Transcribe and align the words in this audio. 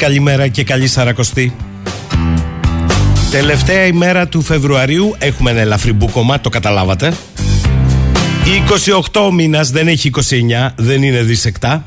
Καλημέρα 0.00 0.48
και 0.48 0.64
καλή 0.64 0.86
σαρακοστή. 0.86 1.56
Τελευταία 3.30 3.86
ημέρα 3.86 4.28
του 4.28 4.42
Φεβρουαρίου 4.42 5.14
έχουμε 5.18 5.50
ένα 5.50 5.60
ελαφρύ 5.60 5.92
μπουκωμά, 5.92 6.40
το 6.40 6.48
καταλάβατε. 6.48 7.12
28 9.12 9.30
μήνας 9.32 9.70
δεν 9.70 9.88
έχει 9.88 10.10
29, 10.14 10.72
δεν 10.76 11.02
είναι 11.02 11.22
δισεκτά. 11.22 11.84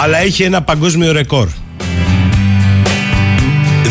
αλλά 0.00 0.18
έχει 0.18 0.42
ένα 0.42 0.62
παγκόσμιο 0.62 1.12
ρεκόρ. 1.12 1.48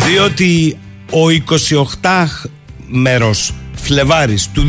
Διότι 0.06 0.78
ο 1.10 1.28
28 1.28 2.48
μέρος 2.86 3.54
Φλεβάρης 3.74 4.48
του 4.52 4.66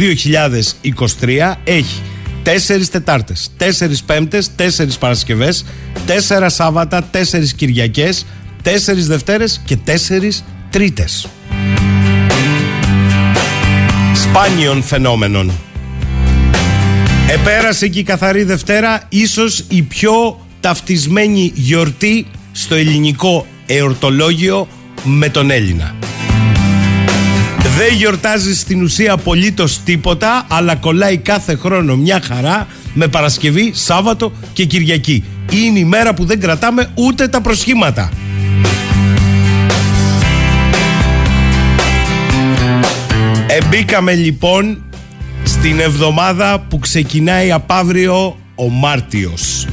2023 1.21 1.57
έχει 1.63 2.01
τέσσερις 2.43 2.89
Τετάρτες, 2.89 3.51
τέσσερις 3.57 4.03
Πέμπτες, 4.03 4.55
τέσσερις 4.55 4.97
Παρασκευές, 4.97 5.65
τέσσερα 6.05 6.49
Σάββατα, 6.49 7.03
τέσσερις 7.03 7.53
Κυριακές, 7.53 8.25
τέσσερις 8.61 9.07
Δευτέρες 9.07 9.61
και 9.65 9.75
τέσσερις 9.75 10.43
Τρίτες. 10.69 11.27
Σπάνιων 14.15 14.83
φαινόμενων. 14.83 15.51
Επέρασε 17.29 17.87
και 17.87 17.99
η 17.99 18.03
καθαρή 18.03 18.43
Δευτέρα 18.43 19.01
ίσως 19.09 19.63
η 19.67 19.81
πιο 19.81 20.45
ταυτισμένη 20.59 21.51
γιορτή 21.55 22.25
στο 22.51 22.75
ελληνικό 22.75 23.47
εορτολόγιο 23.65 24.67
με 25.03 25.29
τον 25.29 25.51
Έλληνα. 25.51 25.95
Δεν 27.77 27.93
γιορτάζει 27.93 28.55
στην 28.55 28.83
ουσία 28.83 29.13
απολύτως 29.13 29.79
τίποτα, 29.85 30.45
αλλά 30.49 30.75
κολλάει 30.75 31.17
κάθε 31.17 31.55
χρόνο 31.55 31.95
μια 31.95 32.21
χαρά 32.23 32.67
με 32.93 33.07
Παρασκευή, 33.07 33.71
Σάββατο 33.75 34.31
και 34.53 34.65
Κυριακή. 34.65 35.23
Είναι 35.51 35.79
η 35.79 35.83
μέρα 35.83 36.13
που 36.13 36.25
δεν 36.25 36.39
κρατάμε 36.39 36.89
ούτε 36.93 37.27
τα 37.27 37.41
προσχήματα. 37.41 38.09
Εμπήκαμε 43.47 44.13
λοιπόν 44.13 44.83
στην 45.43 45.79
εβδομάδα 45.79 46.59
που 46.59 46.79
ξεκινάει 46.79 47.51
από 47.51 47.73
αύριο 47.73 48.37
ο 48.55 48.69
Μάρτιος. 48.69 49.67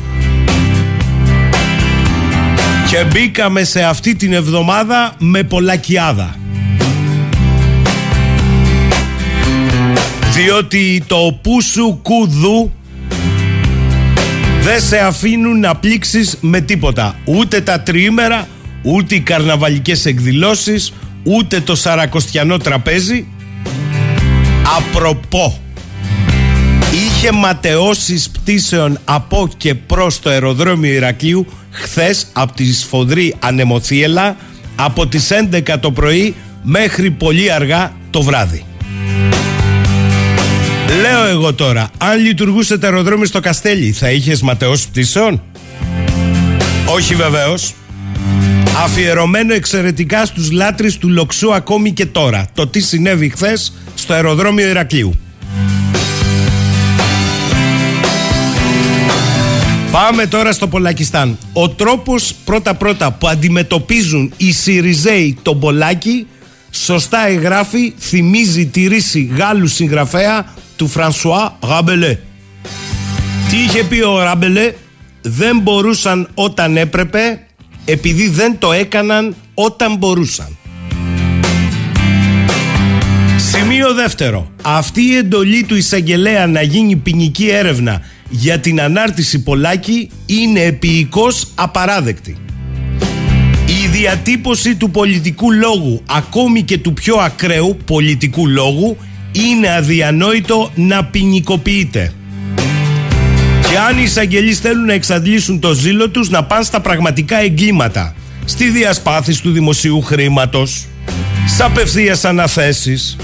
Και 2.91 3.05
μπήκαμε 3.13 3.65
σε 3.65 3.83
αυτή 3.83 4.15
την 4.15 4.33
εβδομάδα 4.33 5.15
με 5.19 5.43
πολλακιάδα. 5.43 6.37
Διότι 10.33 11.05
το 11.07 11.39
πούσου 11.43 11.99
κουδού 12.03 12.73
δεν 14.63 14.81
σε 14.81 14.99
αφήνουν 14.99 15.61
να 15.61 15.77
πλήξεις 15.77 16.39
με 16.41 16.61
τίποτα. 16.61 17.19
Ούτε 17.25 17.61
τα 17.61 17.81
τριήμερα, 17.81 18.49
ούτε 18.83 19.15
οι 19.15 19.21
καρναβαλικές 19.21 20.07
εκδηλώσεις, 20.07 20.93
ούτε 21.23 21.61
το 21.61 21.75
σαρακοστιανό 21.75 22.57
τραπέζι. 22.57 23.27
Απροπό, 24.77 25.61
είχε 26.93 27.33
ματαιώσεις 27.33 28.31
πτήσεων 28.31 28.99
από 29.05 29.49
και 29.57 29.75
προς 29.75 30.19
το 30.19 30.31
αεροδρόμιο 30.31 30.93
Ηρακλείου 30.93 31.47
χθες 31.71 32.27
από 32.33 32.53
τη 32.53 32.75
σφοδρή 32.75 33.35
ανεμοθύελα 33.39 34.37
από 34.77 35.07
τις 35.07 35.29
11 35.53 35.79
το 35.81 35.91
πρωί 35.91 36.35
μέχρι 36.63 37.11
πολύ 37.11 37.53
αργά 37.53 37.93
το 38.11 38.23
βράδυ. 38.23 38.68
Λέω 40.89 41.25
εγώ 41.25 41.55
τώρα, 41.55 41.91
αν 41.99 42.19
λειτουργούσε 42.19 42.79
το 42.79 42.87
αεροδρόμιο 42.87 43.27
στο 43.27 43.41
Καστέλι, 43.41 43.93
θα 43.93 44.11
είχες 44.11 44.43
ματαιώσει 44.43 44.89
πτήσεων; 44.89 45.43
Όχι 46.87 47.15
βεβαίως. 47.15 47.75
Αφιερωμένο 48.85 49.55
εξαιρετικά 49.55 50.25
στους 50.25 50.51
λάτρεις 50.51 50.97
του 50.99 51.09
Λοξού 51.09 51.55
ακόμη 51.55 51.93
και 51.93 52.07
τώρα. 52.07 52.47
Το 52.55 52.67
τι 52.67 52.81
συνέβη 52.81 53.29
χθες 53.29 53.73
στο 53.95 54.13
αεροδρόμιο 54.13 54.69
Ηρακλείου. 54.69 55.19
Πάμε 59.93 60.27
τώρα 60.27 60.53
στο 60.53 60.69
Πολακιστάν. 60.69 61.39
Ο 61.53 61.69
τρόπος 61.69 62.35
πρώτα-πρώτα 62.45 63.11
που 63.13 63.29
αντιμετωπίζουν 63.29 64.33
οι 64.37 64.53
Σιριζέοι 64.53 65.39
τον 65.43 65.61
Πολάκη 65.61 66.27
σωστά 66.71 67.27
εγγράφει, 67.29 67.93
θυμίζει 67.99 68.67
τη 68.67 68.87
ρήση 68.87 69.31
Γάλλου 69.37 69.67
συγγραφέα 69.67 70.47
του 70.79 70.89
Φρανσουά 70.89 71.59
Ραμπελέ. 71.61 72.19
Τι 73.51 73.57
είχε 73.57 73.85
πει 73.85 74.01
ο 74.01 74.23
Ραμπελέ, 74.23 74.73
δεν 75.23 75.59
μπορούσαν 75.59 76.29
όταν 76.35 76.77
έπρεπε 76.77 77.41
επειδή 77.85 78.29
δεν 78.29 78.59
το 78.59 78.73
έκαναν 78.73 79.35
όταν 79.55 79.97
μπορούσαν. 79.97 80.57
Σημείο 83.37 83.95
δεύτερο. 83.95 84.51
Αυτή 84.63 85.03
η 85.03 85.17
εντολή 85.17 85.65
του 85.65 85.77
εισαγγελέα 85.77 86.47
να 86.47 86.63
γίνει 86.63 86.97
ποινική 86.97 87.49
έρευνα 87.49 88.01
για 88.29 88.59
την 88.59 88.81
ανάρτηση 88.81 89.43
Πολάκη 89.43 90.11
είναι 90.27 90.61
επιεικώς 90.61 91.47
απαράδεκτη. 91.55 92.37
Η 93.67 93.87
διατύπωση 93.87 94.77
του 94.77 94.91
πολιτικού 94.91 95.53
λόγου, 95.53 96.03
ακόμη 96.07 96.63
και 96.63 96.79
του 96.79 96.93
πιο 96.93 97.17
ακραίου 97.17 97.77
πολιτικού 97.85 98.47
λόγου, 98.49 98.97
είναι 99.41 99.75
αδιανόητο 99.75 100.71
να 100.75 101.05
ποινικοποιείται. 101.05 102.13
Και 103.69 103.79
αν 103.89 103.99
οι 103.99 104.03
εισαγγελείς 104.03 104.59
θέλουν 104.59 104.85
να 104.85 104.93
εξαντλήσουν 104.93 105.61
το 105.61 105.73
ζήλο 105.73 106.09
τους, 106.09 106.31
να 106.31 106.45
πάνε 106.45 106.65
στα 106.65 106.81
πραγματικά 106.81 107.41
εγκλήματα. 107.41 108.15
Στη 108.45 108.69
διασπάθηση 108.69 109.43
του 109.43 109.51
δημοσίου 109.51 110.03
χρήματος, 110.03 110.87
σε 111.47 111.65
απευθείας 111.65 112.25
αναθέσεις, 112.25 113.17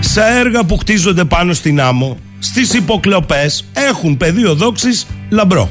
σε 0.00 0.20
έργα 0.20 0.64
που 0.64 0.76
χτίζονται 0.76 1.24
πάνω 1.24 1.52
στην 1.52 1.80
άμμο, 1.80 2.18
στις 2.38 2.74
υποκλοπές 2.74 3.64
έχουν 3.72 4.16
πεδίο 4.16 4.54
δόξης 4.54 5.06
λαμπρό. 5.28 5.70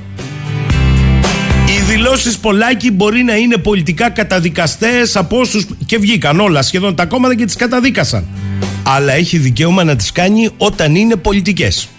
Οι 2.02 2.04
δηλώσεις 2.04 2.38
Πολάκη 2.38 2.92
μπορεί 2.92 3.24
να 3.24 3.36
είναι 3.36 3.58
πολιτικά 3.58 4.10
καταδικαστές 4.10 5.16
από 5.16 5.40
όσους 5.40 5.66
και 5.86 5.98
βγήκαν 5.98 6.40
όλα 6.40 6.62
σχεδόν 6.62 6.96
τα 6.96 7.06
κόμματα 7.06 7.36
και 7.36 7.46
τις 7.46 7.56
καταδίκασαν. 7.56 8.26
Αλλά 8.84 9.14
έχει 9.14 9.38
δικαίωμα 9.38 9.84
να 9.84 9.96
τις 9.96 10.12
κάνει 10.12 10.50
όταν 10.58 10.96
είναι 10.96 11.16
πολιτικές. 11.16 11.90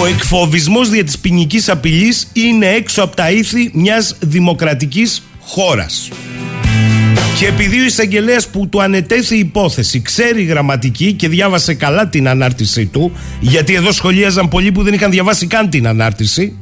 Ο 0.00 0.06
εκφοβισμός 0.06 0.90
δια 0.90 1.04
της 1.04 1.18
ποινικής 1.18 1.68
απειλής 1.68 2.28
είναι 2.32 2.66
έξω 2.66 3.02
από 3.02 3.16
τα 3.16 3.30
ήθη 3.30 3.70
μιας 3.72 4.16
δημοκρατικής 4.20 5.22
χώρας. 5.40 6.08
Και 7.38 7.46
επειδή 7.46 7.80
ο 7.80 7.84
εισαγγελέας 7.84 8.48
που 8.48 8.68
του 8.68 8.82
ανετέθη 8.82 9.38
υπόθεση 9.38 10.02
ξέρει 10.02 10.42
γραμματική 10.42 11.12
και 11.12 11.28
διάβασε 11.28 11.74
καλά 11.74 12.08
την 12.08 12.28
ανάρτησή 12.28 12.86
του, 12.86 13.12
γιατί 13.40 13.74
εδώ 13.74 13.92
σχολίαζαν 13.92 14.48
πολλοί 14.48 14.72
που 14.72 14.82
δεν 14.82 14.94
είχαν 14.94 15.10
διαβάσει 15.10 15.46
καν 15.46 15.70
την 15.70 15.86
ανάρτηση, 15.86 16.58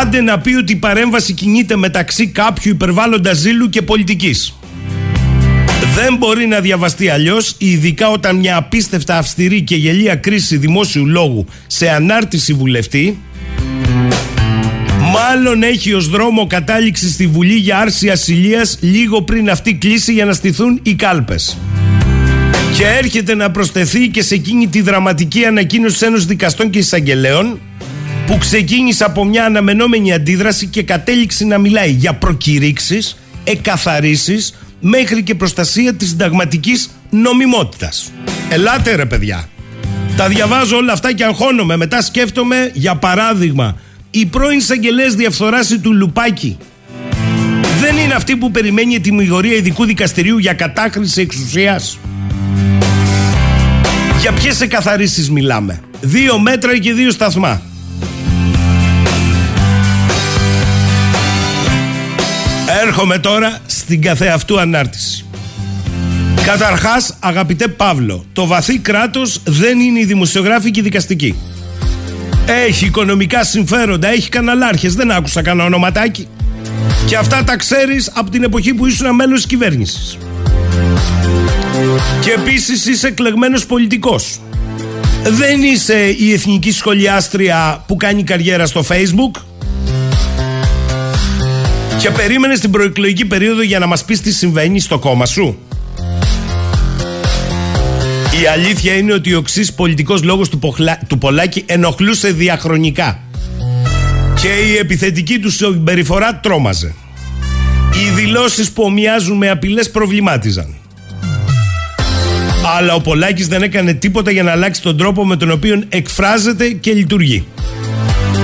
άντε 0.00 0.20
να 0.20 0.38
πει 0.38 0.54
ότι 0.54 0.72
η 0.72 0.76
παρέμβαση 0.76 1.32
κινείται 1.32 1.76
μεταξύ 1.76 2.26
κάποιου 2.26 2.70
υπερβάλλοντα 2.70 3.32
ζήλου 3.32 3.68
και 3.68 3.82
πολιτικής. 3.82 4.54
Δεν 5.94 6.16
μπορεί 6.16 6.46
να 6.46 6.60
διαβαστεί 6.60 7.08
αλλιώς, 7.08 7.54
ειδικά 7.58 8.08
όταν 8.08 8.36
μια 8.36 8.56
απίστευτα 8.56 9.18
αυστηρή 9.18 9.62
και 9.62 9.76
γελία 9.76 10.14
κρίση 10.14 10.56
δημόσιου 10.56 11.06
λόγου 11.06 11.46
σε 11.66 11.90
ανάρτηση 11.90 12.52
βουλευτή 12.52 13.18
Μάλλον 15.12 15.62
έχει 15.62 15.92
ως 15.92 16.08
δρόμο 16.08 16.46
κατάληξη 16.46 17.08
στη 17.08 17.26
Βουλή 17.26 17.54
για 17.54 17.78
άρση 17.78 18.10
ασυλίας 18.10 18.78
λίγο 18.80 19.22
πριν 19.22 19.50
αυτή 19.50 19.74
κλείσει 19.74 20.12
για 20.12 20.24
να 20.24 20.32
στηθούν 20.32 20.80
οι 20.82 20.94
κάλπες. 20.94 21.58
Και 22.76 22.84
έρχεται 22.84 23.34
να 23.34 23.50
προσθεθεί 23.50 24.08
και 24.08 24.22
σε 24.22 24.34
εκείνη 24.34 24.68
τη 24.68 24.80
δραματική 24.80 25.44
ανακοίνωση 25.44 26.06
Ένωσης 26.06 26.26
Δικαστών 26.26 26.70
και 26.70 26.78
Εισαγγελέων 26.78 27.60
που 28.28 28.38
ξεκίνησε 28.38 29.04
από 29.04 29.24
μια 29.24 29.44
αναμενόμενη 29.44 30.12
αντίδραση 30.12 30.66
και 30.66 30.82
κατέληξε 30.82 31.44
να 31.44 31.58
μιλάει 31.58 31.90
για 31.90 32.14
προκηρύξεις, 32.14 33.16
εκαθαρίσεις 33.44 34.54
μέχρι 34.80 35.22
και 35.22 35.34
προστασία 35.34 35.94
της 35.94 36.08
συνταγματικής 36.08 36.90
νομιμότητας. 37.10 38.12
Ελάτε 38.48 38.94
ρε 38.94 39.06
παιδιά. 39.06 39.48
Τα 40.16 40.28
διαβάζω 40.28 40.76
όλα 40.76 40.92
αυτά 40.92 41.12
και 41.14 41.24
αγχώνομαι. 41.24 41.76
Μετά 41.76 42.02
σκέφτομαι 42.02 42.70
για 42.74 42.94
παράδειγμα 42.94 43.76
η 44.10 44.26
πρώην 44.26 44.58
εισαγγελέας 44.58 45.14
διαφθοράς 45.14 45.78
του 45.82 45.92
Λουπάκη 45.92 46.56
δεν 47.80 47.96
είναι 47.96 48.14
αυτή 48.14 48.36
που 48.36 48.50
περιμένει 48.50 48.94
η 48.94 49.00
τιμιγορία 49.00 49.54
ειδικού 49.54 49.84
δικαστηρίου 49.84 50.38
για 50.38 50.52
κατάχρηση 50.52 51.20
εξουσίας; 51.20 51.98
Για 54.20 54.32
ποιες 54.32 54.60
εκαθαρίσεις 54.60 55.30
μιλάμε; 55.30 55.80
Δύο 56.00 56.38
μέτρα 56.38 56.78
και 56.78 56.92
δύο 56.92 57.10
σταθμά. 57.10 57.62
Έρχομαι 62.88 63.18
τώρα 63.18 63.58
στην 63.66 64.02
καθεαυτού 64.02 64.60
ανάρτηση. 64.60 65.24
Καταρχάς, 66.44 67.16
αγαπητέ 67.20 67.68
Παύλο, 67.68 68.24
το 68.32 68.46
βαθύ 68.46 68.78
κράτος 68.78 69.40
δεν 69.44 69.80
είναι 69.80 70.00
η 70.00 70.04
δημοσιογράφη 70.04 70.70
και 70.70 70.80
η 70.80 70.82
δικαστική. 70.82 71.34
Έχει 72.66 72.84
οικονομικά 72.84 73.44
συμφέροντα, 73.44 74.08
έχει 74.08 74.28
καναλάρχες, 74.28 74.94
δεν 74.94 75.10
άκουσα 75.10 75.42
κανένα 75.42 75.66
ονοματάκι. 75.66 76.28
Και 77.06 77.16
αυτά 77.16 77.44
τα 77.44 77.56
ξέρεις 77.56 78.10
από 78.14 78.30
την 78.30 78.42
εποχή 78.42 78.74
που 78.74 78.86
ήσουν 78.86 79.14
μέλος 79.14 79.36
της 79.36 79.46
κυβέρνησης. 79.46 80.18
Και 82.20 82.30
επίσης 82.30 82.86
είσαι 82.86 83.06
εκλεγμένος 83.06 83.66
πολιτικός. 83.66 84.40
Δεν 85.22 85.62
είσαι 85.62 86.14
η 86.18 86.32
εθνική 86.32 86.72
σχολιάστρια 86.72 87.84
που 87.86 87.96
κάνει 87.96 88.22
καριέρα 88.22 88.66
στο 88.66 88.84
facebook. 88.88 89.47
Και 91.98 92.10
περίμενε 92.10 92.54
την 92.54 92.70
προεκλογική 92.70 93.24
περίοδο 93.24 93.62
για 93.62 93.78
να 93.78 93.86
μας 93.86 94.04
πεις 94.04 94.20
τι 94.20 94.32
συμβαίνει 94.32 94.80
στο 94.80 94.98
κόμμα 94.98 95.26
σου. 95.26 95.58
Η 98.42 98.46
αλήθεια 98.46 98.94
είναι 98.94 99.12
ότι 99.12 99.34
ο 99.34 99.42
ξύς 99.42 99.72
πολιτικός 99.72 100.22
λόγος 100.22 100.48
του, 100.48 100.60
του 101.06 101.18
Πολάκη 101.18 101.62
ενοχλούσε 101.66 102.32
διαχρονικά. 102.32 103.20
Και 104.40 104.48
η 104.48 104.76
επιθετική 104.76 105.38
του 105.38 105.50
συμπεριφορά 105.50 106.40
τρόμαζε. 106.40 106.94
Οι 107.94 108.10
δηλώσεις 108.14 108.70
που 108.70 108.82
ομοιάζουν 108.82 109.36
με 109.36 109.50
απειλές 109.50 109.90
προβλημάτιζαν. 109.90 110.74
Αλλά 112.76 112.94
ο 112.94 113.00
Πολάκης 113.00 113.48
δεν 113.48 113.62
έκανε 113.62 113.94
τίποτα 113.94 114.30
για 114.30 114.42
να 114.42 114.50
αλλάξει 114.50 114.82
τον 114.82 114.96
τρόπο 114.96 115.26
με 115.26 115.36
τον 115.36 115.50
οποίο 115.50 115.82
εκφράζεται 115.88 116.68
και 116.68 116.92
λειτουργεί. 116.92 117.46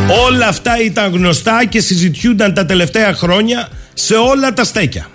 Όλα 0.08 0.46
αυτά 0.46 0.80
ήταν 0.80 1.12
γνωστά 1.12 1.64
και 1.64 1.80
συζητιούνταν 1.80 2.54
τα 2.54 2.66
τελευταία 2.66 3.14
χρόνια 3.14 3.68
σε 3.94 4.14
όλα 4.14 4.52
τα 4.52 4.64
στέκια. 4.64 5.08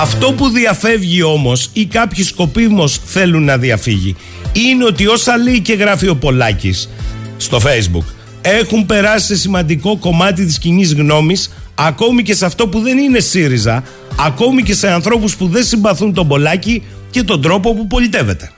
Αυτό 0.00 0.32
που 0.32 0.48
διαφεύγει 0.48 1.22
όμως 1.22 1.70
ή 1.72 1.86
κάποιοι 1.86 2.24
σκοπίμως 2.24 3.00
θέλουν 3.04 3.44
να 3.44 3.58
διαφύγει 3.58 4.16
είναι 4.52 4.84
ότι 4.84 5.06
όσα 5.06 5.36
λέει 5.36 5.60
και 5.60 5.72
γράφει 5.72 6.08
ο 6.08 6.16
Πολάκης 6.16 6.88
στο 7.36 7.60
facebook 7.64 8.04
έχουν 8.40 8.86
περάσει 8.86 9.26
σε 9.26 9.36
σημαντικό 9.36 9.96
κομμάτι 9.96 10.46
της 10.46 10.58
κοινής 10.58 10.94
γνώμης 10.94 11.50
ακόμη 11.74 12.22
και 12.22 12.34
σε 12.34 12.44
αυτό 12.46 12.68
που 12.68 12.80
δεν 12.80 12.98
είναι 12.98 13.20
ΣΥΡΙΖΑ 13.20 13.82
ακόμη 14.16 14.62
και 14.62 14.74
σε 14.74 14.90
ανθρώπους 14.90 15.36
που 15.36 15.46
δεν 15.46 15.64
συμπαθούν 15.64 16.14
τον 16.14 16.28
Πολάκη 16.28 16.82
και 17.10 17.22
τον 17.22 17.42
τρόπο 17.42 17.74
που 17.74 17.86
πολιτεύεται. 17.86 18.50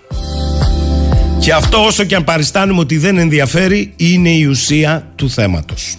Και 1.40 1.52
αυτό 1.52 1.84
όσο 1.84 2.04
και 2.04 2.14
αν 2.14 2.24
παριστάνουμε 2.24 2.80
ότι 2.80 2.98
δεν 2.98 3.18
ενδιαφέρει 3.18 3.92
είναι 3.96 4.30
η 4.30 4.44
ουσία 4.44 5.12
του 5.14 5.30
θέματος. 5.30 5.98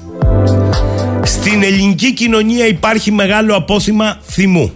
Στην 1.24 1.64
ελληνική 1.64 2.14
κοινωνία 2.14 2.68
υπάρχει 2.68 3.12
μεγάλο 3.12 3.56
απόθυμα 3.56 4.20
θυμού. 4.30 4.72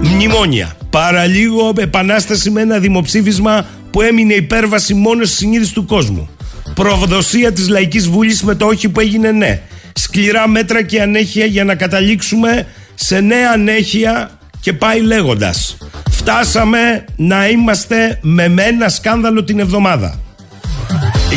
Μνημόνια. 0.00 0.76
Παραλίγο 0.90 1.72
επανάσταση 1.76 2.50
με 2.50 2.60
ένα 2.60 2.78
δημοψήφισμα 2.78 3.66
που 3.90 4.02
έμεινε 4.02 4.34
υπέρβαση 4.34 4.94
μόνο 4.94 5.24
στη 5.24 5.36
συνείδηση 5.36 5.72
του 5.72 5.84
κόσμου. 5.84 6.28
Προδοσία 6.74 7.52
της 7.52 7.68
λαϊκής 7.68 8.08
βούλης 8.08 8.42
με 8.42 8.54
το 8.54 8.66
όχι 8.66 8.88
που 8.88 9.00
έγινε 9.00 9.30
ναι. 9.30 9.60
Σκληρά 9.92 10.48
μέτρα 10.48 10.82
και 10.82 11.02
ανέχεια 11.02 11.44
για 11.44 11.64
να 11.64 11.74
καταλήξουμε 11.74 12.66
σε 12.94 13.20
νέα 13.20 13.50
ανέχεια 13.52 14.30
και 14.60 14.72
πάει 14.72 15.00
λέγοντας 15.00 15.76
φτάσαμε 16.28 17.04
να 17.16 17.48
είμαστε 17.48 18.18
με 18.22 18.48
μένα 18.48 18.88
σκάνδαλο 18.88 19.44
την 19.44 19.58
εβδομάδα 19.58 20.20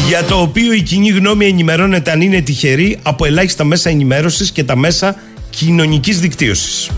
για 0.08 0.24
το 0.24 0.36
οποίο 0.36 0.74
η 0.74 0.81
κοινή 0.81 1.10
γνώμη 1.10 1.46
ενημερώνεται 1.46 2.12
αν 2.12 2.22
είναι 2.22 2.41
τυχερή 2.41 3.00
από 3.03 3.25
ελάχιστα 3.25 3.63
μέσα 3.63 3.89
ενημέρωσης 3.89 4.51
και 4.51 4.63
τα 4.63 4.75
μέσα 4.75 5.15
κοινωνικής 5.50 6.19
δικτύωσης. 6.19 6.89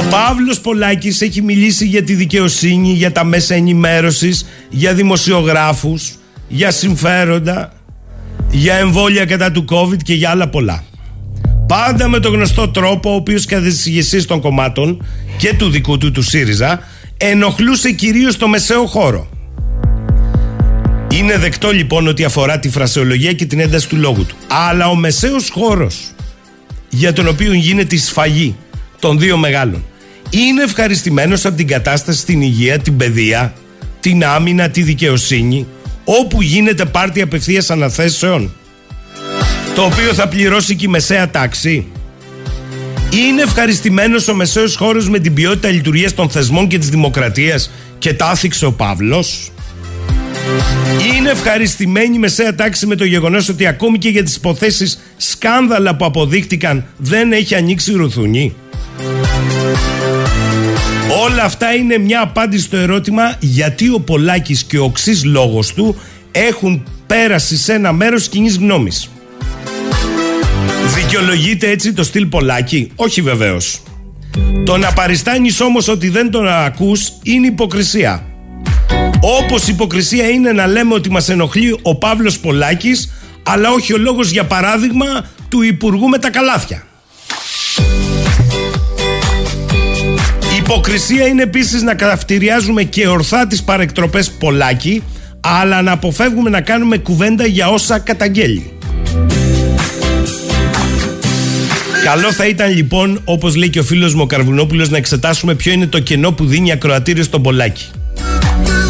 Ο 0.00 0.04
Παύλος 0.10 0.60
Πολάκης 0.60 1.20
έχει 1.20 1.42
μιλήσει 1.42 1.86
για 1.86 2.02
τη 2.02 2.14
δικαιοσύνη, 2.14 2.92
για 2.92 3.12
τα 3.12 3.24
μέσα 3.24 3.54
ενημέρωσης, 3.54 4.46
για 4.68 4.94
δημοσιογράφους, 4.94 6.14
για 6.48 6.70
συμφέροντα, 6.70 7.72
για 8.50 8.74
εμβόλια 8.74 9.24
κατά 9.24 9.50
του 9.50 9.64
COVID 9.70 10.02
και 10.02 10.14
για 10.14 10.30
άλλα 10.30 10.48
πολλά. 10.48 10.84
Πάντα 11.72 12.08
με 12.08 12.20
τον 12.20 12.32
γνωστό 12.32 12.68
τρόπο, 12.68 13.10
ο 13.10 13.14
οποίος 13.14 13.44
κατά 13.44 13.68
τι 13.68 13.82
ηγεσίε 13.84 14.22
των 14.22 14.40
κομμάτων 14.40 15.06
και 15.36 15.54
του 15.54 15.70
δικού 15.70 15.98
του 15.98 16.10
του 16.10 16.22
ΣΥΡΙΖΑ 16.22 16.80
ενοχλούσε 17.16 17.92
κυρίως 17.92 18.36
το 18.36 18.48
μεσαίο 18.48 18.86
χώρο. 18.86 19.28
Είναι 21.12 21.38
δεκτό 21.38 21.70
λοιπόν 21.70 22.06
ότι 22.06 22.24
αφορά 22.24 22.58
τη 22.58 22.70
φρασεολογία 22.70 23.32
και 23.32 23.44
την 23.44 23.60
ένταση 23.60 23.88
του 23.88 23.96
λόγου 23.96 24.26
του. 24.26 24.36
Αλλά 24.68 24.86
ο 24.86 24.94
μεσαίος 24.94 25.50
χώρος 25.50 26.10
για 26.88 27.12
τον 27.12 27.28
οποίο 27.28 27.52
γίνεται 27.52 27.94
η 27.94 27.98
σφαγή 27.98 28.56
των 28.98 29.18
δύο 29.18 29.36
μεγάλων 29.36 29.84
είναι 30.30 30.62
ευχαριστημένος 30.62 31.44
από 31.44 31.56
την 31.56 31.66
κατάσταση 31.66 32.18
στην 32.18 32.42
υγεία, 32.42 32.78
την 32.78 32.96
παιδεία, 32.96 33.52
την 34.00 34.24
άμυνα, 34.24 34.70
τη 34.70 34.82
δικαιοσύνη, 34.82 35.66
όπου 36.04 36.42
γίνεται 36.42 36.84
πάρτι 36.84 37.22
απευθείας 37.22 37.70
αναθέσεων 37.70 38.52
το 39.74 39.82
οποίο 39.82 40.14
θα 40.14 40.28
πληρώσει 40.28 40.76
και 40.76 40.86
η 40.86 40.88
μεσαία 40.88 41.30
τάξη. 41.30 41.86
Είναι 43.10 43.42
ευχαριστημένος 43.42 44.28
ο 44.28 44.34
μεσαίος 44.34 44.76
χώρος 44.76 45.08
με 45.08 45.18
την 45.18 45.34
ποιότητα 45.34 45.68
λειτουργίας 45.68 46.14
των 46.14 46.30
θεσμών 46.30 46.68
και 46.68 46.78
της 46.78 46.88
δημοκρατίας 46.88 47.70
και 47.98 48.14
τα 48.14 48.26
άφηξε 48.26 48.66
ο 48.66 48.72
Παύλος. 48.72 49.52
Είναι 51.16 51.30
ευχαριστημένη 51.30 52.14
η 52.14 52.18
μεσαία 52.18 52.54
τάξη 52.54 52.86
με 52.86 52.94
το 52.94 53.04
γεγονός 53.04 53.48
ότι 53.48 53.66
ακόμη 53.66 53.98
και 53.98 54.08
για 54.08 54.22
τις 54.22 54.36
υποθέσεις 54.36 54.98
σκάνδαλα 55.16 55.96
που 55.96 56.04
αποδείχτηκαν 56.04 56.84
δεν 56.96 57.32
έχει 57.32 57.54
ανοίξει 57.54 57.92
ρουθουνή. 57.92 58.54
Όλα 61.24 61.42
αυτά 61.42 61.74
είναι 61.74 61.98
μια 61.98 62.20
απάντηση 62.20 62.64
στο 62.64 62.76
ερώτημα 62.76 63.36
γιατί 63.40 63.88
ο 63.88 64.00
Πολάκης 64.00 64.64
και 64.64 64.78
ο 64.78 64.84
οξύς 64.84 65.24
λόγος 65.24 65.74
του 65.74 65.96
έχουν 66.32 66.82
πέρασει 67.06 67.56
σε 67.56 67.72
ένα 67.72 67.92
μέρος 67.92 68.28
κοινής 68.28 68.56
γνώμης. 68.56 69.10
Δικαιολογείται 70.86 71.70
έτσι 71.70 71.92
το 71.92 72.04
στυλ 72.04 72.26
Πολάκη; 72.26 72.92
Όχι 72.96 73.22
βεβαίως. 73.22 73.82
Το 74.64 74.76
να 74.76 74.92
παριστάνεις 74.92 75.60
όμως 75.60 75.88
ότι 75.88 76.08
δεν 76.08 76.30
τον 76.30 76.48
ακούς 76.48 77.12
είναι 77.22 77.46
υποκρισία. 77.46 78.26
Όπως 79.20 79.68
υποκρισία 79.68 80.28
είναι 80.28 80.52
να 80.52 80.66
λέμε 80.66 80.94
ότι 80.94 81.10
μας 81.10 81.28
ενοχλεί 81.28 81.78
ο 81.82 81.94
Παύλος 81.98 82.38
Πολάκης 82.38 83.12
αλλά 83.42 83.70
όχι 83.70 83.92
ο 83.92 83.98
λόγος 83.98 84.30
για 84.30 84.44
παράδειγμα 84.44 85.06
του 85.48 85.62
Υπουργού 85.62 86.08
με 86.08 86.18
τα 86.18 86.30
καλάθια. 86.30 86.86
Υποκρισία 90.58 91.26
είναι 91.26 91.42
επίσης 91.42 91.82
να 91.82 91.94
καταυτηριάζουμε 91.94 92.82
και 92.82 93.08
ορθά 93.08 93.46
τις 93.46 93.62
παρεκτροπές 93.62 94.30
Πολάκη 94.30 95.02
αλλά 95.40 95.82
να 95.82 95.92
αποφεύγουμε 95.92 96.50
να 96.50 96.60
κάνουμε 96.60 96.96
κουβέντα 96.96 97.46
για 97.46 97.68
όσα 97.68 97.98
καταγγέλει. 97.98 98.72
Καλό 102.04 102.32
θα 102.32 102.46
ήταν 102.46 102.74
λοιπόν, 102.74 103.20
όπως 103.24 103.54
λέει 103.54 103.70
και 103.70 103.78
ο 103.78 103.82
φίλος 103.82 104.14
μου 104.14 104.20
ο 104.22 104.26
Καρβουνόπουλος, 104.26 104.90
να 104.90 104.96
εξετάσουμε 104.96 105.54
ποιο 105.54 105.72
είναι 105.72 105.86
το 105.86 105.98
κενό 105.98 106.32
που 106.32 106.44
δίνει 106.44 106.72
ακροατήριο 106.72 107.22
στον 107.22 107.42
Πολάκη. 107.42 107.90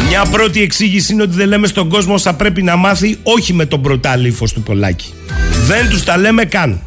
Μια 0.07 0.25
πρώτη 0.31 0.61
εξήγηση 0.61 1.13
είναι 1.13 1.21
ότι 1.21 1.35
δεν 1.35 1.47
λέμε 1.47 1.67
στον 1.67 1.89
κόσμο 1.89 2.13
όσα 2.13 2.33
πρέπει 2.33 2.63
να 2.63 2.75
μάθει, 2.75 3.17
όχι 3.23 3.53
με 3.53 3.65
τον 3.65 3.81
πρωτάλη 3.81 4.27
ύφο 4.27 4.45
του 4.45 4.61
Πολάκη. 4.61 5.13
Δεν 5.65 5.89
τους 5.89 6.03
τα 6.03 6.17
λέμε 6.17 6.45
καν. 6.45 6.81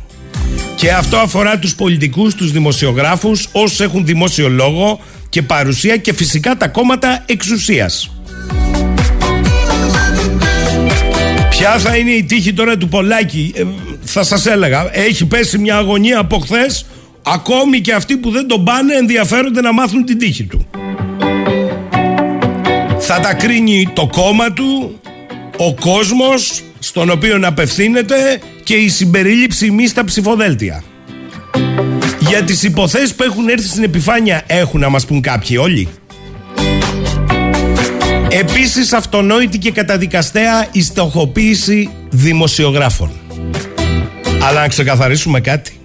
Και 0.76 0.92
αυτό 0.92 1.16
αφορά 1.16 1.59
τους 1.59 1.75
πολιτικούς, 1.75 2.35
τους 2.35 2.52
δημοσιογράφους, 2.52 3.49
όσους 3.52 3.80
έχουν 3.80 4.04
δημόσιο 4.04 4.49
λόγο 4.49 5.00
και 5.28 5.42
παρουσία 5.42 5.97
και 5.97 6.12
φυσικά 6.12 6.56
τα 6.56 6.68
κόμματα 6.68 7.23
εξουσίας. 7.26 8.11
Ποια 11.50 11.78
θα 11.78 11.97
είναι 11.97 12.11
η 12.11 12.25
τύχη 12.25 12.52
τώρα 12.52 12.76
του 12.76 12.88
Πολάκη, 12.88 13.52
ε, 13.56 13.62
θα 14.06 14.22
σας 14.22 14.46
έλεγα. 14.46 14.90
Έχει 14.92 15.26
πέσει 15.26 15.58
μια 15.58 15.76
αγωνία 15.76 16.18
από 16.18 16.38
χθες. 16.38 16.86
Ακόμη 17.22 17.80
και 17.80 17.92
αυτοί 17.92 18.16
που 18.16 18.30
δεν 18.30 18.46
τον 18.46 18.64
πάνε 18.64 18.94
ενδιαφέρονται 18.94 19.60
να 19.60 19.72
μάθουν 19.72 20.04
την 20.04 20.18
τύχη 20.18 20.44
του. 20.44 20.66
Θα 22.98 23.20
τα 23.20 23.34
κρίνει 23.34 23.88
το 23.94 24.06
κόμμα 24.06 24.52
του, 24.52 25.00
ο 25.56 25.75
κόσμος 25.75 26.62
στον 26.78 27.10
οποίο 27.10 27.40
απευθύνεται 27.42 28.40
και 28.62 28.75
η 28.75 28.88
συμπερίληψη 28.88 29.70
μη 29.70 29.86
στα 29.86 30.04
ψηφοδέλτια. 30.04 30.82
Για 32.18 32.42
τις 32.42 32.62
υποθέσεις 32.62 33.14
που 33.14 33.22
έχουν 33.22 33.48
έρθει 33.48 33.66
στην 33.66 33.82
επιφάνεια 33.82 34.42
έχουν 34.46 34.80
να 34.80 34.88
μας 34.88 35.06
πούν 35.06 35.20
κάποιοι 35.20 35.56
όλοι. 35.60 35.88
Επίσης 38.28 38.92
αυτονόητη 38.92 39.58
και 39.58 39.70
καταδικαστέα 39.70 40.66
η 40.72 40.82
στοχοποίηση 40.82 41.90
δημοσιογράφων. 42.10 43.25
Αλλά 44.46 44.60
να 44.60 44.68
ξεκαθαρίσουμε 44.68 45.40
κάτι. 45.40 45.80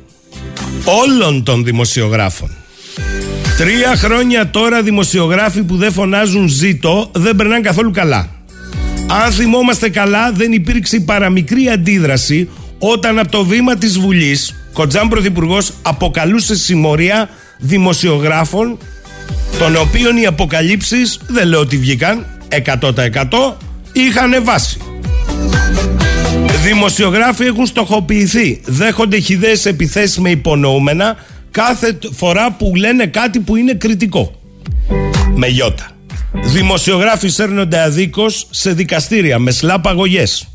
Όλων 0.83 1.43
των 1.43 1.63
δημοσιογράφων. 1.63 2.49
Τρία 3.57 3.95
χρόνια 3.95 4.49
τώρα 4.49 4.81
δημοσιογράφοι 4.81 5.63
που 5.63 5.75
δεν 5.75 5.91
φωνάζουν 5.91 6.47
ζήτο 6.47 7.09
δεν 7.13 7.35
περνάνε 7.35 7.61
καθόλου 7.61 7.91
καλά. 7.91 8.29
Αν 9.25 9.31
θυμόμαστε 9.31 9.89
καλά 9.89 10.31
δεν 10.31 10.51
υπήρξε 10.51 10.99
παραμικρή 10.99 11.69
αντίδραση 11.69 12.49
όταν 12.79 13.19
από 13.19 13.31
το 13.31 13.45
βήμα 13.45 13.75
της 13.75 13.99
Βουλής 13.99 14.55
Κοντζάν 14.73 15.07
Πρωθυπουργός 15.07 15.73
αποκαλούσε 15.81 16.55
συμμορία 16.55 17.29
δημοσιογράφων 17.57 18.77
των 19.59 19.75
οποίων 19.75 20.17
οι 20.17 20.25
αποκαλύψεις 20.25 21.19
δεν 21.27 21.47
λέω 21.47 21.59
ότι 21.59 21.77
βγήκαν 21.77 22.25
100% 22.49 23.53
είχαν 23.93 24.43
βάση. 24.43 24.79
Δημοσιογράφοι 26.63 27.45
έχουν 27.45 27.65
στοχοποιηθεί. 27.65 28.61
Δέχονται 28.65 29.19
χιδές 29.19 29.65
επιθέσεις 29.65 30.17
με 30.19 30.29
υπονοούμενα 30.29 31.15
κάθε 31.51 31.97
φορά 32.11 32.51
που 32.51 32.75
λένε 32.75 33.05
κάτι 33.05 33.39
που 33.39 33.55
είναι 33.55 33.73
κριτικό. 33.73 34.41
Με 35.35 35.47
γιώτα. 35.47 35.89
Δημοσιογράφοι 36.33 37.29
σέρνονται 37.29 37.81
αδίκως 37.81 38.47
σε 38.49 38.73
δικαστήρια 38.73 39.39
με 39.39 39.51
σλάπ 39.51 39.87
αγωγές. 39.87 40.47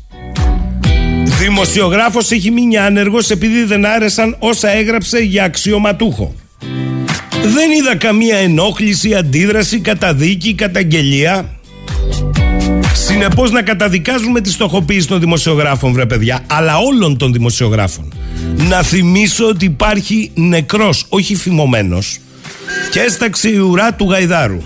Δημοσιογράφος 1.23 2.31
έχει 2.31 2.51
μείνει 2.51 2.77
άνεργος 2.77 3.29
επειδή 3.29 3.63
δεν 3.63 3.85
άρεσαν 3.85 4.35
όσα 4.39 4.69
έγραψε 4.69 5.19
για 5.19 5.43
αξιωματούχο. 5.43 6.35
Δεν 7.43 7.71
είδα 7.71 7.95
καμία 7.95 8.37
ενόχληση, 8.37 9.15
αντίδραση, 9.15 9.79
καταδίκη, 9.79 10.53
καταγγελία. 10.53 11.57
Συνεπώς 12.93 13.51
να 13.51 13.61
καταδικάζουμε 13.61 14.41
τη 14.41 14.51
στοχοποίηση 14.51 15.07
των 15.07 15.19
δημοσιογράφων, 15.19 15.93
βρε 15.93 16.05
παιδιά, 16.05 16.43
αλλά 16.47 16.77
όλων 16.77 17.17
των 17.17 17.33
δημοσιογράφων. 17.33 18.13
Να 18.69 18.81
θυμίσω 18.81 19.47
ότι 19.47 19.65
υπάρχει 19.65 20.31
νεκρός, 20.33 21.05
όχι 21.09 21.35
φημωμένος, 21.35 22.19
και 22.91 22.99
έσταξε 22.99 23.49
η 23.49 23.57
ουρά 23.57 23.93
του 23.93 24.09
Γαϊδάρου. 24.09 24.61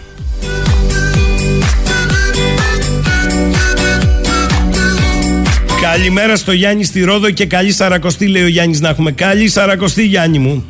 Καλημέρα 5.81 6.35
στο 6.35 6.51
Γιάννη 6.51 6.83
στη 6.83 7.03
Ρόδο 7.03 7.29
και 7.29 7.45
καλή 7.45 7.71
Σαρακοστή 7.71 8.27
λέει 8.27 8.43
ο 8.43 8.47
Γιάννης 8.47 8.79
να 8.79 8.89
έχουμε. 8.89 9.11
Καλή 9.11 9.47
Σαρακοστή 9.47 10.05
Γιάννη 10.05 10.39
μου. 10.39 10.65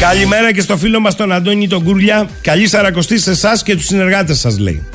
Καλημέρα 0.00 0.52
και 0.52 0.60
στο 0.60 0.76
φίλο 0.76 1.00
μας 1.00 1.16
τον 1.16 1.32
Αντώνη 1.32 1.68
τον 1.68 1.84
Κούρλια. 1.84 2.28
Καλή 2.40 2.68
Σαρακοστή 2.68 3.18
σε 3.18 3.30
εσάς 3.30 3.62
και 3.62 3.74
τους 3.74 3.84
συνεργάτες 3.84 4.38
σας 4.38 4.58
λέει. 4.58 4.86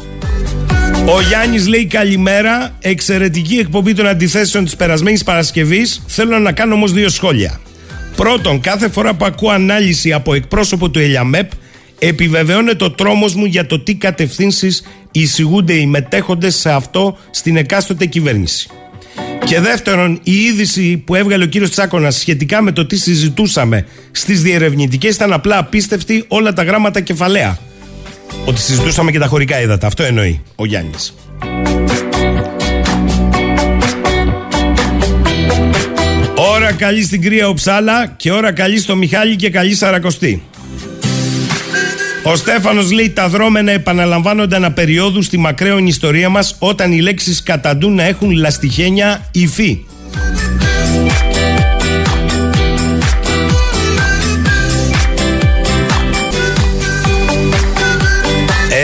Ο 1.05 1.21
Γιάννης 1.21 1.67
λέει 1.67 1.85
καλημέρα. 1.85 2.75
Εξαιρετική 2.79 3.55
εκπομπή 3.55 3.93
των 3.93 4.07
αντιθέσεων 4.07 4.63
της 4.63 4.75
περασμένης 4.75 5.23
Παρασκευής. 5.23 6.03
Θέλω 6.07 6.39
να 6.39 6.51
κάνω 6.51 6.73
όμως 6.73 6.91
δύο 6.91 7.09
σχόλια. 7.09 7.59
Πρώτον, 8.15 8.59
κάθε 8.59 8.89
φορά 8.89 9.13
που 9.13 9.25
ακούω 9.25 9.49
ανάλυση 9.49 10.13
από 10.13 10.33
εκπρόσωπο 10.33 10.89
του 10.89 10.99
Ελιαμέπ, 10.99 11.51
επιβεβαιώνεται 11.99 12.75
το 12.75 12.91
τρόμος 12.91 13.35
μου 13.35 13.45
για 13.45 13.65
το 13.65 13.79
τι 13.79 13.95
κατευθύνσεις 13.95 14.83
εισηγούνται 15.11 15.73
οι 15.73 15.85
μετέχοντες 15.85 16.55
σε 16.55 16.71
αυτό 16.71 17.17
στην 17.31 17.57
εκάστοτε 17.57 18.05
κυβέρνηση. 18.05 18.69
Και 19.45 19.59
δεύτερον, 19.59 20.19
η 20.23 20.31
είδηση 20.31 21.03
που 21.05 21.15
έβγαλε 21.15 21.43
ο 21.43 21.47
κύριος 21.47 21.69
Τσάκωνας 21.69 22.15
σχετικά 22.15 22.61
με 22.61 22.71
το 22.71 22.85
τι 22.85 22.97
συζητούσαμε 22.97 23.85
στις 24.11 24.41
διερευνητικές 24.41 25.15
ήταν 25.15 25.33
απλά 25.33 25.57
απίστευτη 25.57 26.25
όλα 26.27 26.53
τα 26.53 26.63
γράμματα 26.63 27.01
κεφαλαία. 27.01 27.57
Ότι 28.45 28.59
συζητούσαμε 28.59 29.11
και 29.11 29.19
τα 29.19 29.27
χωρικά 29.27 29.61
ύδατα. 29.61 29.87
Αυτό 29.87 30.03
εννοεί 30.03 30.41
ο 30.55 30.65
Γιάννης. 30.65 31.13
Ώρα 36.35 36.73
καλή 36.73 37.03
στην 37.03 37.21
Κρία 37.21 37.47
Οψάλα 37.47 38.13
και 38.17 38.31
ώρα 38.31 38.51
καλή 38.51 38.79
στο 38.79 38.95
Μιχάλη 38.95 39.35
και 39.35 39.49
καλή 39.49 39.75
Σαρακοστή. 39.75 40.43
Ο 42.23 42.35
Στέφανος 42.35 42.91
λέει 42.91 43.09
τα 43.09 43.29
δρόμενα 43.29 43.71
επαναλαμβάνονται 43.71 44.55
αναπεριόδου 44.55 45.21
στη 45.21 45.37
μακραίων 45.37 45.87
ιστορία 45.87 46.29
μας 46.29 46.55
όταν 46.59 46.91
οι 46.91 47.01
λέξεις 47.01 47.43
καταντούν 47.43 47.95
να 47.95 48.03
έχουν 48.03 48.31
λαστιχένια 48.31 49.27
υφή. 49.31 49.83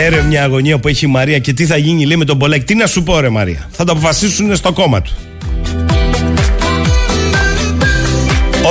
Έρε 0.04 0.22
μια 0.22 0.42
αγωνία 0.42 0.78
που 0.78 0.88
έχει 0.88 1.04
η 1.04 1.08
Μαρία 1.08 1.38
και 1.38 1.52
τι 1.52 1.66
θα 1.66 1.76
γίνει 1.76 2.06
λέει 2.06 2.16
με 2.16 2.24
τον 2.24 2.38
Πολέκ. 2.38 2.64
Τι 2.64 2.74
να 2.74 2.86
σου 2.86 3.02
πω 3.02 3.20
ρε 3.20 3.28
Μαρία. 3.28 3.68
Θα 3.70 3.84
το 3.84 3.92
αποφασίσουν 3.92 4.56
στο 4.56 4.72
κόμμα 4.72 5.02
τους. 5.02 5.12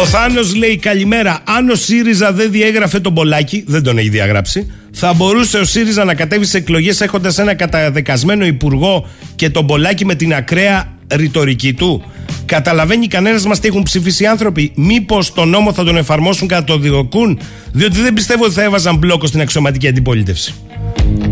Ο 0.05 0.07
Θάνος 0.07 0.55
λέει 0.55 0.77
καλημέρα. 0.77 1.39
Αν 1.43 1.69
ο 1.69 1.75
ΣΥΡΙΖΑ 1.75 2.31
δεν 2.33 2.51
διέγραφε 2.51 2.99
τον 2.99 3.13
Πολάκη, 3.13 3.63
δεν 3.67 3.83
τον 3.83 3.97
έχει 3.97 4.09
διαγράψει, 4.09 4.71
θα 4.91 5.13
μπορούσε 5.13 5.57
ο 5.57 5.63
ΣΥΡΙΖΑ 5.63 6.03
να 6.03 6.13
κατέβει 6.13 6.45
σε 6.45 6.57
εκλογές 6.57 7.01
έχοντας 7.01 7.37
ένα 7.37 7.53
καταδεκασμένο 7.53 8.45
υπουργό 8.45 9.07
και 9.35 9.49
τον 9.49 9.65
Πολάκη 9.65 10.05
με 10.05 10.15
την 10.15 10.33
ακραία 10.33 10.93
ρητορική 11.13 11.73
του. 11.73 12.03
Καταλαβαίνει 12.45 13.07
κανένας 13.07 13.45
μας 13.45 13.59
τι 13.59 13.67
έχουν 13.67 13.83
ψηφίσει 13.83 14.23
οι 14.23 14.27
άνθρωποι; 14.27 14.71
Μήπως 14.75 15.33
τον 15.33 15.49
νόμο 15.49 15.73
θα 15.73 15.83
τον 15.83 15.97
εφαρμόσουν 15.97 16.47
κατά 16.47 16.63
το 16.63 16.77
διωκούν, 16.77 17.39
διότι 17.71 18.01
δεν 18.01 18.13
πιστεύω 18.13 18.43
ότι 18.43 18.53
θα 18.53 18.63
έβαζαν 18.63 18.97
μπλόκο 18.97 19.25
στην 19.25 19.41
αξιωματική 19.41 19.87
αντιπολίτευση. 19.87 20.53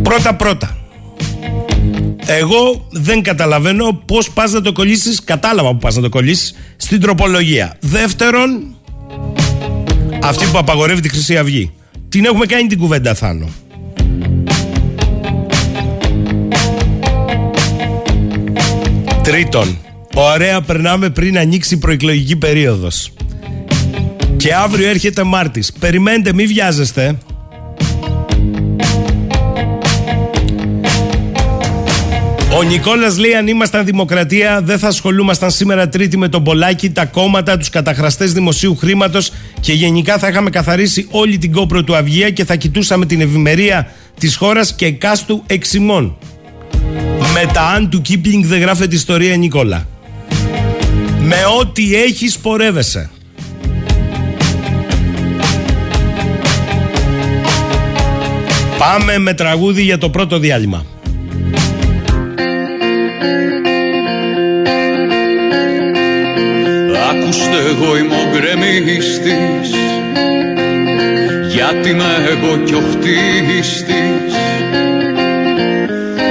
Πρώτα-πρώτα. 0.02 0.78
Εγώ 2.26 2.88
δεν 2.92 3.22
καταλαβαίνω 3.22 4.02
πώς 4.06 4.30
πας 4.30 4.52
να 4.52 4.62
το 4.62 4.72
κολλήσεις. 4.72 5.24
Κατάλαβα 5.24 5.72
που 5.72 5.78
πας 5.78 5.96
να 5.96 6.02
το 6.02 6.10
κολλήσεις 6.10 6.54
στην 6.76 7.02
τροπολογία. 7.02 7.78
Δεύτερον, 7.80 8.76
αυτή 10.24 10.46
που 10.52 10.58
απαγορεύει 10.58 11.02
τη 11.02 11.10
Χρυσή 11.10 11.38
Αυγή. 11.38 11.72
Την 12.10 12.26
έχουμε 12.26 12.46
κάνει 12.46 12.68
την 12.68 12.78
κουβέντα, 12.78 13.14
Θάνο. 13.14 13.50
Τρίτον, 19.24 19.78
ωραία 20.14 20.62
περνάμε 20.62 21.10
πριν 21.10 21.38
ανοίξει 21.38 21.74
η 21.74 21.78
προεκλογική 21.78 22.36
περίοδος. 22.36 23.14
Και 24.38 24.54
αύριο 24.54 24.90
έρχεται 24.90 25.24
Μάρτης. 25.24 25.74
Περιμένετε, 25.80 26.34
μην 26.34 26.48
βιάζεστε. 26.48 27.18
Ο 32.58 32.64
Νικόλας 32.64 33.18
λέει: 33.18 33.34
Αν 33.34 33.48
ήμασταν 33.48 33.86
δημοκρατία, 33.86 34.62
δεν 34.64 34.80
θα 34.80 34.88
ασχολούμασταν 34.88 35.52
σήμερα 35.52 35.90
Τρίτη 35.90 36.18
με 36.18 36.28
τον 36.28 36.44
Πολάκη, 36.44 36.90
τα 36.90 37.06
κόμματα, 37.06 37.58
τους 37.58 37.70
καταχραστές 37.70 38.34
δημοσίου 38.34 38.76
χρήματος 38.76 39.32
και 39.60 39.74
γενικά 39.74 40.18
θα 40.18 40.28
είχαμε 40.28 40.50
καθαρίσει 40.50 41.08
όλη 41.12 41.38
την 41.38 41.52
κόπρο 41.52 41.84
του 41.84 41.96
Αυγία 41.96 42.30
και 42.30 42.46
θα 42.46 42.56
κοιτούσαμε 42.56 43.06
την 43.06 43.22
ευημερία 43.22 43.92
της 44.20 44.36
χώρας 44.36 44.74
και 44.76 44.92
κάστου 44.92 45.44
εξημών. 45.48 46.18
Με 47.34 47.52
τα 47.54 47.62
αν 47.62 47.90
του 47.90 48.02
Κίπλινγκ 48.02 48.46
δεν 48.46 48.60
γράφεται 48.60 48.96
ιστορία, 48.96 49.38
Νικόλα. 49.38 49.88
Με 51.20 51.38
ό,τι 51.60 51.96
έχει 51.96 52.40
πορεύεσαι. 52.40 53.10
Πάμε 58.78 59.18
με 59.18 59.34
τραγούδι 59.34 59.84
για 59.84 59.98
το 59.98 60.10
πρώτο 60.10 60.40
διάλειμμα. 60.40 60.86
Ακούστε 67.10 67.58
εγώ 67.70 67.98
είμαι 67.98 68.16
ο 68.16 68.30
γκρεμίστης 68.32 69.70
Γιατί 71.48 71.90
είμαι 71.90 72.04
εγώ 72.30 72.58
κι 72.58 72.74
ο 72.74 72.82
χτίστης 72.92 74.34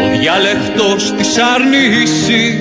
Ο 0.05 0.19
διάλεκτος 0.19 1.15
της 1.17 1.39
αρνήσης. 1.39 2.61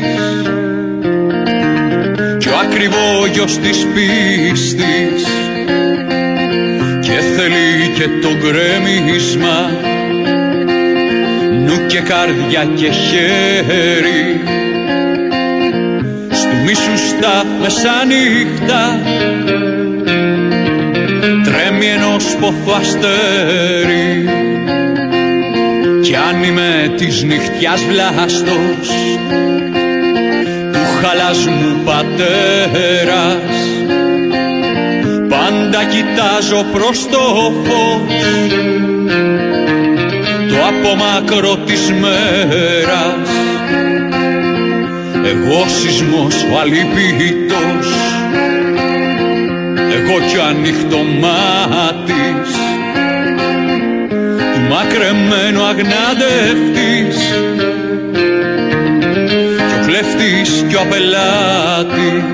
Κι 2.37 2.47
ο 2.47 2.57
ακριβόγιος 2.63 3.57
της 3.57 3.87
πίστης. 3.93 5.23
Και 7.01 7.19
θέλει 7.35 7.87
και 7.95 8.07
το 8.21 8.29
γκρεμίσμα 8.37 9.69
Νου 9.91 10.00
και 11.91 11.99
καρδιά 11.99 12.65
και 12.75 12.89
χέρι. 12.91 14.41
Μίσους 16.65 17.07
στα 17.09 17.45
μεσάνυχτα 17.61 18.99
τρέμει 21.43 21.85
ενός 21.85 22.35
πόθου 22.39 22.75
αστέρι. 22.75 24.29
Κι 26.01 26.15
αν 26.15 26.43
είμαι 26.43 26.93
της 26.97 27.23
νυχτιάς 27.23 27.83
βλάστος 27.83 28.87
του 30.71 30.79
χαλασμού 31.01 31.81
πατέρας. 31.85 33.57
Πάντα 35.29 35.83
κοιτάζω 35.83 36.65
προς 36.71 37.07
το 37.09 37.53
φως 37.63 38.11
το 40.71 40.89
απομακρό 40.89 41.57
της 41.65 41.91
μέρας. 41.91 43.29
Εγώ 45.25 45.65
σεισμός 45.67 46.35
ο 46.53 46.59
αλήπητος 46.59 47.87
Εγώ 49.93 50.19
κι 50.27 50.37
ο 50.37 50.43
ανοιχτό 50.43 50.97
μάτης 50.97 52.51
Του 54.53 54.61
μακρεμένου 54.69 55.63
αγνάντευτης. 55.63 57.17
Κι 59.67 59.75
ο 59.75 59.85
κλέφτης 59.85 60.65
κι 60.69 60.75
ο 60.75 60.81
απελάτης 60.81 62.30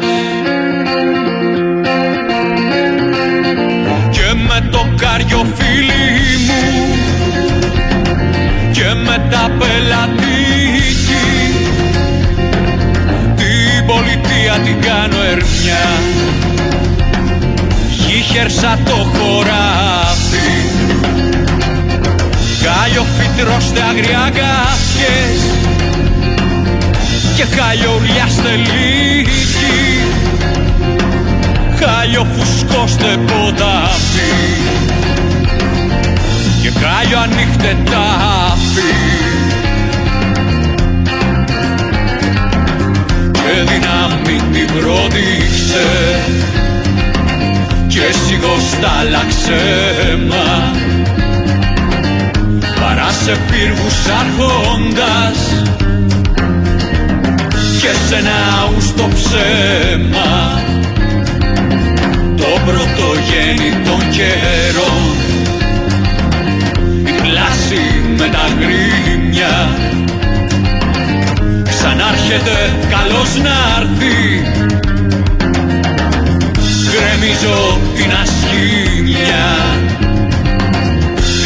την 14.67 14.82
κάνω 14.82 15.21
ερμιά. 15.23 15.86
Γύχερσα 17.89 18.80
το 18.86 18.91
χωράφι. 18.91 20.49
Κάλιο 22.63 23.06
φυτρό 23.17 23.60
στα 23.60 23.86
αγριά 23.86 24.32
και 27.36 27.45
χαλιοριά 27.56 28.27
στελίκη 28.27 29.67
χάλιο 31.80 32.27
φουσκώστε 32.34 33.17
ποτάμι 33.25 34.30
και 36.62 36.71
χάλιο 36.80 37.19
ανοίχτε 37.19 37.77
τάφι 37.86 39.46
δύναμη 43.65 44.41
την 44.52 44.67
πρόδειξε 44.67 45.88
και 47.88 48.06
σιγοστάλαξε 48.26 49.62
μα 50.30 50.76
παρά 52.82 53.10
σε 53.12 53.38
πύργους 53.52 54.08
αρχόντας 54.20 55.39
και 57.82 57.93
σε 58.08 58.15
ένα 58.15 58.72
στο 58.80 59.10
ψέμα. 59.13 60.62
Το 62.38 62.62
πρωτογέννη 62.65 63.70
των 63.86 64.00
καιρών. 64.10 65.15
Η 67.06 67.22
πλάση 67.22 67.82
με 68.17 68.28
τα 68.28 68.48
γκρίμια 68.58 69.70
ξανάρχεται 72.27 72.87
καλώς 72.89 73.35
να 73.43 73.55
έρθει. 73.79 74.41
Γκρεμίζω 76.89 77.79
την 77.95 78.11
ασχήμια. 78.21 79.45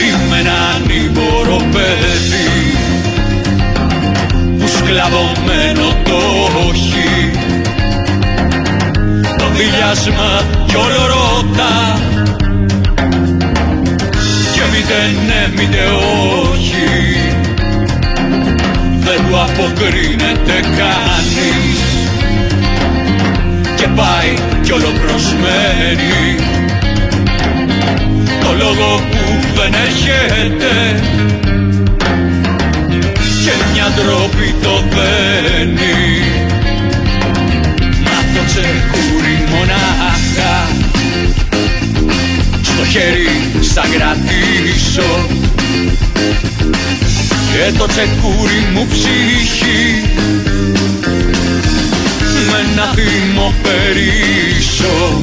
Είμαι 0.03 0.39
ένα 0.39 0.79
νύμπορο 0.87 1.55
παιδί. 1.71 2.75
Που 4.59 4.67
σκλαβωμένο 4.67 5.87
το 6.03 6.19
όχι. 6.69 7.31
Το 9.37 9.45
δηλιάσμα 9.55 10.41
κι 10.65 10.75
όλο 10.75 11.05
ρώτα. 11.05 11.99
Και 14.53 14.61
μήτε 14.71 14.99
ναι 15.27 15.47
μήτε 15.55 15.83
όχι 15.85 16.50
αποκρίνεται 19.51 20.59
κανείς. 20.77 21.79
Και 23.75 23.87
πάει 23.95 24.33
κι 24.61 24.71
όλο 24.71 24.91
προσμένει 25.01 26.35
το 28.41 28.53
λόγο 28.57 28.99
που 29.11 29.47
δεν 29.55 29.73
έρχεται. 29.73 31.01
Και 33.43 33.51
μια 33.73 33.91
ντροπή 33.95 34.55
το 34.61 34.83
δένει. 34.89 36.21
Να 38.03 38.17
το 38.33 38.45
τσεκούρι 38.45 39.43
μονάχα. 39.49 40.67
Στο 42.61 42.85
χέρι 42.85 43.63
σαν 43.73 43.89
κρατήσω 43.91 45.40
και 47.63 47.71
το 47.77 47.85
τσεκούρι 47.85 48.67
μου 48.73 48.87
ψυχή. 48.87 50.03
Με 52.47 52.71
ένα 52.71 52.93
θύμο 52.95 53.53
περίσω 53.63 55.21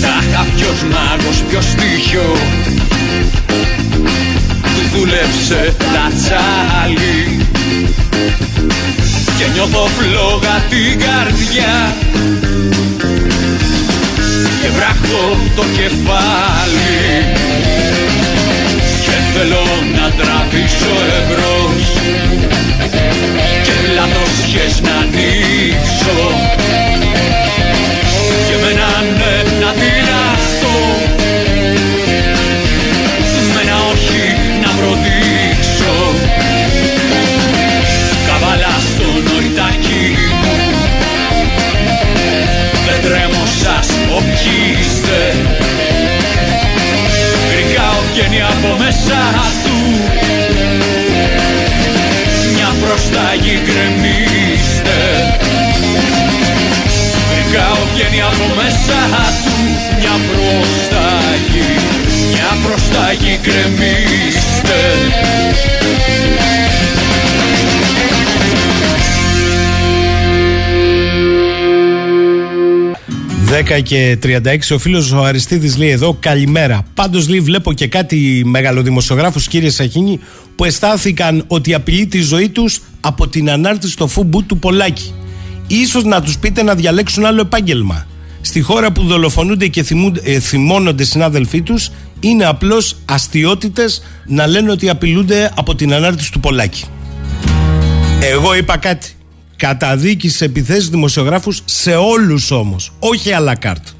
Τάχα 0.00 0.46
ποιος 0.56 0.82
μάγος, 0.82 1.42
ποιος 1.48 1.64
στοιχείο 1.64 2.36
Του 4.62 4.82
δούλεψε 4.92 5.74
τσάλι. 6.18 7.46
Και 9.38 9.44
νιώθω 9.52 9.88
φλόγα 9.98 10.62
την 10.68 10.98
καρδιά. 10.98 11.94
Και 14.62 14.68
βράχω 14.76 15.36
το 15.56 15.62
κεφάλι. 15.76 16.94
Και 18.13 18.13
θέλω 20.16 20.28
να 20.28 20.48
τραβήσω 20.48 20.94
εμπρός. 21.18 21.92
Και 23.64 23.92
λάθος 23.94 24.80
να 24.80 24.94
ανοίξω 24.94 26.43
10 73.54 73.82
και 73.82 74.18
36 74.22 74.38
ο 74.72 74.78
φίλος 74.78 75.12
ο 75.12 75.24
Αριστίδης 75.24 75.76
λέει 75.76 75.90
εδώ 75.90 76.16
καλημέρα. 76.20 76.82
Πάντως 76.94 77.28
λέει 77.28 77.40
βλέπω 77.40 77.72
και 77.72 77.86
κάτι 77.86 78.42
μεγαλοδημοσιογράφους 78.44 79.48
κύριε 79.48 79.70
Σαχίνη 79.70 80.20
που 80.56 80.64
αισθάνθηκαν 80.64 81.44
ότι 81.46 81.74
απειλεί 81.74 82.06
τη 82.06 82.20
ζωή 82.20 82.48
τους 82.48 82.80
από 83.00 83.28
την 83.28 83.50
ανάρτηση 83.50 83.92
στο 83.92 84.06
φούμπου 84.06 84.44
του 84.44 84.58
Πολάκη. 84.58 85.12
Ίσως 85.66 86.04
να 86.04 86.22
τους 86.22 86.38
πείτε 86.38 86.62
να 86.62 86.74
διαλέξουν 86.74 87.24
άλλο 87.24 87.40
επάγγελμα. 87.40 88.06
Στη 88.40 88.60
χώρα 88.60 88.92
που 88.92 89.02
δολοφονούνται 89.02 89.66
και 89.66 89.82
θυμούνται, 89.82 90.20
ε, 90.24 90.40
θυμώνονται 90.40 91.04
συνάδελφοί 91.04 91.62
τους 91.62 91.90
είναι 92.20 92.44
απλώς 92.44 92.96
αστιότητες 93.04 94.02
να 94.26 94.46
λένε 94.46 94.70
ότι 94.70 94.88
απειλούνται 94.88 95.50
από 95.56 95.74
την 95.74 95.94
ανάρτηση 95.94 96.32
του 96.32 96.40
Πολάκη. 96.40 96.84
Εγώ 98.20 98.54
είπα 98.54 98.76
κάτι. 98.76 99.14
Καταδίκη 99.64 100.28
σε 100.28 100.44
επιθέσεις 100.44 100.88
δημοσιογράφους 100.88 101.62
σε 101.64 101.94
όλους 101.94 102.50
όμως, 102.50 102.92
όχι 102.98 103.30
à 103.38 103.48
la 103.48 103.54
carte. 103.66 103.94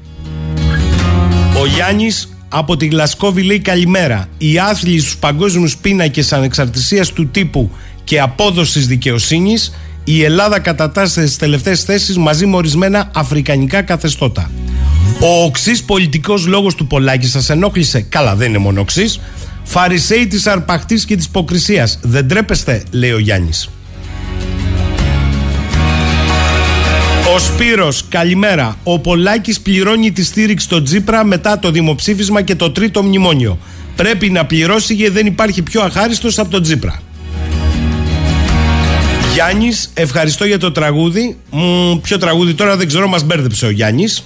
Ο 1.61 1.65
Γιάννης 1.65 2.37
από 2.49 2.77
τη 2.77 2.85
Γλασκόβη 2.85 3.41
λέει 3.41 3.59
καλημέρα. 3.59 4.27
Οι 4.37 4.59
άθλοι 4.59 4.99
στους 4.99 5.17
παγκόσμιους 5.17 5.77
πίνακες 5.77 6.33
ανεξαρτησίας 6.33 7.11
του 7.11 7.27
τύπου 7.27 7.71
και 8.03 8.19
απόδοσης 8.19 8.87
δικαιοσύνης 8.87 9.73
η 10.03 10.23
Ελλάδα 10.23 10.59
κατατάσσεται 10.59 11.25
στις 11.25 11.37
τελευταίες 11.37 11.83
θέσεις 11.83 12.17
μαζί 12.17 12.45
με 12.45 12.55
ορισμένα 12.55 13.11
αφρικανικά 13.15 13.81
καθεστώτα. 13.81 14.51
Ο 15.19 15.43
οξύς 15.43 15.83
πολιτικός 15.83 16.45
λόγος 16.45 16.75
του 16.75 16.87
Πολάκης 16.87 17.31
σας 17.31 17.49
ενόχλησε; 17.49 18.01
Καλά 18.01 18.35
δεν 18.35 18.49
είναι 18.49 18.57
μόνο 18.57 18.81
οξύς. 18.81 19.19
Φαρισαίοι 19.63 20.27
της 20.27 20.47
αρπαχτής 20.47 21.05
και 21.05 21.15
της 21.15 21.25
υποκρισίας. 21.25 21.99
Δεν 22.01 22.27
τρέπεστε 22.27 22.83
λέει 22.91 23.11
ο 23.11 23.19
Γιάννης. 23.19 23.69
Ο 27.35 27.39
Σπύρος, 27.39 28.05
καλημέρα. 28.09 28.77
Ο 28.83 28.99
Πολάκης 28.99 29.59
πληρώνει 29.59 30.11
τη 30.11 30.23
στήριξη 30.23 30.65
στο 30.65 30.81
Τζίπρα 30.81 31.23
μετά 31.23 31.59
το 31.59 31.71
δημοψήφισμα 31.71 32.41
και 32.41 32.55
το 32.55 32.71
τρίτο 32.71 33.03
μνημόνιο. 33.03 33.57
Πρέπει 33.95 34.29
να 34.29 34.45
πληρώσει 34.45 34.93
γιατί 34.93 35.11
δεν 35.11 35.25
υπάρχει 35.25 35.61
πιο 35.61 35.81
αχάριστος 35.81 36.39
από 36.39 36.49
τον 36.49 36.61
Τζίπρα. 36.61 37.01
Γιάννης, 39.33 39.91
ευχαριστώ 39.93 40.45
για 40.45 40.59
το 40.59 40.71
τραγούδι. 40.71 41.37
Μ, 41.51 41.95
ποιο 42.01 42.17
τραγούδι 42.17 42.53
τώρα 42.53 42.77
δεν 42.77 42.87
ξέρω, 42.87 43.07
μας 43.07 43.23
μπέρδεψε 43.23 43.65
ο 43.65 43.69
Γιάννης. 43.69 44.23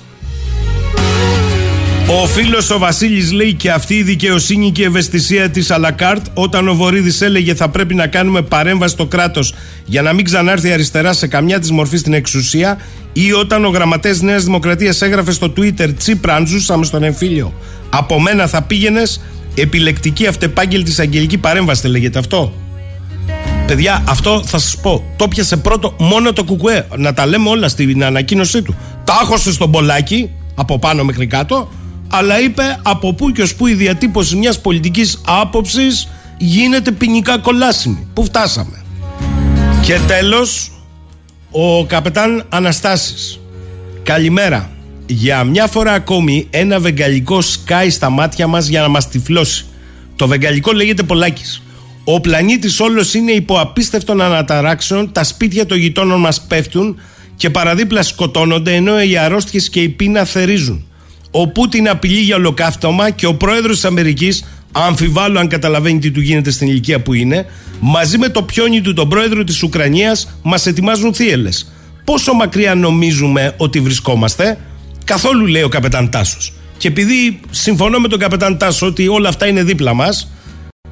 Ο 2.11 2.25
φίλος 2.25 2.69
ο 2.69 2.77
Βασίλης 2.77 3.31
λέει 3.31 3.53
και 3.53 3.71
αυτή 3.71 3.95
η 3.95 4.03
δικαιοσύνη 4.03 4.71
και 4.71 4.81
η 4.81 4.85
ευαισθησία 4.85 5.49
της 5.49 5.71
Αλακάρτ 5.71 6.25
όταν 6.33 6.67
ο 6.67 6.73
Βορύδης 6.73 7.21
έλεγε 7.21 7.55
θα 7.55 7.69
πρέπει 7.69 7.95
να 7.95 8.07
κάνουμε 8.07 8.41
παρέμβαση 8.41 8.93
στο 8.93 9.05
κράτος 9.05 9.53
για 9.85 10.01
να 10.01 10.13
μην 10.13 10.25
ξανάρθει 10.25 10.71
αριστερά 10.71 11.13
σε 11.13 11.27
καμιά 11.27 11.59
της 11.59 11.71
μορφή 11.71 11.97
στην 11.97 12.13
εξουσία 12.13 12.77
ή 13.13 13.33
όταν 13.33 13.65
ο 13.65 13.69
γραμματέας 13.69 14.21
Νέας 14.21 14.43
Δημοκρατίας 14.43 15.01
έγραφε 15.01 15.31
στο 15.31 15.53
Twitter 15.57 15.89
Τσίπρα 15.97 16.35
αν 16.35 16.47
ζούσαμε 16.47 16.85
στον 16.85 17.03
εμφύλιο 17.03 17.53
από 17.89 18.19
μένα 18.21 18.47
θα 18.47 18.61
πήγαινες 18.61 19.21
επιλεκτική 19.55 20.27
αυτεπάγγελτη 20.27 21.01
αγγελική 21.01 21.37
παρέμβαση 21.37 21.87
λέγεται 21.87 22.19
αυτό. 22.19 22.53
Παιδιά, 23.67 24.03
αυτό 24.07 24.43
θα 24.45 24.57
σας 24.57 24.77
πω. 24.81 25.03
Το 25.15 25.27
πιασε 25.27 25.57
πρώτο 25.57 25.95
μόνο 25.99 26.33
το 26.33 26.43
κουκουέ. 26.43 26.87
Να 26.97 27.13
τα 27.13 27.25
λέμε 27.25 27.49
όλα 27.49 27.67
στην 27.67 28.03
ανακοίνωσή 28.03 28.61
του. 28.61 28.75
Τάχωσε 29.03 29.51
στον 29.51 29.71
Πολάκη, 29.71 30.29
από 30.55 30.79
πάνω 30.79 31.03
μέχρι 31.03 31.27
κάτω, 31.27 31.69
αλλά 32.09 32.39
είπε 32.39 32.79
από 32.81 33.13
πού 33.13 33.31
και 33.31 33.41
ως 33.41 33.55
πού 33.55 33.67
η 33.67 33.73
διατύπωση 33.73 34.35
μιας 34.35 34.61
πολιτικής 34.61 35.21
άποψης 35.25 36.07
γίνεται 36.37 36.91
ποινικά 36.91 37.37
κολάσιμη. 37.37 38.07
Πού 38.13 38.23
φτάσαμε. 38.23 38.83
Και 39.81 39.99
τέλος, 40.07 40.71
ο 41.51 41.85
καπετάν 41.85 42.45
Αναστάσης. 42.49 43.39
Καλημέρα. 44.03 44.69
Για 45.05 45.43
μια 45.43 45.67
φορά 45.67 45.91
ακόμη 45.91 46.47
ένα 46.49 46.79
βεγγαλικό 46.79 47.41
σκάει 47.41 47.89
στα 47.89 48.09
μάτια 48.09 48.47
μας 48.47 48.67
για 48.67 48.81
να 48.81 48.87
μας 48.87 49.09
τυφλώσει. 49.09 49.65
Το 50.15 50.27
βεγγαλικό 50.27 50.71
λέγεται 50.71 51.03
Πολάκης. 51.03 51.61
Ο 52.03 52.21
πλανήτης 52.21 52.79
όλος 52.79 53.13
είναι 53.13 53.31
υπό 53.31 53.59
απίστευτων 53.59 54.21
αναταράξεων, 54.21 55.11
τα 55.11 55.23
σπίτια 55.23 55.65
των 55.65 55.77
γειτόνων 55.77 56.19
μας 56.19 56.41
πέφτουν 56.41 56.99
και 57.35 57.49
παραδίπλα 57.49 58.03
σκοτώνονται 58.03 58.75
ενώ 58.75 59.01
οι 59.01 59.17
αρρώστιες 59.17 59.69
και 59.69 59.81
η 59.81 59.89
πείνα 59.89 60.25
θερίζουν. 60.25 60.88
Ο 61.31 61.47
Πούτιν 61.47 61.89
απειλεί 61.89 62.19
για 62.19 62.35
ολοκαύτωμα 62.35 63.09
και 63.09 63.25
ο 63.25 63.35
πρόεδρος 63.35 63.75
της 63.75 63.85
Αμερικής, 63.85 64.45
αμφιβάλλω 64.71 65.39
αν 65.39 65.47
καταλαβαίνει 65.47 65.99
τι 65.99 66.11
του 66.11 66.21
γίνεται 66.21 66.51
στην 66.51 66.67
ηλικία 66.67 67.01
που 67.01 67.13
είναι, 67.13 67.45
μαζί 67.79 68.17
με 68.17 68.29
το 68.29 68.43
πιόνι 68.43 68.81
του 68.81 68.93
τον 68.93 69.09
πρόεδρο 69.09 69.43
της 69.43 69.63
Ουκρανίας 69.63 70.39
μας 70.43 70.65
ετοιμάζουν 70.65 71.13
θύελες. 71.13 71.71
Πόσο 72.03 72.33
μακριά 72.33 72.75
νομίζουμε 72.75 73.53
ότι 73.57 73.79
βρισκόμαστε, 73.79 74.57
καθόλου 75.03 75.45
λέει 75.45 75.61
ο 75.61 75.67
καπετάν 75.69 76.09
Τάσος. 76.09 76.53
Και 76.77 76.87
επειδή 76.87 77.39
συμφωνώ 77.49 77.99
με 77.99 78.07
τον 78.07 78.19
καπετάν 78.19 78.57
Τάσο 78.57 78.85
ότι 78.85 79.07
όλα 79.07 79.29
αυτά 79.29 79.47
είναι 79.47 79.63
δίπλα 79.63 79.93
μας, 79.93 80.31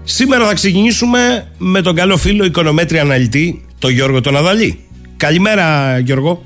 σήμερα 0.04 0.46
θα 0.46 0.54
ξεκινήσουμε 0.54 1.48
με 1.58 1.82
τον 1.82 1.96
καλό 1.96 2.18
φίλο 2.18 2.46
οικονομέτρια 2.46 3.02
αναλυτή, 3.02 3.66
τον 3.80 3.92
Γιώργο 3.92 4.22
τον 4.22 4.38
Αδαλή. 4.38 4.80
Καλημέρα 5.18 6.00
Γιώργο. 6.00 6.44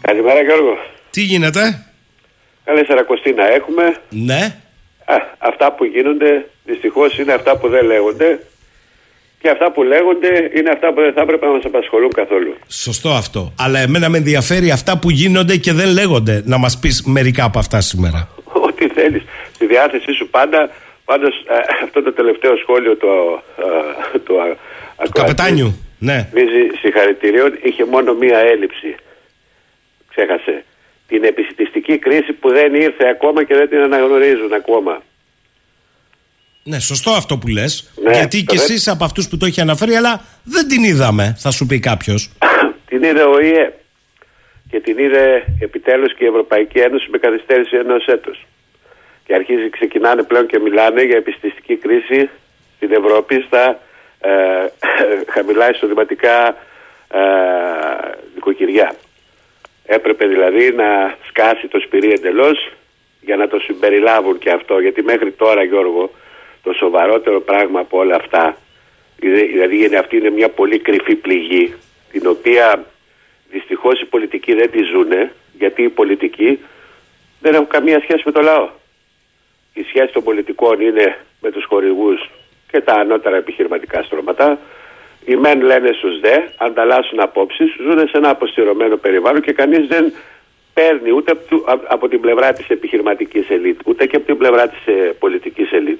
Καλημέρα 0.00 0.40
Γιώργο. 0.42 0.72
Τι 1.10 1.22
γίνεται; 1.22 1.86
Καλή 2.64 2.84
Σαρακοστίνα 2.84 3.52
έχουμε. 3.52 3.96
Ναι. 4.08 4.56
Α, 5.04 5.16
αυτά 5.38 5.72
που 5.72 5.84
γίνονται 5.84 6.48
δυστυχώς 6.64 7.18
είναι 7.18 7.32
αυτά 7.32 7.56
που 7.56 7.68
δεν 7.68 7.84
λέγονται 7.84 8.38
και 9.42 9.50
αυτά 9.50 9.72
που 9.72 9.82
λέγονται 9.82 10.50
είναι 10.54 10.70
αυτά 10.70 10.92
που 10.92 11.00
δεν 11.00 11.12
θα 11.12 11.20
έπρεπε 11.20 11.46
να 11.46 11.52
μας 11.52 11.64
απασχολούν 11.64 12.12
καθόλου. 12.12 12.54
Σωστό 12.68 13.10
αυτό. 13.10 13.52
Αλλά 13.58 13.78
εμένα 13.78 14.08
με 14.08 14.18
ενδιαφέρει 14.18 14.70
αυτά 14.70 14.98
που 14.98 15.10
γίνονται 15.10 15.56
και 15.56 15.72
δεν 15.72 15.88
λέγονται. 15.88 16.42
Να 16.44 16.58
μας 16.58 16.78
πεις 16.78 17.02
μερικά 17.06 17.44
από 17.44 17.58
αυτά 17.58 17.80
σήμερα. 17.80 18.28
Ό,τι 18.66 18.88
θέλεις. 18.88 19.22
Στη 19.54 19.66
διάθεσή 19.66 20.12
σου 20.12 20.28
πάντα. 20.28 20.70
Πάντως 21.04 21.34
ε, 21.34 21.84
αυτό 21.84 22.02
το 22.02 22.12
τελευταίο 22.12 22.56
σχόλιο 22.56 22.96
το, 22.96 23.42
ε, 24.14 24.18
το, 24.18 24.34
Του 25.04 25.10
καπετάνιου. 25.12 25.76
Ναι. 25.98 26.28
Μίζει 26.34 26.76
συγχαρητηρίων 26.80 27.58
είχε 27.62 27.84
μόνο 27.84 28.14
μία 28.14 28.38
έλλειψη. 28.38 28.94
Ξέχασε. 30.10 30.64
Την 31.08 31.24
επιστηστική 31.24 31.98
κρίση 31.98 32.32
που 32.32 32.48
δεν 32.48 32.74
ήρθε 32.74 33.08
ακόμα 33.08 33.44
και 33.44 33.54
δεν 33.54 33.68
την 33.68 33.78
αναγνωρίζουν 33.78 34.52
ακόμα. 34.52 35.02
Ναι, 36.64 36.78
σωστό 36.78 37.10
αυτό 37.10 37.38
που 37.38 37.48
λες. 37.48 37.92
Ναι, 38.02 38.10
γιατί 38.12 38.44
το 38.44 38.52
κι 38.52 38.58
δε- 38.58 38.62
εσείς 38.64 38.88
από 38.88 39.04
αυτούς 39.04 39.28
που 39.28 39.36
το 39.36 39.46
έχει 39.46 39.60
αναφέρει, 39.60 39.94
αλλά 39.94 40.24
δεν 40.44 40.68
την 40.68 40.82
είδαμε, 40.82 41.34
θα 41.38 41.50
σου 41.50 41.66
πει 41.66 41.78
κάποιος. 41.80 42.32
την 42.88 43.02
είδε 43.02 43.22
ο 43.22 43.40
ΙΕ 43.40 43.72
και 44.70 44.80
την 44.80 44.98
είδε 44.98 45.44
επιτέλους 45.60 46.14
και 46.14 46.24
η 46.24 46.26
Ευρωπαϊκή 46.26 46.78
Ένωση 46.78 47.10
με 47.10 47.18
καθυστέρηση 47.18 47.76
ενός 47.76 48.06
έτους. 48.06 48.46
Και 49.26 49.34
αρχίζει, 49.34 49.70
ξεκινάνε 49.70 50.22
πλέον 50.22 50.46
και 50.46 50.58
μιλάνε 50.58 51.02
για 51.02 51.16
επιστηστική 51.16 51.76
κρίση 51.76 52.30
στην 52.76 52.92
Ευρώπη 52.92 53.44
στα 53.46 53.80
ε, 54.20 54.30
χαμηλά 55.34 55.70
εισοδηματικά 55.70 56.48
ε, 57.14 57.20
νοικοκυριά. 58.34 58.94
Έπρεπε 59.86 60.26
δηλαδή 60.26 60.72
να 60.72 61.16
σκάσει 61.28 61.68
το 61.68 61.80
σπυρί 61.80 62.10
εντελώς 62.12 62.68
για 63.20 63.36
να 63.36 63.48
το 63.48 63.58
συμπεριλάβουν 63.58 64.38
και 64.38 64.50
αυτό. 64.50 64.78
Γιατί 64.78 65.02
μέχρι 65.02 65.30
τώρα 65.32 65.62
Γιώργο 65.62 66.10
το 66.62 66.72
σοβαρότερο 66.72 67.40
πράγμα 67.40 67.80
από 67.80 67.98
όλα 67.98 68.16
αυτά 68.16 68.56
είναι- 69.22 69.42
δηλαδή 69.42 69.84
είναι- 69.84 69.98
αυτή 69.98 70.16
είναι 70.16 70.30
μια 70.30 70.48
πολύ 70.48 70.78
κρυφή 70.78 71.14
πληγή 71.14 71.74
την 72.12 72.26
οποία 72.26 72.84
δυστυχώς 73.50 74.00
οι 74.00 74.04
πολιτικοί 74.04 74.54
δεν 74.54 74.70
τη 74.70 74.82
ζουνε 74.82 75.32
γιατί 75.58 75.82
οι 75.82 75.88
πολιτικοί 75.88 76.58
δεν 77.40 77.54
έχουν 77.54 77.66
καμία 77.66 78.00
σχέση 78.00 78.22
με 78.24 78.32
το 78.32 78.40
λαό. 78.40 78.68
Η 79.74 79.82
σχέση 79.82 80.12
των 80.12 80.22
πολιτικών 80.22 80.80
είναι 80.80 81.18
με 81.40 81.50
τους 81.50 81.64
χορηγούς 81.64 82.30
και 82.70 82.80
τα 82.80 82.92
ανώτερα 82.94 83.36
επιχειρηματικά 83.36 84.02
στρώματα. 84.02 84.58
Οι 85.24 85.36
μεν 85.36 85.60
λένε 85.62 85.92
στους 85.92 86.20
δε, 86.20 86.36
ανταλλάσσουν 86.56 87.20
απόψεις, 87.20 87.74
ζουν 87.80 87.98
σε 88.08 88.16
ένα 88.16 88.28
αποστηρωμένο 88.30 88.96
περιβάλλον 88.96 89.40
και 89.42 89.52
κανείς 89.52 89.86
δεν 89.88 90.12
παίρνει 90.74 91.10
ούτε 91.10 91.30
από, 91.32 91.44
του- 91.48 91.64
από- 91.66 91.86
από 91.88 92.08
την 92.08 92.20
πλευρά 92.20 92.52
της 92.52 92.68
επιχειρηματικής 92.68 93.50
ελίτ, 93.50 93.80
ούτε 93.84 94.06
και 94.06 94.16
από 94.16 94.26
την 94.26 94.36
πλευρά 94.36 94.68
της 94.68 94.86
ε, 94.86 94.92
πολιτικής 95.18 95.72
ελίτ. 95.72 95.98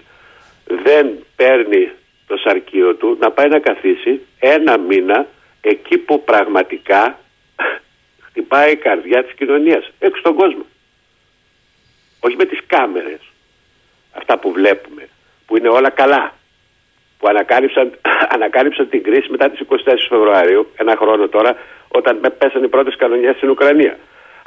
Δεν 0.84 1.24
παίρνει 1.36 1.90
το 2.26 2.36
σαρκείο 2.36 2.94
του 2.94 3.16
να 3.20 3.30
πάει 3.30 3.48
να 3.48 3.58
καθίσει 3.58 4.20
ένα 4.38 4.78
μήνα 4.78 5.26
εκεί 5.60 5.98
που 5.98 6.24
πραγματικά 6.24 7.18
χτυπάει 8.26 8.72
η 8.72 8.76
καρδιά 8.76 9.24
της 9.24 9.34
κοινωνίας, 9.34 9.90
έξω 9.98 10.20
στον 10.20 10.34
κόσμο. 10.34 10.64
Όχι 12.20 12.36
με 12.36 12.44
τις 12.44 12.58
κάμερες, 12.66 13.20
αυτά 14.12 14.38
που 14.38 14.52
βλέπουμε, 14.52 15.08
που 15.46 15.56
είναι 15.56 15.68
όλα 15.68 15.90
καλά, 15.90 16.34
που 17.22 17.28
ανακάλυψαν, 17.28 17.86
ανακάλυψαν 18.36 18.88
την 18.88 19.02
κρίση 19.02 19.30
μετά 19.30 19.50
τις 19.50 19.60
24 19.68 19.76
Φεβρουαρίου, 20.08 20.62
ένα 20.76 20.96
χρόνο 20.96 21.28
τώρα, 21.28 21.56
όταν 21.88 22.18
με- 22.22 22.30
πέσανε 22.30 22.64
οι 22.66 22.68
πρώτες 22.68 22.96
κανονιές 22.96 23.36
στην 23.36 23.50
Ουκρανία. 23.50 23.98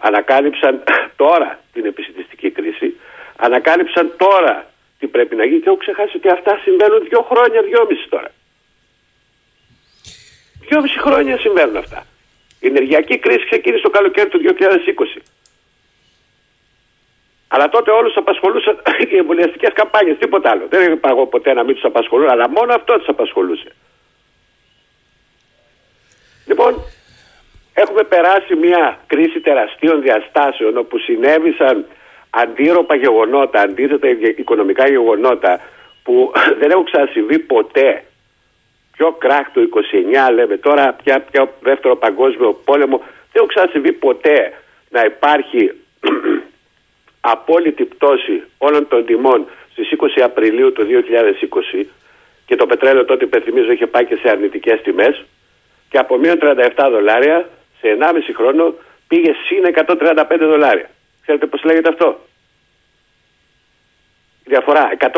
Ανακάλυψαν 0.02 0.84
τώρα 1.24 1.60
την 1.74 1.86
επιστημιστική 1.86 2.50
κρίση, 2.52 2.96
ανακάλυψαν 3.36 4.12
τώρα 4.18 4.66
τι 5.00 5.08
πρέπει 5.08 5.36
να 5.36 5.46
γίνει 5.46 5.60
και 5.60 5.70
έχω 5.70 5.78
ξεχάσει 5.78 6.18
ότι 6.18 6.30
αυτά 6.30 6.60
συμβαίνουν 6.64 7.00
δύο 7.10 7.22
χρόνια, 7.30 7.62
δυόμιση 7.62 8.06
τώρα. 8.10 8.32
Δυόμιση 10.68 11.00
χρόνια 11.00 11.38
συμβαίνουν 11.38 11.78
αυτά. 11.78 12.06
Η 12.60 12.68
ενεργειακή 12.68 13.18
κρίση 13.18 13.46
ξεκίνησε 13.46 13.82
το 13.84 13.90
καλοκαίρι 13.90 14.30
του 14.30 14.42
2020. 14.44 15.22
Αλλά 17.56 17.70
τότε 17.70 17.92
όλους 17.92 18.16
απασχολούσαν 18.16 18.82
οι 19.12 19.18
εμβολιαστικές 19.18 19.74
καμπάνιες, 19.74 20.18
τίποτα 20.18 20.50
άλλο. 20.50 20.66
Δεν 20.70 20.92
είπα 20.92 21.10
εγώ 21.10 21.26
ποτέ 21.28 21.54
να 21.54 21.64
μην 21.64 21.74
τους 21.76 21.84
απασχολούν, 21.84 22.30
αλλά 22.30 22.50
μόνο 22.50 22.74
αυτό 22.74 22.94
τους 22.98 23.08
απασχολούσε. 23.08 23.72
Λοιπόν, 26.48 26.82
έχουμε 27.74 28.04
περάσει 28.04 28.56
μια 28.56 29.00
κρίση 29.08 29.40
τεραστίων 29.40 30.02
διαστάσεων 30.02 30.78
όπου 30.78 30.98
συνέβησαν 30.98 31.86
αντίρροπα 32.30 32.96
γεγονότα, 32.96 33.62
αντίθετα 33.62 34.08
οικονομικά 34.38 34.88
γεγονότα 34.88 35.60
που 36.04 36.32
δεν 36.60 36.72
έχουν 36.72 36.86
ξανασυμβεί 36.86 37.40
ποτέ. 37.40 38.04
Πιο 38.98 39.12
κράχ 39.12 39.52
το 39.54 39.62
29 40.30 40.34
λέμε 40.34 40.58
τώρα, 40.58 40.94
πια, 41.04 41.20
πια 41.32 41.54
δεύτερο 41.62 41.96
παγκόσμιο 41.96 42.54
πόλεμο, 42.54 42.98
δεν 42.98 43.34
έχουν 43.34 43.48
ξανασυμβεί 43.48 43.92
ποτέ 43.92 44.54
να 44.90 45.02
υπάρχει 45.06 45.72
απόλυτη 47.32 47.86
πτώση 47.86 48.44
όλων 48.58 48.88
των 48.88 49.06
τιμών 49.06 49.46
στις 49.72 49.90
20 50.18 50.22
Απριλίου 50.24 50.72
του 50.72 50.88
2020 51.82 51.86
και 52.46 52.56
το 52.56 52.66
πετρέλαιο 52.66 53.06
τότε 53.06 53.26
υπενθυμίζω 53.26 53.72
είχε 53.72 53.88
πάει 53.88 54.06
και 54.06 54.16
σε 54.16 54.30
αρνητικές 54.30 54.82
τιμές 54.82 55.26
και 55.90 55.98
από 55.98 56.18
μείον 56.18 56.38
37 56.42 56.88
δολάρια 56.92 57.50
σε 57.80 57.98
1,5 58.00 58.06
χρόνο 58.36 58.74
πήγε 59.08 59.32
συν 59.46 59.64
135 59.88 60.38
δολάρια. 60.40 60.90
Ξέρετε 61.22 61.46
πώς 61.46 61.64
λέγεται 61.64 61.90
αυτό; 61.90 62.20
Η 64.46 64.50
διαφορά 64.50 64.90
170 65.00 65.10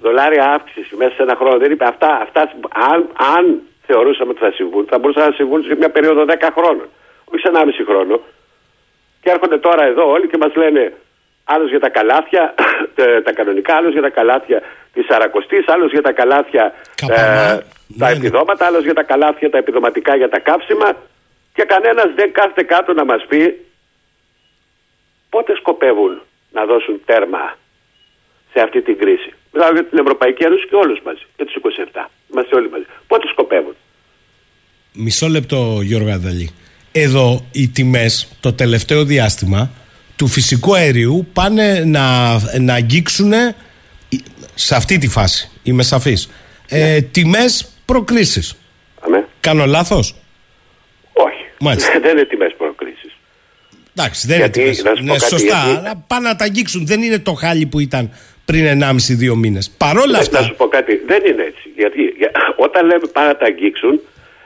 δολάρια 0.00 0.52
αύξηση 0.52 0.96
μέσα 0.96 1.14
σε 1.14 1.22
ένα 1.22 1.36
χρόνο. 1.36 1.58
Δεν 1.58 1.70
είπε 1.70 1.84
αυτά, 1.84 2.20
αυτά 2.22 2.52
αν, 2.92 3.08
αν 3.36 3.60
θεωρούσαμε 3.86 4.30
ότι 4.30 4.40
θα 4.40 4.52
συμβούν, 4.52 4.86
θα 4.86 4.98
μπορούσαν 4.98 5.28
να 5.28 5.34
συμβούν 5.34 5.62
σε 5.62 5.74
μια 5.74 5.90
περίοδο 5.90 6.24
10 6.28 6.48
χρόνων. 6.56 6.88
Όχι 7.24 7.40
σε 7.40 7.50
1,5 7.54 7.84
χρόνο. 7.86 8.20
Και 9.22 9.30
έρχονται 9.30 9.58
τώρα 9.58 9.84
εδώ 9.84 10.10
όλοι 10.10 10.26
και 10.28 10.36
μας 10.36 10.54
λένε 10.54 10.92
άλλος 11.44 11.68
για 11.70 11.80
τα 11.80 11.88
καλάθια, 11.88 12.54
τα- 12.94 13.22
τα 13.26 13.32
κανονικά, 13.32 13.74
άλλος 13.76 13.92
για 13.92 14.02
τα 14.02 14.10
καλάθια 14.10 14.62
της 14.92 15.04
Σαρακοστής, 15.08 15.68
άλλος 15.68 15.90
για 15.90 16.02
τα 16.02 16.12
καλάθια 16.12 16.74
Καπανά. 16.94 17.22
ε, 17.22 17.64
τα 17.98 18.06
Ναι, 18.06 18.06
ναι. 18.12 18.16
επιδόματα, 18.18 18.66
άλλος 18.66 18.84
για 18.84 18.94
τα 18.94 19.02
καλάθια, 19.02 19.50
τα 19.50 19.58
επιδοματικά 19.58 20.16
για 20.16 20.28
τα 20.28 20.38
καύσιμα 20.38 20.88
και 21.54 21.62
κανένας 21.62 22.08
δεν 22.14 22.32
κάθεται 22.32 22.62
κάτω 22.62 22.92
να 22.92 23.04
μας 23.04 23.24
πει 23.28 23.64
πότε 25.30 25.54
σκοπεύουν 25.56 26.22
να 26.52 26.64
δώσουν 26.64 27.00
τέρμα 27.04 27.56
σε 28.52 28.60
αυτή 28.60 28.82
την 28.82 28.98
κρίση. 28.98 29.32
Μιλάω 29.52 29.72
για 29.72 29.84
την 29.84 29.98
Ευρωπαϊκή 29.98 30.42
Ένωση 30.44 30.66
και 30.68 30.74
όλους 30.76 31.00
μαζί, 31.04 31.22
και 31.36 31.44
τους 31.44 31.54
27. 31.54 32.10
Είμαστε 32.32 32.56
όλοι 32.56 32.70
μαζί. 32.70 32.84
Πότε 33.06 33.28
σκοπεύουν. 33.28 33.74
Μισό 34.92 35.26
λεπτό, 35.28 35.78
Γιώργο 35.82 36.10
Αδαλή. 36.10 36.50
Εδώ 36.92 37.46
οι 37.52 37.68
τιμές 37.68 38.28
το 38.40 38.52
τελευταίο 38.52 39.04
διάστημα 39.04 39.70
του 40.16 40.26
φυσικού 40.26 40.74
αερίου 40.76 41.26
πάνε 41.32 41.84
να, 41.84 42.32
να 42.58 42.74
αγγίξουν 42.74 43.32
σε 44.54 44.74
αυτή 44.74 44.98
τη 44.98 45.08
φάση. 45.08 45.50
Είμαι 45.62 45.82
σαφής. 45.82 46.30
Ε, 46.68 47.00
τιμές 47.00 47.70
προκρίσεις. 47.84 48.54
Αμέ. 49.00 49.26
Κάνω 49.40 49.66
λάθος; 49.66 50.14
Όχι. 51.12 51.44
Μάλιστα. 51.60 51.90
δεν 52.02 52.10
είναι 52.10 52.24
τιμές 52.24 52.54
προκρίσεις. 52.58 53.16
Εντάξει, 53.96 54.26
δεν 54.26 54.36
Γιατί, 54.38 54.60
είναι 54.60 54.68
να 54.70 54.74
σου 54.74 54.82
τιμές. 54.82 54.98
πω 54.98 55.04
Ναι, 55.04 55.12
κάτι, 55.18 55.28
σωστά, 55.30 55.64
γιατί- 55.66 55.78
αλλά 55.78 56.04
πάνε 56.06 56.28
να 56.28 56.36
τα 56.36 56.44
αγγίξουν. 56.44 56.86
Δεν 56.86 57.02
είναι 57.02 57.18
το 57.18 57.32
χάλι 57.34 57.66
που 57.66 57.78
ήταν 57.78 58.10
πριν 58.44 58.64
1,5-2 58.66 59.34
μήνες. 59.36 59.70
Παρόλα 59.70 60.08
Ε, 60.08 60.12
Να 60.12 60.18
αυτά. 60.18 60.42
σου 60.42 60.54
πω 60.56 60.66
κάτι, 60.68 60.92
δεν 61.06 61.22
είναι 61.26 61.42
έτσι. 61.42 61.62
Γιατί 61.76 62.00
για- 62.18 62.30
όταν 62.56 62.86
λέμε 62.86 63.06
πάρα 63.12 63.26
να 63.26 63.36
τα 63.36 63.46
αγγίξουν, 63.46 64.00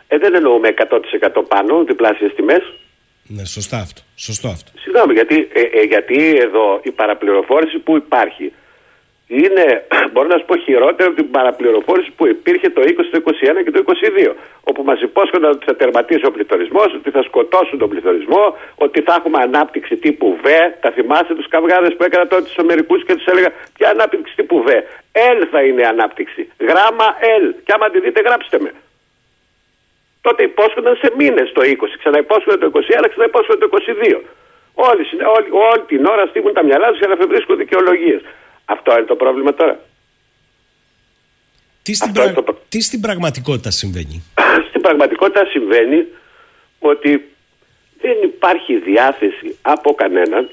Ε, 0.09 0.19
δεν 0.19 0.35
εννοούμε 0.35 0.69
100% 0.69 1.43
πάνω, 1.49 1.85
διπλάσιες 1.85 2.35
τιμές. 2.35 2.63
Ναι, 3.29 3.45
σωστά 3.45 3.79
αυτό. 3.79 4.01
Σωστό 4.17 4.49
αυτό. 4.49 4.71
Συγγνώμη, 4.79 5.13
γιατί, 5.13 5.49
ε, 5.53 5.61
ε, 5.61 5.83
γιατί 5.83 6.37
εδώ 6.47 6.81
η 6.83 6.91
παραπληροφόρηση 6.91 7.79
που 7.79 7.97
υπάρχει 7.97 8.53
είναι, 9.27 9.67
μπορώ 10.13 10.29
να 10.29 10.39
σου 10.39 10.45
πω, 10.45 10.57
χειρότερο 10.57 11.09
από 11.11 11.23
την 11.23 11.31
παραπληροφόρηση 11.31 12.11
που 12.17 12.27
υπήρχε 12.27 12.69
το 12.71 12.81
20, 12.83 12.87
το 13.11 13.23
21 13.25 13.63
και 13.65 13.71
το 13.71 13.85
22. 14.29 14.35
Όπου 14.63 14.83
μας 14.83 15.01
υπόσχονταν 15.01 15.51
ότι 15.51 15.65
θα 15.65 15.77
τερματίσει 15.77 16.27
ο 16.27 16.31
πληθωρισμός, 16.31 16.95
ότι 16.95 17.11
θα 17.11 17.23
σκοτώσουν 17.23 17.79
τον 17.79 17.89
πληθωρισμό, 17.89 18.57
ότι 18.75 19.01
θα 19.01 19.15
έχουμε 19.19 19.39
ανάπτυξη 19.43 19.97
τύπου 19.97 20.39
Β. 20.43 20.47
Τα 20.81 20.91
θυμάστε 20.91 21.35
τους 21.35 21.49
καυγάδες 21.49 21.97
που 21.97 22.05
έκανα 22.05 22.27
τότε 22.27 22.45
στους 22.45 22.59
Αμερικούς 22.59 23.05
και 23.05 23.15
τους 23.15 23.27
έλεγα 23.27 23.51
Ποια 23.77 23.89
ανάπτυξη 23.91 24.35
τύπου 24.37 24.63
Β. 24.63 24.67
L 25.37 25.41
θα 25.51 25.63
είναι 25.63 25.87
ανάπτυξη. 25.87 26.49
Γράμμα 26.59 27.07
L. 27.43 27.55
Και 27.65 27.73
άμα 27.75 27.91
τη 27.91 28.01
δείτε, 28.01 28.21
γράψτε 28.21 28.59
με. 28.61 28.71
Τότε 30.27 30.43
υπόσχονταν 30.43 30.97
σε 31.03 31.09
μήνες 31.19 31.53
το 31.53 31.61
20, 31.65 31.75
ξαναυπόσχονταν 31.99 32.59
το 32.61 32.81
21, 33.05 33.09
ξαναυπόσχονταν 33.13 33.59
το 33.63 33.77
22. 33.77 34.21
Όλοι, 34.75 35.05
όλη, 35.37 35.49
όλη 35.71 35.83
την 35.87 36.07
ώρα 36.07 36.27
στείλουν 36.27 36.53
τα 36.53 36.65
μυαλά 36.65 36.89
τους 36.89 36.99
για 36.99 37.09
να 37.09 37.27
βρίσκουν 37.27 37.57
δικαιολογίες. 37.57 38.21
Αυτό 38.65 38.93
είναι 38.93 39.07
το 39.13 39.17
πρόβλημα 39.17 39.55
τώρα. 39.55 39.81
Τι 41.83 41.95
στην, 41.95 42.13
πρα... 42.13 42.33
το... 42.33 42.59
Τι 42.69 42.81
στην 42.81 43.01
πραγματικότητα 43.01 43.71
συμβαίνει; 43.71 44.23
στην 44.69 44.81
πραγματικότητα 44.81 45.45
συμβαίνει 45.47 46.07
ότι 46.79 47.11
δεν 48.01 48.17
υπάρχει 48.23 48.79
διάθεση 48.79 49.59
από 49.63 49.95
κανέναν 49.95 50.51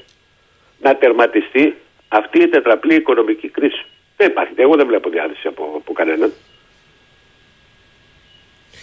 να 0.80 0.96
τερματιστεί 0.96 1.76
αυτή 2.08 2.38
η 2.42 2.48
τετραπλή 2.48 2.94
οικονομική 2.94 3.48
κρίση. 3.48 3.84
Δεν 4.16 4.28
υπάρχει. 4.30 4.52
Εγώ 4.56 4.74
δεν 4.76 4.86
βλέπω 4.86 5.10
διάθεση 5.10 5.46
από, 5.46 5.72
από 5.76 5.92
κανέναν. 5.92 6.32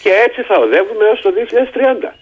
Και 0.02 0.10
έτσι 0.28 0.42
θα 0.42 0.56
οδεύουμε 0.58 1.06
έως 1.06 1.22
το 1.22 1.34
2030. 2.04 2.14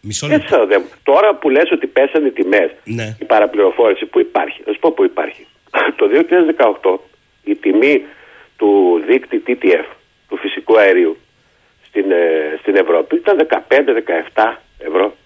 Μισό 0.00 0.26
Έτσι 0.30 0.46
θα 0.48 0.58
οδεύουμε. 0.60 0.90
Τώρα 1.02 1.34
που 1.34 1.50
λες 1.50 1.70
ότι 1.72 1.86
πέσανε 1.86 2.26
οι 2.26 2.30
τιμές, 2.30 2.70
Ναι. 2.84 3.16
η 3.20 3.24
παραπληροφόρηση 3.24 4.06
που 4.06 4.20
υπάρχει, 4.20 4.62
θα 4.62 4.72
σου 4.72 4.78
πω 4.78 4.92
που 4.92 5.04
υπάρχει. 5.04 5.46
το 5.96 6.06
2018 6.08 6.98
η 7.44 7.54
τιμή 7.56 8.04
του 8.56 9.02
δίκτυ 9.06 9.42
TTF, 9.46 9.84
του 10.28 10.36
φυσικού 10.36 10.78
αερίου, 10.78 11.16
στην, 11.88 12.10
ε, 12.10 12.56
στην 12.60 12.76
Ευρώπη 12.76 13.16
ήταν 13.16 13.36
15-17 13.36 14.62
ευρώ. 14.78 15.16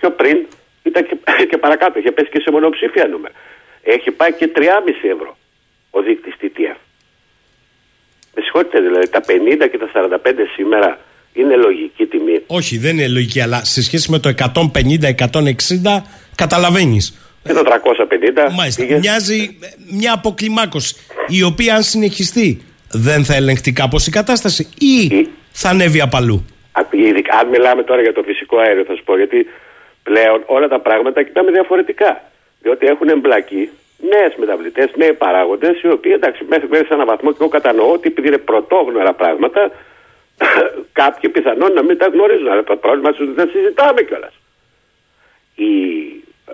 Πιο 0.00 0.10
πριν 0.10 0.46
ήταν 0.82 1.06
και, 1.06 1.16
και 1.50 1.56
παρακάτω, 1.58 1.98
είχε 1.98 2.10
πέσει 2.12 2.30
και 2.30 2.40
σε 2.40 2.50
μονοψήφια 2.50 3.06
νούμερα. 3.06 3.34
Έχει 3.82 4.10
πάει 4.10 4.32
και 4.32 4.50
3,5 4.54 4.64
ευρώ 5.12 5.36
ο 5.90 6.02
δείκτης 6.02 6.34
TTF. 6.40 6.76
Με 8.38 8.42
συγχωρείτε 8.42 8.80
δηλαδή, 8.80 9.08
τα 9.08 9.20
50 9.20 9.68
και 9.70 9.78
τα 9.78 9.88
45 9.94 10.46
σήμερα 10.56 10.98
είναι 11.32 11.56
λογική 11.56 12.06
τιμή; 12.06 12.40
Όχι, 12.46 12.78
δεν 12.78 12.98
είναι 12.98 13.08
λογική, 13.08 13.40
αλλά 13.40 13.64
σε 13.64 13.82
σχέση 13.82 14.10
με 14.10 14.18
το 14.18 14.28
150-160 14.28 16.02
καταλαβαίνεις. 16.34 17.18
Και 17.44 17.52
το 17.52 17.62
350 17.62 18.52
Μάλιστα. 18.54 18.82
πήγε- 18.82 18.98
Μοιάζει 18.98 19.58
ε, 19.62 19.66
μια 19.90 20.12
αποκλιμάκωση 20.12 20.96
η 21.28 21.42
οποία 21.42 21.74
αν 21.74 21.82
συνεχιστεί 21.82 22.62
δεν 22.92 23.24
θα 23.24 23.34
ελεγχθεί 23.34 23.72
κάπως 23.72 24.06
η 24.06 24.10
κατάσταση 24.10 24.68
ή 24.78 25.16
Ή- 25.16 25.28
θα 25.52 25.68
ανέβει 25.68 26.00
απαλού. 26.00 26.46
Α- 26.72 26.82
ειδικά- 26.90 27.36
Αν 27.38 27.48
μιλάμε 27.48 27.82
τώρα 27.82 28.00
για 28.02 28.12
το 28.12 28.22
φυσικό 28.26 28.58
αέριο, 28.58 28.84
θα 28.84 28.94
σου 28.96 29.04
πω 29.04 29.16
γιατί 29.16 29.46
πλέον 30.02 30.42
όλα 30.46 30.68
τα 30.68 30.80
πράγματα 30.80 31.22
κοιτάμε 31.22 31.50
διαφορετικά. 31.50 32.22
Διότι 32.62 32.86
έχουν 32.86 33.08
εμπλακεί 33.08 33.68
νέες 33.98 34.34
μεταβλητές, 34.36 34.90
νέοι 34.94 35.12
παράγοντες, 35.12 35.82
οι 35.82 35.88
οποίοι 35.88 36.12
εντάξει, 36.14 36.44
μέχρι, 36.48 36.68
μέχρι 36.68 36.86
σε 36.86 36.94
έναν 36.94 37.06
βαθμό 37.06 37.30
και 37.30 37.36
εγώ 37.40 37.48
κατανοώ 37.48 37.92
ότι 37.92 38.08
επειδή 38.08 38.28
είναι 38.28 38.38
πρωτόγνωρα 38.38 39.12
πράγματα, 39.12 39.70
κάποιοι 41.00 41.30
πιθανόν 41.30 41.72
να 41.72 41.82
μην 41.82 41.98
τα 41.98 42.06
γνωρίζουν. 42.06 42.48
Αλλά 42.48 42.64
το 42.64 42.76
πρόβλημα 42.76 43.12
τους 43.12 43.34
δεν 43.34 43.50
συζητάμε 43.50 44.02
κιόλας. 44.02 44.34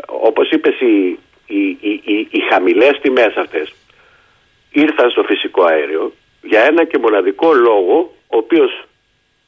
Όπως 0.07 0.51
είπες, 0.51 0.81
οι, 0.81 1.19
οι, 1.47 1.79
οι, 1.81 2.01
οι, 2.05 2.29
οι 2.31 2.41
χαμηλές 2.51 2.99
τιμές 3.01 3.35
αυτές 3.37 3.75
ήρθαν 4.73 5.11
στο 5.11 5.23
φυσικό 5.23 5.65
αέριο 5.65 6.13
για 6.43 6.61
ένα 6.63 6.85
και 6.85 6.99
μοναδικό 6.99 7.53
λόγο, 7.53 8.15
ο 8.27 8.37
οποίος, 8.37 8.85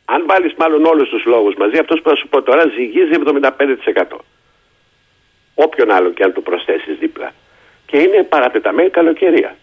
αν 0.05 0.25
βάλεις 0.27 0.55
μάλλον 0.55 0.85
όλους 0.85 1.09
τους 1.09 1.25
λόγους 1.25 1.55
μαζί, 1.55 1.79
αυτός 1.79 2.01
που 2.01 2.09
θα 2.09 2.17
σου 2.17 2.29
πω 2.29 2.43
τώρα 2.43 2.69
ζυγίζει 2.69 3.13
75%. 3.25 4.19
Όποιον 5.55 5.91
άλλο 5.91 6.11
και 6.11 6.23
αν 6.23 6.33
του 6.33 6.43
προσθέσεις 6.43 6.99
δίπλα. 6.99 7.33
Και 7.87 7.99
είναι 7.99 8.23
παρατεταμένη 8.23 8.91
καλοκαιρία. 8.91 9.57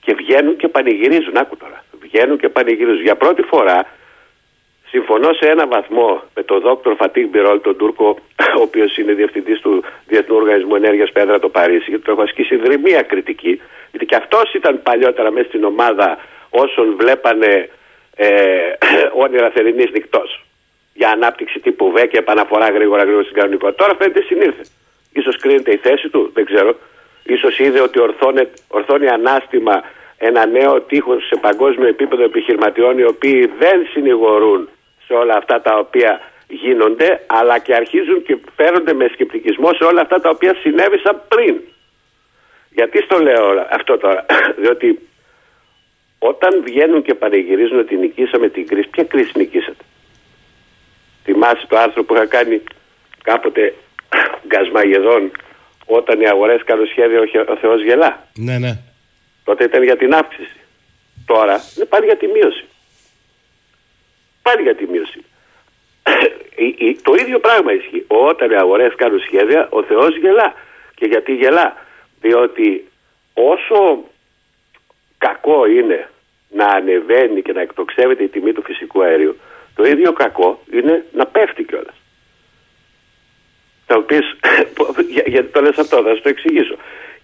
Και 0.00 0.14
βγαίνουν 0.14 0.56
και 0.56 0.68
πανηγυρίζουν, 0.68 1.36
άκου 1.36 1.56
τώρα. 1.56 1.84
Βγαίνουν 2.00 2.38
και 2.38 2.48
πανηγυρίζουν. 2.48 3.02
Για 3.02 3.16
πρώτη 3.16 3.42
φορά 3.42 3.86
συμφωνώ 4.88 5.32
σε 5.32 5.48
ένα 5.48 5.66
βαθμό 5.66 6.22
με 6.34 6.42
τον 6.42 6.60
δόκτωρ 6.60 6.94
Φατίχ 6.96 7.28
Μπιρόλ, 7.28 7.60
τον 7.60 7.76
Τούρκο, 7.76 8.18
ο 8.58 8.60
οποίος 8.60 8.96
είναι 8.96 9.12
διευθυντής 9.12 9.60
του 9.60 9.84
Διεθνού 10.06 10.36
Οργανισμού 10.36 10.74
Ενέργειας 10.74 11.12
Πέδρα 11.12 11.38
το 11.38 11.48
Παρίσι, 11.48 11.84
γιατί 11.88 12.04
το 12.04 12.12
έχω 12.12 12.22
ασκήσει 12.22 12.56
δρυμία 12.56 13.02
κριτική. 13.02 13.60
Γιατί 13.90 14.06
και 14.06 14.16
αυτός 14.16 14.54
ήταν 14.54 14.82
παλιότερα 14.82 15.30
μέσα 15.30 15.48
στην 15.48 15.64
ομάδα 15.64 16.18
όσων 16.50 16.96
βλέπανε 16.96 17.68
ε, 18.16 18.28
όνειρα 19.24 19.50
θερινή 19.50 19.84
νυχτός 19.92 20.44
για 20.94 21.10
ανάπτυξη 21.10 21.60
τύπου 21.60 21.90
ΒΕ 21.90 22.06
και 22.06 22.18
επαναφορά 22.18 22.68
γρήγορα 22.70 23.02
γρήγορα 23.02 23.22
στην 23.22 23.36
κανονικότητα. 23.36 23.84
Τώρα 23.84 23.96
φαίνεται 23.98 24.22
συνήρθε. 24.22 24.62
Ίσως 25.18 25.36
κρίνεται 25.36 25.72
η 25.72 25.76
θέση 25.76 26.08
του, 26.08 26.30
δεν 26.34 26.44
ξέρω. 26.44 26.76
Ίσως 27.24 27.58
είδε 27.58 27.80
ότι 27.80 28.00
ορθώνε, 28.00 28.50
ορθώνει 28.68 29.08
ανάστημα 29.08 29.82
ένα 30.18 30.46
νέο 30.46 30.80
τείχος 30.80 31.26
σε 31.26 31.36
παγκόσμιο 31.40 31.88
επίπεδο 31.88 32.22
επιχειρηματιών 32.22 32.98
οι 32.98 33.04
οποίοι 33.04 33.50
δεν 33.58 33.86
συνηγορούν 33.92 34.68
σε 35.06 35.12
όλα 35.12 35.36
αυτά 35.36 35.60
τα 35.60 35.78
οποία 35.78 36.20
γίνονται 36.48 37.24
αλλά 37.26 37.58
και 37.58 37.74
αρχίζουν 37.74 38.22
και 38.22 38.38
φέρονται 38.56 38.92
με 38.92 39.08
σκεπτικισμό 39.12 39.72
σε 39.72 39.84
όλα 39.84 40.00
αυτά 40.00 40.20
τα 40.20 40.28
οποία 40.28 40.54
συνέβησαν 40.62 41.22
πριν. 41.28 41.60
Γιατί 42.70 43.02
στο 43.02 43.18
λέω 43.18 43.48
όλα 43.48 43.68
αυτό 43.70 43.98
τώρα, 43.98 44.26
διότι 44.62 45.08
όταν 46.18 46.62
βγαίνουν 46.64 47.02
και 47.02 47.14
πανηγυρίζουν 47.14 47.78
ότι 47.78 47.96
νικήσαμε 47.96 48.48
την 48.48 48.66
κρίση, 48.66 48.88
ποια 48.88 49.04
κρίση 49.04 49.32
νικήσατε; 49.34 49.84
Θυμάσαι 51.24 51.66
το 51.68 51.76
άρθρο 51.76 52.04
που 52.04 52.14
είχα 52.14 52.26
κάνει 52.26 52.62
κάποτε 53.22 53.74
γκασμαγεδόν 54.46 55.30
όταν 55.86 56.20
οι 56.20 56.28
αγορές 56.28 56.62
κάνουν 56.64 56.86
σχέδιο 56.86 57.22
ο 57.48 57.56
Θεός 57.56 57.82
γελά. 57.82 58.26
Ναι, 58.34 58.58
ναι. 58.58 58.78
Τότε 59.44 59.64
ήταν 59.64 59.82
για 59.82 59.96
την 59.96 60.14
αύξηση. 60.14 60.56
Τώρα 61.26 61.60
είναι 61.76 61.84
πάλι 61.84 62.04
για 62.04 62.16
τη 62.16 62.26
μείωση. 62.26 62.64
Πάλι 64.42 64.62
για 64.62 64.74
τη 64.74 64.86
μείωση. 64.86 65.24
Η- 66.66 66.74
η- 66.86 66.98
το 67.02 67.14
ίδιο 67.14 67.38
πράγμα 67.38 67.72
ισχύει. 67.72 68.04
Όταν 68.08 68.50
οι 68.50 68.56
αγορές 68.56 68.94
κάνουν 68.94 69.20
σχέδια, 69.20 69.66
ο 69.70 69.82
Θεός 69.84 70.16
γελά. 70.16 70.54
Και 70.94 71.06
γιατί 71.06 71.34
γελά; 71.34 71.76
Διότι 72.20 72.88
όσο 73.34 74.04
κακό 75.18 75.66
είναι 75.66 76.10
να 76.50 76.66
ανεβαίνει 76.66 77.42
και 77.42 77.52
να 77.52 77.60
εκτοξεύεται 77.60 78.22
η 78.22 78.28
τιμή 78.28 78.52
του 78.52 78.62
φυσικού 78.62 79.02
αερίου, 79.02 79.36
το 79.74 79.84
ίδιο 79.84 80.12
κακό 80.12 80.62
είναι 80.72 81.04
να 81.12 81.26
πέφτει 81.26 81.64
κιόλας. 81.64 81.94
Θα 83.90 83.96
μου 83.98 84.04
πεις, 84.04 84.36
για- 85.08 85.24
γιατί 85.26 85.48
το 85.52 85.60
λες 85.60 85.78
αυτό, 85.78 86.02
θα 86.02 86.14
σου 86.14 86.22
το 86.22 86.28
εξηγήσω. 86.28 86.76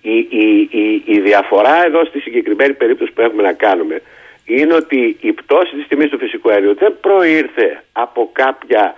Η, 0.02 0.16
η, 0.18 0.68
η, 0.70 1.02
η 1.06 1.20
διαφορά 1.20 1.84
εδώ 1.84 2.04
στη 2.04 2.20
συγκεκριμένη 2.20 2.72
περίπτωση 2.74 3.12
που 3.12 3.20
έχουμε 3.20 3.42
να 3.42 3.52
κάνουμε 3.52 4.02
είναι 4.44 4.74
ότι 4.74 5.16
η 5.20 5.32
πτώση 5.32 5.74
της 5.76 5.86
τιμής 5.88 6.10
του 6.10 6.18
φυσικού 6.18 6.50
αερίου 6.50 6.74
δεν 6.74 6.96
προήρθε 7.00 7.82
από 7.92 8.30
κάποια 8.32 8.96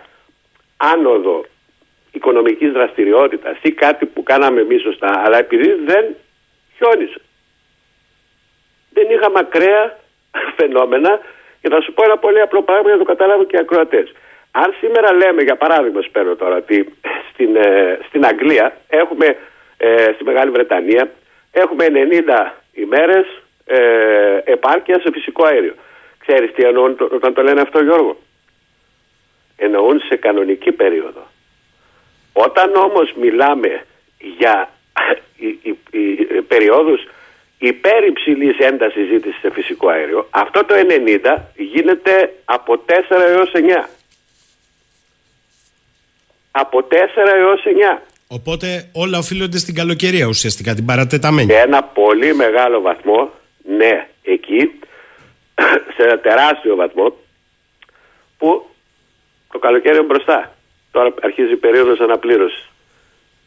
άνοδο 0.77 1.45
οικονομικής 2.13 2.73
δραστηριότητας 2.73 3.57
ή 3.63 3.71
κάτι 3.73 4.07
που 4.07 4.23
κάναμε 4.23 4.61
εμείς 4.61 4.83
σωστά, 4.83 5.23
αλλά 5.25 5.39
επειδή 5.39 5.69
δεν 5.87 6.05
χιόνισε. 6.77 7.21
Δεν 8.91 9.07
είχαμε 9.11 9.39
ακραία 9.39 9.99
φαινόμενα 10.59 11.21
και 11.61 11.69
θα 11.69 11.81
σου 11.81 11.93
πω 11.93 12.05
ένα 12.05 12.17
πολύ 12.19 12.41
απλό 12.41 12.63
πράγμα 12.63 12.85
για 12.89 12.93
να 12.97 13.05
το 13.05 13.11
καταλάβουν 13.13 13.47
και 13.47 13.57
οι 13.57 13.59
ακροατές. 13.59 14.13
Αν 14.51 14.75
σήμερα 14.81 15.13
λέμε, 15.13 15.43
για 15.43 15.57
παράδειγμα, 15.57 16.01
σου 16.03 16.11
παίρνω 16.11 16.35
τώρα, 16.37 16.57
ότι 16.57 16.95
στην, 17.37 17.57
ε, 17.57 17.99
στην 18.09 18.27
Αγγλία 18.27 18.77
έχουμε, 18.89 19.37
ε, 19.77 20.11
στη 20.15 20.25
Μεγάλη 20.25 20.51
Βρετανία, 20.51 21.11
έχουμε 21.53 21.87
90 21.89 22.55
ημέρες 22.73 23.27
ε, 23.67 24.39
επάρκειας 24.45 25.03
σε 25.03 25.11
φυσικό 25.13 25.47
αέριο. 25.47 25.75
Ξέρεις 26.27 26.53
τι 26.53 26.63
εννοούν 26.65 26.97
το- 26.97 27.09
όταν 27.13 27.35
το 27.35 27.43
λένε 27.43 27.61
αυτό 27.61 27.83
Γιώργο; 27.83 28.17
Εννοούν 29.57 30.01
σε 30.01 30.17
κανονική 30.17 30.73
περίοδο. 30.73 31.27
Όταν 32.33 32.75
όμως 32.75 33.13
μιλάμε 33.21 33.83
για 34.19 34.71
οι, 35.37 35.47
οι, 35.47 35.79
οι 35.91 36.43
περιόδους 36.49 37.07
υπερυψηλής 37.59 38.59
έντασης 38.59 39.07
ζήτησης 39.09 39.41
σε 39.41 39.51
φυσικό 39.51 39.89
αέριο, 39.89 40.27
αυτό 40.31 40.65
το 40.65 40.75
90 40.75 41.37
γίνεται 41.57 42.33
από 42.45 42.85
4 42.87 42.93
έως 43.29 43.51
9. 43.55 43.89
Από 46.61 46.87
4 46.91 46.95
έως 47.39 47.63
9. 47.99 48.03
Οπότε 48.29 48.91
όλα 48.93 49.19
οφείλονται 49.19 49.59
στην 49.59 49.75
καλοκαιρία 49.75 50.27
ουσιαστικά, 50.27 50.75
την 50.75 50.85
παρατεταμένη. 50.85 51.53
Σε 51.53 51.59
ένα 51.59 51.83
πολύ 51.83 52.35
μεγάλο 52.35 52.81
βαθμό, 52.81 53.31
ναι, 53.79 54.09
εκεί 54.23 54.61
σε 55.97 56.03
ένα 56.03 56.19
τεράστιο 56.19 56.77
βαθμό 56.77 57.17
που 58.39 58.67
το 59.53 59.59
καλοκαίρι 59.59 59.97
είναι 59.97 60.07
μπροστά. 60.07 60.57
Τώρα 60.91 61.15
αρχίζει 61.23 61.53
η 61.53 61.57
περίοδος 61.57 62.01
αναπλήρωσης. 62.01 62.69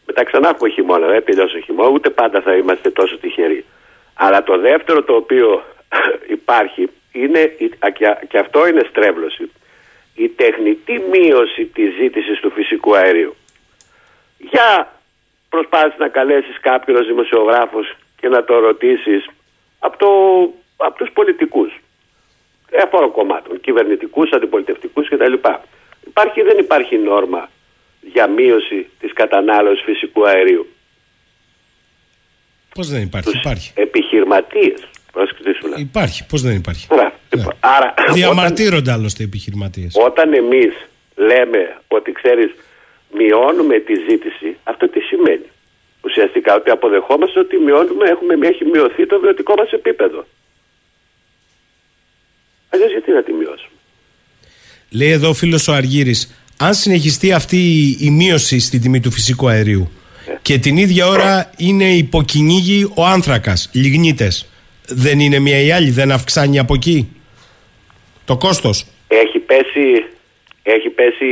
Μετά 0.06 0.24
ξανά 0.24 0.50
έχουμε 0.50 0.70
χειμώνα, 0.70 1.08
δεν 1.08 1.24
τελειώσει 1.26 1.58
ο 1.58 1.60
χειμώνα, 1.60 1.90
ούτε 1.90 2.10
πάντα 2.10 2.42
θα 2.42 2.56
είμαστε 2.56 2.90
τόσο 2.92 3.18
τυχεροί. 3.18 3.66
Αλλά 4.14 4.44
το 4.44 4.58
δεύτερο 4.58 5.04
το 5.04 5.14
οποίο 5.16 5.64
υπάρχει 6.38 6.90
είναι, 7.12 7.56
και 8.28 8.38
αυτό 8.38 8.68
είναι 8.68 8.86
στρέβλωση, 8.90 9.52
η 10.24 10.30
τεχνητή 10.30 11.02
μείωση 11.12 11.66
της 11.66 11.94
ζήτησης 12.00 12.40
του 12.40 12.52
φυσικού 12.52 12.96
αερίου. 12.96 13.36
Για 14.38 14.94
προσπάθησε 15.50 15.96
να 16.00 16.08
καλέσεις 16.08 16.60
κάποιον 16.60 17.06
δημοσιογράφος 17.06 17.96
και 18.20 18.28
να 18.28 18.44
το 18.44 18.60
ρωτήσεις 18.60 19.30
από, 19.80 19.98
το, 19.98 20.08
από 20.86 20.98
τους 20.98 21.12
πολιτικούς 21.14 21.80
εφόρων 22.70 23.12
κομμάτων, 23.12 23.60
κυβερνητικούς, 23.60 24.32
αντιπολιτευτικούς 24.32 25.10
κτλ. 25.10 25.34
Υπάρχει 26.08 26.42
δεν 26.42 26.58
υπάρχει 26.58 26.98
νόρμα 26.98 27.50
για 28.02 28.28
μείωση 28.28 28.90
της 29.00 29.14
κατανάλωσης 29.14 29.84
φυσικού 29.84 30.28
αερίου. 30.28 30.68
Πώς 32.74 32.90
δεν 32.90 33.02
υπάρχει, 33.02 33.30
Τους 33.30 33.40
υπάρχει. 33.40 33.72
επιχειρηματίες. 33.76 34.88
Υπάρχει, 35.78 36.26
πώς 36.26 36.42
δεν 36.42 36.56
υπάρχει. 36.56 36.88
Άρα, 36.90 37.19
Ναι. 37.36 37.44
άρα, 37.60 37.94
Διαμαρτύρονται 38.14 38.90
όταν, 38.90 38.94
άλλωστε 38.94 39.24
οι 39.24 39.26
επιχειρηματίες. 39.26 39.96
όταν 40.06 40.34
εμείς 40.34 40.74
λέμε 41.16 41.62
ότι 41.88 42.12
ξέρεις 42.12 42.50
μειώνουμε 43.18 43.80
τη 43.80 43.94
ζήτηση, 44.10 44.58
αυτό 44.64 44.90
τι 44.90 45.00
σημαίνει; 45.00 45.48
Ουσιαστικά 46.04 46.56
ότι 46.56 46.70
αποδεχόμαστε 46.70 47.40
ότι 47.40 47.58
μειώνουμε, 47.58 48.10
έχουμε, 48.10 48.48
έχει 48.48 48.66
μειωθεί 48.66 49.06
το 49.08 49.20
βιωτικό 49.20 49.54
μας 49.58 49.72
επίπεδο. 49.72 50.28
Αλλιώς 52.70 52.92
γιατί 52.92 53.12
να 53.12 53.24
τη 53.24 53.32
μειώσουμε; 53.32 53.76
Λέει 54.90 55.10
εδώ 55.12 55.30
ο 55.30 55.34
φίλος 55.34 55.68
ο 55.68 55.74
Αργύρης, 55.74 56.44
αν 56.58 56.74
συνεχιστεί 56.74 57.32
αυτή 57.34 57.58
η- 57.58 57.98
η 58.00 58.10
μείωση 58.10 58.60
στην 58.60 58.82
τιμή 58.82 59.00
του 59.00 59.12
φυσικού 59.12 59.48
αερίου 59.48 59.92
και 60.42 60.58
την 60.58 60.78
ίδια 60.78 61.08
ώρα 61.08 61.52
είναι 61.58 61.94
υποκυνήγη 61.96 62.92
ο 62.96 63.06
άνθρακας, 63.06 63.70
λιγνίτες, 63.74 64.50
δεν 64.88 65.20
είναι 65.20 65.40
μία 65.40 65.62
ή 65.62 65.72
άλλη, 65.72 65.90
δεν 65.92 66.12
αυξάνει 66.12 66.60
από 66.60 66.74
εκεί; 66.74 67.10
Το 68.32 68.38
κόστος; 68.38 68.86
Έχει 69.08 69.40
πέσει, 69.40 70.06
έχει 70.64 70.90
πέσει 70.90 71.26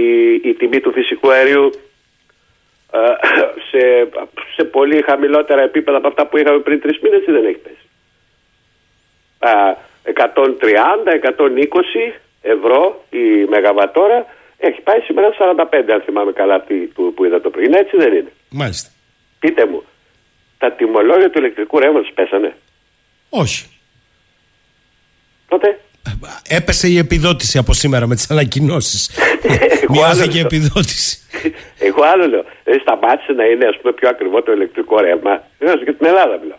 η, 0.00 0.04
η 0.48 0.54
τιμή 0.54 0.80
του 0.80 0.92
φυσικού 0.92 1.30
αερίου 1.30 1.70
ε, 2.92 2.98
σε, 3.70 4.08
σε 4.56 4.64
πολύ 4.64 5.02
χαμηλότερα 5.02 5.62
επίπεδα 5.62 5.96
από 5.96 6.08
αυτά 6.08 6.26
που 6.26 6.36
είχαμε 6.38 6.58
πριν 6.58 6.80
τρεις 6.80 6.98
μήνες 7.02 7.22
ή 7.26 7.30
δεν 7.32 7.44
έχει 7.44 7.58
πέσει; 7.66 7.84
Α, 9.38 9.76
130-120 10.14 12.12
ευρώ 12.42 13.04
η 13.10 13.44
μεγαβατόρα 13.48 14.26
έχει 14.58 14.80
πάει 14.80 15.00
σήμερα 15.00 15.28
45 15.38 15.90
αν 15.92 16.02
θυμάμαι 16.04 16.32
καλά 16.32 16.54
από 16.54 16.66
τι- 16.66 16.74
που, 16.94 17.14
που 17.14 17.24
είδα 17.24 17.40
το 17.40 17.50
πρωί. 17.50 17.64
Είναι 17.64 17.78
έτσι 17.78 17.96
δεν 17.96 18.12
είναι. 18.12 18.32
Μάλιστα. 18.50 18.90
Πείτε 19.38 19.66
μου, 19.66 19.82
τα 20.58 20.72
τιμολόγια 20.72 21.30
του 21.30 21.38
ηλεκτρικού 21.38 21.78
ρεύματος 21.78 22.10
πέσανε; 22.14 22.56
Όχι. 23.28 23.66
Τότε; 25.48 25.80
Έπεσε 26.48 26.88
η 26.88 26.98
επιδότηση 26.98 27.58
από 27.58 27.72
σήμερα 27.72 28.06
με 28.06 28.14
τις 28.14 28.30
ανακοινώσεις. 28.30 29.10
Εγώ 29.82 30.02
άλλο 30.04 30.14
Μειώθηκε 30.14 30.38
η 30.38 30.40
λέω. 30.40 30.46
επιδότηση. 30.46 31.18
Εγώ 31.78 32.02
άλλο 32.02 32.26
λέω. 32.28 32.44
Δεν 32.64 32.80
σταμάτησε 32.80 33.32
να 33.32 33.44
είναι 33.44 33.66
ας 33.66 33.76
πούμε, 33.80 33.92
πιο 33.92 34.08
ακριβό 34.08 34.42
το 34.42 34.52
ηλεκτρικό 34.52 35.00
ρεύμα. 35.00 35.42
Δεν 35.58 35.84
και 35.84 35.92
την 35.92 36.06
Ελλάδα 36.06 36.38
μιλάω. 36.42 36.58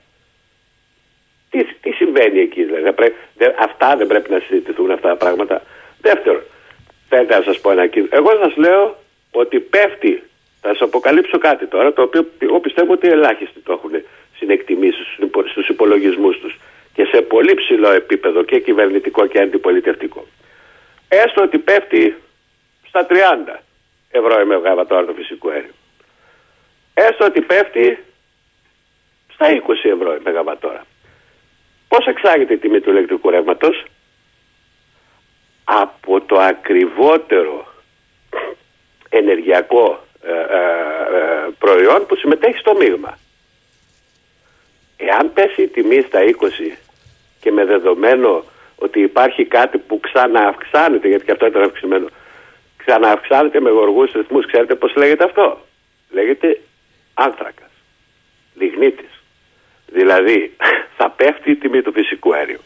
Τι, 1.50 1.64
τι 1.82 1.92
συμβαίνει 1.92 2.40
εκεί, 2.40 2.64
δηλαδή. 2.64 2.84
Δεν 2.84 2.94
πρέ- 2.96 3.14
δεν- 3.38 3.56
αυτά 3.60 3.96
δεν 3.98 4.08
πρέπει 4.08 4.32
να 4.32 4.40
συζητηθούν 4.40 4.92
αυτά 4.92 5.08
τα 5.10 5.16
πράγματα. 5.16 5.62
Δεύτερον, 6.02 6.42
θέλετε 7.10 7.36
να 7.38 7.44
σας 7.44 7.60
πω 7.60 7.72
ένα 7.72 7.88
κίνητο. 7.88 8.16
Εγώ 8.16 8.30
σας 8.44 8.56
λέω 8.56 9.04
ότι 9.32 9.60
πέφτει. 9.60 10.24
Θα 10.64 10.70
σας 10.70 10.82
αποκαλύψω 10.82 11.38
κάτι 11.38 11.66
τώρα, 11.68 11.94
το 11.94 12.02
οποίο 12.02 12.30
εγώ 12.38 12.60
πιστεύω 12.60 12.92
ότι 12.94 13.08
ελάχιστοι 13.08 13.60
το 13.60 13.72
έχουν 13.72 13.92
συνεκτιμήσει 14.38 15.04
στους 15.52 15.68
υπολογισμούς 15.68 16.40
τους 16.40 16.60
και 16.94 17.06
σε 17.06 17.22
πολύ 17.22 17.54
ψηλό 17.54 17.92
επίπεδο 17.92 18.44
και 18.44 18.60
κυβερνητικό 18.60 19.28
και 19.28 19.40
αντιπολιτευτικό. 19.40 20.26
Έστω 21.08 21.42
ότι 21.42 21.58
πέφτει 21.58 22.16
στα 22.88 23.08
30 23.10 23.60
ευρώ 24.12 24.42
η 24.42 24.46
μεγαβατόρα 24.46 25.06
το 25.06 25.14
φυσικό 25.14 25.50
αέριο. 25.50 25.74
Έστω 26.94 27.26
ότι 27.26 27.42
πέφτει 27.42 28.04
στα 29.34 29.48
20 29.48 29.92
ευρώ 29.94 30.16
η 30.16 30.20
μεγαβατόρα. 30.24 30.86
Πώς 31.88 32.06
εξάγεται 32.06 32.54
η 32.54 32.58
τιμή 32.58 32.80
του 32.80 32.90
ηλεκτρικού 32.90 33.30
ρεύματος; 33.30 33.86
Από 35.64 36.22
το 36.22 36.40
ακριβότερο 36.40 37.74
ενεργειακό 39.10 40.04
ε, 40.24 40.32
ε, 40.32 40.36
ε, 41.18 41.50
προϊόν 41.60 42.06
που 42.06 42.16
συμμετέχει 42.16 42.58
στο 42.58 42.76
μείγμα. 42.76 43.18
Εάν 44.98 45.34
πέσει 45.34 45.62
η 45.62 45.68
τιμή 45.68 46.02
στα 46.02 46.20
20 46.40 46.78
και 47.42 47.52
με 47.52 47.66
δεδομένο 47.66 48.44
ότι 48.76 49.00
υπάρχει 49.02 49.46
κάτι 49.46 49.78
που 49.78 50.00
ξανααυξάνεται, 50.00 51.08
γιατί 51.08 51.26
και 51.26 51.32
αυτό 51.32 51.46
ήταν 51.46 51.64
αυξημένο, 51.64 52.08
ξανααυξάνεται 52.78 53.60
με 53.60 53.70
γοργούς 53.70 54.12
ρυθμούς, 54.12 54.46
ξέρετε 54.46 54.76
πώς 54.76 54.96
λέγεται 54.96 55.24
αυτό; 55.24 55.58
Λέγεται 56.12 56.60
άνθρακας, 57.14 57.72
λιγνίτης. 58.56 59.24
Δηλαδή 59.88 60.56
θα 60.98 61.10
πέφτει 61.10 61.52
η 61.52 61.56
τιμή 61.56 61.82
του 61.82 61.92
φυσικού 61.92 62.34
αέριου. 62.34 62.60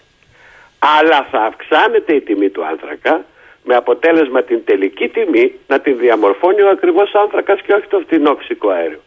Αλλά 0.80 1.28
θα 1.32 1.39
αυξάνεται 1.39 2.15
η 2.15 2.21
τιμή 2.21 2.49
του 2.49 2.65
άνθρακα 2.65 3.26
με 3.63 3.76
αποτέλεσμα 3.76 4.43
την 4.43 4.63
τελική 4.65 5.07
τιμή 5.09 5.53
να 5.67 5.80
την 5.80 5.97
διαμορφώνει 5.97 6.61
ο 6.61 6.69
ακριβώς 6.69 7.13
άνθρακας 7.13 7.61
και 7.61 7.73
όχι 7.73 7.88
το 7.88 7.99
φτηνό 7.99 8.36
φυσικό 8.36 8.69
αέριο. 8.69 9.01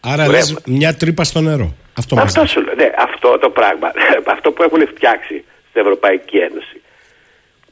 Άρα 0.00 0.16
Ρεύμα. 0.22 0.32
λες 0.32 0.62
μια 0.66 0.94
τρύπα 0.96 1.24
στο 1.24 1.40
νερό. 1.40 1.74
Αυτό 1.98 2.14
μας 2.16 2.24
Αυτό 2.24 2.40
λες. 2.40 2.50
σου 2.50 2.60
λέω. 2.62 2.74
Ναι, 2.74 2.90
αυτό 2.98 3.38
το 3.38 3.50
πράγμα. 3.50 3.90
αυτό 4.34 4.52
που 4.52 4.62
έχουν 4.62 4.86
φτιάξει 4.86 5.44
στην 5.68 5.80
Ευρωπαϊκή 5.80 6.36
Ένωση. 6.36 6.80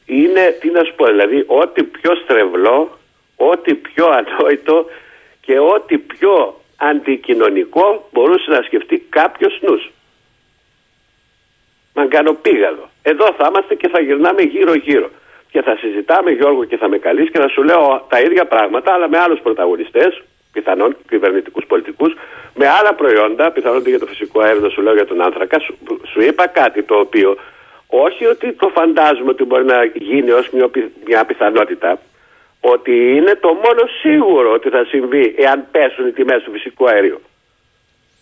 Είναι, 0.05 0.57
τι 0.59 0.69
να 0.69 0.83
σου 0.83 0.93
πω, 0.95 1.05
δηλαδή, 1.05 1.43
ό,τι 1.47 1.83
πιο 1.83 2.11
στρεβλό, 2.23 2.97
ό,τι 3.35 3.73
πιο 3.73 4.05
ανόητο 4.07 4.85
και 5.41 5.59
ό,τι 5.59 5.97
πιο 5.97 6.61
αντικοινωνικό 6.77 8.09
μπορούσε 8.11 8.51
να 8.51 8.61
σκεφτεί 8.61 8.97
κάποιος 9.09 9.59
νους. 9.61 9.91
Μαγκανοπήγαδο. 11.93 12.89
Εδώ 13.01 13.25
θα 13.37 13.45
είμαστε 13.49 13.75
και 13.75 13.87
θα 13.87 13.99
γυρνάμε 14.01 14.41
γύρω-γύρω. 14.41 15.09
Και 15.51 15.61
θα 15.61 15.75
συζητάμε, 15.79 16.31
Γιώργο, 16.31 16.63
και 16.63 16.77
θα 16.77 16.89
με 16.89 16.97
καλείς 16.97 17.31
και 17.31 17.39
θα 17.39 17.47
σου 17.49 17.63
λέω 17.63 18.05
τα 18.09 18.19
ίδια 18.19 18.45
πράγματα, 18.45 18.93
αλλά 18.93 19.07
με 19.09 19.17
άλλους 19.17 19.39
πρωταγωνιστές, 19.39 20.21
πιθανόν 20.53 20.95
κυβερνητικούς 21.09 21.65
πολιτικούς, 21.65 22.13
με 22.55 22.67
άλλα 22.67 22.93
προϊόντα, 22.93 23.51
πιθανόν 23.51 23.83
και 23.83 23.89
για 23.89 23.99
το 23.99 24.05
φυσικό 24.05 24.41
αέριο, 24.41 24.61
να 24.61 24.69
σου 24.69 24.81
λέω 24.81 24.93
για 24.93 25.05
τον 25.05 25.21
άνθρακα. 25.21 25.59
Σου, 25.59 25.77
σου 26.11 26.21
είπα 26.21 26.47
κάτι 26.47 26.83
το 26.83 26.95
οποίο 26.99 27.37
όχι 27.87 28.25
ότι 28.25 28.53
το 28.53 28.67
φαντάζομαι 28.67 29.29
ότι 29.29 29.43
μπορεί 29.43 29.65
να 29.65 29.83
γίνει 29.83 30.31
ως 30.31 30.49
μια, 30.49 30.67
πι- 30.67 30.91
μια 31.05 31.25
πιθανότητα, 31.25 31.99
ότι 32.61 33.15
είναι 33.15 33.35
το 33.35 33.47
μόνο 33.47 33.81
σίγουρο 34.01 34.51
ότι 34.51 34.69
θα 34.69 34.85
συμβεί 34.85 35.35
εάν 35.37 35.67
πέσουν 35.71 36.07
οι 36.07 36.11
τιμές 36.11 36.43
του 36.43 36.51
φυσικού 36.51 36.89
αερίου. 36.89 37.21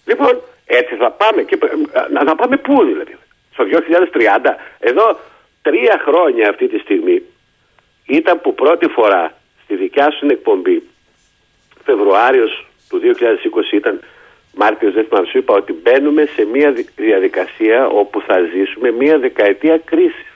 Λοιπόν, 0.06 0.42
έτσι 0.66 0.96
θα 0.96 1.12
πάμε. 1.12 1.42
Και, 1.42 1.58
να, 2.12 2.24
να 2.24 2.36
πάμε 2.36 2.58
πού 2.58 2.84
δηλαδή. 2.84 3.18
Στο 3.54 3.64
2030. 3.72 4.56
Εδώ 4.80 5.20
τρία 5.62 6.02
χρόνια 6.06 6.50
αυτή 6.50 6.68
τη 6.68 6.78
στιγμή 6.78 7.22
ήταν 8.06 8.42
που 8.42 8.54
πρώτη 8.54 8.88
φορά 8.88 9.34
στη 9.64 9.76
δικιά 9.76 10.12
σου 10.12 10.26
εκπομπή 10.30 10.84
Φεβρουάριος 11.88 12.54
του 12.90 12.98
2020 13.00 13.74
ήταν 13.82 13.96
Μάρτιος 14.60 14.94
δεν 14.94 15.06
θυμάμαι 15.08 15.28
σου 15.28 15.38
είπα 15.38 15.54
ότι 15.54 15.74
μπαίνουμε 15.74 16.24
σε 16.36 16.46
μια 16.46 16.72
δι- 16.72 16.90
διαδικασία 16.96 17.88
όπου 17.88 18.22
θα 18.22 18.38
ζήσουμε 18.54 18.92
μια 18.92 19.18
δεκαετία 19.20 19.78
κρίσης. 19.78 20.30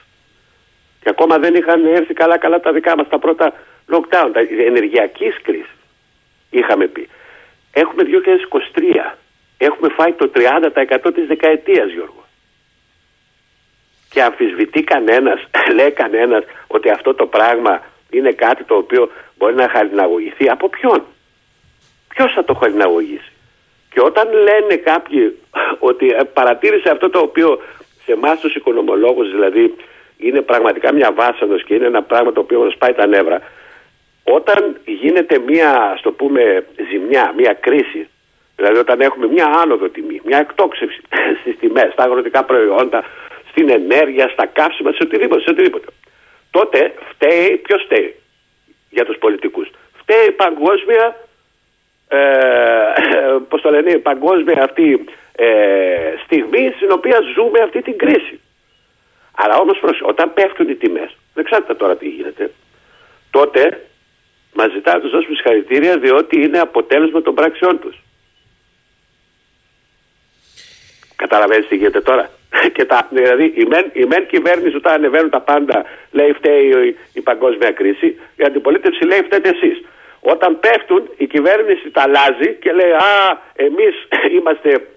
Και 1.02 1.10
ακόμα 1.10 1.38
δεν 1.38 1.56
είχαν 1.56 1.86
έρθει 1.86 2.14
καλά 2.14 2.38
καλά 2.38 2.60
τα 2.60 2.72
δικά 2.72 2.96
μας 2.98 3.08
τα 3.08 3.20
πρώτα 3.20 3.54
lockdown, 3.94 4.30
τα 4.34 4.40
ενεργειακής 4.70 5.36
κρίσης 5.42 5.82
είχαμε 6.50 6.88
πει. 6.88 7.10
Έχουμε 7.74 8.04
2023. 8.04 9.18
Έχουμε 9.58 9.90
φάει 9.90 10.14
το 10.14 10.32
30% 10.36 11.12
της 11.14 11.28
δεκαετίας, 11.28 11.92
Γιώργο. 11.92 12.26
Και 14.10 14.22
αμφισβητεί 14.24 14.84
κανένας, 14.84 15.40
λέει 15.78 15.92
κανένας 15.92 16.44
ότι 16.68 16.90
αυτό 16.90 17.14
το 17.14 17.26
πράγμα 17.26 17.84
είναι 18.10 18.32
κάτι 18.32 18.64
το 18.64 18.76
οποίο 18.76 19.12
μπορεί 19.38 19.56
να 19.56 19.70
χαλιναγωγηθεί. 19.70 20.50
Από 20.50 20.70
ποιον; 20.70 21.06
Ποιος 22.14 22.34
θα 22.34 22.44
το 22.44 22.54
χαλιναγωγήσει; 22.54 23.32
Και 23.94 24.02
όταν 24.02 24.28
λένε 24.32 24.76
κάποιοι 24.76 25.40
ότι 25.80 26.08
ε, 26.10 26.24
παρατήρησε 26.24 26.90
αυτό 26.90 27.10
το 27.10 27.20
οποίο 27.20 27.62
σε 28.06 28.12
εμάς 28.12 28.40
τους 28.40 28.56
οικονομολόγους 28.56 29.32
δηλαδή 29.32 29.76
είναι 30.18 30.42
πραγματικά 30.42 30.94
μια 30.94 31.12
βάσανος 31.12 31.64
και 31.64 31.74
είναι 31.74 31.86
ένα 31.86 32.04
πράγμα 32.04 32.32
το 32.32 32.40
οποίο 32.40 32.60
μας 32.60 32.76
πάει 32.78 32.94
τα 32.94 33.06
νεύρα 33.08 33.42
όταν 34.24 34.80
γίνεται 34.86 35.40
μια, 35.40 35.92
ας 35.94 36.02
το 36.02 36.12
πούμε, 36.12 36.66
ζημιά, 36.92 37.34
μια 37.38 37.54
κρίση 37.54 38.08
Δηλαδή 38.62 38.80
όταν 38.80 39.02
έχουμε 39.02 39.28
μια 39.28 39.46
άνοδο 39.46 39.90
τιμή, 39.90 40.22
μια 40.24 40.38
εκτόξευση 40.38 41.02
στις 41.42 41.58
τιμές, 41.60 41.92
στα 41.92 42.04
αγροτικά 42.04 42.44
προϊόντα, 42.44 43.04
στην 43.50 43.70
ενέργεια, 43.70 44.28
στα 44.28 44.46
καύσιμα, 44.46 44.92
σε 44.92 45.04
οτιδήποτε, 45.04 45.42
σε 45.42 45.50
οτιδήποτε. 45.50 45.88
Τότε 46.52 46.94
φταίει, 47.10 47.58
ποιος 47.58 47.84
φταίει; 47.84 48.16
Για 48.90 49.06
τους 49.06 49.18
πολιτικούς. 49.18 49.70
Φταίει 50.02 50.26
η 50.28 50.32
παγκόσμια, 50.32 51.16
ε, 52.12 52.20
πώς 53.50 53.62
το 53.62 53.70
λένε, 53.70 53.92
η 53.92 53.98
παγκόσμια 53.98 54.64
αυτή 54.64 55.06
ε, 55.36 55.48
στιγμή 56.24 56.74
στην 56.76 56.92
οποία 56.92 57.20
ζούμε 57.36 57.60
αυτή 57.60 57.82
την 57.82 57.98
κρίση. 57.98 58.40
Αλλά 59.36 59.58
όμως 59.58 59.80
όταν 60.02 60.34
πέφτουν 60.34 60.70
οι 60.70 60.76
τιμές, 60.76 61.18
δεν 61.34 61.44
ξέρετε 61.44 61.74
τώρα 61.74 61.96
τι 61.96 62.08
γίνεται, 62.08 62.52
τότε 63.32 63.86
μας 64.54 64.72
ζητά 64.72 64.94
να 64.94 65.00
τους 65.00 65.12
δώσουμε 65.12 65.36
συγχαρητήρια 65.36 65.98
διότι 65.98 66.42
είναι 66.42 66.60
αποτέλεσμα 66.60 67.22
των 67.22 67.36
πράξεών 67.36 67.80
τους. 67.80 67.96
Καταλαβαίνεις 71.16 71.68
τι 71.68 71.76
γίνεται 71.76 72.02
τώρα. 72.02 72.30
Και 72.76 72.86
τα, 72.86 73.08
δηλαδή 73.10 73.44
η 73.44 73.66
μεν, 73.66 73.90
η 73.94 74.06
μεν 74.06 74.28
κυβέρνηση 74.28 74.76
όταν 74.76 74.94
ανεβαίνουν 74.94 75.30
τα 75.30 75.42
πάντα 75.42 75.86
λέει 76.12 76.32
φταίει 76.32 76.68
η, 76.68 76.96
η 77.14 77.22
παγκόσμια 77.22 77.72
κρίση, 77.72 78.20
η 78.36 78.44
αντιπολίτευση 78.44 79.06
λέει 79.06 79.22
φταίτε 79.22 79.50
εσείς. 79.50 79.86
Όταν 80.22 80.60
πέφτουν 80.60 81.10
η 81.18 81.28
κυβέρνηση 81.28 81.92
τα 81.92 82.02
αλλάζει 82.02 82.54
και 82.62 82.72
λέει 82.72 82.92
α 82.92 83.42
εμείς 83.56 83.96
είμαστε 84.38 84.88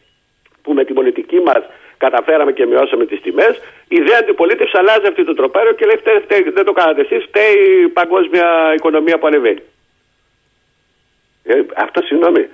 που 0.63 0.73
με 0.73 0.85
την 0.85 0.95
πολιτική 0.95 1.41
μας 1.41 1.63
καταφέραμε 1.97 2.53
και 2.53 2.67
μειώσαμε 2.67 3.07
τις 3.07 3.21
τιμές 3.21 3.61
η 3.89 4.01
δε 4.01 4.17
αντιπολίτευση 4.17 4.77
αλλάζει 4.79 5.07
αυτή 5.09 5.25
το 5.25 5.35
τροπέριο 5.35 5.73
και 5.73 5.87
λέει 5.87 5.97
φταίει, 5.97 6.19
φταίει, 6.19 6.43
δεν 6.51 6.65
το 6.65 6.73
κάνατε 6.73 7.01
εσείς 7.01 7.25
φταίει 7.25 7.83
η 7.85 7.89
παγκόσμια 7.89 8.75
οικονομία 8.75 9.19
που 9.19 9.27
ανεβαίνει. 9.27 9.63
Ε, 11.45 11.61
αυτό 11.77 12.03
συγγνώμη 12.03 12.49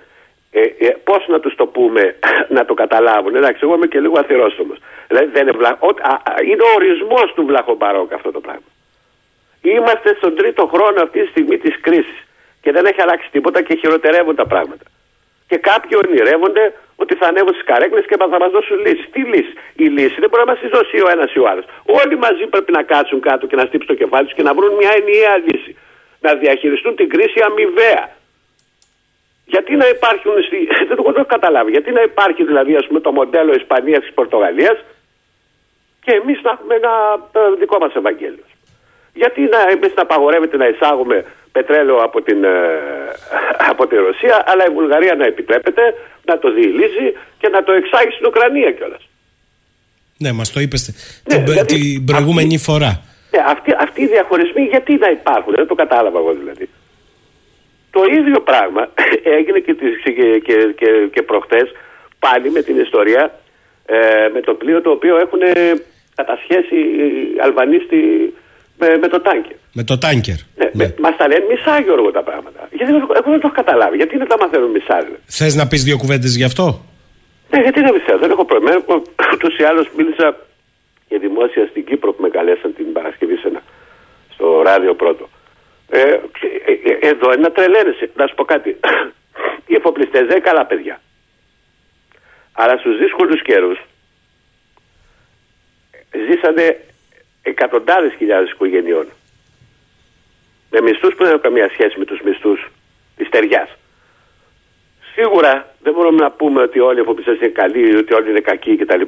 ε, 0.50 0.60
ε, 0.60 0.96
Πώς 1.04 1.24
να 1.28 1.40
τους 1.40 1.54
το 1.54 1.66
πούμε 1.66 2.16
να 2.56 2.64
το 2.64 2.74
καταλάβουν. 2.74 3.34
Εντάξει, 3.34 3.60
εγώ 3.62 3.74
είμαι 3.74 3.86
και 3.86 4.00
λίγο 4.00 4.18
αθυρόστομος. 4.18 4.78
Δηλαδή 5.08 5.26
δεν 5.26 5.42
είναι, 5.42 5.56
βλα... 5.56 5.78
είναι 6.44 6.62
ο 6.62 6.72
ορισμός 6.76 7.32
του 7.34 7.46
βλαχομπαρόκ 7.46 8.12
αυτό 8.12 8.30
το 8.30 8.40
πράγμα. 8.40 8.68
Είμαστε 9.62 10.14
στον 10.14 10.36
τρίτο 10.36 10.66
χρόνο 10.66 11.02
αυτή 11.02 11.20
τη 11.22 11.28
στιγμή 11.28 11.58
της 11.58 11.80
κρίσης 11.80 12.20
και 12.62 12.72
δεν 12.72 12.84
έχει 12.86 13.00
αλλάξει 13.00 13.28
τίποτα 13.30 13.62
και 13.62 13.74
χειροτερεύουν 13.74 14.34
τα 14.34 14.46
πράγματα. 14.46 14.84
Και 15.50 15.56
κάποιοι 15.56 15.94
ονειρεύονται 16.02 16.64
ότι 17.02 17.14
θα 17.14 17.26
ανέβουν 17.26 17.52
στις 17.56 17.64
καρέκλες 17.64 18.04
και 18.06 18.16
θα 18.16 18.28
μας 18.28 18.50
δώσουν 18.50 18.78
λύσει. 18.84 19.06
Τι 19.14 19.20
λύση; 19.32 19.52
Η 19.84 19.86
λύση 19.96 20.16
δεν 20.22 20.28
μπορεί 20.28 20.42
να 20.44 20.50
μας 20.52 20.61
τη 20.62 20.68
δώσει 20.68 20.96
ο 21.06 21.08
ένας 21.14 21.30
ή 21.34 21.38
ο 21.38 21.46
άλλος. 21.50 21.64
Όλοι 22.00 22.16
μαζί 22.24 22.44
πρέπει 22.52 22.72
να 22.72 22.82
κάτσουν 22.82 23.20
κάτω 23.20 23.46
και 23.46 23.56
να 23.56 23.64
στύψουν 23.68 23.90
το 23.92 23.96
κεφάλι 24.02 24.24
τους 24.26 24.34
και 24.34 24.42
να 24.48 24.52
βρουν 24.54 24.72
μια 24.80 24.92
ενιαία 25.00 25.36
λύση. 25.46 25.72
Να 26.20 26.34
διαχειριστούν 26.34 26.94
την 26.96 27.08
κρίση 27.08 27.38
αμοιβαία. 27.48 28.04
Γιατί 29.52 29.76
να 29.76 29.86
υπάρχουν, 29.88 30.32
στη... 30.46 30.58
δεν 30.88 30.96
το 30.96 31.04
έχω 31.06 31.24
καταλάβει, 31.34 31.70
γιατί 31.70 31.90
να 31.90 32.02
υπάρχει 32.02 32.42
δηλαδή 32.44 32.76
ας 32.76 32.86
πούμε, 32.86 33.00
το 33.00 33.12
μοντέλο 33.12 33.52
Ισπανίας 33.54 34.00
της 34.00 34.12
Πορτογαλίας 34.18 34.78
και 36.04 36.12
εμείς 36.20 36.38
να 36.42 36.50
έχουμε 36.50 36.74
ένα 36.74 36.92
δικό 37.58 37.78
μας 37.78 37.94
Ευαγγέλιο. 37.94 38.44
Γιατί 39.14 39.40
να, 39.40 39.61
εμείς 39.74 39.92
να 39.94 40.02
απαγορεύεται 40.02 40.56
να 40.56 40.66
εισάγουμε 40.68 41.24
πετρέλαιο 41.53 41.96
από 41.96 42.22
την, 42.22 42.44
ε, 42.44 42.48
από 43.70 43.86
τη 43.86 43.96
Ρωσία, 43.96 44.44
αλλά 44.46 44.66
η 44.66 44.72
Βουλγαρία 44.72 45.14
να 45.14 45.24
επιτρέπεται 45.24 45.82
να 46.24 46.38
το 46.38 46.53
διηλύσει 46.53 47.07
και 47.38 47.48
να 47.48 47.62
το 47.62 47.72
εξάγει 47.72 48.11
στην 48.11 48.26
Ουκρανία 48.26 48.70
κιόλας. 48.72 49.09
Ναι, 50.18 50.32
μας 50.32 50.53
το 50.53 50.61
είπες 50.61 50.82
ναι, 51.28 51.34
την, 51.34 51.44
δηλαδή, 51.44 51.74
την 51.74 52.05
προηγούμενη 52.05 52.55
αυτή, 52.55 52.66
φορά. 52.66 53.03
Ναι, 53.30 53.42
αυτοί, 53.46 53.70
αυτοί 53.78 54.03
οι 54.03 54.07
διαχωρισμοί 54.07 54.62
γιατί 54.62 54.92
να 54.94 55.11
υπάρχουν, 55.11 55.53
δεν 55.57 55.66
το 55.66 55.74
κατάλαβα 55.74 56.18
εγώ 56.18 56.32
δηλαδή. 56.32 56.68
Το 57.90 58.01
ίδιο 58.18 58.40
πράγμα 58.40 58.82
έγινε 59.38 59.59
και, 59.59 59.74
και, 60.05 60.38
και, 60.46 60.57
και, 60.76 61.09
και 61.12 61.22
προχτές 61.22 61.68
πάλι 62.18 62.51
με 62.51 62.62
την 62.62 62.80
ιστορία 62.80 63.22
ε, 63.86 64.28
με 64.34 64.40
το 64.40 64.55
πλοίο 64.55 64.80
το 64.80 64.90
οποίο 64.90 65.16
έχουν 65.18 65.40
κατασχέσει 66.14 66.76
οι 66.76 67.40
Αλβανοί 67.42 67.78
με, 68.81 68.89
με 69.03 69.09
το 69.09 69.20
τάνκερ. 69.20 69.57
Με 69.72 69.83
το 69.85 69.99
τάνκερ. 69.99 70.39
Ναι, 70.57 70.68
ναι. 70.72 70.95
Μας 71.05 71.16
τα 71.16 71.28
λένε 71.28 71.45
μισά 71.51 71.81
Γιώργο 71.81 72.11
τα 72.11 72.22
πράγματα. 72.22 72.68
Γιατί 72.70 72.93
εγώ 72.95 73.31
δεν 73.35 73.41
το 73.41 73.47
έχω 73.49 73.57
καταλάβει. 73.62 73.97
Γιατί 73.97 74.16
δεν 74.16 74.28
τα 74.28 74.37
μαθαίνουν 74.41 74.70
μισά. 74.70 74.97
Θες 75.26 75.55
να 75.55 75.66
πεις 75.66 75.83
δύο 75.85 75.97
κουβέντες 75.97 76.37
γι' 76.37 76.45
αυτό; 76.45 76.66
Ναι, 77.51 77.61
γιατί 77.62 77.81
να 77.81 77.93
πιστεύω. 77.93 78.18
Δεν 78.18 78.31
έχω 78.31 78.45
πρόβλημα. 78.45 78.72
Ούτως 79.35 79.57
ή 79.59 79.62
άλλως 79.70 79.87
μίλησα 79.97 80.26
για 81.09 81.18
δημόσια 81.18 81.66
στην 81.70 81.85
Κύπρο 81.85 82.12
που 82.12 82.22
με 82.22 82.28
καλέσαν 82.28 82.74
την 82.74 82.93
Παρασκευή 82.93 83.37
σε 83.37 83.49
ένα, 83.49 83.62
στο 84.35 84.62
ράδιο 84.62 84.95
πρώτο. 84.95 85.28
Ε, 85.89 86.01
ε, 86.01 86.18
ε, 87.01 87.09
εδώ 87.11 87.33
είναι 87.33 87.43
να 87.49 87.53
τρελαίνεσαι. 87.57 88.11
Να 88.16 88.26
σου 88.26 88.35
πω 88.35 88.45
κάτι. 88.45 88.70
Οι 89.68 89.74
εφοπλιστές 89.74 90.20
δεν 90.20 90.37
είναι 90.37 90.49
καλά 90.51 90.66
παιδιά. 90.66 91.01
Αλλά 92.53 92.76
στους 92.76 92.99
δύσκολους 92.99 93.43
καιρούς 93.43 93.78
ζήσανε 96.26 96.85
εκατοντάδες 97.43 98.14
χιλιάδες 98.14 98.51
οικογενειών. 98.51 99.07
Με 100.70 100.80
μισθούς 100.80 101.14
που 101.14 101.22
δεν 101.22 101.28
έχουν 101.28 101.41
καμία 101.41 101.68
σχέση 101.68 101.99
με 101.99 102.05
τους 102.05 102.20
μισθούς 102.20 102.70
της 103.16 103.28
ταιριάς. 103.28 103.68
Σίγουρα 105.14 105.74
δεν 105.82 105.93
μπορούμε 105.93 106.22
να 106.22 106.30
πούμε 106.30 106.62
ότι 106.62 106.78
όλοι 106.80 106.99
οι 106.99 107.01
εφοπλιστές 107.01 107.38
είναι 107.38 107.49
καλοί, 107.49 107.97
ότι 107.97 108.14
όλοι 108.14 108.30
είναι 108.30 108.41
κακοί 108.41 108.76
κτλ. 108.76 109.03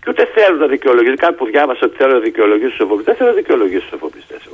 Και 0.00 0.08
ούτε 0.08 0.24
θέλω 0.24 0.56
να 0.56 0.66
δικαιολογήσω. 0.66 1.14
Κάτι 1.16 1.34
που 1.34 1.46
διάβασα 1.46 1.80
ότι 1.86 1.96
θέλω 1.96 2.12
να 2.12 2.18
δικαιολογήσω 2.18 2.70
τους 2.70 2.80
εφοπλιστές. 2.80 3.04
Δεν 3.04 3.16
θέλω 3.16 3.30
να 3.30 3.36
δικαιολογήσω 3.36 3.80
τους 3.80 3.92
εφοπλιστές. 3.92 4.48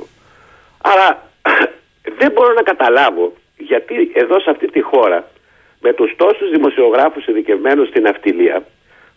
Άρα 0.81 1.29
δεν 2.19 2.31
μπορώ 2.31 2.53
να 2.53 2.61
καταλάβω 2.61 3.33
γιατί 3.57 4.11
εδώ 4.13 4.39
σε 4.39 4.49
αυτή 4.49 4.67
τη 4.67 4.81
χώρα 4.81 5.27
με 5.81 5.93
τους 5.93 6.15
τόσους 6.15 6.49
δημοσιογράφους 6.49 7.27
ειδικευμένους 7.27 7.87
στην 7.87 8.07
αυτιλία 8.07 8.65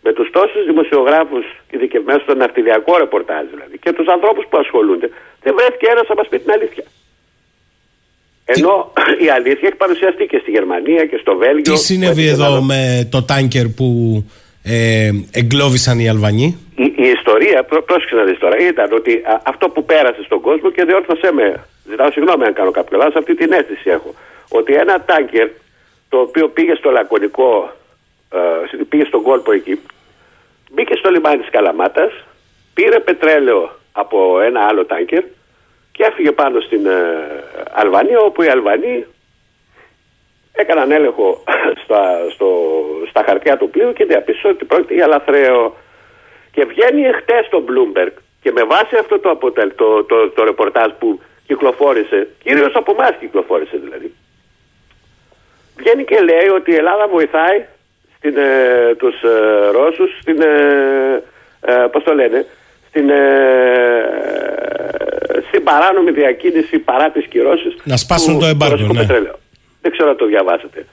με 0.07 0.13
τους 0.17 0.27
τόσους 0.37 0.63
δημοσιογράφους 0.71 1.45
ειδικευμένους 1.73 2.23
στο 2.23 2.35
ναυτιλιακό 2.35 2.97
ρεπορτάζ 3.03 3.43
δηλαδή 3.53 3.75
και 3.83 3.91
τους 3.97 4.07
ανθρώπους 4.15 4.45
που 4.49 4.57
ασχολούνται 4.63 5.07
δεν 5.43 5.53
βρέθηκε 5.57 5.85
ένας 5.93 6.05
να 6.11 6.15
μας 6.19 6.27
πει 6.29 6.37
την 6.43 6.51
αλήθεια. 6.57 6.85
Ενώ 8.53 8.73
η 9.25 9.29
αλήθεια 9.37 9.67
έχει 9.69 9.79
παρουσιαστεί 9.85 10.23
και 10.31 10.39
στη 10.43 10.51
Γερμανία 10.51 11.03
και 11.05 11.17
στο 11.23 11.33
Βέλγιο. 11.41 11.73
Τι 11.73 11.79
συνέβη 11.89 12.27
εδώ 12.27 12.61
με 12.61 12.81
το 13.13 13.19
τάνκερ 13.23 13.67
που 13.77 13.87
ε, 14.63 15.09
εγκλώβησαν 15.39 15.99
οι 15.99 16.09
Αλβανοί; 16.13 16.47
Η, 16.75 16.87
η 17.05 17.07
ιστορία, 17.17 17.57
πρόσεξε 17.89 18.15
να 18.15 18.23
δεις 18.23 18.37
τώρα, 18.43 18.55
ήταν 18.71 18.89
ότι 18.99 19.13
αυτό 19.51 19.69
που 19.69 19.85
πέρασε 19.85 20.21
στον 20.23 20.41
κόσμο 20.41 20.69
και 20.75 20.83
διόρθωσέ 20.83 21.31
με, 21.31 21.45
ζητάω 21.89 22.11
συγγνώμη 22.11 22.43
αν 22.45 22.53
κάνω 22.53 22.71
κάποιο 22.71 22.97
λάθος, 22.97 23.15
αυτή 23.15 23.33
την 23.35 23.51
αίσθηση 23.51 23.89
έχω, 23.89 24.11
ότι 24.59 24.71
ένα 24.73 24.95
τάνκερ 25.09 25.47
το 26.09 26.17
οποίο 26.17 26.45
πήγε 26.55 26.73
στο 26.75 26.89
Λακωνικό, 26.89 27.51
ε, 28.33 28.83
πήγε 28.89 29.05
στον 29.11 29.21
κόλπο 29.21 29.51
εκεί, 29.51 29.79
μπήκε 30.71 30.95
στο 30.95 31.09
λιμάνι 31.09 31.37
της 31.37 31.49
Καλαμάτας, 31.49 32.11
πήρε 32.73 32.99
πετρέλαιο 32.99 33.71
από 33.91 34.39
ένα 34.41 34.61
άλλο 34.61 34.85
τάνκερ 34.85 35.23
και 35.91 36.03
έφυγε 36.03 36.31
πάνω 36.31 36.59
στην 36.59 36.85
ε, 36.85 36.93
Αλβανία 37.71 38.19
όπου 38.19 38.41
οι 38.41 38.47
Αλβανοί 38.47 39.05
έκαναν 40.51 40.91
έλεγχο 40.91 41.43
στα, 41.83 42.29
στο, 42.33 42.49
στα 43.09 43.23
χαρτιά 43.23 43.57
του 43.57 43.69
πλοίου 43.69 43.93
και 43.93 44.05
διαπίστωσαν 44.05 44.51
ότι 44.51 44.65
πρόκειται 44.65 44.93
για 44.93 45.07
λαθρέο. 45.07 45.75
Και 46.51 46.65
βγαίνει 46.65 47.01
εχθέ 47.01 47.47
το 47.49 47.63
Bloomberg 47.67 48.13
και 48.41 48.51
με 48.51 48.63
βάση 48.63 48.95
αυτό 48.95 49.19
το, 49.19 49.29
αποτελ, 49.29 49.71
το, 49.75 50.03
το, 50.03 50.29
το, 50.29 50.43
ρεπορτάζ 50.43 50.91
που 50.99 51.21
κυκλοφόρησε, 51.47 52.27
κυρίως 52.43 52.75
από 52.75 52.91
εμάς 52.91 53.11
κυκλοφόρησε 53.19 53.77
δηλαδή, 53.77 54.13
βγαίνει 55.77 56.03
και 56.03 56.19
λέει 56.19 56.47
ότι 56.55 56.71
η 56.71 56.75
Ελλάδα 56.75 57.07
βοηθάει 57.07 57.65
στην, 58.17 58.37
ε, 58.37 58.95
τους 58.95 59.21
ε, 59.21 59.69
Ρώσους 59.71 60.17
στην, 60.21 60.41
ε, 60.41 61.23
ε, 61.61 61.87
πώς 61.91 62.03
το 62.03 62.13
λένε, 62.13 62.45
στην, 62.87 63.09
ε, 63.09 64.03
στην 65.47 65.63
παράνομη 65.63 66.11
διακίνηση 66.11 66.79
παρά 66.79 67.09
τις 67.09 67.25
κυρώσεις 67.27 67.75
να 67.83 67.97
σπάσουν 67.97 68.39
το 68.39 68.45
εμπάργκο, 68.45 68.93
ναι. 68.93 69.05
Δεν 69.81 69.91
ξέρω 69.91 70.09
αν 70.09 70.17
το 70.17 70.25
διαβάσατε. 70.25 70.85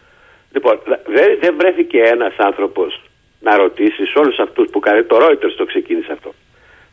Λοιπόν, 0.53 0.81
δεν, 1.07 1.39
δεν 1.41 1.55
βρέθηκε 1.59 1.99
ένας 1.99 2.35
άνθρωπος 2.37 3.03
να 3.41 3.57
ρωτήσει 3.57 4.07
σε 4.07 4.19
όλους 4.19 4.39
αυτούς 4.39 4.69
που 4.71 4.81
κάνει. 4.81 5.03
Το 5.03 5.17
Reuters 5.21 5.55
το 5.57 5.65
ξεκίνησε 5.65 6.13
αυτό. 6.13 6.35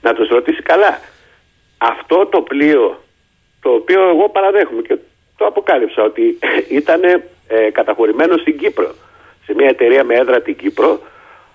Να 0.01 0.13
τους 0.13 0.27
ρωτήσει 0.29 0.61
καλά. 0.61 0.99
Αυτό 1.77 2.25
το 2.25 2.41
πλοίο, 2.41 3.03
το 3.61 3.69
οποίο 3.69 4.09
εγώ 4.09 4.29
παραδέχομαι 4.29 4.82
και 4.82 4.97
το 5.38 5.45
αποκάλυψα 5.45 6.03
ότι 6.03 6.39
ήταν 6.82 7.01
ε, 7.47 7.69
καταχωρημένο 7.71 8.38
στην 8.38 8.57
Κύπρο. 8.57 8.91
Σε 9.51 9.57
μια 9.57 9.69
εταιρεία 9.69 10.03
με 10.03 10.15
έδρα 10.15 10.41
την 10.41 10.55
Κύπρο. 10.55 11.01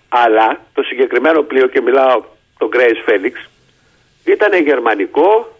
Αλλά 0.08 0.60
το 0.74 0.82
συγκεκριμένο 0.82 1.42
πλοίο, 1.42 1.66
και 1.66 1.80
μιλάω 1.80 2.22
το 2.58 2.68
Grace 2.72 3.10
Felix, 3.10 3.34
ήταν 4.24 4.62
γερμανικό 4.62 5.58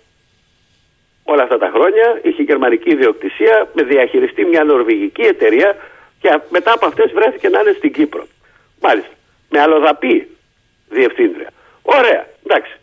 όλα 1.24 1.42
αυτά 1.42 1.58
τα 1.58 1.70
χρόνια 1.74 2.20
είχε 2.22 2.42
γερμανική 2.42 2.90
ιδιοκτησία 2.90 3.68
με 3.72 3.82
διαχειριστεί 3.82 4.44
μια 4.44 4.64
νορβηγική 4.64 5.22
εταιρεία 5.22 5.76
και 6.20 6.40
μετά 6.50 6.72
από 6.72 6.86
αυτές 6.86 7.12
βρέθηκε 7.12 7.48
να 7.48 7.60
είναι 7.60 7.74
στην 7.76 7.92
Κύπρο. 7.92 8.26
Μάλιστα. 8.80 9.12
Με 9.50 9.60
αλλοδαπή 9.60 10.36
διευθύντρια. 10.88 11.50
Ωραία. 11.82 12.26
Εντάξει. 12.44 12.76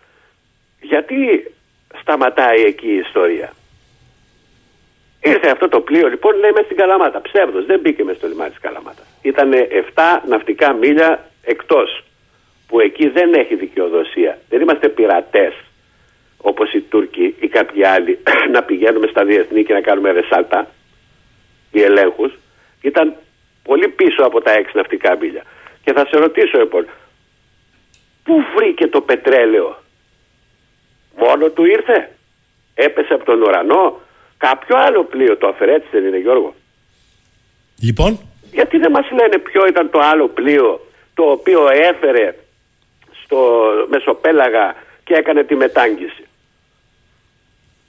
Γιατί 0.81 1.51
σταματάει 2.01 2.61
εκεί 2.61 2.87
η 2.87 2.97
ιστορία; 2.97 3.53
Ήρθε 5.21 5.49
αυτό 5.49 5.69
το 5.69 5.79
πλοίο 5.79 6.07
λοιπόν, 6.09 6.37
λέει 6.37 6.51
μέσα 6.51 6.65
στην 6.65 6.77
Καλαμάτα. 6.77 7.21
Ψεύδος, 7.21 7.65
δεν 7.65 7.79
μπήκε 7.79 8.03
μέσα 8.03 8.17
στο 8.17 8.27
λιμάνι 8.27 8.49
της 8.49 8.59
Καλαμάτας. 8.59 9.12
Ήταν 9.23 9.51
7 9.51 9.57
ναυτικά 10.27 10.73
μίλια 10.73 11.31
εκτός. 11.43 12.03
Που 12.67 12.79
εκεί 12.79 13.07
δεν 13.09 13.33
έχει 13.33 13.55
δικαιοδοσία. 13.55 14.39
Δεν 14.49 14.61
είμαστε 14.61 14.89
πειρατές 14.89 15.53
όπως 16.37 16.73
οι 16.73 16.81
Τούρκοι 16.81 17.35
ή 17.39 17.47
κάποιοι 17.47 17.85
άλλοι 17.85 18.19
να 18.53 18.63
πηγαίνουμε 18.63 19.07
στα 19.07 19.25
διεθνή 19.25 19.63
και 19.63 19.73
να 19.73 19.81
κάνουμε 19.81 20.11
ρεσάλτα 20.11 20.67
ή 21.71 21.81
ελέγχους. 21.81 22.33
Ήταν 22.81 23.15
πολύ 23.63 23.87
πίσω 23.87 24.23
από 24.23 24.41
τα 24.41 24.51
6 24.53 24.69
ναυτικά 24.73 25.17
μίλια. 25.17 25.43
Και 25.83 25.93
θα 25.93 26.05
σε 26.05 26.17
ρωτήσω 26.17 26.57
λοιπόν, 26.59 26.87
πού 28.23 28.33
βρήκε 28.55 28.87
το 28.87 29.01
πετρέλαιο, 29.01 29.83
μόνο 31.17 31.49
του 31.49 31.65
ήρθε, 31.65 32.09
έπεσε 32.73 33.13
από 33.13 33.25
τον 33.25 33.41
ουρανό, 33.41 33.99
κάποιο 34.37 34.77
άλλο 34.77 35.03
πλοίο 35.03 35.37
το 35.37 35.47
έφερε, 35.47 35.73
έτσι 35.73 35.87
δεν 35.91 36.05
είναι 36.05 36.17
Γιώργο; 36.17 36.53
Λοιπόν. 37.81 38.32
Γιατί 38.53 38.77
δεν 38.77 38.91
μας 38.91 39.11
λένε 39.11 39.37
ποιο 39.37 39.65
ήταν 39.67 39.89
το 39.89 39.99
άλλο 39.99 40.27
πλοίο 40.27 40.79
το 41.13 41.23
οποίο 41.23 41.67
έφερε 41.71 42.35
στο 43.23 43.39
Μεσοπέλαγα 43.89 44.75
και 45.03 45.13
έκανε 45.13 45.43
τη 45.43 45.55
μετάγγιση. 45.55 46.25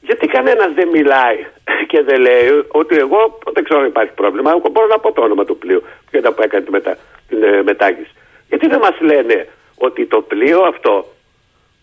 Γιατί 0.00 0.26
κανένας 0.26 0.72
δεν 0.74 0.88
μιλάει 0.88 1.46
και 1.90 2.02
δεν 2.02 2.20
λέει 2.20 2.64
ότι 2.68 2.96
εγώ 2.96 3.38
δεν 3.52 3.64
ξέρω 3.64 3.80
αν 3.80 3.86
υπάρχει 3.86 4.12
πρόβλημα. 4.12 4.50
Εγώ 4.50 4.68
μπορώ 4.72 4.86
να 4.86 4.98
πω 4.98 5.12
το 5.12 5.22
όνομα 5.22 5.44
του 5.44 5.58
πλοίου 5.58 5.82
που 6.10 6.16
ήταν 6.16 6.34
που 6.34 6.42
έκανε 6.42 6.64
τη 6.64 6.70
μετα, 6.70 6.96
την 7.28 7.42
ε, 7.42 7.62
μετάγγιση. 7.62 8.14
Γιατί 8.48 8.66
δεν 8.66 8.78
μας 8.78 9.00
λένε 9.00 9.48
ότι 9.78 10.06
το 10.06 10.20
πλοίο 10.20 10.60
αυτό 10.62 11.06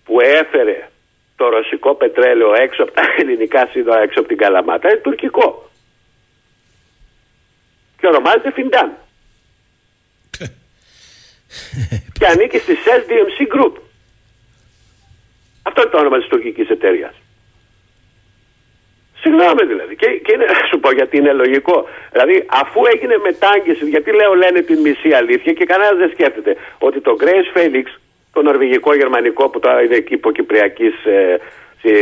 που 0.05 0.19
έφερε 0.21 0.89
το 1.35 1.49
ρωσικό 1.49 1.95
πετρέλαιο 1.95 2.53
έξω 2.53 2.83
από 2.83 2.91
τα 2.91 3.01
ελληνικά 3.17 3.67
σύνορα, 3.71 4.01
έξω 4.01 4.19
από 4.19 4.27
την 4.27 4.37
Καλαμάτα, 4.37 4.89
είναι 4.89 4.99
τουρκικό. 4.99 5.70
Και 8.01 8.07
ονομάζεται 8.07 8.51
Φιντάν. 8.51 8.89
και 12.19 12.25
ανήκει 12.25 12.57
στη 12.57 12.73
SDMC 12.85 13.37
Group. 13.55 13.73
Αυτό 15.63 15.81
είναι 15.81 15.91
το 15.91 15.97
όνομα 15.97 16.17
της 16.17 16.27
τουρκικής 16.27 16.69
εταιρείας. 16.69 17.13
Συγγνώμη 19.21 19.63
δηλαδή. 19.65 19.95
Και, 19.95 20.07
και 20.07 20.31
είναι, 20.33 20.45
σου 20.69 20.79
πω 20.79 20.91
γιατί 20.91 21.17
είναι 21.17 21.33
λογικό. 21.33 21.87
Δηλαδή, 22.11 22.45
αφού 22.61 22.81
έγινε 22.93 23.17
μετάγγιση, 23.17 23.85
γιατί 23.89 24.11
λέω 24.11 24.33
λένε 24.33 24.61
την 24.61 24.79
μισή 24.79 25.11
αλήθεια 25.13 25.53
και 25.53 25.65
κανένας 25.65 25.97
δεν 25.97 26.09
σκέφτεται 26.13 26.55
ότι 26.79 26.99
το 27.01 27.15
Grace 27.21 27.57
Felix, 27.57 27.85
το 28.33 28.41
νορβηγικό-γερμανικό 28.41 29.49
που 29.49 29.59
τώρα 29.59 29.81
είναι 29.83 30.03
υποκυπριακής 30.07 30.93
ε, 31.05 31.37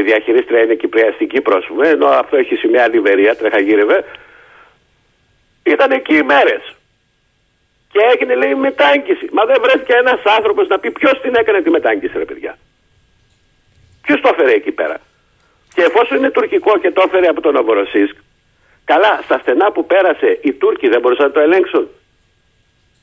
διαχειρίστρια, 0.02 0.62
είναι 0.62 0.76
κυπριακή 0.76 1.14
στην 1.16 1.28
Κύπρος, 1.28 1.66
α 1.66 1.68
πούμε, 1.68 1.88
ενώ 1.88 2.08
αυτό 2.08 2.38
έχει 2.38 2.56
σημαία 2.56 2.88
Λιβερία, 2.88 3.36
τρεχαγύρευε, 3.36 4.06
ήταν 5.64 5.92
εκεί 5.92 6.16
οι 6.16 6.24
μέρες. 6.24 6.74
Και 7.92 8.00
έγινε 8.14 8.36
λέει 8.36 8.56
μετάγγιση. 8.56 9.30
Μα 9.32 9.46
δεν 9.46 9.62
βρέθηκε 9.62 9.94
ένας 9.94 10.22
άνθρωπος 10.24 10.68
να 10.68 10.80
πει 10.80 10.92
ποιος 10.92 11.22
την 11.22 11.36
έκανε 11.36 11.62
τη 11.62 11.70
μετάγγιση, 11.70 12.18
ρε 12.18 12.26
παιδιά. 12.26 12.58
Ποιος 14.02 14.22
το 14.22 14.30
έφερε 14.32 14.52
εκεί 14.52 14.72
πέρα. 14.72 15.02
Και 15.74 15.82
εφόσον 15.82 16.18
είναι 16.18 16.30
τουρκικό 16.30 16.78
και 16.80 16.92
το 16.92 17.02
έφερε 17.06 17.28
από 17.28 17.42
τον 17.42 17.54
Νοβοροσίσκ, 17.54 18.16
καλά, 18.86 19.22
στα 19.24 19.38
στενά 19.38 19.72
που 19.72 19.86
πέρασε 19.86 20.40
οι 20.42 20.54
Τούρκοι 20.54 20.88
δεν 20.88 21.02
μπορούσαν 21.02 21.26
να 21.26 21.32
το 21.32 21.40
ελέγξουν. 21.40 21.90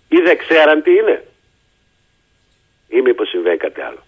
Ή 0.09 0.17
δεν 0.17 0.39
ξέραν 0.39 0.83
τι 0.83 0.91
είναι. 0.91 1.25
Ή 2.89 3.01
μήπως 3.01 3.29
συμβαίνει 3.29 3.57
κάτι 3.57 3.81
άλλο. 3.81 4.06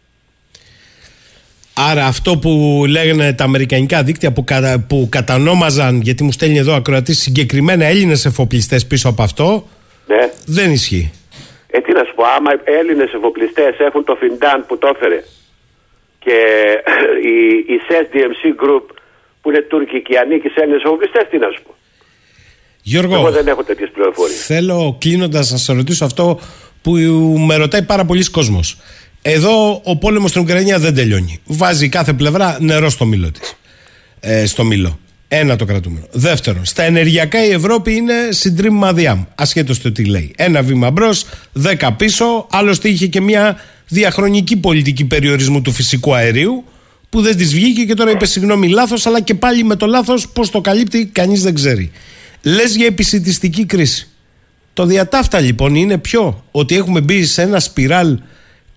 Άρα 1.81 2.07
αυτό 2.07 2.39
που 2.39 2.83
λέγανε 2.89 3.33
τα 3.33 3.45
αμερικανικά 3.45 4.03
δίκτυα 4.03 4.33
που, 4.33 4.45
κατα, 4.45 4.85
που 4.89 5.09
κατανόμαζαν, 5.11 6.01
γιατί 6.01 6.25
μου 6.25 6.33
στέλνει 6.33 6.59
εδώ 6.59 6.75
ακροατής 6.75 7.19
συγκεκριμένα 7.19 7.85
Έλληνες 7.85 8.25
εφοπλιστές 8.25 8.87
πίσω 8.87 9.09
από 9.09 9.23
αυτό, 9.23 9.69
ναι. 10.07 10.31
δεν 10.47 10.71
ισχύει. 10.71 11.13
Ε, 11.67 11.81
τι 11.81 11.93
να 11.93 12.05
σου 12.05 12.15
πω, 12.15 12.25
άμα 12.37 12.51
Έλληνες 12.65 13.13
εφοπλιστές 13.13 13.79
έχουν 13.79 14.05
το 14.05 14.15
Φιντάν 14.21 14.65
που 14.67 14.79
το 14.79 14.91
έφερε 14.95 15.25
και 16.19 16.37
η, 17.33 17.37
η 17.75 17.81
SES 17.89 18.65
Group 18.65 18.87
που 19.41 19.51
είναι 19.51 19.61
τουρκική 19.61 20.17
ανήκει 20.17 20.49
σε 20.49 20.61
Έλληνες 20.61 20.83
εφοπλιστές, 20.83 21.27
τι 21.31 21.39
να 21.39 21.51
σου 21.51 21.63
πω. 21.63 21.75
Γιώργο, 22.83 23.15
Εγώ 23.15 23.31
δεν 23.31 23.47
έχω 23.47 23.63
τέτοιες 23.63 23.91
πληροφορίες. 23.91 24.45
Θέλω 24.45 24.97
κλείνοντας 25.01 25.51
να 25.51 25.57
σα 25.57 25.75
ρωτήσω 25.75 26.05
αυτό 26.05 26.41
που 26.83 26.91
με 27.47 27.57
ρωτάει 27.57 27.83
πάρα 27.83 28.05
πολλοί 28.05 28.31
κόσμος. 28.31 28.77
Εδώ 29.31 29.81
ο 29.85 29.97
πόλεμος 29.97 30.31
στην 30.31 30.43
Ουκρανία 30.43 30.79
δεν 30.79 30.95
τελειώνει. 30.95 31.41
Βάζει 31.45 31.89
κάθε 31.89 32.13
πλευρά 32.13 32.57
νερό 32.61 32.91
στο 32.91 33.05
μήλο 33.05 33.31
της. 33.31 33.55
Ε, 34.21 34.47
στο 34.47 34.65
μήλο. 34.65 34.99
Ένα 35.29 35.57
το 35.57 35.65
κρατούμενο. 35.65 36.07
Δεύτερον, 36.11 36.65
στα 36.65 36.83
ενεργειακά 36.83 37.45
η 37.45 37.51
Ευρώπη 37.51 37.95
είναι 37.95 38.13
συντρίμμα 38.31 38.93
διάμ. 38.93 39.25
Ασχέτως 39.35 39.81
το 39.81 39.93
τι 39.93 40.05
λέει. 40.05 40.33
Ένα 40.37 40.63
βήμα 40.63 40.91
μπρος, 40.91 41.25
δέκα 41.53 41.93
πίσω. 41.93 42.47
Άλλωστε 42.51 42.89
είχε 42.89 43.07
και 43.07 43.21
μια 43.21 43.57
διαχρονική 43.89 44.57
πολιτική 44.57 45.05
περιορισμού 45.05 45.63
του 45.63 45.73
φυσικού 45.73 46.15
αερίου 46.15 46.65
που 47.09 47.23
δεν 47.23 47.37
της 47.37 47.55
βγήκε 47.55 47.85
και 47.85 47.95
τώρα 47.95 48.11
είπε 48.11 48.27
συγγνώμη 48.27 48.69
λάθος, 48.69 49.07
αλλά 49.07 49.21
και 49.21 49.35
πάλι 49.35 49.65
με 49.65 49.77
το 49.77 49.87
λάθος 49.87 50.29
πώς 50.29 50.51
το 50.51 50.61
καλύπτει 50.61 51.07
κανείς 51.07 51.43
δεν 51.43 51.55
ξέρει. 51.55 51.91
Λες 52.43 52.77
για 52.77 52.87
επισητιστική 52.87 53.67
κρίση. 53.67 54.09
Το 54.73 54.87
διατάφτα 54.87 55.41
λοιπόν 55.41 55.75
είναι 55.75 55.99
ποιο, 55.99 56.45
ότι 56.51 56.77
έχουμε 56.77 57.01
μπει 57.01 57.25
σε 57.25 57.43
ένα 57.43 57.61
σπιράλ 57.61 58.19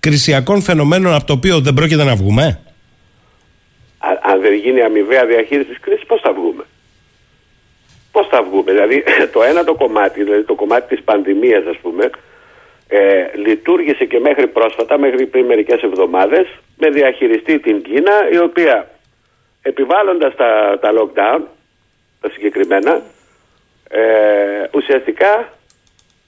κρισιακών 0.01 0.61
φαινομένων 0.61 1.13
από 1.13 1.25
το 1.25 1.33
οποίο 1.33 1.59
δεν 1.59 1.73
πρόκειται 1.73 2.03
να 2.03 2.15
βγούμε; 2.15 2.45
Α, 3.97 4.09
αν 4.21 4.41
δεν 4.41 4.53
γίνει 4.53 4.81
αμοιβαία 4.81 5.25
διαχείριση 5.25 5.69
της 5.69 5.79
κρίσης, 5.79 6.05
πώς 6.05 6.21
θα 6.21 6.33
βγούμε; 6.33 6.63
Πώς 8.11 8.27
θα 8.27 8.43
βγούμε; 8.43 8.71
Δηλαδή 8.71 9.03
το 9.33 9.43
ένα 9.43 9.63
το 9.63 9.75
κομμάτι, 9.75 10.23
δηλαδή 10.23 10.43
το 10.43 10.55
κομμάτι 10.55 10.95
της 10.95 11.03
πανδημίας 11.03 11.65
ας 11.65 11.77
πούμε, 11.81 12.09
ε, 12.87 13.37
λειτουργήσε 13.45 14.05
και 14.05 14.19
μέχρι 14.19 14.47
πρόσφατα, 14.47 14.97
μέχρι 14.97 15.25
πριν 15.25 15.45
μερικές 15.45 15.81
εβδομάδες, 15.81 16.47
με 16.77 16.89
διαχειριστή 16.89 17.59
την 17.59 17.81
Κίνα, 17.81 18.29
η 18.31 18.37
οποία 18.37 18.89
επιβάλλοντας 19.61 20.35
τα, 20.35 20.77
τα 20.81 20.89
lockdown, 20.97 21.41
τα 22.21 22.29
συγκεκριμένα, 22.29 23.01
ε, 23.89 24.01
ουσιαστικά 24.73 25.53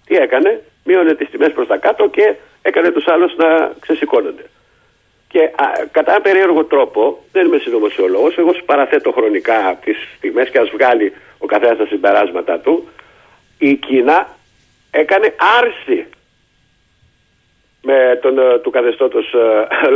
τι 0.05 0.15
έκανε, 0.15 0.61
μείωνε 0.83 1.15
τις 1.15 1.29
τιμές 1.29 1.51
προς 1.51 1.67
τα 1.67 1.77
κάτω 1.77 2.09
και 2.09 2.35
έκανε 2.69 2.89
τους 2.91 3.07
άλλους 3.07 3.35
να 3.35 3.71
ξεσηκώνονται. 3.79 4.45
Και 5.27 5.43
α, 5.43 5.65
κατά 5.91 6.11
ένα 6.11 6.21
περίεργο 6.21 6.63
τρόπο, 6.63 7.23
δεν 7.31 7.45
είμαι 7.45 7.57
συνωμοσιολόγος, 7.57 8.37
εγώ 8.37 8.53
σου 8.53 8.65
παραθέτω 8.65 9.11
χρονικά 9.11 9.79
τις 9.83 9.97
στιγμές 10.17 10.49
και 10.49 10.59
ας 10.59 10.69
βγάλει 10.69 11.13
ο 11.37 11.45
καθένας 11.45 11.77
τα 11.77 11.85
συμπεράσματα 11.85 12.59
του, 12.59 12.87
η 13.57 13.75
Κίνα 13.75 14.27
έκανε 14.91 15.33
άρση 15.59 16.07
με 17.81 18.19
τον, 18.21 18.35
του 18.61 18.69
καθεστώτος 18.69 19.35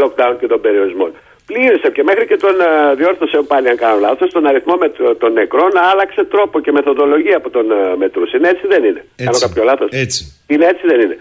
lockdown 0.02 0.36
και 0.40 0.48
των 0.48 0.62
περιορισμών. 0.62 1.12
Πλήρησε 1.46 1.90
και 1.92 2.04
μέχρι 2.04 2.26
και 2.28 2.38
τον 2.38 2.56
διόρθωσε 2.96 3.38
πάλι 3.48 3.70
αν 3.70 3.78
κάνω 3.78 4.00
λάθος 4.00 4.32
τον 4.32 4.46
αριθμό 4.48 4.76
με 4.76 4.90
των 5.18 5.34
νεκρών 5.34 5.72
άλλαξε 5.92 6.24
τρόπο 6.24 6.60
και 6.60 6.72
μεθοδολογία 6.72 7.40
που 7.40 7.50
τον 7.50 7.66
μετρούσε. 7.98 8.38
Είναι 8.38 8.50
έτσι 8.50 8.68
δεν 8.68 8.84
είναι. 8.84 9.06
Έτσι. 9.16 9.24
Κάνω 9.26 9.38
κάποιο 9.40 9.64
λάθος. 9.64 9.90
Έτσι. 9.92 10.44
Είναι 10.48 10.66
έτσι 10.66 10.88
δεν 10.88 11.00
είναι. 11.02 11.18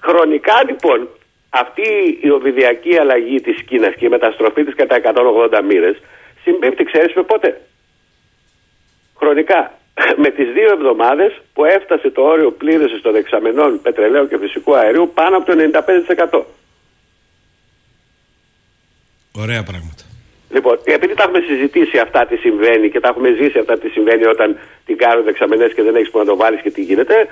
Χρονικά 0.00 0.64
λοιπόν 0.68 1.08
αυτή 1.50 2.18
η 2.20 2.30
οβιδιακή 2.30 2.98
αλλαγή 2.98 3.40
της 3.40 3.62
Κίνας 3.62 3.94
και 3.94 4.06
η 4.06 4.08
μεταστροφή 4.08 4.64
της 4.64 4.74
κατά 4.74 5.00
180 5.02 5.62
μοίρες 5.68 5.96
συμπίπτει 6.42 6.84
ξέρεις 6.84 7.14
με 7.14 7.22
πότε; 7.22 7.60
Χρονικά 9.18 9.72
με 10.22 10.30
τις 10.30 10.52
δύο 10.52 10.72
εβδομάδες 10.72 11.32
που 11.54 11.64
έφτασε 11.64 12.10
το 12.10 12.22
όριο 12.22 12.50
πλήρωσης 12.50 13.00
των 13.00 13.12
δεξαμενών 13.12 13.80
πετρελαίου 13.82 14.28
και 14.28 14.38
φυσικού 14.38 14.76
αερίου 14.76 15.10
πάνω 15.14 15.36
από 15.36 15.46
το 15.46 15.52
95%. 16.38 16.42
Ωραία 19.32 19.62
πράγματα. 19.62 20.02
Λοιπόν, 20.50 20.78
επειδή 20.84 21.14
τα 21.14 21.22
έχουμε 21.22 21.40
συζητήσει 21.40 21.98
αυτά 21.98 22.26
τι 22.26 22.36
συμβαίνει 22.36 22.90
και 22.90 23.00
τα 23.00 23.08
έχουμε 23.08 23.30
ζήσει 23.40 23.58
αυτά 23.58 23.78
τι 23.78 23.88
συμβαίνει 23.88 24.24
όταν 24.26 24.58
την 24.86 24.96
κάνουν 24.96 25.24
δεξαμενέ 25.24 25.66
και 25.68 25.82
δεν 25.82 25.96
έχεις 25.96 26.10
που 26.10 26.18
να 26.18 26.24
το 26.24 26.36
βάλεις 26.36 26.60
και 26.60 26.70
τι 26.70 26.82
γίνεται. 26.82 27.28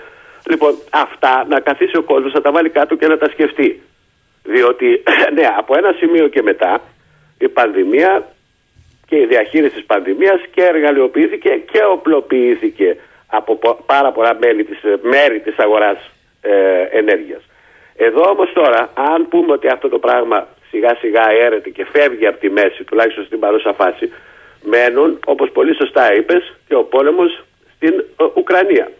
Λοιπόν, 0.50 0.78
αυτά 0.90 1.44
να 1.48 1.60
καθίσει 1.60 1.96
ο 1.96 2.02
κόσμος 2.02 2.32
να 2.32 2.40
τα 2.40 2.50
βάλει 2.52 2.70
κάτω 2.70 2.94
και 2.94 3.06
να 3.06 3.18
τα 3.18 3.28
σκεφτεί. 3.28 3.82
Διότι, 4.42 5.02
ναι, 5.36 5.46
από 5.58 5.76
ένα 5.76 5.92
σημείο 5.98 6.28
και 6.28 6.42
μετά 6.42 6.80
η 7.38 7.48
πανδημία 7.48 8.28
και 9.06 9.16
η 9.16 9.26
διαχείριση 9.26 9.74
της 9.74 9.84
πανδημίας 9.84 10.40
και 10.54 10.62
εργαλειοποιήθηκε 10.62 11.50
και 11.50 11.84
οπλοποιήθηκε 11.92 12.96
από 13.26 13.58
πάρα 13.86 14.12
πολλά 14.12 14.36
μέλη 14.40 14.64
της, 14.64 14.78
μέρη 15.02 15.40
της 15.40 15.58
αγοράς 15.58 16.10
ε, 16.40 16.98
ενέργειας. 16.98 17.42
Εδώ 17.96 18.30
όμως 18.30 18.52
τώρα, 18.52 18.90
αν 18.94 19.28
πούμε 19.28 19.52
ότι 19.52 19.68
αυτό 19.68 19.88
το 19.88 19.98
πράγμα 19.98 20.48
σιγά 20.70 20.94
σιγά 20.94 21.22
αέρεται 21.22 21.70
και 21.70 21.86
φεύγει 21.92 22.26
από 22.26 22.38
τη 22.38 22.50
μέση, 22.50 22.84
τουλάχιστον 22.84 23.24
στην 23.24 23.38
παρούσα 23.38 23.72
φάση, 23.72 24.12
μένουν, 24.62 25.18
όπως 25.26 25.50
πολύ 25.50 25.74
σωστά 25.74 26.14
είπες, 26.14 26.52
και 26.68 26.74
ο 26.74 26.84
πόλεμος 26.84 27.44
στην 27.76 28.04
ε, 28.16 28.24
Ουκρανία. 28.34 28.90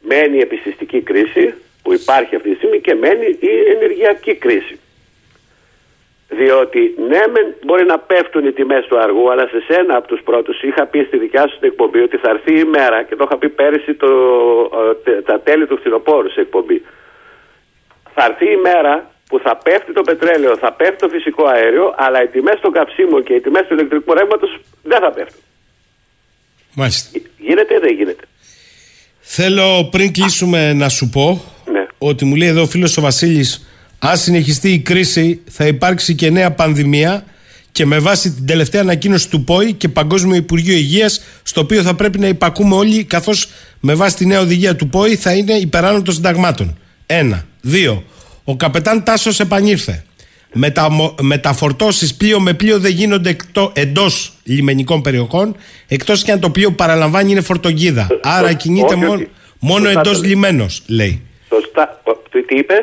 Μένει 0.00 0.36
η 0.36 0.40
επιστηστική 0.40 1.00
κρίση 1.00 1.54
που 1.82 1.92
υπάρχει 1.92 2.36
αυτή 2.36 2.50
τη 2.50 2.56
στιγμή 2.56 2.80
και 2.80 2.94
μένει 2.94 3.26
η 3.26 3.70
ενεργειακή 3.74 4.34
κρίση. 4.34 4.78
Διότι 6.28 6.94
ναι, 7.08 7.22
μεν 7.32 7.54
μπορεί 7.64 7.84
να 7.84 7.98
πέφτουν 7.98 8.46
οι 8.46 8.52
τιμές 8.52 8.86
του 8.86 8.98
αργού, 8.98 9.30
αλλά 9.30 9.46
σε 9.46 9.60
σένα 9.68 9.96
από 9.96 10.08
τους 10.08 10.20
πρώτους 10.22 10.62
είχα 10.62 10.86
πει 10.86 11.04
στη 11.06 11.18
δικιά 11.18 11.48
σου 11.48 11.58
την 11.58 11.68
εκπομπή 11.68 12.00
ότι 12.00 12.16
θα 12.16 12.30
έρθει 12.30 12.58
η 12.58 12.64
μέρα 12.64 13.02
και 13.02 13.16
το 13.16 13.24
είχα 13.26 13.38
πει 13.38 13.48
πέρυσι 13.48 13.94
το, 13.94 14.08
ε, 15.04 15.10
τα 15.22 15.40
τέλη 15.40 15.66
του 15.66 15.76
φθινοπόρου 15.76 16.30
σε 16.30 16.40
εκπομπή. 16.40 16.82
Θα 18.14 18.24
έρθει 18.24 18.50
η 18.52 18.56
μέρα 18.56 19.10
που 19.28 19.38
θα 19.38 19.56
πέφτει 19.56 19.92
το 19.92 20.02
πετρέλαιο, 20.02 20.56
θα 20.56 20.72
πέφτει 20.72 20.96
το 20.96 21.08
φυσικό 21.08 21.46
αέριο, 21.46 21.94
αλλά 21.96 22.22
οι 22.22 22.26
τιμές 22.26 22.60
των 22.60 22.72
καυσίμων 22.72 23.22
και 23.24 23.34
οι 23.34 23.40
τιμές 23.40 23.66
του 23.66 23.74
ηλεκτρικού 23.74 24.14
ρεύματος 24.14 24.60
δεν 24.82 25.00
θα 25.00 25.10
πέφτουν. 25.10 25.42
Μάλιστα. 26.74 27.20
Γίνεται 27.38 27.74
ή 27.74 27.78
δεν 27.78 27.94
γίνεται; 27.94 28.24
Θέλω 29.28 29.84
πριν 29.84 30.12
κλείσουμε 30.12 30.72
να 30.72 30.88
σου 30.88 31.08
πω 31.08 31.44
Ναι. 31.72 31.86
ότι 31.98 32.24
μου 32.24 32.34
λέει 32.34 32.48
εδώ 32.48 32.62
ο 32.62 32.66
φίλος 32.66 32.96
ο 32.96 33.00
Βασίλης 33.00 33.66
αν 33.98 34.16
συνεχιστεί 34.16 34.72
η 34.72 34.78
κρίση 34.78 35.40
θα 35.50 35.66
υπάρξει 35.66 36.14
και 36.14 36.30
νέα 36.30 36.50
πανδημία 36.50 37.24
και 37.72 37.86
με 37.86 37.98
βάση 37.98 38.30
την 38.32 38.46
τελευταία 38.46 38.80
ανακοίνωση 38.80 39.28
του 39.28 39.44
ΠΟΗ 39.44 39.72
και 39.72 39.88
Παγκόσμιο 39.88 40.34
Υπουργείο 40.36 40.74
Υγείας 40.74 41.20
στο 41.42 41.60
οποίο 41.60 41.82
θα 41.82 41.94
πρέπει 41.94 42.18
να 42.18 42.26
υπακούμε 42.26 42.74
όλοι 42.74 43.04
καθώς 43.04 43.48
με 43.80 43.94
βάση 43.94 44.16
τη 44.16 44.26
νέα 44.26 44.40
οδηγία 44.40 44.76
του 44.76 44.88
ΠΟΗ 44.88 45.16
θα 45.16 45.32
είναι 45.32 45.52
υπεράνω 45.52 46.02
των 46.02 46.14
συνταγμάτων. 46.14 46.78
Ένα. 47.06 47.46
Δύο. 47.60 48.04
Ο 48.44 48.56
καπετάν 48.56 49.02
Τάσος 49.04 49.40
επανήρθε. 49.40 50.04
Μεταμο... 50.56 51.14
Μεταφορτώσεις 51.20 52.14
πλοίο 52.14 52.40
με 52.40 52.52
πλοίο 52.54 52.78
δεν 52.78 52.90
γίνονται 52.92 53.28
εκτό... 53.30 53.72
εντός 53.74 54.32
λιμενικών 54.44 55.02
περιοχών 55.02 55.56
εκτός 55.88 56.22
και 56.22 56.32
αν 56.32 56.40
το 56.40 56.50
πλοίο 56.50 56.70
παραλαμβάνει 56.70 57.30
είναι 57.30 57.40
φορτογίδα. 57.40 58.06
Άρα 58.22 58.52
κινείται 58.52 58.94
όχι, 58.94 58.96
μόνο, 59.04 59.12
όχι. 59.12 59.28
μόνο 59.60 59.84
Σωστά 59.84 60.00
εντός 60.00 60.12
το 60.16 60.20
λέει. 60.20 60.30
λιμένος 60.30 60.82
λέει. 60.86 61.22
Σωστά. 61.48 62.00
Ο- 62.04 62.12
Τι 62.30 62.42
τι 62.42 62.56
είπε, 62.56 62.74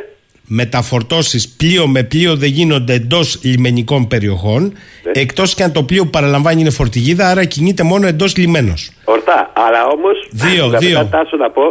Μεταφορτώσεις 0.47 1.49
πλοίο 1.49 1.87
με 1.87 2.03
πλοίο 2.03 2.35
δεν 2.35 2.49
γίνονται 2.49 2.93
εντός 2.93 3.39
λιμενικών 3.43 4.07
περιοχών 4.07 4.63
Ναι. 4.63 5.11
εκτός 5.21 5.53
και 5.55 5.63
αν 5.63 5.71
το 5.71 5.83
πλοίο 5.83 6.05
παραλαμβάνει 6.05 6.61
είναι 6.61 6.69
φορτηγίδα 6.69 7.29
άρα 7.29 7.43
κινείται 7.45 7.83
μόνο 7.83 8.07
εντός 8.07 8.35
λιμένος. 8.37 8.91
ορτά. 9.03 9.51
Αλλά 9.53 9.85
όμως. 9.87 10.27
Δύο, 10.31 10.69
δύο. 10.79 11.07
Τάσο 11.11 11.37
να 11.37 11.49
πω 11.49 11.63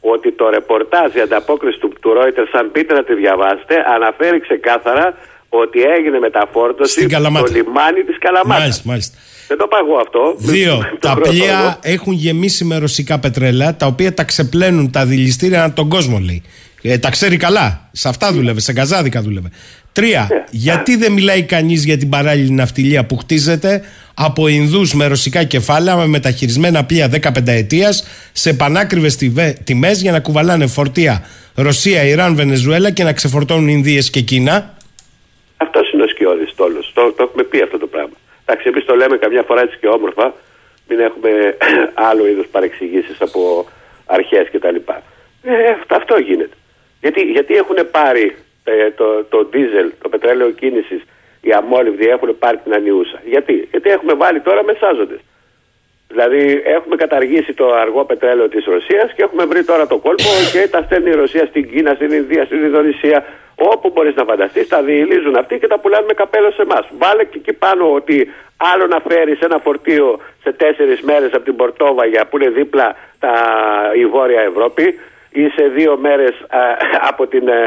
ότι 0.00 0.32
το 0.32 0.48
ρεπορτάζ 0.50 1.14
η 1.14 1.20
ανταπόκριση 1.20 1.78
του, 1.78 1.92
του 2.00 2.10
Reuters, 2.16 2.58
αν 2.60 2.70
πείτε 2.72 2.94
να 2.94 3.04
τη 3.04 3.14
διαβάσετε, 3.14 3.74
αναφέρει 3.94 4.40
ξεκάθαρα 4.40 5.14
ότι 5.50 5.80
έγινε 5.98 6.18
μεταφόρτωση 6.18 6.92
Στην 6.92 7.08
Καλαμάτα. 7.08 7.46
στο 7.46 7.56
λιμάνι 7.56 8.02
της 8.06 8.18
Καλαμάτας. 8.18 8.58
Μάλιστα, 8.60 8.82
μάλιστα. 8.84 9.18
Δεν 9.48 9.58
το 9.58 9.66
παγώ 9.66 9.96
αυτό. 9.96 10.34
Δύο. 10.36 10.76
Το 10.76 11.08
τα 11.08 11.14
πρώτο 11.14 11.30
πλοία 11.30 11.58
εγώ. 11.58 11.78
έχουν 11.80 12.12
γεμίσει 12.12 12.64
με 12.64 12.78
ρωσικά 12.78 13.18
πετρέλαια 13.18 13.76
τα 13.76 13.86
οποία 13.86 14.14
τα 14.14 14.24
ξεπλένουν 14.24 14.90
τα 14.90 15.06
δηληστήρια 15.06 15.64
ανά 15.64 15.72
τον 15.72 15.88
κόσμο, 15.88 16.18
λέει. 16.18 16.42
Ε, 16.82 16.98
τα 16.98 17.10
ξέρει 17.10 17.36
καλά. 17.36 17.88
Σε 17.92 18.08
αυτά 18.08 18.32
δούλευε, 18.32 18.60
σε 18.60 18.72
γκαζάδικα 18.72 19.22
δούλευε. 19.22 19.48
Τρία. 19.92 20.26
Ναι. 20.30 20.44
Γιατί 20.50 20.96
δεν 20.96 21.12
μιλάει 21.12 21.42
κανείς 21.42 21.84
για 21.84 21.96
την 21.96 22.08
παράλληλη 22.08 22.50
ναυτιλία 22.50 23.04
που 23.06 23.16
χτίζεται 23.16 23.82
από 24.14 24.48
Ινδούς 24.48 24.94
με 24.94 25.06
ρωσικά 25.06 25.44
κεφάλαια 25.44 25.96
με 25.96 26.06
μεταχειρισμένα 26.06 26.84
πλοία 26.84 27.08
15 27.22 27.32
ετίας 27.46 28.04
σε 28.32 28.54
πανάκριβες 28.54 29.16
τιμές 29.64 30.00
για 30.02 30.12
να 30.12 30.20
κουβαλάνε 30.20 30.66
φορτία 30.66 31.22
Ρωσία, 31.54 32.04
Ιράν, 32.04 32.34
Βενεζουέλα 32.34 32.90
και 32.90 33.04
να 33.04 33.12
ξεφορτώνουν 33.12 33.68
Ινδίες 33.68 34.10
και 34.10 34.20
Κίνα. 34.20 34.74
Αυτό 36.00 36.12
είναι 36.22 36.32
ο 36.34 36.34
σκιώδης 36.36 36.54
τόλος. 36.54 36.92
Το, 36.94 37.12
το 37.12 37.22
έχουμε 37.22 37.42
πει 37.42 37.62
αυτό 37.62 37.78
το 37.78 37.86
πράγμα. 37.86 38.16
Εντάξει, 38.44 38.68
εμείς 38.68 38.84
το 38.84 38.94
λέμε 38.96 39.16
καμιά 39.16 39.42
φορά 39.42 39.60
έτσι 39.62 39.76
και 39.80 39.88
όμορφα. 39.88 40.34
Μην 40.88 41.00
έχουμε 41.00 41.56
άλλο 42.10 42.26
είδου 42.26 42.44
παρεξηγήσεις 42.50 43.20
από 43.20 43.66
αρχές 44.06 44.48
κτλ. 44.52 44.76
Ε, 45.42 45.70
αυτό, 45.70 45.94
αυτό 45.94 46.18
γίνεται. 46.18 46.56
Γιατί, 47.00 47.20
γιατί 47.20 47.54
έχουν 47.54 47.76
πάρει 47.90 48.36
ε, 48.64 48.90
το, 48.90 49.24
το 49.24 49.44
δίζελ, 49.44 49.92
το 50.02 50.08
πετρέλαιο 50.08 50.50
κίνησης, 50.50 51.02
οι 51.40 51.52
αμόλυβδοι 51.52 52.06
έχουν 52.06 52.38
πάρει 52.38 52.56
την 52.56 52.74
ανιούσα. 52.74 53.22
Γιατί, 53.24 53.68
γιατί 53.70 53.90
έχουμε 53.90 54.14
βάλει 54.14 54.40
τώρα 54.40 54.64
μεσάζοντες. 54.64 55.20
Δηλαδή 56.12 56.62
έχουμε 56.64 56.96
καταργήσει 56.96 57.52
το 57.54 57.74
αργό 57.74 58.04
πετρέλαιο 58.04 58.48
της 58.48 58.64
Ρωσίας 58.64 59.12
και 59.12 59.22
έχουμε 59.22 59.44
βρει 59.44 59.64
τώρα 59.64 59.86
το 59.86 59.98
κόλπο 59.98 60.30
και 60.52 60.68
τα 60.68 60.82
στέλνει 60.82 61.10
η 61.10 61.14
Ρωσία 61.14 61.46
στην 61.46 61.70
Κίνα, 61.70 61.94
στην 61.94 62.10
Ινδία, 62.12 62.44
στην 62.44 62.64
Ινδονησία. 62.64 63.24
Όπου 63.54 63.90
μπορείς 63.94 64.14
να 64.14 64.24
φανταστείς 64.24 64.68
τα 64.68 64.82
διηλίζουν 64.82 65.36
αυτοί 65.36 65.58
και 65.58 65.66
τα 65.66 65.78
πουλάνε 65.78 66.06
με 66.06 66.12
καπέλο 66.12 66.50
σε 66.50 66.62
εμάς. 66.62 66.86
Βάλε 66.98 67.24
και 67.24 67.38
εκεί 67.38 67.52
πάνω 67.52 67.92
ότι 67.92 68.32
άλλο 68.56 68.86
να 68.86 69.00
φέρεις 69.08 69.40
ένα 69.40 69.58
φορτίο 69.58 70.20
σε 70.42 70.52
τέσσερις 70.52 71.00
μέρες 71.00 71.32
από 71.32 71.44
την 71.44 71.56
Πορτόβαγια 71.56 72.26
που 72.26 72.36
είναι 72.38 72.50
δίπλα 72.50 72.96
τα, 73.18 73.32
η 73.94 74.06
Βόρεια 74.06 74.40
Ευρώπη 74.40 74.98
ή 75.30 75.48
σε 75.48 75.64
δύο 75.76 75.96
μέρες 75.96 76.34
α, 76.48 76.60
από, 77.10 77.26
την, 77.26 77.48
ε, 77.48 77.60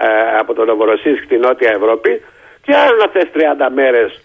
ε, 0.00 0.36
από 0.38 0.54
τον 0.54 0.66
Νοβοροσίσκ 0.66 1.24
στη 1.24 1.36
Νότια 1.36 1.70
Ευρώπη 1.70 2.22
και 2.62 2.74
άλλο 2.76 2.96
να 2.96 3.08
θες 3.08 3.28
30 3.34 3.38
μέρες 3.74 4.20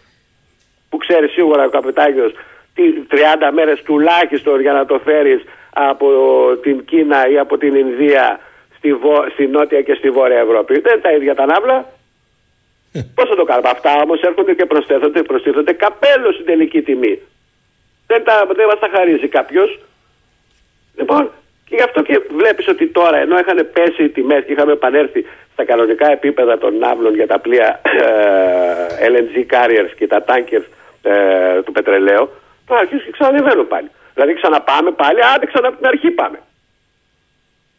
που 0.89 0.97
ξέρεις 0.97 1.31
σίγουρα 1.31 1.65
ο 1.65 1.69
καπετάνιος 1.69 2.31
τι 2.31 2.54
30 2.75 3.51
μέρες 3.53 3.81
τουλάχιστον 3.83 4.61
για 4.61 4.73
να 4.73 4.85
το 4.85 4.99
φέρεις 4.99 5.43
από 5.73 6.07
την 6.61 6.85
Κίνα 6.85 7.29
ή 7.29 7.37
από 7.37 7.57
την 7.57 7.75
Ινδία 7.75 8.39
στη, 8.77 8.93
βο... 8.93 9.25
στη 9.33 9.47
Νότια 9.47 9.81
και 9.81 9.93
στη 9.93 10.09
Βόρεια 10.09 10.39
Ευρώπη. 10.39 10.79
Δεν 10.79 10.93
είναι 10.93 11.01
τα 11.01 11.11
ίδια 11.11 11.35
τα 11.35 11.45
ναύλα. 11.45 11.85
Πώς 13.15 13.29
θα 13.29 13.35
το 13.35 13.43
κάνουμε; 13.43 13.69
Αυτά 13.69 14.01
όμως 14.03 14.21
έρχονται 14.21 14.53
και 14.53 14.65
προσθέτονται, 14.65 15.21
προστίθονται 15.21 15.73
καπέλο 15.73 16.31
στην 16.31 16.45
τελική 16.45 16.81
τιμή. 16.81 17.19
Δεν, 18.07 18.23
τα, 18.23 18.47
δεν 18.55 18.65
μας 18.65 18.79
τα 18.79 18.89
χαρίζει 18.93 19.27
κάποιος. 19.27 19.79
Λοιπόν, 20.95 21.31
και 21.69 21.75
γι' 21.75 21.81
αυτό 21.81 22.01
και 22.01 22.21
βλέπεις 22.35 22.67
ότι 22.67 22.87
τώρα 22.87 23.17
ενώ 23.17 23.37
είχαν 23.39 23.69
πέσει 23.73 24.03
οι 24.03 24.09
τιμές 24.09 24.43
και 24.45 24.51
είχαμε 24.51 24.71
επανέλθει 24.71 25.25
στα 25.53 25.65
κανονικά 25.65 26.11
επίπεδα 26.11 26.57
των 26.57 26.77
ναύλων 26.77 27.15
για 27.15 27.27
τα 27.27 27.39
πλοία 27.39 27.81
ε, 28.99 29.07
LNG 29.09 29.53
carriers 29.53 29.91
και 29.97 30.07
τα 30.07 30.23
tankers 30.27 30.65
ε, 31.01 31.61
του 31.61 31.71
πετρελαίου, 31.71 32.29
τώρα 32.67 32.79
αρχίζουν 32.81 33.05
και 33.05 33.11
ξανανεβαίνουν 33.11 33.67
πάλι. 33.67 33.89
Δηλαδή 34.13 34.33
ξαναπάμε 34.33 34.91
πάλι, 34.91 35.19
άντε 35.35 35.45
ξανά 35.45 35.67
από 35.67 35.77
την 35.77 35.87
αρχή 35.87 36.11
πάμε. 36.11 36.39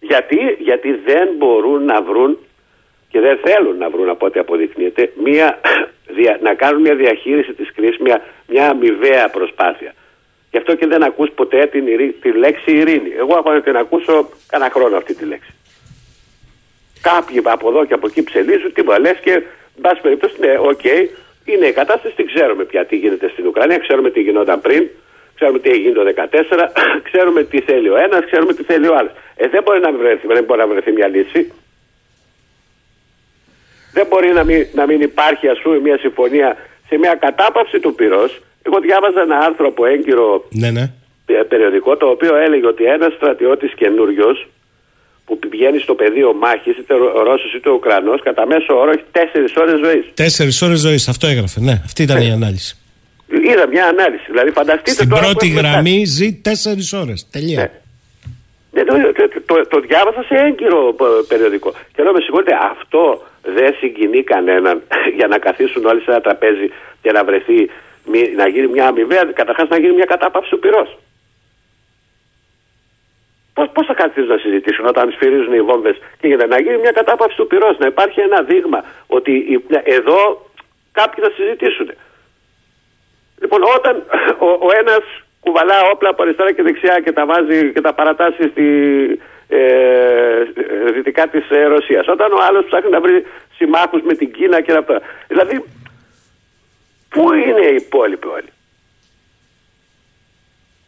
Γιατί, 0.01 0.57
γιατί 0.59 0.93
δεν 0.93 1.28
μπορούν 1.37 1.84
να 1.84 2.03
βρουν 2.03 2.39
και 3.09 3.20
δεν 3.20 3.39
θέλουν 3.45 3.76
να 3.76 3.91
βρουν 3.91 4.09
από 4.09 4.26
ό,τι 4.26 4.39
αποδεικνύεται 4.39 5.12
μια, 5.24 5.61
δια- 6.16 6.39
να 6.43 6.55
κάνουν 6.55 6.80
μια 6.80 6.95
διαχείριση 6.95 7.53
της 7.53 7.72
κρίσης, 7.72 7.99
μια, 7.99 8.22
μια 8.47 8.68
αμοιβαία 8.68 9.30
προσπάθεια. 9.30 9.95
Γι' 10.51 10.59
αυτό 10.59 10.74
και 10.74 10.87
δεν 10.87 11.03
ακούς 11.03 11.30
ποτέ 11.30 11.66
την, 11.66 11.87
ειρή- 11.87 12.20
τη 12.20 12.32
λέξη 12.32 12.76
ειρήνη. 12.76 13.12
Εγώ 13.18 13.37
έχω 13.37 13.53
να 13.53 13.61
την 13.61 13.76
ακούσω 13.76 14.28
κανένα 14.47 14.70
χρόνο 14.70 14.97
αυτή 14.97 15.14
τη 15.14 15.24
λέξη. 15.24 15.55
Κάποιοι 17.01 17.41
από 17.45 17.68
εδώ 17.68 17.84
και 17.84 17.95
από 17.95 18.07
εκεί 18.07 18.22
ψελλίζουν, 18.22 18.72
τι 18.72 18.82
μου 18.82 19.01
λες 19.01 19.18
και 19.22 19.32
εν 19.32 19.80
πάση 19.80 20.01
περιπτώσει, 20.01 20.34
ναι, 20.39 20.59
οκ, 20.59 20.80
είναι 21.47 21.66
η 21.66 21.72
κατάσταση, 21.72 22.14
την 22.14 22.26
ξέρουμε 22.26 22.64
πια 22.64 22.86
τι 22.86 22.97
γίνεται 22.97 23.28
στην 23.28 23.47
Ουκρανία, 23.47 23.78
ξέρουμε 23.78 24.11
τι 24.11 24.20
γινόταν 24.20 24.61
πριν, 24.61 24.88
ξέρουμε 25.34 25.59
τι 25.59 25.70
έγινε 25.70 25.92
το 25.92 26.03
2014, 26.05 26.68
ξέρουμε 27.09 27.42
τι 27.42 27.61
θέλει 27.61 27.88
ο 27.88 27.97
ένας, 27.97 28.24
ξέρουμε 28.24 28.53
τι 28.55 28.62
θέλει 28.62 28.88
ο 28.88 28.97
άλλος. 28.97 29.12
Ε, 29.36 29.49
δεν 29.49 29.62
μπορεί 29.62 29.80
να 29.80 29.92
βρεθεί, 29.92 30.26
δεν 30.26 30.44
μπορεί 30.44 30.61
να 30.61 30.66
βρεθεί 30.66 30.92
μια 30.92 31.09
λύση. 31.09 31.53
Δεν 33.92 34.07
μπορεί 34.07 34.32
να 34.32 34.44
μην, 34.44 34.66
να 34.74 34.86
μην 34.86 35.01
υπάρχει 35.01 35.49
ας 35.49 35.61
πούμε 35.62 35.78
μια 35.78 35.99
συμφωνία 35.99 36.57
σε 36.88 36.99
μια 36.99 37.14
κατάπαυση 37.14 37.80
του 37.80 37.94
πυρός. 37.94 38.40
Εγώ 38.62 38.80
διάβαζα 38.80 39.20
ένα 39.20 39.38
άρθρο 39.38 39.66
από 39.66 39.86
έγκυρο 39.86 40.44
Ναι, 40.51 40.70
ναι. 40.70 40.92
ε, 41.26 41.42
περιοδικό 41.49 41.97
το 41.97 42.07
οποίο 42.07 42.36
έλεγε 42.36 42.66
ότι 42.66 42.84
ένας 42.84 43.12
στρατιώτης 43.12 43.74
καινούριος 43.74 44.49
που 45.27 45.39
πηγαίνει 45.39 45.79
στο 45.79 45.95
πεδίο 45.95 46.35
μάχης 46.35 46.77
είτε 46.79 46.95
ο 46.95 47.22
Ρώσος 47.22 47.55
είτε 47.55 47.68
ο 47.68 47.72
Ουκρανός 47.72 48.20
κατά 48.22 48.47
μέσο 48.47 48.79
όρο 48.81 48.91
έχει 48.91 49.05
τέσσερις 49.12 49.57
ώρες 49.57 49.79
ζωής. 49.85 50.05
Τέσσερις 50.14 50.62
ώρες 50.62 50.81
ζωής. 50.81 51.09
Αυτό 51.09 51.27
έγραφε. 51.27 51.61
Ναι, 51.61 51.81
αυτή 51.85 52.03
ήταν 52.03 52.20
η 52.20 52.31
ανάλυση. 52.31 52.77
Είδα 53.51 53.66
μια 53.68 53.87
ανάλυση. 53.87 54.27
Δηλαδή 54.31 54.51
φανταστείτε 54.51 54.91
Στην 54.91 55.09
τώρα 55.09 55.20
που 55.22 55.29
πρώτη 55.29 55.47
έχουμε 55.47 55.68
γραμμή 55.68 56.05
ζει 56.05 56.29
τέσσερις 56.35 56.93
ώρες. 56.93 57.29
Τελεία. 57.31 57.59
Ναι. 57.61 57.70
Ναι, 58.77 58.85
το, 58.85 58.95
το, 58.95 59.43
το, 59.47 59.66
το 59.68 59.81
διάβασα 59.81 60.22
σε 60.22 60.35
έγκυρο 60.47 60.81
ε, 60.89 61.05
περιοδικό. 61.29 61.70
Και 61.95 62.03
λέω 62.03 62.12
με 62.12 62.20
συγχωρείτε, 62.20 62.55
αυτό 62.72 63.22
δεν 63.43 63.74
συγκινεί 63.81 64.22
κανέναν 64.22 64.83
για 65.18 65.27
να 65.27 65.39
καθίσουν 65.39 65.85
όλοι 65.87 66.01
σε 66.01 66.11
ένα 66.11 66.20
τραπέζι 66.20 66.66
και 67.03 67.12
να 67.12 67.24
βρεθεί, 67.24 67.70
μη- 68.12 68.33
να 68.37 68.49
γίνει 68.49 68.66
μια 68.66 68.87
αμοιβαία, 68.87 69.24
καταρχάς 69.35 69.68
να 69.68 69.79
γίνει 69.79 69.95
μια 69.95 70.05
κατάπαυση 70.05 70.51
του 70.51 70.59
πυρός. 70.59 70.99
Πώς, 73.57 73.68
πώς 73.72 73.86
θα 73.86 73.94
καθίσουν 73.94 74.28
να 74.28 74.38
συζητήσουν 74.38 74.86
όταν 74.86 75.11
σφυρίζουν 75.12 75.52
οι 75.52 75.61
βόμβες 75.61 75.96
και 76.20 76.26
γίνεται 76.26 76.46
να 76.46 76.61
γίνει 76.61 76.76
μια 76.78 76.90
κατάπαυση 76.90 77.36
του 77.36 77.46
πυρός, 77.46 77.78
να 77.78 77.86
υπάρχει 77.86 78.20
ένα 78.20 78.42
δείγμα 78.42 78.84
ότι 79.07 79.32
η- 79.32 79.64
εδώ 79.84 80.50
κάποιοι 80.92 81.24
θα 81.24 81.30
συζητήσουν. 81.36 81.90
Λοιπόν, 83.40 83.61
όταν 83.76 83.94
ο, 84.38 84.46
ο 84.46 84.68
ένας 84.80 85.02
κουβαλά 85.40 85.78
όπλα 85.92 86.09
από 86.09 86.22
αριστερά 86.22 86.52
και 86.52 86.62
δεξιά 86.62 87.00
και 87.04 87.12
τα 87.12 87.26
βάζει 87.26 87.72
και 87.72 87.80
τα 87.80 87.92
παρατάσσει 87.94 88.42
στη, 88.48 88.66
ε, 89.48 89.59
ε, 89.59 90.90
δυτικά 90.94 91.28
της 91.28 91.50
ε, 91.50 91.64
Ρωσίας. 91.64 92.07
Όταν 92.09 92.32
ο 92.32 92.38
άλλος 92.48 92.64
ψάχνει 92.64 92.90
να 92.90 93.00
βρει 93.00 93.26
συμμάχους 93.57 94.02
με 94.02 94.14
την 94.14 94.32
Κίνα 94.32 94.61
και 94.61 94.72
αυτά. 94.72 95.00
Δηλαδή, 95.28 95.64
πού 97.09 97.32
είναι 97.32 97.66
οι 97.66 97.74
υπόλοιποι 97.74 98.26
όλοι; 98.26 98.50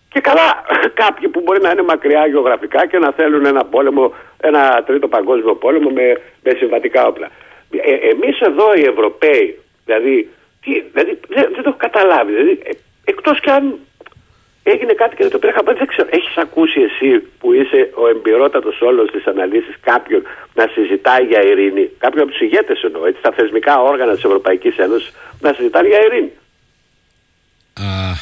Και 0.08 0.20
καλά, 0.20 0.64
κάποιοι 1.02 1.28
που 1.28 1.40
μπορεί 1.40 1.60
να 1.60 1.70
είναι 1.70 1.82
μακριά 1.82 2.26
γεωγραφικά 2.26 2.86
και 2.86 2.98
να 2.98 3.12
θέλουν 3.12 3.46
ένα 3.46 3.64
πόλεμο, 3.64 4.14
ένα 4.40 4.82
τρίτο 4.86 5.08
παγκόσμιο 5.08 5.54
πόλεμο 5.54 5.90
με, 5.90 6.20
με 6.42 6.52
συμβατικά 6.58 7.06
όπλα. 7.06 7.30
Ε, 7.70 7.94
εμείς 7.94 8.40
εδώ 8.40 8.74
οι 8.74 8.82
Ευρωπαίοι 8.82 9.58
Δηλαδή, 9.84 10.28
τι, 10.60 10.70
δηλαδή 10.92 11.18
δεν, 11.28 11.44
δεν 11.54 11.62
το 11.62 11.68
έχω 11.68 11.76
καταλάβει. 11.76 12.32
Δηλαδή, 12.32 12.58
ε, 12.64 12.70
Εκτός 13.04 13.40
κι 13.40 13.50
αν 13.50 13.78
έγινε 14.62 14.92
κάτι 14.92 15.16
και 15.16 15.22
δεν 15.22 15.32
το 15.32 15.38
πήρα 15.38 15.62
Δεν 15.64 15.86
ξέρω, 15.86 16.08
έχεις 16.10 16.36
ακούσει 16.36 16.80
εσύ 16.80 17.18
που 17.38 17.52
είσαι 17.52 17.90
ο 17.94 18.08
εμπειρότατος 18.08 18.80
όλος 18.80 19.10
της 19.10 19.26
αναλύσης 19.26 19.76
κάποιον 19.80 20.22
να 20.54 20.66
συζητάει 20.66 21.24
για 21.24 21.42
ειρήνη, 21.42 21.90
κάποιον 21.98 22.22
από 22.22 22.30
τους 22.30 22.40
ηγέτες 22.40 22.82
εννοώ, 22.82 23.06
έτσι, 23.06 23.22
τα 23.22 23.32
θεσμικά 23.32 23.82
όργανα 23.82 24.14
της 24.14 24.24
Ευρωπαϊκής 24.24 24.76
Ένωσης 24.76 25.12
να 25.40 25.52
συζητάνε 25.52 25.88
για 25.88 26.04
ειρήνη. 26.04 26.32
Α, 27.80 28.14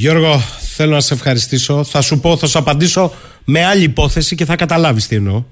Γιώργο, 0.00 0.42
θέλω 0.74 0.92
να 0.94 1.00
σε 1.00 1.14
ευχαριστήσω. 1.14 1.84
Θα 1.84 2.00
σου 2.00 2.20
πω, 2.20 2.36
θα 2.36 2.46
σου 2.46 2.58
απαντήσω 2.58 3.12
με 3.44 3.64
άλλη 3.64 3.82
υπόθεση 3.82 4.34
και 4.34 4.44
θα 4.44 4.56
καταλάβεις 4.56 5.06
τι 5.06 5.16
εννοώ. 5.16 5.44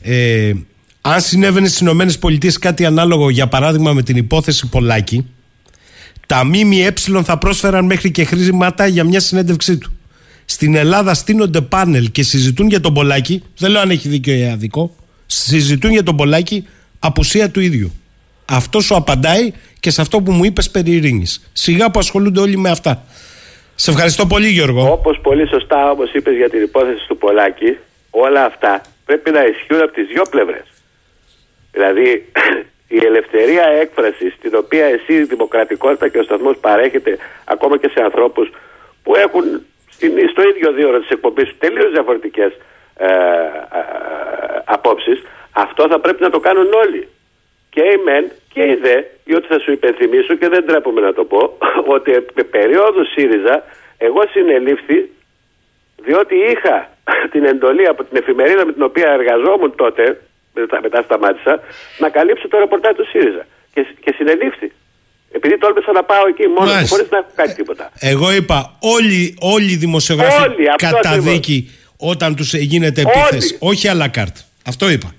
Ε, 0.00 0.52
αν 1.00 1.20
συνέβαινε 1.20 1.68
στις 1.68 2.16
ΗΠΑ 2.16 2.58
κάτι 2.60 2.84
ανάλογο, 2.84 3.30
για 3.30 3.48
παράδειγμα 3.48 3.92
με 3.92 4.02
την 4.02 4.16
υπόθεση 4.16 4.66
Πολάκη, 4.66 5.26
τα 6.26 6.44
ΜΜΕ 6.44 6.94
θα 7.24 7.38
πρόσφεραν 7.38 7.84
μέχρι 7.84 8.10
και 8.10 8.24
χρήματα 8.24 8.86
για 8.86 9.04
μια 9.04 9.20
συνέντευξή 9.20 9.76
του. 9.76 9.92
Στην 10.44 10.74
Ελλάδα 10.74 11.14
στείνονται 11.14 11.60
πάνελ 11.60 12.10
και 12.10 12.22
συζητούν 12.22 12.68
για 12.68 12.80
τον 12.80 12.94
Πολάκη. 12.94 13.42
Δεν 13.56 13.70
λέω 13.70 13.80
αν 13.80 13.90
έχει 13.90 14.08
δίκιο 14.08 14.34
ή 14.34 14.44
αδικό. 14.44 14.96
Συζητούν 15.26 15.90
για 15.90 16.02
τον 16.02 16.16
Πολάκη 16.16 16.64
απουσία 16.98 17.50
του 17.50 17.60
ίδιου. 17.60 17.92
Αυτός 18.44 18.84
σου 18.84 18.94
απαντάει 18.94 19.52
και 19.80 19.90
σε 19.90 20.00
αυτό 20.00 20.20
που 20.20 20.32
μου 20.32 20.44
είπες 20.44 20.70
περί 20.70 20.90
ειρήνης. 20.90 21.48
Σιγά 21.52 21.90
που 21.90 21.98
ασχολούνται 21.98 22.40
όλοι 22.40 22.58
με 22.58 22.70
αυτά. 22.70 23.04
Σε 23.74 23.90
ευχαριστώ 23.90 24.26
πολύ, 24.26 24.48
Γιώργο. 24.48 24.92
Όπως 24.92 25.18
πολύ 25.22 25.48
σωστά 25.48 25.90
όμω 25.90 26.02
είπες 26.12 26.36
για 26.36 26.50
την 26.50 26.62
υπόθεση 26.62 27.06
του 27.08 27.16
Πολάκη, 27.16 27.76
όλα 28.10 28.44
αυτά 28.44 28.80
πρέπει 29.04 29.30
να 29.30 29.44
ισχύουν 29.44 29.82
από 29.82 29.92
τις 29.92 30.06
δύο 30.06 30.22
πλευρές. 30.30 30.66
Δηλαδή, 31.72 32.30
η 32.96 33.00
ελευθερία 33.04 33.64
έκφρασης, 33.64 34.34
την 34.40 34.54
οποία 34.54 34.84
εσύ 34.84 35.12
η 35.12 35.24
δημοκρατικότητα 35.24 36.08
και 36.08 36.18
ο 36.18 36.22
σταθμός 36.22 36.56
παρέχεται 36.60 37.18
ακόμα 37.44 37.78
και 37.78 37.88
σε 37.88 38.02
ανθρώπους 38.02 38.50
που 39.02 39.16
έχουν 39.16 39.44
στην, 39.90 40.12
στο 40.30 40.42
ίδιο 40.48 40.72
δύο 40.72 40.88
ώρα 40.88 40.98
της 40.98 41.08
εκπομπής 41.08 41.58
τελείως 41.58 41.90
διαφορετικές 41.92 42.52
ε, 42.96 43.06
ε, 43.06 43.12
απόψεις, 44.64 45.22
αυτό 45.52 45.88
θα 45.88 46.00
πρέπει 46.00 46.22
να 46.22 46.30
το 46.30 46.40
κάνουν 46.40 46.72
όλοι. 46.72 47.08
Και 47.70 47.80
η 47.80 47.96
μεν 48.04 48.32
και 48.52 48.62
η 48.62 48.74
δε, 48.84 48.96
διότι 49.24 49.46
θα 49.46 49.58
σου 49.58 49.72
υπενθυμίσω 49.72 50.34
και 50.34 50.48
δεν 50.48 50.66
τρέπομαι 50.66 51.00
να 51.00 51.12
το 51.12 51.24
πω, 51.24 51.56
ότι 51.96 52.10
με 52.34 52.42
περίοδος 52.42 53.06
ΣΥΡΙΖΑ 53.14 53.64
εγώ 53.98 54.22
συνελήφθη 54.30 54.98
διότι 56.06 56.34
είχα 56.52 56.76
την 57.32 57.44
εντολή 57.44 57.86
από 57.86 58.04
την 58.04 58.16
εφημερίδα 58.16 58.66
με 58.66 58.72
την 58.72 58.82
οποία 58.82 59.08
εργαζόμουν 59.18 59.72
τότε 59.76 60.20
μετά, 60.54 60.80
μετά 60.82 61.02
σταμάτησα, 61.02 61.60
να 61.98 62.08
καλύψω 62.08 62.48
το 62.48 62.58
ρεπορτάζ 62.58 62.94
του 62.96 63.06
ΣΥΡΙΖΑ. 63.12 63.46
Και, 63.74 63.86
και 64.04 64.14
συνελήφθη. 64.16 64.72
Επειδή 65.30 65.58
τόλμησα 65.58 65.92
να 65.92 66.02
πάω 66.02 66.26
εκεί 66.28 66.46
μόνο 66.46 66.70
χωρίς 66.70 67.08
να 67.10 67.18
έχω 67.18 67.30
κάνει 67.34 67.52
τίποτα. 67.52 67.90
Εγώ 67.98 68.32
είπα, 68.32 68.76
όλοι, 68.80 69.36
όλοι 69.40 69.70
οι 69.72 69.76
δημοσιογράφοι 69.76 70.50
όλοι, 70.50 70.66
κατά 70.76 71.18
δίκη 71.18 71.70
όταν 71.96 72.34
τους 72.36 72.54
γίνεται 72.54 73.00
επίθεση. 73.00 73.56
Όχι 73.60 73.88
à 73.88 73.94
la 73.94 74.08
carte. 74.18 74.40
Αυτό 74.66 74.90
είπα. 74.90 75.14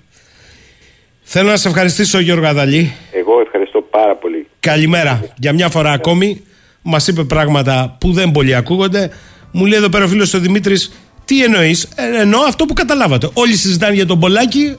Θέλω 1.36 1.48
να 1.48 1.56
σε 1.56 1.68
ευχαριστήσω, 1.68 2.20
Γιώργο 2.20 2.46
Αδαλή. 2.46 2.94
Εγώ 3.12 3.40
ευχαριστώ 3.40 3.80
πάρα 3.90 4.16
πολύ. 4.16 4.46
Καλημέρα. 4.60 5.22
Για 5.36 5.52
μια 5.52 5.68
φορά 5.68 5.90
ακόμη 5.92 6.42
μας 6.82 7.08
είπε 7.08 7.24
πράγματα 7.24 7.96
που 8.00 8.12
δεν 8.12 8.30
πολύ 8.30 8.54
ακούγονται. 8.54 9.10
Μου 9.50 9.66
λέει 9.66 9.78
εδώ 9.78 9.88
πέρα 9.88 10.04
ο 10.04 10.08
φίλος 10.08 10.34
ο 10.34 10.38
Δημήτρης, 10.38 10.92
τι 11.24 11.44
εννοείς, 11.44 11.88
ε, 11.94 12.20
εννοώ 12.20 12.40
αυτό 12.40 12.64
που 12.64 12.72
καταλάβατε. 12.72 13.30
Όλοι 13.32 13.56
συζητάνε 13.56 13.94
για 13.94 14.06
τον 14.06 14.20
Πολάκη, 14.20 14.76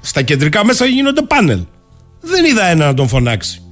στα 0.00 0.22
κεντρικά 0.22 0.64
μέσα 0.64 0.84
γίνονται 0.84 1.22
πάνελ. 1.22 1.60
Δεν 2.20 2.44
είδα 2.44 2.66
ένα 2.66 2.86
να 2.86 2.94
τον 2.94 3.08
φωνάξει. 3.08 3.62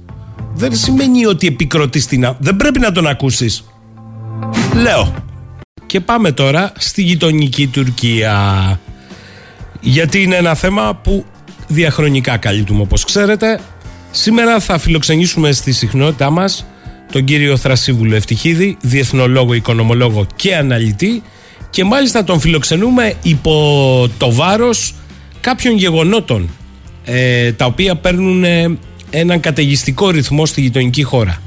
Δεν 0.53 0.75
σημαίνει 0.75 1.25
ότι 1.25 1.47
επικροτείς 1.47 2.05
την. 2.05 2.35
Δεν 2.39 2.55
πρέπει 2.55 2.79
να 2.79 2.91
τον 2.91 3.07
ακούσεις. 3.07 3.65
Λέω. 4.73 5.13
Και 5.85 5.99
πάμε 5.99 6.31
τώρα 6.31 6.71
στη 6.77 7.01
γειτονική 7.01 7.67
Τουρκία. 7.67 8.79
Γιατί 9.79 10.21
είναι 10.21 10.35
ένα 10.35 10.55
θέμα 10.55 10.99
που 11.03 11.25
διαχρονικά 11.67 12.37
καλύπτουμε 12.37 12.81
όπως 12.81 13.03
ξέρετε. 13.03 13.59
Σήμερα 14.11 14.59
θα 14.59 14.77
φιλοξενήσουμε 14.77 15.51
στη 15.51 15.71
συχνότητά 15.71 16.29
μας 16.29 16.65
τον 17.11 17.23
κύριο 17.23 17.57
Θρασίβουλο 17.57 18.15
Ευτυχίδη, 18.15 18.77
διεθνολόγο, 18.81 19.53
οικονομολόγο 19.53 20.27
και 20.35 20.55
αναλυτή 20.55 21.23
και 21.69 21.83
μάλιστα 21.83 22.23
τον 22.23 22.39
φιλοξενούμε 22.39 23.13
υπό 23.21 24.09
το 24.17 24.31
βάρος 24.31 24.95
κάποιων 25.41 25.77
γεγονότων 25.77 26.49
ε, 27.05 27.51
τα 27.51 27.65
οποία 27.65 27.95
παίρνουν 27.95 28.43
ε, 28.43 28.77
έναν 29.09 29.39
καταιγιστικό 29.39 30.09
ρυθμό 30.09 30.45
στη 30.45 30.61
γειτονική 30.61 31.03
χώρα. 31.03 31.41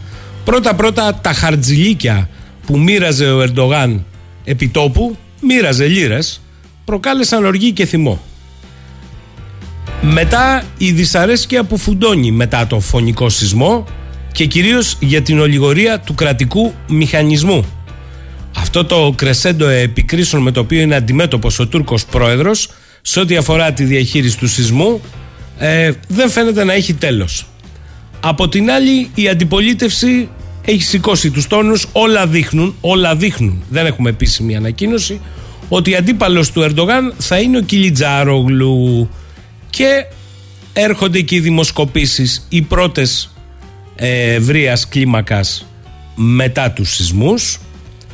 Πρώτα-πρώτα 0.45 1.15
τα 1.23 1.33
χαρτζιλίκια 1.33 2.29
που 2.67 2.79
μοίραζε 2.79 3.31
ο 3.31 3.43
Ερντογάν 3.43 4.05
επιτόπου, 4.45 5.17
μοίραζε 5.41 5.87
λίρες, 5.87 6.41
προκάλεσαν 6.85 7.45
οργή 7.45 7.73
και 7.73 7.85
θυμό. 7.85 8.21
Μετά 10.03 10.63
η 10.79 10.93
δυσαρέσκεια 10.93 11.65
που 11.65 11.77
φουντώνει 11.77 12.31
μετά 12.31 12.67
το 12.67 12.81
φωνικό 12.81 13.29
σεισμό 13.29 13.85
και 14.33 14.45
κυρίως 14.45 14.97
για 15.01 15.23
την 15.23 15.41
ολιγορία 15.41 16.01
του 16.01 16.15
κρατικού 16.15 16.75
μηχανισμού. 16.89 17.65
Αυτό 18.57 18.85
το 18.85 19.13
κρεσέντο 19.17 19.69
επικρίσεων 19.69 20.43
με 20.43 20.51
το 20.51 20.61
οποίο 20.61 20.81
είναι 20.81 20.95
αντιμέτωπος 20.95 21.59
ο 21.59 21.67
Τούρκος 21.67 22.05
πρόεδρος 22.05 22.69
σε 23.03 23.21
ό,τι 23.21 23.37
αφορά 23.37 23.73
τη 23.73 23.85
διαχείριση 23.85 24.39
του 24.39 24.49
σεισμού 24.49 25.01
ε, 25.59 25.91
δεν 26.09 26.31
φαίνεται 26.31 26.65
να 26.65 26.73
έχει 26.73 26.95
τέλος. 26.95 27.47
Από 28.21 28.49
την 28.49 28.71
άλλη 28.71 29.11
η 29.15 29.29
αντιπολίτευση 29.29 30.29
έχει 30.65 30.83
σηκώσει 30.83 31.31
τους 31.31 31.47
τόνους, 31.47 31.87
όλα 31.93 32.27
δείχνουν, 32.27 32.75
όλα 32.81 33.17
δείχνουν, 33.17 33.63
δεν 33.69 33.87
έχουμε 33.87 34.11
επίσημη 34.11 34.57
ανακοίνωση, 34.57 35.21
ότι 35.69 35.97
αντίπαλος 35.97 36.51
του 36.51 36.63
Ερντογάν 36.63 37.15
θα 37.19 37.39
είναι 37.39 37.59
ο 37.59 37.61
Κιλιτζάρογλου 37.61 39.09
και 39.71 40.07
έρχονται 40.73 41.21
και 41.21 41.35
οι 41.35 41.41
δημοσκοπήσεις, 41.41 42.47
οι 42.49 42.63
πρώτες 42.63 43.31
ε, 43.97 44.35
ευρείας 44.35 44.89
κλίμακας 44.89 45.67
μετά 46.15 46.71
τους 46.71 46.95
σεισμούς 46.95 47.59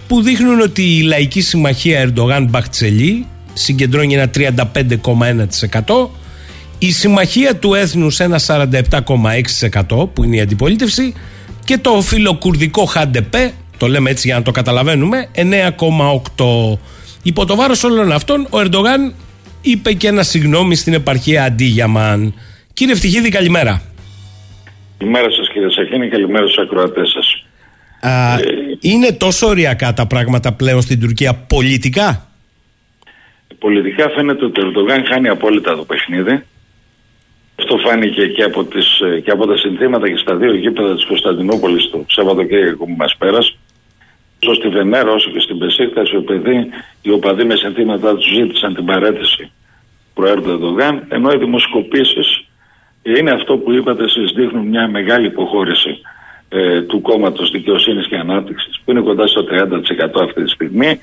που 0.06 0.22
δείχνουν 0.22 0.60
ότι 0.60 0.82
η 0.82 1.00
Λαϊκή 1.00 1.40
Συμμαχία 1.40 2.00
Ερντογάν 2.00 2.48
Μπαχτσελή 2.48 3.26
συγκεντρώνει 3.52 4.14
ένα 4.14 4.30
35,1%. 4.34 6.08
Η 6.78 6.92
Συμμαχία 6.92 7.56
του 7.56 7.74
Έθνους 7.74 8.20
ένα 8.20 8.40
47,6% 8.46 10.08
που 10.12 10.24
είναι 10.24 10.36
η 10.36 10.40
αντιπολίτευση 10.40 11.14
και 11.64 11.78
το 11.78 12.00
φιλοκουρδικό 12.02 12.84
ΧΑΝΤΕΠΕ, 12.84 13.52
το 13.76 13.86
λέμε 13.88 14.10
έτσι 14.10 14.26
για 14.26 14.36
να 14.36 14.42
το 14.42 14.50
καταλαβαίνουμε, 14.50 15.28
9,8%. 15.34 16.78
Υπό 17.22 17.44
το 17.44 17.56
βάρος 17.56 17.84
όλων 17.84 18.12
αυτών 18.12 18.46
ο 18.50 18.58
Ερντογάν 18.58 19.14
είπε 19.64 19.92
και 19.92 20.08
ένα 20.08 20.22
συγγνώμη 20.22 20.74
στην 20.74 20.94
επαρχία 20.94 21.44
Αντίγιαμαν. 21.44 22.34
Κύριε 22.72 22.92
Ευτυχίδη 22.92 23.28
καλημέρα. 23.28 23.82
Καλημέρα 24.98 25.30
σας 25.30 25.48
κύριε 25.52 25.70
Σαχίνη, 25.70 26.08
καλημέρα 26.08 26.46
στους 26.46 26.64
ακροατές 26.64 27.10
σας. 27.10 27.46
Α, 28.00 28.34
ε... 28.34 28.44
Είναι 28.80 29.12
τόσο 29.12 29.46
ωριακά 29.46 29.94
τα 29.94 30.06
πράγματα 30.06 30.52
πλέον 30.52 30.82
στην 30.82 31.00
Τουρκία 31.00 31.34
πολιτικά; 31.34 32.28
Πολιτικά 33.58 34.10
φαίνεται 34.10 34.44
ότι 34.44 34.60
ο 34.60 34.64
Ερντογάν 34.66 35.04
χάνει 35.08 35.28
απόλυτα 35.28 35.76
το 35.76 35.84
παιχνίδι. 35.84 36.42
Αυτό 37.58 37.76
φάνηκε 37.76 38.26
και 38.26 38.42
από, 38.42 38.64
τις, 38.64 39.00
και 39.24 39.30
από 39.30 39.46
τα 39.46 39.56
συνθήματα 39.56 40.08
και 40.08 40.16
στα 40.16 40.36
δύο 40.36 40.54
γήπεδα 40.54 40.94
της 40.94 41.04
Κωνσταντινούπολης 41.04 41.90
το 41.90 42.04
Σαββατοκύριακο 42.08 42.84
που 42.84 42.94
μας 42.96 43.16
πέρασε. 43.18 43.56
Όσο 44.48 44.54
στη 44.54 44.68
Βενέρα 44.68 45.12
όσο 45.12 45.30
και 45.30 45.40
στην 45.40 45.58
Πεσίχτα, 45.58 46.02
ο 46.18 46.22
παιδί, 46.22 46.68
οι 47.02 47.10
οπαδοί 47.10 47.44
με 47.44 47.56
συνθήματά 47.56 48.14
τους 48.14 48.32
ζήτησαν 48.34 48.74
την 48.74 48.84
παρέτηση 48.84 49.52
προέρχονται 50.14 50.52
Ερντογάν, 50.52 51.04
ενώ 51.08 51.30
οι 51.32 51.36
δημοσκοπήσεις 51.36 52.44
είναι 53.02 53.30
αυτό 53.30 53.56
που 53.56 53.72
είπατε 53.72 54.04
εσείς 54.04 54.32
δείχνουν 54.32 54.66
μια 54.66 54.88
μεγάλη 54.88 55.26
υποχώρηση 55.26 55.98
ε, 56.48 56.82
του 56.82 57.00
κόμματος 57.00 57.50
δικαιοσύνης 57.50 58.06
και 58.06 58.16
ανάπτυξης 58.16 58.80
που 58.84 58.90
είναι 58.90 59.00
κοντά 59.00 59.26
στο 59.26 59.44
30% 59.50 60.22
αυτή 60.22 60.44
τη 60.44 60.50
στιγμή 60.50 60.98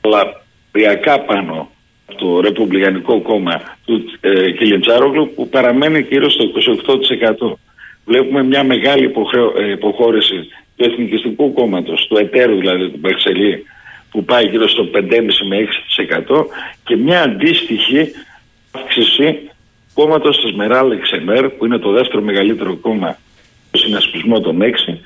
αλλά 0.00 0.42
πριακά 0.70 1.20
πάνω 1.20 1.70
το 2.16 2.40
Ρεπουμπλικανικό 2.40 3.20
κόμμα 3.20 3.62
του 3.84 4.04
ε, 4.20 4.50
Κιλιτσάρογλου 4.50 5.32
που 5.34 5.48
παραμένει 5.48 6.00
γύρω 6.00 6.30
στο 6.30 6.44
28%. 6.86 7.52
Βλέπουμε 8.04 8.42
μια 8.42 8.64
μεγάλη 8.64 9.04
υποχρεω, 9.04 9.52
ε, 9.58 9.70
υποχώρηση 9.70 10.48
του 10.76 10.84
Εθνικιστικού 10.84 11.52
κόμματος, 11.52 12.06
του 12.06 12.16
εταίρου 12.16 12.56
δηλαδή 12.56 12.90
του 12.90 12.98
Μπαξελή 12.98 13.64
που 14.10 14.24
πάει 14.24 14.48
γύρω 14.48 14.68
στο 14.68 14.84
5,5 14.84 15.46
με 15.48 15.56
6% 15.56 16.46
και 16.84 16.96
μια 16.96 17.22
αντίστοιχη 17.22 18.12
αύξηση 18.70 19.50
κόμματος 19.94 20.40
της 20.40 20.52
Μεράλ 20.52 20.90
Εξεμέρ, 20.90 21.48
που 21.48 21.64
είναι 21.64 21.78
το 21.78 21.92
δεύτερο 21.92 22.22
μεγαλύτερο 22.22 22.76
κόμμα 22.76 23.18
στο 23.68 23.78
συνασπισμό 23.78 24.40
των 24.40 24.62
6, 24.62 24.98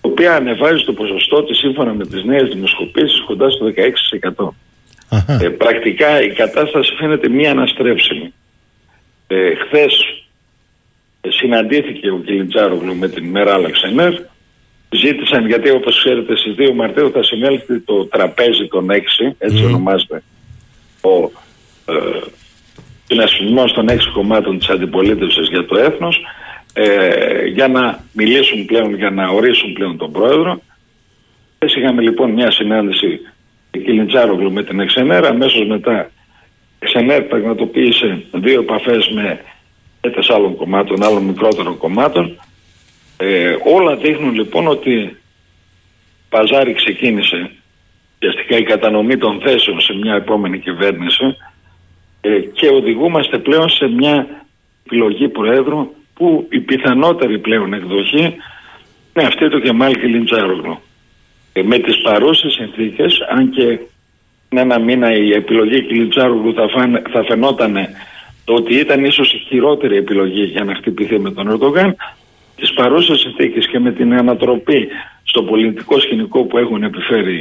το 0.00 0.08
οποίο 0.08 0.32
ανεβάζει 0.32 0.84
το 0.84 0.92
ποσοστό 0.92 1.42
της 1.44 1.58
σύμφωνα 1.58 1.92
με 1.92 2.06
τις 2.06 2.24
νέες 2.24 2.48
δημοσκοπήσεις 2.48 3.20
κοντά 3.26 3.50
στο 3.50 3.64
16%. 3.64 4.54
Ε, 5.40 5.48
πρακτικά 5.48 6.22
η 6.22 6.28
κατάσταση 6.28 6.94
φαίνεται 6.98 7.28
μία 7.28 7.50
αναστρέψιμη. 7.50 8.34
Ε, 9.26 9.54
Χθες 9.54 10.23
συναντήθηκε 11.28 12.10
ο 12.10 12.22
Κιλιτζάρογλου 12.24 12.96
με 12.96 13.08
την 13.08 13.24
Μέρα 13.24 13.54
Αλεξενέρ 13.54 14.12
ζήτησαν 14.88 15.46
γιατί 15.46 15.70
όπως 15.70 15.98
ξέρετε 15.98 16.36
στις 16.36 16.54
2 16.58 16.72
Μαρτίου 16.74 17.10
θα 17.10 17.22
συνέλθει 17.22 17.80
το 17.80 18.04
τραπέζι 18.04 18.68
των 18.68 18.86
6 18.90 18.94
έτσι 19.38 19.62
mm. 19.62 19.66
ονομάζεται 19.66 20.22
ο 21.00 21.30
ε, 21.92 22.20
συνασπισμός 23.06 23.72
των 23.72 23.86
6 23.90 23.96
κομμάτων 24.12 24.58
της 24.58 24.68
αντιπολίτευσης 24.68 25.48
για 25.48 25.64
το 25.66 25.78
έθνος 25.78 26.20
ε, 26.72 27.46
για 27.46 27.68
να 27.68 28.04
μιλήσουν 28.12 28.64
πλέον, 28.64 28.94
για 28.94 29.10
να 29.10 29.28
ορίσουν 29.28 29.72
πλέον 29.72 29.96
τον 29.96 30.12
πρόεδρο. 30.12 30.60
Είχαμε 31.76 32.02
λοιπόν 32.02 32.30
μια 32.30 32.50
συνάντηση 32.50 33.20
Κιλιντζάρογλου 33.70 34.52
με 34.52 34.62
την 34.62 34.80
Εξενέρα, 34.80 35.28
αμέσως 35.28 35.66
μετά 35.66 36.10
Εξενέρ 36.78 37.22
πραγματοποίησε 37.22 38.24
δύο 38.32 38.60
επαφές 38.60 39.08
με 39.08 39.40
έτες 40.04 40.30
άλλων 40.30 40.56
κομμάτων, 40.56 41.02
άλλων 41.02 41.22
μικρότερων 41.22 41.78
κομμάτων. 41.78 42.40
Ε, 43.16 43.56
όλα 43.74 43.96
δείχνουν 43.96 44.34
λοιπόν 44.34 44.66
ότι 44.66 45.16
παζάρι 46.28 46.72
ξεκίνησε 46.72 47.50
ουσιαστικά 48.16 48.56
η 48.56 48.62
κατανομή 48.62 49.16
των 49.16 49.40
θέσεων 49.40 49.80
σε 49.80 49.94
μια 49.94 50.14
επόμενη 50.14 50.58
κυβέρνηση 50.58 51.36
ε, 52.20 52.38
και 52.38 52.68
οδηγούμαστε 52.68 53.38
πλέον 53.38 53.68
σε 53.68 53.86
μια 53.86 54.44
επιλογή 54.86 55.28
Προέδρου 55.28 55.94
που 56.14 56.46
η 56.50 56.60
πιθανότερη 56.60 57.38
πλέον 57.38 57.72
εκδοχή 57.72 58.36
είναι 59.14 59.26
αυτή 59.26 59.48
του 59.48 59.60
Κεμάλ 59.60 59.92
Κιλιντζάρογλου. 59.92 60.78
Ε, 61.52 61.62
με 61.62 61.78
τις 61.78 62.00
παρούσες 62.00 62.52
συνθήκες, 62.52 63.18
αν 63.36 63.50
και 63.50 63.78
ένα 64.48 64.78
μήνα 64.78 65.12
η 65.12 65.30
επιλογή 65.30 65.82
Κιλιντζάρογλου 65.82 66.54
θα, 66.54 66.68
θα 67.12 67.24
φαινόταν 67.24 67.76
ότι 68.44 68.74
ήταν 68.74 69.04
ίσως 69.04 69.32
η 69.32 69.38
χειρότερη 69.48 69.96
επιλογή 69.96 70.44
για 70.44 70.64
να 70.64 70.74
χτυπηθεί 70.74 71.18
με 71.18 71.30
τον 71.30 71.48
Ερντογάν, 71.48 71.96
τις 72.56 72.72
παρούσες 72.72 73.20
συνθήκες 73.20 73.66
και 73.66 73.78
με 73.78 73.92
την 73.92 74.14
ανατροπή 74.14 74.88
στο 75.22 75.42
πολιτικό 75.42 76.00
σκηνικό 76.00 76.44
που 76.44 76.58
έχουν 76.58 76.82
επιφέρει 76.82 77.36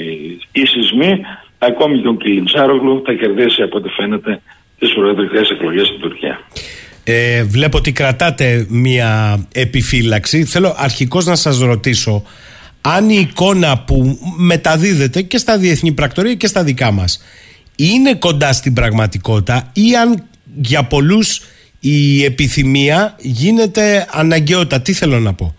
οι 0.52 0.66
σεισμοί, 0.66 1.20
ακόμη 1.58 2.00
και 2.00 2.08
ο 2.08 2.14
Κιλιντζάρογλου 2.14 3.02
θα 3.06 3.14
κερδίσει 3.14 3.62
από 3.62 3.78
ό,τι 3.78 3.90
φαίνεται 3.90 4.42
τις 4.80 4.94
προεδρικές 4.94 5.50
εκλογές 5.50 5.88
στην 5.88 6.00
Τουρκία. 6.00 6.40
Ε, 7.04 7.44
βλέπω 7.44 7.78
ότι 7.78 7.92
κρατάτε 7.92 8.66
μία 8.70 9.40
επιφύλαξη. 9.54 10.46
Θέλω 10.46 10.76
αρχικώς 10.78 11.26
να 11.26 11.36
σας 11.36 11.60
ρωτήσω 11.60 12.24
αν 12.82 13.10
η 13.10 13.28
εικόνα 13.30 13.80
που 13.80 14.20
μεταδίδεται 14.38 15.22
και 15.22 15.38
στα 15.38 15.58
διεθνή 15.58 15.92
πρακτορία 15.92 16.34
και 16.34 16.48
στα 16.48 16.64
δικά 16.64 16.92
μας 16.92 17.24
είναι 17.76 18.16
κοντά 18.16 18.54
στην 18.54 18.74
πραγματικότητα 18.74 19.72
ή 19.74 19.96
αν 19.96 20.24
για 20.62 20.84
πολλούς 20.84 21.42
η 21.80 22.24
επιθυμία 22.24 23.16
γίνεται 23.20 24.08
αναγκαιότητα. 24.12 24.82
Τι 24.82 24.94
θέλω 24.94 25.20
να 25.20 25.34
πω; 25.34 25.56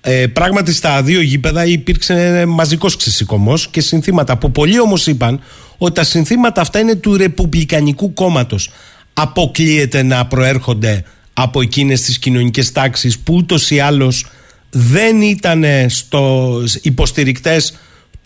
Ε, 0.00 0.26
πράγματι 0.26 0.72
στα 0.72 1.02
δύο 1.02 1.20
γήπεδα 1.20 1.64
υπήρξε 1.64 2.44
μαζικός 2.46 2.96
ξεσηκωμός 2.96 3.68
και 3.68 3.80
συνθήματα 3.80 4.38
που 4.38 4.50
πολλοί 4.50 4.80
όμως 4.80 5.06
είπαν 5.06 5.40
ότι 5.78 5.94
τα 5.94 6.04
συνθήματα 6.04 6.60
αυτά 6.60 6.78
είναι 6.78 6.94
του 6.94 7.16
Ρεπουμπλικανικού 7.16 8.12
κόμματος 8.12 8.70
αποκλείεται 9.12 10.02
να 10.02 10.26
προέρχονται 10.26 11.04
από 11.32 11.60
εκείνες 11.60 12.00
τις 12.00 12.18
κοινωνικές 12.18 12.72
τάξεις 12.72 13.18
που 13.18 13.34
ούτως 13.34 13.70
ή 13.70 13.78
άλλως 13.78 14.26
δεν 14.70 15.20
ήταν 15.20 15.64
στο 15.86 16.62
υποστηρικτές 16.82 17.74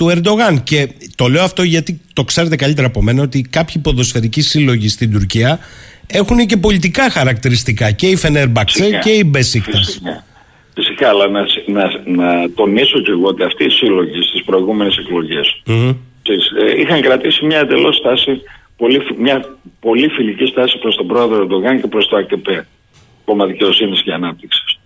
του 0.00 0.08
Ερντογάν 0.08 0.62
και 0.62 0.88
το 1.14 1.28
λέω 1.28 1.42
αυτό 1.42 1.62
γιατί 1.62 2.00
το 2.12 2.24
ξέρετε 2.24 2.56
καλύτερα 2.56 2.86
από 2.86 3.02
μένα 3.02 3.22
ότι 3.22 3.42
κάποιοι 3.42 3.82
ποδοσφαιρικοί 3.82 4.40
σύλλογοι 4.40 4.88
στην 4.88 5.12
Τουρκία 5.12 5.58
έχουν 6.06 6.46
και 6.46 6.56
πολιτικά 6.56 7.10
χαρακτηριστικά 7.10 7.90
και 7.90 8.06
η 8.06 8.16
Φενέρμπαξε 8.16 8.98
και 9.02 9.10
η 9.10 9.24
Μπεσίκτας 9.26 9.86
Φυσικά. 9.86 10.24
Φυσικά, 10.74 11.08
αλλά 11.08 11.28
να, 11.28 11.42
να, 11.66 11.84
να 12.04 12.50
τονίσω 12.50 13.00
και 13.00 13.10
εγώ 13.10 13.26
ότι 13.26 13.42
αυτοί 13.42 13.64
οι 13.64 13.70
σύλλογοι 13.70 14.22
στις 14.22 14.42
προηγούμενες 14.44 14.96
εκλογές 14.96 15.62
mm-hmm. 15.66 15.94
είχαν 16.78 17.00
κρατήσει 17.00 17.46
μια 17.46 17.58
εντελώς 17.58 17.96
στάση 17.96 18.40
πολύ, 18.76 19.00
μια 19.18 19.56
πολύ 19.80 20.08
φιλική 20.08 20.46
στάση 20.46 20.78
προς 20.78 20.96
τον 20.96 21.06
πρόεδρο 21.06 21.36
Ερντογάν 21.42 21.80
και 21.80 21.86
προς 21.86 22.08
το 22.08 22.16
ΑΚΠ, 22.16 22.46
κόμμα 23.24 23.46
δικαιοσύνης 23.46 24.02
και 24.02 24.12
ανάπτυξης. 24.12 24.78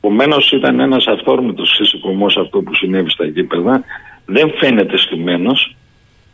Επομένως 0.00 0.52
ήταν 0.52 0.80
ένας 0.80 1.06
αυθόρμητος 1.06 1.68
συσσυκωμός 1.68 2.36
αυτό 2.36 2.62
που 2.62 2.74
συνέβη 2.74 3.10
στα 3.10 3.24
γήπεδα, 3.24 3.84
δεν 4.26 4.52
φαίνεται 4.58 4.98
στημένο. 4.98 5.52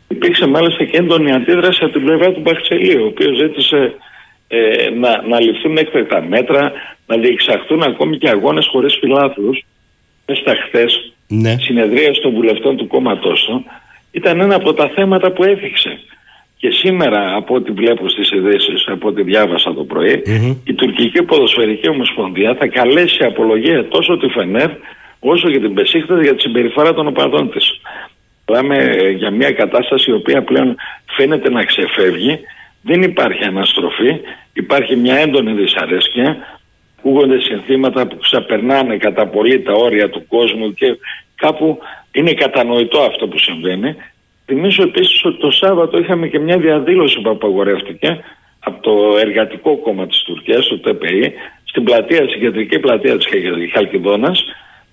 Υπήρξε 0.07 0.47
μάλιστα 0.47 0.83
και 0.83 0.97
έντονη 0.97 1.31
αντίδραση 1.31 1.83
από 1.83 1.93
την 1.93 2.05
πλευρά 2.05 2.31
του 2.31 2.39
Μπαχτσελίου, 2.39 3.03
ο 3.03 3.05
οποίος 3.05 3.37
ζήτησε 3.37 3.93
ε, 4.47 4.89
να, 4.89 5.21
να 5.27 5.39
ληφθούν 5.41 5.77
έκτακτα 5.77 6.21
μέτρα, 6.21 6.71
να 7.07 7.17
διεξαχθούν 7.17 7.81
ακόμη 7.83 8.17
και 8.17 8.29
αγώνες 8.29 8.67
χωρίς 8.67 8.97
φιλάθλους. 8.99 9.65
Στα 10.25 10.55
χθες 10.55 11.13
ναι. 11.27 11.55
συνεδρία 11.59 12.11
των 12.21 12.33
βουλευτών 12.33 12.77
του 12.77 12.87
κόμματός 12.87 13.43
του 13.43 13.65
ήταν 14.11 14.39
ένα 14.39 14.55
από 14.55 14.73
τα 14.73 14.91
θέματα 14.95 15.31
που 15.31 15.43
έθιξε. 15.43 15.99
Και 16.57 16.71
σήμερα 16.71 17.35
από 17.35 17.55
ό,τι 17.55 17.71
βλέπω 17.71 18.09
στις 18.09 18.31
ειδήσεις, 18.31 18.87
από 18.87 19.07
ό,τι 19.07 19.23
διάβασα 19.23 19.73
το 19.73 19.83
πρωι 19.83 20.21
η 20.63 20.73
τουρκική 20.73 21.23
ποδοσφαιρική 21.23 21.89
ομοσπονδία 21.89 22.55
θα 22.55 22.67
καλέσει 22.67 23.23
απολογία 23.23 23.87
τόσο 23.87 24.17
τη 24.17 24.27
Φενέρ 24.27 24.69
όσο 25.23 25.49
και 25.51 25.59
την 25.59 25.73
Πεσίχτα 25.73 26.21
για 26.21 26.35
τη 26.35 26.41
συμπεριφορά 26.41 26.93
των 26.93 27.07
οπαδών 27.07 27.51
της. 27.51 27.81
Μιλάμε 28.47 28.77
ε, 28.77 29.09
για 29.09 29.31
μια 29.31 29.51
κατάσταση 29.51 30.09
η 30.09 30.13
οποία 30.13 30.43
πλέον 30.43 30.75
φαίνεται 31.15 31.49
να 31.49 31.63
ξεφεύγει, 31.63 32.39
δεν 32.81 33.01
υπάρχει 33.01 33.43
αναστροφή, 33.43 34.19
υπάρχει 34.53 34.95
μια 34.95 35.15
έντονη 35.15 35.51
δυσαρέσκεια, 35.51 36.37
ακούγονται 36.97 37.39
συνθήματα 37.39 38.07
που 38.07 38.17
ξαπερνάνε 38.17 38.97
κατά 38.97 39.27
πολύ 39.27 39.61
τα 39.61 39.73
όρια 39.73 40.09
του 40.09 40.27
κόσμου 40.27 40.73
και 40.73 40.97
κάπου 41.35 41.79
είναι 42.11 42.33
κατανοητό 42.33 42.99
αυτό 42.99 43.27
που 43.27 43.37
συμβαίνει. 43.37 43.95
Θυμίσω 44.45 44.83
επίσης 44.83 45.25
ότι 45.25 45.37
το 45.39 45.51
Σάββατο 45.51 45.97
είχαμε 45.97 46.27
και 46.27 46.39
μια 46.39 46.57
διαδήλωση 46.57 47.21
που 47.21 47.29
απαγορεύτηκε 47.29 48.23
από 48.59 48.81
το 48.81 49.17
Εργατικό 49.19 49.77
Κόμμα 49.77 50.07
της 50.07 50.21
Τουρκίας, 50.21 50.67
το 50.67 50.79
ΤΠΗ, 50.79 51.33
στην 51.63 51.83
πλατεία, 51.83 52.27
στην 52.27 52.39
κεντρική 52.39 52.79
πλατεία 52.79 53.17
της 53.17 53.27
Χαλκιδόνας, 53.73 54.43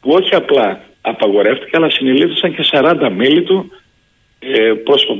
που 0.01 0.11
όχι 0.11 0.35
απλά 0.35 0.81
απαγορεύτηκε, 1.01 1.77
αλλά 1.77 1.91
συνελήφθησαν 1.91 2.55
και 2.55 2.69
40 2.71 3.09
μέλη 3.17 3.43
του 3.43 3.71
ε, 4.39 4.73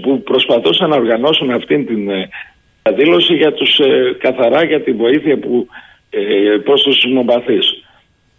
που 0.03 0.23
προσπαθούσαν 0.23 0.89
να 0.89 0.97
οργανώσουν 0.97 1.51
αυτή 1.51 1.85
την 1.85 2.11
ε, 2.11 2.29
διαδήλωση 2.83 3.35
για 3.35 3.53
τους, 3.53 3.79
ε, 3.79 4.17
καθαρά 4.19 4.65
για 4.65 4.81
τη 4.81 4.93
βοήθεια 4.93 5.39
που 5.39 5.69
ε, 6.11 6.57
προς 6.65 6.83
τους 6.83 6.99
συνομπαθείς. 6.99 7.85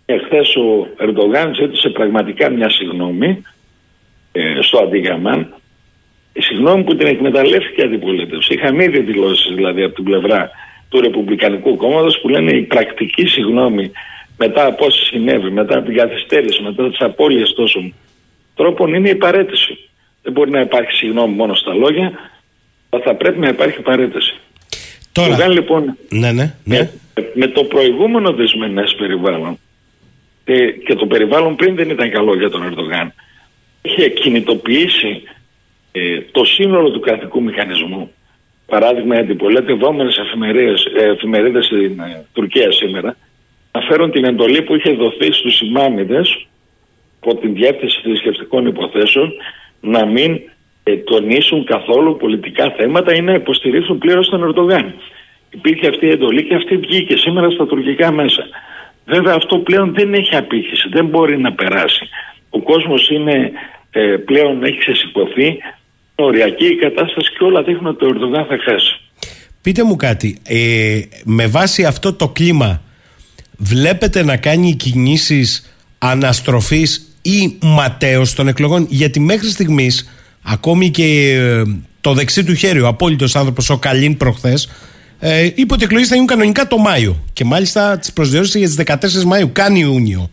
Εχθές 0.06 0.56
ο 0.56 0.88
Ερντογάν 0.98 1.56
ζήτησε 1.56 1.90
πραγματικά 1.90 2.50
μια 2.50 2.70
συγγνώμη 2.70 3.42
ε, 4.32 4.62
στο 4.62 4.80
Αντίγαμαν 4.80 5.56
συγγνώμη 6.34 6.84
που 6.84 6.96
την 6.96 7.08
εκμεταλλεύτηκε 7.08 7.82
η 7.82 7.84
αντιπολίτευση. 7.84 8.54
Είχαμε 8.54 8.84
ήδη 8.84 9.00
δηλώσεις 9.00 9.56
δηλαδή 9.56 9.84
από 9.84 9.96
την 9.96 10.04
πλευρά 10.04 10.50
του 10.90 11.02
Ρεπουμπλικανικού 11.02 11.76
Κόμματος 11.76 12.20
που 12.20 12.30
λένε 12.30 12.52
η 12.52 12.62
πρακτική 12.62 13.28
συγγνώμη 13.28 13.92
μετά 14.38 14.66
από 14.66 14.86
όσα 14.86 15.04
συνέβη, 15.04 15.50
μετά 15.50 15.78
από 15.78 15.86
την 15.86 15.98
καθυστέρηση, 15.98 16.62
μετά 16.62 16.90
τις 16.90 17.02
απώλειες 17.02 17.54
τόσων 17.54 17.94
τρόπων 18.56 18.94
είναι 18.94 19.10
η 19.10 19.16
παρέτηση. 19.16 19.78
Δεν 20.22 20.34
μπορεί 20.34 20.50
να 20.52 20.60
υπάρχει 20.60 20.92
συγγνώμη 20.92 21.36
μόνο 21.36 21.56
στα 21.56 21.74
λόγια, 21.74 22.12
αλλά 22.90 23.04
θα 23.04 23.16
πρέπει 23.16 23.40
να 23.40 23.48
υπάρχει 23.48 23.82
παρέτηση. 23.82 24.34
Τώρα, 25.12 25.48
λοιπόν, 25.48 25.98
ναι, 26.10 26.32
ναι, 26.32 26.54
ναι. 26.64 26.90
Με, 27.34 27.48
το 27.48 27.64
προηγούμενο 27.64 28.34
δυσμενέ 28.34 28.84
περιβάλλον 28.98 29.60
και, 30.46 30.72
και 30.72 30.96
το 30.96 31.06
περιβάλλον 31.06 31.56
πριν 31.56 31.76
δεν 31.76 31.90
ήταν 31.90 32.12
καλό 32.12 32.36
για 32.36 32.50
τον 32.50 32.64
Ερντογάν, 32.64 33.14
είχε 33.82 34.10
κινητοποιήσει 34.10 35.24
ε, 35.92 36.20
το 36.32 36.44
σύνολο 36.44 36.92
του 36.92 37.00
κρατικού 37.00 37.44
μηχανισμού. 37.44 38.12
Παράδειγμα, 38.66 39.16
οι 39.16 39.20
αντιπολίτευόμενε 39.20 40.12
ε, 40.98 41.04
εφημερίδες 41.04 41.66
στην 41.66 42.00
ε, 42.00 42.26
Τουρκία 42.34 42.72
σήμερα 42.72 43.16
αναφέρουν 43.72 44.12
την 44.12 44.26
εντολή 44.26 44.62
που 44.62 44.76
είχε 44.76 44.92
δοθεί 44.92 45.32
στους 45.32 45.62
ημάμιδες 45.62 46.48
από 47.20 47.36
την 47.36 47.54
Διεύθυνση 47.54 48.00
Θρησκευτικών 48.04 48.66
Υποθέσεων 48.66 49.34
να 49.80 50.06
μην 50.06 50.40
ε, 50.84 50.96
τονίσουν 50.96 51.66
καθόλου 51.66 52.18
πολιτικά 52.18 52.74
θέματα 52.78 53.16
ή 53.16 53.22
να 53.22 53.34
υποστηρίξουν 53.34 53.98
πλήρως 53.98 54.30
τον 54.30 54.44
Ερντογάν. 54.44 54.94
Υπήρχε 55.50 55.88
αυτή 55.88 56.06
η 56.06 56.10
εντολή 56.10 56.44
και 56.44 56.56
αυτή 56.56 56.78
βγήκε 56.78 57.18
σήμερα 57.18 57.50
στα 57.50 57.66
τουρκικά 57.66 58.12
μέσα. 58.12 58.44
Βέβαια 59.06 59.34
αυτό 59.34 59.58
πλέον 59.60 59.94
δεν 59.94 60.14
έχει 60.14 60.36
απήχηση, 60.36 60.90
δεν 60.90 61.06
μπορεί 61.06 61.38
να 61.38 61.54
περάσει. 61.54 62.10
Ο 62.50 62.60
κόσμος 62.62 63.10
είναι, 63.10 63.52
ε, 63.92 64.02
πλέον 64.02 64.64
έχει 64.64 64.78
ξεσηκωθεί, 64.78 65.58
οριακή 66.16 66.66
η 66.66 66.76
κατάσταση 66.76 67.32
και 67.38 67.44
όλα 67.44 67.64
δείχνουν 67.64 67.88
ότι 67.88 68.06
ο 68.06 68.08
Ερντογάν 68.08 68.46
θα 68.46 68.58
χάσει. 68.62 69.00
Πείτε 69.62 69.84
μου 69.84 69.96
κάτι, 69.96 70.42
ε, 70.48 71.00
με 71.26 71.48
βάση 71.48 71.86
αυτό 71.86 72.14
το 72.14 72.28
κλίμα 72.30 72.82
βλέπετε 73.62 74.24
να 74.24 74.38
κάνει 74.38 74.76
κινήσεις 74.76 75.76
αναστροφής 75.98 77.16
ή 77.22 77.58
ματέως 77.62 78.34
των 78.34 78.48
εκλογών; 78.48 78.86
Γιατί 78.90 79.20
μέχρι 79.20 79.50
στιγμής 79.50 80.10
ακόμη 80.44 80.90
και 80.90 81.34
ε, 81.36 81.64
το 82.02 82.14
δεξί 82.14 82.44
του 82.44 82.54
χέρι 82.54 82.82
ο 82.82 82.88
απόλυτος 82.88 83.36
άνθρωπος 83.36 83.70
ο 83.70 83.78
Καλίν 83.78 84.18
προχθές 84.18 84.70
ε, 85.20 85.46
είπε 85.46 85.74
ότι 85.74 85.82
οι 85.82 85.86
εκλογές 85.86 86.08
θα 86.08 86.14
γίνουν 86.14 86.30
κανονικά 86.30 86.68
το 86.68 86.78
Μάιο. 86.78 87.16
Και 87.34 87.44
μάλιστα 87.44 87.98
τις 87.98 88.14
προσδιορίσε 88.14 88.58
για 88.60 88.68
τις 88.68 89.22
14 89.22 89.24
Μαου. 89.24 89.52
Κάνει 89.52 89.80
Ιούνιο. 89.80 90.30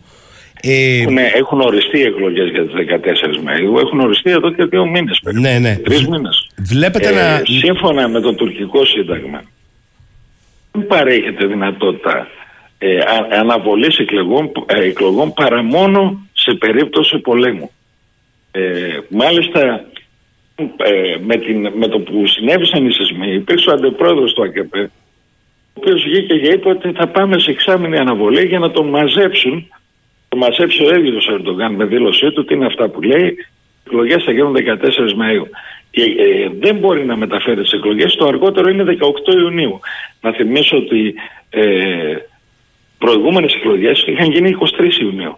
Ε, 0.61 1.01
έχουν, 1.01 1.17
έχουν 1.17 1.61
οριστεί 1.61 1.97
οι 1.97 2.01
εκλογές 2.01 2.49
για 2.49 2.65
τις 2.65 2.73
14 2.73 3.43
Μαου. 3.43 3.77
Έχουν 3.79 3.99
οριστεί 3.99 4.31
εδώ 4.31 4.51
και 4.51 4.65
δύο 4.65 4.85
μήνες. 4.85 5.19
Ναι, 5.33 5.59
ναι. 5.59 5.75
Τρεις 5.75 6.07
μήνες. 6.07 6.49
Βλέπετε 6.57 7.07
ε, 7.07 7.11
να. 7.11 7.41
Σύμφωνα 7.45 8.07
με 8.07 8.19
το 8.19 8.33
τουρκικό 8.33 8.85
σύνταγμα, 8.85 9.41
δεν 10.71 10.87
παρέχεται 10.87 11.45
δυνατότητα 11.45 12.27
ε, 12.81 12.97
αναβολής 13.31 13.97
εκλογών, 13.97 14.51
ε, 14.65 14.83
εκλογών 14.83 15.33
παρά 15.33 15.63
μόνο 15.63 16.27
σε 16.33 16.53
περίπτωση 16.53 17.17
πολέμου. 17.19 17.71
Ε, 18.51 18.97
μάλιστα 19.09 19.85
ε, 20.55 21.15
με, 21.25 21.35
την, 21.35 21.71
με 21.75 21.87
το 21.87 21.99
που 21.99 22.27
συνέβησαν 22.27 22.85
οι 22.85 22.91
σεισμοί 22.91 23.33
υπήρξε 23.33 23.69
ο 23.69 23.73
αντιπρόεδρος 23.73 24.33
του 24.33 24.43
ΑΚΠ 24.43 24.75
ο 24.75 25.81
οποίος 25.81 26.03
βγήκε 26.03 26.39
και 26.39 26.49
είπε 26.49 26.69
ότι 26.69 26.91
θα 26.91 27.07
πάμε 27.07 27.39
σε 27.39 27.51
εξάμεινη 27.51 27.97
αναβολή 27.97 28.47
για 28.47 28.59
να 28.59 28.71
τον 28.71 28.89
μαζέψουν 28.89 29.67
το 30.29 30.37
μαζέψει 30.37 30.83
ο 30.85 30.95
ίδιος 30.95 31.27
ο 31.27 31.33
Ερντογάν 31.33 31.73
με 31.73 31.85
δήλωσή 31.85 32.31
του 32.31 32.45
τι 32.45 32.53
είναι 32.53 32.65
αυτά 32.65 32.89
που 32.89 33.01
λέει 33.01 33.37
εκλογές 33.85 34.23
θα 34.23 34.31
γίνουν 34.31 34.55
14 34.55 34.59
Μαΐου 34.99 35.47
και, 35.91 36.01
ε, 36.01 36.49
δεν 36.59 36.75
μπορεί 36.75 37.05
να 37.05 37.15
μεταφέρει 37.15 37.61
τις 37.61 37.71
εκλογές. 37.71 38.15
Το 38.15 38.27
αργότερο 38.27 38.69
είναι 38.69 38.83
18 38.83 39.33
Ιουνίου. 39.33 39.79
Να 40.21 40.31
θυμίσω 40.31 40.77
ότι 40.77 41.13
ε, 41.49 42.15
προηγούμενες 42.99 43.53
εκλογές 43.53 44.03
είχαν 44.07 44.31
γίνει 44.31 44.55
23 44.59 45.01
Ιουνίου. 45.01 45.37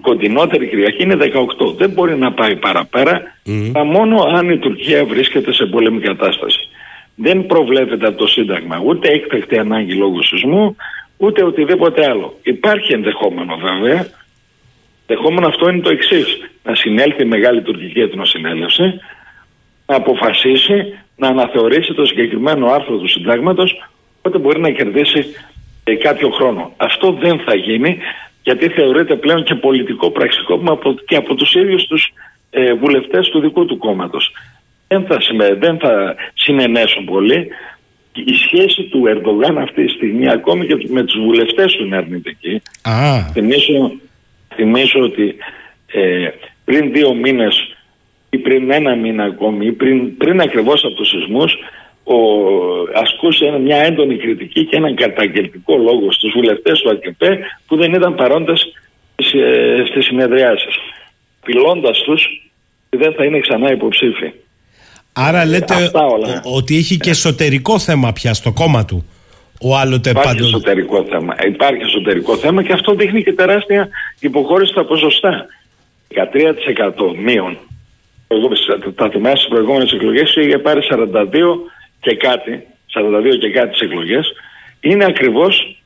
Κοντινότερη 0.00 0.68
Κυριακή 0.68 1.02
είναι 1.02 1.16
18. 1.20 1.76
Δεν 1.76 1.90
μπορεί 1.90 2.16
να 2.16 2.32
πάει 2.32 2.56
παραπέρα, 2.56 3.22
mm. 3.46 3.72
μόνο 3.86 4.22
αν 4.36 4.50
η 4.50 4.58
Τουρκία 4.58 5.04
βρίσκεται 5.04 5.52
σε 5.52 5.66
πολέμη 5.66 6.00
κατάσταση. 6.00 6.68
Δεν 7.14 7.46
προβλέπεται 7.46 8.06
από 8.06 8.18
το 8.18 8.26
Σύνταγμα 8.26 8.82
ούτε 8.84 9.08
έκτακτη 9.08 9.58
ανάγκη 9.58 9.94
λόγω 9.94 10.22
σεισμού, 10.22 10.76
ούτε 11.16 11.42
οτιδήποτε 11.44 12.08
άλλο. 12.10 12.38
Υπάρχει 12.42 12.92
ενδεχόμενο 12.92 13.56
βέβαια. 13.56 14.06
Ενδεχόμενο 15.06 15.46
αυτό 15.46 15.68
είναι 15.68 15.80
το 15.80 15.90
εξής. 15.90 16.50
Να 16.62 16.74
συνέλθει 16.74 17.22
η 17.22 17.26
Μεγάλη 17.26 17.62
Τουρκική 17.62 18.00
Εθνοσυνέλευση, 18.00 19.00
να 19.86 19.96
αποφασίσει 19.96 20.94
να 21.16 21.28
αναθεωρήσει 21.28 21.94
το 21.94 22.04
συγκεκριμένο 22.04 22.66
άρθρο 22.66 22.96
του 22.96 23.08
Συντάγματος, 23.08 23.88
οπότε 24.18 24.38
μπορεί 24.38 24.60
να 24.60 24.70
κερδίσει 24.70 25.18
ε, 25.18 25.24
κάποιο 25.94 26.30
χρόνο. 26.30 26.72
Αυτό 26.76 27.12
δεν 27.12 27.38
θα 27.38 27.54
γίνει 27.54 27.98
γιατί 28.42 28.68
θεωρείται 28.68 29.16
πλέον 29.16 29.44
και 29.44 29.54
πολιτικό 29.54 30.10
πραξικόπημα 30.10 30.72
από, 30.72 30.94
και 31.06 31.16
από 31.16 31.34
τους 31.34 31.54
ίδιους 31.54 31.86
τους 31.86 32.12
ε, 32.50 32.74
βουλευτές 32.74 33.28
του 33.28 33.40
δικού 33.40 33.64
του 33.64 33.78
κόμματος. 33.78 34.32
Δεν 34.88 35.06
θα, 35.06 35.18
δεν 35.58 35.78
θα 35.78 36.14
συνενέσουν 36.34 37.04
πολύ. 37.04 37.48
Η 38.12 38.34
σχέση 38.34 38.82
του 38.82 39.06
Ερντογάν 39.06 39.58
αυτή 39.58 39.84
τη 39.84 39.92
στιγμή 39.92 40.30
ακόμη 40.30 40.66
και 40.66 40.88
με 40.88 41.02
τους 41.02 41.20
βουλευτές 41.20 41.72
του 41.72 41.84
είναι 41.84 41.96
αρνητική. 41.96 42.62
Θυμίσω, 43.32 43.92
θυμίσω 44.54 45.00
ότι 45.00 45.36
ε, 45.92 46.28
πριν 46.64 46.92
δύο 46.92 47.14
μήνες 47.14 47.76
ή 48.30 48.38
πριν 48.38 48.70
ένα 48.70 48.94
μήνα 48.94 49.24
ακόμη 49.24 49.66
ή 49.66 49.72
πριν, 49.72 50.16
πριν 50.16 50.40
ακριβώς 50.40 50.84
από 50.84 50.94
τους 50.94 51.08
σεισμούς 51.08 51.58
ο, 52.14 52.18
ασκούσε 52.94 53.58
μια 53.62 53.76
έντονη 53.76 54.16
κριτική 54.16 54.64
και 54.64 54.76
έναν 54.76 54.94
καταγγελτικό 54.94 55.76
λόγο 55.76 56.12
στους 56.12 56.32
βουλευτές 56.34 56.80
του 56.80 56.90
ΑΚΕΠΕ 56.90 57.38
που 57.66 57.76
δεν 57.76 57.92
ήταν 57.92 58.14
παρόντες 58.14 58.72
στις 59.90 60.04
συνεδριάσεις. 60.04 60.74
Πυλώντας 61.44 62.02
τους 62.02 62.50
δεν 62.88 63.14
θα 63.14 63.24
είναι 63.24 63.38
ξανά 63.38 63.72
υποψήφοι. 63.72 64.32
Άρα 65.12 65.44
λέτε 65.44 65.90
ότι 66.42 66.76
έχει 66.76 66.96
και 66.96 67.10
εσωτερικό 67.10 67.78
θέμα 67.78 68.12
πια 68.12 68.34
στο 68.34 68.52
κόμμα 68.52 68.84
του. 68.84 69.04
Ο 69.60 69.76
άλλοτε 69.76 70.10
Υπάρχει 70.10 70.28
πάντων... 70.28 70.46
εσωτερικό 70.46 71.04
θέμα. 71.10 71.34
Υπάρχει 71.46 71.82
εσωτερικό 71.82 72.36
θέμα 72.36 72.62
και 72.62 72.72
αυτό 72.72 72.94
δείχνει 72.94 73.22
και 73.22 73.32
τεράστια 73.32 73.88
υποχώρηση 74.20 74.72
στα 74.72 74.84
ποσοστά. 74.84 75.46
13% 76.14 77.16
μείον. 77.24 77.58
Τα 78.94 79.08
θυμάσαι 79.10 79.36
στις 79.36 79.48
προηγούμενες 79.48 79.92
εκλογές 79.92 80.34
είχε 80.36 80.58
πάρει 80.58 80.80
42 80.90 80.96
και 82.00 82.16
κάτι, 82.16 82.66
42 82.94 83.38
και 83.40 83.50
κάτι 83.50 83.70
τις 83.70 83.80
εκλογές, 83.80 84.32
είναι 84.80 85.04
ακριβώς 85.04 85.82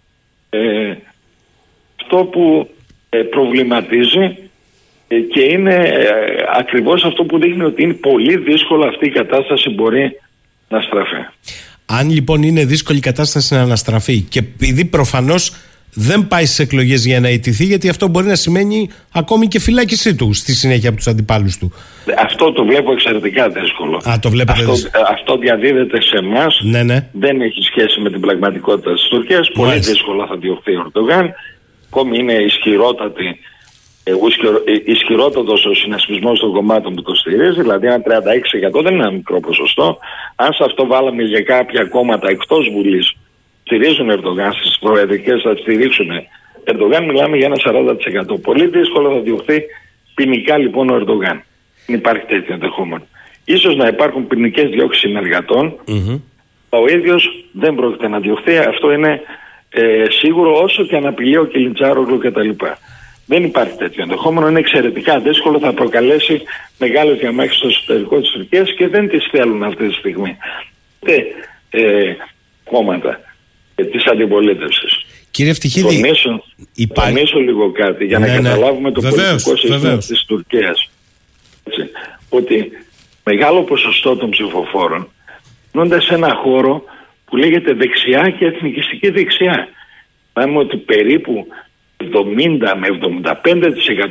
ε, 0.50 0.94
αυτό 2.02 2.24
που 2.24 2.70
ε, 3.08 3.18
προβληματίζει 3.18 4.36
ε, 5.08 5.18
και 5.20 5.40
είναι 5.40 5.74
ε, 5.74 6.10
ακριβώς 6.58 7.04
αυτό 7.04 7.24
που 7.24 7.38
δείχνει 7.38 7.62
ότι 7.62 7.82
είναι 7.82 7.94
πολύ 7.94 8.36
δύσκολο 8.36 8.88
αυτή 8.88 9.06
η 9.06 9.10
κατάσταση 9.10 9.70
μπορεί 9.70 10.20
να 10.68 10.80
στραφεί. 10.80 11.24
Αν 11.86 12.10
λοιπόν 12.10 12.42
είναι 12.42 12.64
δύσκολη 12.64 12.98
η 12.98 13.00
κατάσταση 13.00 13.54
να 13.54 13.60
αναστραφεί 13.60 14.20
και 14.20 14.38
επειδή 14.38 14.84
προφανώς 14.84 15.54
δεν 15.95 16.28
πάει 16.28 16.45
στις 16.45 16.59
εκλογές 16.59 17.07
για 17.07 17.20
να 17.20 17.28
ιτηθεί, 17.28 17.64
γιατί 17.64 17.88
αυτό 17.88 18.09
μπορεί 18.09 18.26
να 18.26 18.34
σημαίνει 18.34 18.90
ακόμη 19.12 19.47
και 19.47 19.61
φυλάκισή 19.61 20.14
του 20.14 20.32
στη 20.32 20.53
συνέχεια 20.53 20.88
από 20.88 20.99
τους 20.99 21.07
αντιπάλους 21.07 21.59
του. 21.59 21.72
Αυτό 22.18 22.53
το 22.53 22.64
βλέπω 22.64 22.93
εξαιρετικά 22.93 23.49
δύσκολο. 23.49 23.97
Α, 24.09 24.18
το 24.18 24.30
βλέπετε 24.30 24.61
αυτό, 24.61 24.74
αυτό 25.11 25.36
διαδίδεται 25.36 26.03
σε 26.03 26.16
εμάς. 26.16 26.61
Ναι, 26.62 26.82
ναι. 26.82 27.09
Δεν 27.12 27.40
έχει 27.40 27.62
σχέση 27.62 28.01
με 28.01 28.11
την 28.11 28.20
πραγματικότητα 28.20 28.93
της 28.93 29.09
Τουρκίας. 29.09 29.51
Πολύ 29.51 29.78
δύσκολα 29.78 30.26
θα 30.26 30.36
διωχθεί 30.36 30.76
ο 30.76 30.80
Ερντογάν. 30.80 31.34
Ακόμη 31.86 32.18
είναι 32.18 32.32
ισχυρότατη. 32.32 33.38
Ε, 34.05 34.12
ισχυρότατος 34.84 35.64
ο 35.64 35.74
συνασπισμός 35.74 36.40
των 36.40 36.53
κομμάτων 36.53 36.95
που 36.95 37.03
το 37.03 37.14
στηρίζει, 37.14 37.61
δηλαδή 37.61 37.86
ένα 37.86 38.01
36% 38.01 38.82
δεν 38.82 38.95
είναι 38.95 39.03
ένα 39.03 39.12
μικρό 39.12 39.40
ποσοστό. 39.40 39.99
Αν 40.34 40.53
σε 40.53 40.64
αυτό 40.64 40.86
βάλαμε 40.86 41.22
για 41.22 41.43
κάποια 41.43 41.84
κόμματα 41.84 42.28
εκτός 42.28 42.68
Βουλής 42.72 43.16
στηρίζουν 43.72 44.10
Ερντογάν 44.10 44.52
στις 44.52 44.78
προεδρικές, 44.78 45.42
θα 45.42 45.56
στηρίξουν 45.56 46.10
Ερντογάν, 46.64 47.04
μιλάμε 47.04 47.36
για 47.36 47.46
ένα 47.46 47.56
40%. 48.34 48.40
Πολύ 48.42 48.66
δύσκολο 48.66 49.10
θα 49.12 49.20
διωχθεί 49.20 49.62
ποινικά 50.14 50.58
λοιπόν 50.58 50.90
ο 50.90 50.94
Ερντογάν. 50.94 51.42
Δεν 51.86 51.96
υπάρχει 51.96 52.24
τέτοιο 52.26 52.54
ενδεχόμενο. 52.54 53.06
σω 53.58 53.72
να 53.72 53.86
υπάρχουν 53.86 54.26
ποινικές 54.26 54.70
διώξεις 54.70 55.02
συνεργατών. 55.02 55.74
Mm-hmm. 55.88 56.20
Ο 56.68 56.86
ίδιος 56.88 57.44
δεν 57.52 57.74
πρόκειται 57.74 58.08
να 58.08 58.20
διωχθεί. 58.20 58.56
Αυτό 58.56 58.92
είναι 58.92 59.20
ε, 59.70 60.04
σίγουρο 60.08 60.62
όσο 60.62 60.84
και 60.84 60.96
αν 60.96 61.06
απειλεί 61.06 61.36
ο 61.36 61.44
Κιλιτσάρογλου 61.44 62.18
κτλ. 62.18 62.50
Δεν 63.26 63.44
υπάρχει 63.44 63.76
τέτοιο 63.76 64.02
ενδεχόμενο. 64.02 64.48
Είναι 64.48 64.58
εξαιρετικά 64.58 65.18
δύσκολο. 65.18 65.58
Θα 65.58 65.72
προκαλέσει 65.72 66.42
μεγάλες 66.78 67.18
διαμάχες 67.18 67.56
στο 67.56 67.68
εσωτερικό 67.68 68.20
της 68.20 68.30
Τουρκίας 68.30 68.74
και 68.76 68.88
δεν 68.88 69.08
τις 69.08 69.28
θέλουν 69.30 69.62
αυτή 69.62 69.88
τη 69.88 69.94
στιγμή. 69.94 70.36
ε, 71.70 72.14
κόμματα 72.64 73.20
ε, 73.74 73.84
της 73.84 74.04
αντιπολίτευσης. 74.04 75.04
Κύριε 75.30 75.52
Φτυχίδη, 75.52 76.00
τονίσω, 76.00 76.44
υπά... 76.74 77.10
λίγο 77.44 77.72
κάτι 77.72 78.04
για 78.04 78.18
να 78.18 78.26
ναι, 78.26 78.32
ναι. 78.32 78.48
καταλάβουμε 78.48 78.92
το 78.92 79.00
βεβαίως, 79.00 79.42
πολιτικό 79.42 79.74
σύστημα 79.74 79.98
της 79.98 80.24
Τουρκίας. 80.24 80.90
Έτσι, 81.64 81.90
ότι 82.28 82.70
μεγάλο 83.24 83.62
ποσοστό 83.62 84.16
των 84.16 84.30
ψηφοφόρων 84.30 85.08
γίνονται 85.72 86.00
σε 86.00 86.14
ένα 86.14 86.34
χώρο 86.34 86.84
που 87.24 87.36
λέγεται 87.36 87.72
δεξιά 87.72 88.30
και 88.38 88.44
εθνικιστική 88.44 89.11
δεξιά. 89.11 89.68
Πάμε 90.32 90.58
ότι 90.58 90.76
περίπου 90.76 91.46
70 91.96 92.07
με 92.78 92.88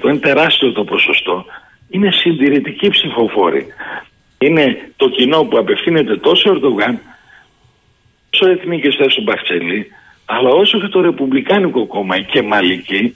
75% 0.02 0.04
είναι 0.04 0.18
τεράστιο 0.18 0.72
το 0.72 0.84
ποσοστό. 0.84 1.46
Είναι 1.90 2.12
συντηρητικοί 2.12 2.90
ψηφοφόροι. 2.90 3.66
Είναι 4.38 4.92
το 4.96 5.10
κοινό 5.10 5.44
που 5.44 5.58
απευθύνεται 5.58 6.18
τόσο 6.18 6.50
Ερντογάν 6.50 7.00
όσο 8.34 8.50
εθνικιστέ 8.50 9.06
του 9.06 9.22
Μπαχτσελή, 9.22 9.88
αλλά 10.26 10.50
όσο 10.50 10.80
και 10.80 10.88
το 10.88 11.02
Ρεπουμπλικάνικο 11.02 11.86
κόμμα 11.86 12.20
και 12.20 12.42
Μαλική, 12.42 13.16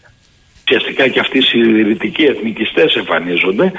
ουσιαστικά 0.63 1.07
και 1.07 1.19
αυτοί 1.19 1.37
οι 1.37 1.41
συντηρητικοί 1.41 2.23
εθνικιστές 2.23 2.95
εμφανίζονται, 2.95 3.71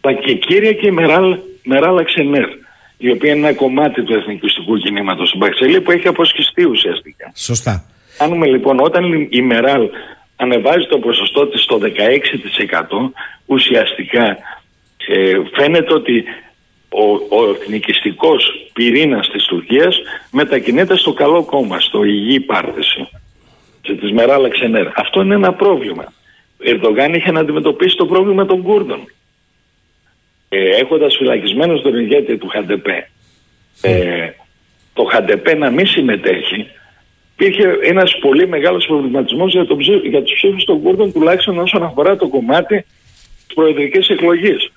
αλλά 0.00 0.16
και 0.16 0.34
κύρια 0.34 0.72
και 0.72 0.86
η 0.86 0.90
Μεράλ, 0.90 1.36
Μεράλα 1.64 2.02
Ξενέρ, 2.04 2.48
η 2.96 3.10
οποία 3.10 3.32
είναι 3.32 3.46
ένα 3.46 3.56
κομμάτι 3.56 4.02
του 4.02 4.14
εθνικιστικού 4.14 4.76
κινήματος 4.76 5.30
του 5.30 5.36
Μπαχτσελή 5.36 5.80
που 5.80 5.90
έχει 5.90 6.08
αποσχιστεί 6.08 6.64
ουσιαστικά. 6.64 7.32
Σωστά. 7.34 7.84
Κάνουμε 8.18 8.46
λοιπόν 8.46 8.80
όταν 8.80 9.28
η 9.30 9.42
Μεράλ 9.42 9.88
ανεβάζει 10.36 10.86
το 10.86 10.98
ποσοστό 10.98 11.46
της 11.46 11.62
στο 11.62 11.78
16% 11.82 11.88
ουσιαστικά 13.46 14.36
ε, 15.08 15.32
φαίνεται 15.52 15.94
ότι 15.94 16.24
ο, 17.02 17.36
ο 17.36 17.50
εθνικιστικός 17.50 18.68
πυρήνας 18.72 19.28
της 19.28 19.44
Τουρκίας 19.44 20.00
μετακινείται 20.30 20.96
στο 20.96 21.12
καλό 21.12 21.44
κόμμα, 21.44 21.80
στο 21.80 22.04
υγιή 22.04 22.40
πάρτιση 22.40 23.08
της 23.82 24.12
Μεράλα 24.12 24.48
Ξενέρ. 24.48 24.86
Αυτό 24.94 25.20
είναι 25.20 25.34
ένα 25.34 25.52
πρόβλημα. 25.52 26.12
Ο 26.58 26.64
Ερντογάν 26.64 27.14
είχε 27.14 27.30
να 27.30 27.40
αντιμετωπίσει 27.40 27.96
το 27.96 28.06
πρόβλημα 28.06 28.46
των 28.46 28.62
Κούρδων. 28.62 29.00
Ε, 30.48 30.68
έχοντας 30.68 31.16
φυλακισμένο 31.16 31.80
τον 31.80 31.98
ηγέτη 31.98 32.36
του 32.36 32.48
Χαντεπέ 32.48 33.08
ε, 33.82 34.30
το 34.92 35.04
Χαντεπέ 35.04 35.54
να 35.54 35.70
μην 35.70 35.86
συμμετέχει 35.86 36.66
υπήρχε 37.38 37.78
ένας 37.82 38.18
πολύ 38.20 38.48
μεγάλος 38.48 38.86
προβληματισμός 38.86 39.52
για, 39.52 39.66
τον, 39.66 39.80
για 39.80 40.22
τους 40.22 40.34
ψήφους 40.34 40.64
των 40.64 40.82
Κούρδων 40.82 41.12
τουλάχιστον 41.12 41.58
όσον 41.58 41.82
αφορά 41.82 42.16
το 42.16 42.28
κομμάτι 42.28 42.84
της 43.46 43.54
προεδρικής 43.54 44.08
εκλογής 44.08 44.70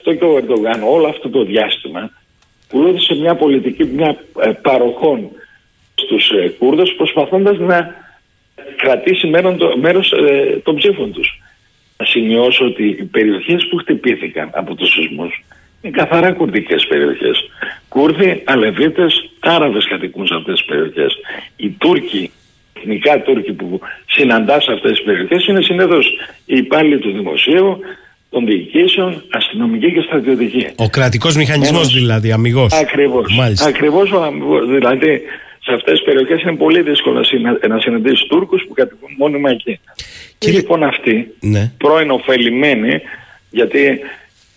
αυτό 0.00 0.14
και 0.14 0.24
ο 0.24 0.36
Ερντογάν 0.36 0.82
όλο 0.82 1.06
αυτό 1.06 1.28
το 1.28 1.44
διάστημα 1.44 2.10
ακολούθησε 2.68 3.14
μια 3.14 3.34
πολιτική 3.34 3.84
μια 3.84 4.16
ε, 4.40 4.50
παροχών 4.62 5.30
στους 5.94 6.30
ε, 6.30 6.48
Κούρδους 6.58 6.94
προσπαθώντας 6.96 7.58
να 7.58 7.94
κρατήσει 8.76 9.26
μέρος, 9.26 9.56
μέρος 9.80 10.12
ε, 10.12 10.60
των 10.64 10.76
ψήφων 10.76 11.12
τους. 11.12 11.40
Να 11.96 12.06
σημειώσω 12.06 12.64
ότι 12.64 12.84
οι 12.84 13.04
περιοχές 13.04 13.66
που 13.68 13.76
χτυπήθηκαν 13.76 14.50
από 14.52 14.74
τους 14.74 14.90
σεισμούς 14.90 15.44
είναι 15.82 15.96
καθαρά 15.96 16.32
κουρδικές 16.32 16.86
περιοχές. 16.86 17.50
Κούρδοι, 17.88 18.42
Αλεβίτες, 18.46 19.30
Άραβες 19.40 19.88
κατοικούν 19.88 20.26
σε 20.26 20.34
αυτές 20.34 20.54
τις 20.54 20.64
περιοχές. 20.64 21.16
Οι 21.56 21.70
Τούρκοι, 21.70 22.30
εθνικά 22.76 23.22
Τούρκοι 23.22 23.52
που 23.52 23.80
συναντά 24.06 24.60
σε 24.60 24.72
αυτές 24.72 24.90
τις 24.90 25.02
περιοχές 25.02 25.46
είναι 25.46 25.62
συνέδρος 25.62 26.06
οι 26.46 26.56
υπάλληλοι 26.56 26.98
του 26.98 27.12
δημοσίου, 27.12 27.80
των 28.30 28.46
διοικήσεων, 28.46 29.24
αστυνομική 29.30 29.92
και 29.92 30.00
στρατιωτική. 30.00 30.66
Ο 30.76 30.88
κρατικός 30.88 31.36
μηχανισμός 31.36 31.92
δηλαδή, 31.94 32.32
αμυγός. 32.32 32.72
Ακριβώς. 32.72 33.34
Μάλιστα. 33.36 33.66
Ακριβώς 33.66 34.10
ο 34.12 34.22
αμυγός. 34.22 34.68
Δηλαδή 34.68 35.22
σε 35.64 35.72
αυτές 35.74 35.92
τις 35.98 36.02
περιοχές 36.04 36.42
είναι 36.42 36.56
πολύ 36.56 36.82
δύσκολο 36.82 37.18
να 37.18 37.22
συνα- 37.24 37.58
να 37.68 37.78
συναντήσεις 37.80 38.26
Τούρκους 38.26 38.64
που 38.68 38.74
κατοικούν 38.74 39.10
μόνιμα 39.18 39.50
εκεί. 39.50 39.80
Και 39.82 40.02
Κύριε- 40.38 40.60
λοιπόν 40.60 40.82
αυτοί, 40.82 41.34
Ναι. 41.40 41.72
πρώην 41.78 42.10
ωφελημένοι, 42.10 43.00
γιατί 43.50 43.84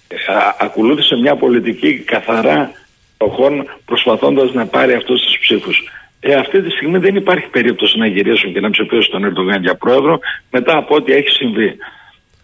ε, 0.07 0.31
α, 0.33 0.55
ακολούθησε 0.59 1.15
μια 1.15 1.35
πολιτική 1.35 1.93
καθαρά 1.93 2.71
προχών 3.17 3.65
προσπαθώντας 3.85 4.53
να 4.53 4.65
πάρει 4.65 4.93
αυτούς 4.93 5.21
τους 5.21 5.37
ψήφους. 5.39 5.89
Ε, 6.19 6.33
αυτή 6.33 6.61
τη 6.61 6.69
στιγμή 6.69 6.97
δεν 6.97 7.15
υπάρχει 7.15 7.47
περίπτωση 7.47 7.97
να 7.97 8.07
γυρίσουν 8.07 8.53
και 8.53 8.59
να 8.59 8.69
ψηφίσουν 8.69 9.11
τον 9.11 9.23
Ερντογάν 9.25 9.61
για 9.61 9.75
πρόεδρο 9.75 10.19
μετά 10.51 10.77
από 10.77 10.95
ό,τι 10.95 11.13
έχει 11.13 11.29
συμβεί. 11.29 11.75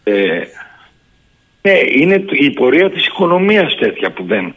Ε, 0.03 0.41
ναι, 1.61 1.80
είναι 1.95 2.26
η 2.31 2.52
πορεία 2.52 2.90
της 2.90 3.06
οικονομίας 3.06 3.76
τέτοια 3.76 4.11
που 4.11 4.23
δεν... 4.23 4.56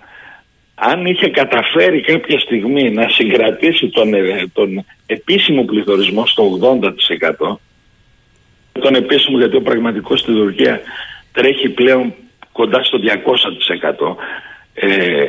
Αν 0.75 1.07
είχε 1.07 1.29
καταφέρει 1.29 2.01
κάποια 2.01 2.39
στιγμή 2.39 2.91
να 2.91 3.09
συγκρατήσει 3.09 3.89
τον, 3.89 4.15
ε, 4.15 4.47
τον 4.53 4.85
επίσημο 5.07 5.65
πληθωρισμό 5.65 6.27
στο 6.27 6.59
80% 7.43 7.57
τον 8.81 8.95
επίσημο 8.95 9.39
γιατί 9.39 9.57
ο 9.57 9.63
πραγματικός 9.63 10.21
στην 10.21 10.35
Τουρκία 10.35 10.81
τρέχει 11.33 11.69
πλέον 11.69 12.15
κοντά 12.53 12.85
στο 12.85 12.99
200% 14.05 14.17
ε, 14.75 15.27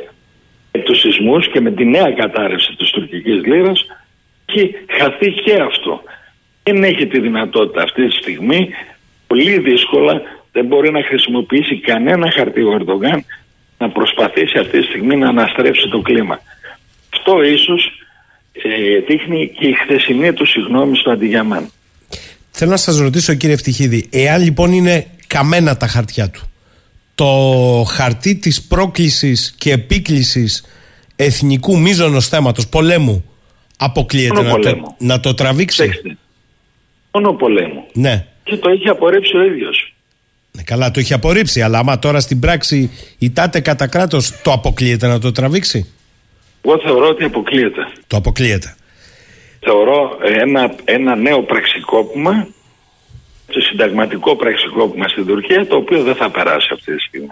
με 0.72 0.82
τους 0.82 1.00
σεισμούς 1.00 1.48
και 1.48 1.62
με 1.62 1.72
τη 1.72 1.86
νέα 1.86 2.12
κατάρρευση 2.12 2.76
της 2.76 2.90
τουρκικής 2.90 3.46
λίρας 3.46 3.86
έχει 4.46 4.76
χαθεί 4.90 5.32
και 5.32 5.54
αυτό. 5.62 6.04
Δεν 6.64 6.84
έχει 6.84 7.08
τη 7.08 7.20
δυνατότητα 7.20 7.82
αυτή 7.82 8.08
τη 8.08 8.16
στιγμή 8.16 8.70
πολύ 9.28 9.60
δύσκολα 9.60 10.22
δεν 10.54 10.66
μπορεί 10.66 10.92
να 10.92 11.04
χρησιμοποιήσει 11.04 11.80
κανένα 11.80 12.32
χαρτί 12.32 12.62
ο 12.62 12.72
Ερντογάν 12.80 13.26
να 13.78 13.90
προσπαθήσει 13.90 14.58
αυτή 14.58 14.80
τη 14.80 14.86
στιγμή 14.86 15.16
να 15.16 15.28
αναστρέψει 15.28 15.90
το 15.90 16.00
κλίμα. 16.02 16.40
Αυτό 17.14 17.42
ίσως 17.44 17.92
ε, 18.52 19.00
δείχνει 19.08 19.52
και 19.60 19.68
η 19.68 19.74
χθεσινή 19.74 20.34
του 20.34 20.46
συγγνώμη 20.46 20.98
στο 20.98 21.12
Αντιγιαμάν. 21.12 21.70
Θέλω 22.52 22.72
να 22.72 22.78
σας 22.78 23.00
ρωτήσω 23.00 23.34
κύριε 23.34 23.56
Ευτυχίδη, 23.56 24.08
εάν 24.12 24.42
λοιπόν 24.44 24.72
είναι 24.72 25.08
καμένα 25.28 25.78
τα 25.78 25.88
χαρτιά 25.88 26.30
του, 26.30 26.42
το 27.16 27.30
χαρτί 27.88 28.36
της 28.36 28.68
πρόκλησης 28.68 29.56
και 29.58 29.72
επίκλησης 29.72 30.66
εθνικού 31.16 31.80
μείζωνος 31.80 32.28
θέματος, 32.28 32.68
πολέμου, 32.68 33.26
αποκλείεται 33.78 34.34
Μόνο 34.34 34.48
να 34.48 34.54
το, 34.56 34.62
πολέμου. 34.62 34.96
να 35.00 35.20
το 35.20 35.34
τραβήξει; 35.34 35.84
Προσέξτε. 35.84 36.18
Μόνο 37.12 37.34
πολέμου. 37.34 37.84
Ναι. 37.94 38.26
Και 38.44 38.58
το 38.58 38.70
έχει 38.70 38.90
απορρέψει 38.90 39.38
ο 39.38 39.44
ίδιος. 39.44 39.93
Ναι, 40.58 40.64
καλά, 40.64 40.92
το 40.92 41.00
έχει 41.00 41.14
απορρίψει, 41.14 41.62
αλλά 41.62 41.80
άμα 41.80 42.00
τώρα 42.00 42.20
στην 42.20 42.40
πράξη 42.40 42.92
ητάται 43.18 43.60
κατά 43.60 43.88
κράτος, 43.88 44.34
το 44.44 44.52
αποκλείεται 44.52 45.08
να 45.08 45.20
το 45.20 45.32
τραβήξει; 45.32 45.92
Εγώ 46.62 46.80
θεωρώ 46.86 47.08
ότι 47.08 47.24
αποκλείεται. 47.24 47.82
Το 48.08 48.18
αποκλείεται. 48.18 48.76
Θεωρώ 49.60 50.18
ένα, 50.42 50.76
ένα 50.84 51.16
νέο 51.16 51.42
πραξικόπημα, 51.44 52.48
σε 53.52 53.60
συνταγματικό 53.62 54.36
πραξικόπημα 54.36 55.08
στην 55.08 55.26
Τουρκία, 55.26 55.68
το 55.68 55.76
οποίο 55.76 56.04
δεν 56.04 56.16
θα 56.16 56.30
περάσει 56.32 56.68
αυτή 56.74 56.96
τη 56.96 57.02
στιγμή. 57.02 57.30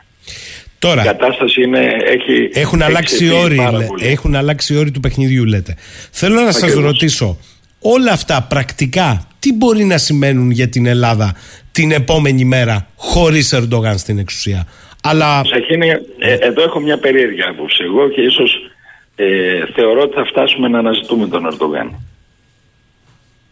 Τώρα, 0.80 1.02
Η 1.02 1.06
κατάσταση 1.06 1.62
είναι, 1.62 1.80
έχει 2.06 2.50
έχουν 2.60 2.82
αλλάξει 2.82 3.14
οι 3.14 3.18
εξελιχθεί 3.28 3.46
όροι, 3.46 3.56
πάρα 3.56 3.78
λέ- 3.78 3.88
πολύ. 3.88 4.08
έχουν 4.08 4.36
αλλάξει 4.36 4.74
οι 4.74 4.78
όροι 4.78 4.92
του 4.92 5.00
παιχνιδιού, 5.00 5.46
λέτε. 5.46 5.76
Θέλω 6.12 6.42
να 6.42 6.52
σας 6.52 6.64
Ακριβώς. 6.64 6.84
ρωτήσω, 6.84 7.38
όλα 7.80 8.12
αυτά 8.12 8.42
πρακτικά 8.50 9.28
τι 9.42 9.54
μπορεί 9.54 9.84
να 9.84 9.98
σημαίνουν 9.98 10.52
για 10.52 10.70
την 10.70 10.86
Ελλάδα 10.86 11.36
την 11.72 11.92
επόμενη 11.92 12.46
μέρα 12.46 12.88
χωρίς 12.96 13.54
Ερντογάν 13.54 13.98
στην 13.98 14.18
εξουσία; 14.18 14.68
Αλλά 15.04 15.42
Σαχίνη, 15.46 15.90
ε, 16.20 16.34
εδώ 16.34 16.62
έχω 16.62 16.80
μια 16.80 16.98
περίεργη 16.98 17.42
άποψη. 17.42 17.84
Εγώ 17.84 18.10
και 18.10 18.22
ίσως 18.22 18.72
ε, 19.16 19.66
θεωρώ 19.76 20.02
ότι 20.02 20.14
θα 20.14 20.26
φτάσουμε 20.26 20.68
να 20.68 20.80
αναζητούμε 20.80 21.28
τον 21.28 21.46
Ερντογάν. 21.46 22.00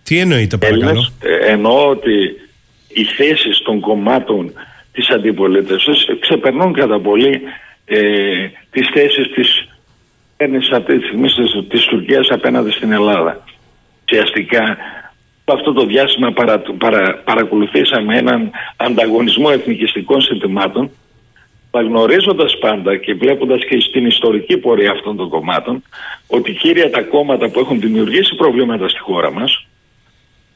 τι 0.04 0.18
εννοείται 0.20 0.58
παρακαλώ; 0.58 0.90
Έλληνες, 0.90 1.12
ε, 1.22 1.52
εννοώ 1.52 1.90
ότι 1.90 2.14
οι 2.88 3.04
θέσεις 3.04 3.62
των 3.62 3.80
κομμάτων 3.80 4.54
της 4.92 5.10
αντιπολίτευσης 5.10 6.06
ξεπερνούν 6.20 6.74
κατά 6.74 7.00
πολύ 7.00 7.42
ε, 7.86 8.00
τις 8.72 8.88
θέσεις 8.94 9.32
της 9.34 9.70
κυβέρνησης 10.38 10.72
αυτή 10.72 11.00
τη 11.00 11.06
στιγμή 11.06 11.28
της, 11.28 11.68
της 11.70 11.86
Τουρκίας 11.86 12.28
απέναντι 12.30 12.72
στην 12.72 12.92
Ελλάδα. 12.92 13.44
Ουσιαστικά 14.04 14.78
αυτό 15.54 15.74
το 15.74 15.86
διάστημα 15.86 16.32
παρα, 16.32 16.62
παρα- 16.78 17.22
παρακολουθήσαμε 17.26 18.18
έναν 18.18 18.52
ανταγωνισμό 18.78 19.50
εθνικιστικών 19.52 20.22
συντημάτων 20.22 20.92
αλλά 21.72 21.88
γνωρίζοντας 21.88 22.58
πάντα 22.58 22.98
και 22.98 23.14
βλέποντας 23.14 23.66
και 23.66 23.80
στην 23.80 24.06
ιστορική 24.06 24.58
πορεία 24.58 24.92
αυτών 24.92 25.16
των 25.18 25.30
κομμάτων 25.30 25.84
ότι 26.28 26.52
κύρια 26.52 26.90
τα 26.90 27.02
κόμματα 27.02 27.50
που 27.50 27.60
έχουν 27.60 27.80
δημιουργήσει 27.80 28.36
προβλήματα 28.36 28.90
στη 28.90 29.00
χώρα 29.00 29.32
μας 29.32 29.68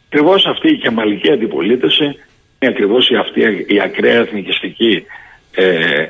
ακριβώς 0.08 0.46
αυτή 0.46 0.68
η 0.72 0.78
κεμαλική 0.78 1.32
αντιπολίτευση 1.32 2.04
είναι 2.04 2.72
ακριβώς 2.72 3.10
η, 3.10 3.16
αυτή 3.16 3.66
η 3.68 3.82
ακραία 3.82 4.20
εθνικιστική, 4.20 5.04
ε, 5.52 6.06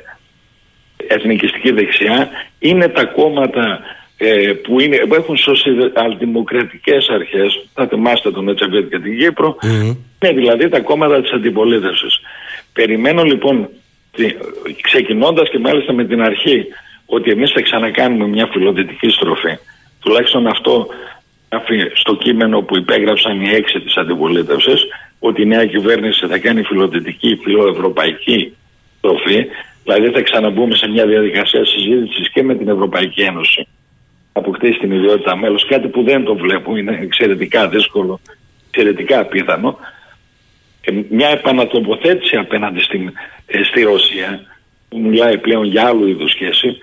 εθνικιστική 1.08 1.72
δεξιά. 1.72 2.30
Είναι 2.60 2.88
τα 2.88 3.06
κόμματα 3.06 3.80
ε, 4.26 4.54
που, 4.54 4.80
είναι, 4.80 4.98
που 4.98 5.14
έχουν 5.16 5.38
σοσιαλδημοκρατικές 5.38 7.08
αρχές, 7.10 7.66
θα 7.74 7.88
θυμάστε 7.88 8.32
τον 8.32 8.50
Ετσεβέτ 8.50 8.90
και 8.90 9.00
την 9.00 9.18
Κύπρο, 9.20 9.58
είναι 10.22 10.34
δηλαδή 10.34 10.70
τα 10.70 10.80
κόμματα 10.80 11.22
της 11.22 11.32
αντιπολίτευσης. 11.32 12.20
Περιμένω 12.74 13.24
λοιπόν, 13.24 13.70
τι- 14.16 14.36
ξεκινώντας 14.82 15.50
και 15.50 15.60
μάλιστα 15.60 15.94
με 15.94 16.06
την 16.06 16.22
αρχή, 16.22 16.66
ότι 17.06 17.32
εμείς 17.32 17.52
θα 17.52 17.62
ξανακάνουμε 17.62 18.28
μια 18.28 18.48
φιλοδυτική 18.52 19.10
στροφή. 19.10 19.58
Τουλάχιστον 20.00 20.48
αυτό 20.48 20.88
γράφει 21.52 21.92
στο 21.94 22.16
κείμενο 22.16 22.62
που 22.62 22.78
υπέγραψαν 22.78 23.42
οι 23.42 23.50
έξι 23.50 23.80
της 23.80 23.98
αντιπολίτευσης 23.98 24.84
ότι 25.20 25.42
η 25.42 25.46
νέα 25.46 25.66
κυβέρνηση 25.66 26.28
θα 26.28 26.38
κάνει 26.38 26.64
φιλοδυτική, 26.64 27.40
φιλοευρωπαϊκή 27.44 28.56
στροφή 28.98 29.46
δηλαδή 29.84 30.10
θα 30.10 30.22
ξαναμπούμε 30.22 30.76
σε 30.76 30.88
μια 30.88 31.06
διαδικασία 31.06 31.66
συζήτησης 31.66 32.30
και 32.32 32.44
με 32.44 32.56
την 32.56 32.68
Ευρωπαϊκή 32.70 33.22
Ένωση 33.22 33.68
αποκτήσει 34.34 34.80
την 34.80 34.92
ιδιότητα 34.92 35.38
μέλος 35.38 35.66
κάτι 35.66 35.88
που 35.88 36.04
δεν 36.04 36.24
το 36.24 36.36
βλέπω, 36.36 36.76
είναι 36.76 36.98
εξαιρετικά 37.02 37.68
δύσκολο 37.68 38.20
εξαιρετικά 38.68 39.20
απίθανο 39.20 39.78
Ε, 40.86 40.92
μια 41.10 41.30
επανατοποθέτηση 41.30 42.36
απέναντι 42.36 42.80
στην, 42.80 43.14
ε, 43.46 43.64
στη 43.64 43.82
Ρωσία 43.82 44.42
που 44.90 45.00
μιλάει 45.00 45.38
πλέον 45.38 45.64
για 45.66 45.86
άλλου 45.86 46.08
είδους 46.08 46.32
σχέση 46.32 46.78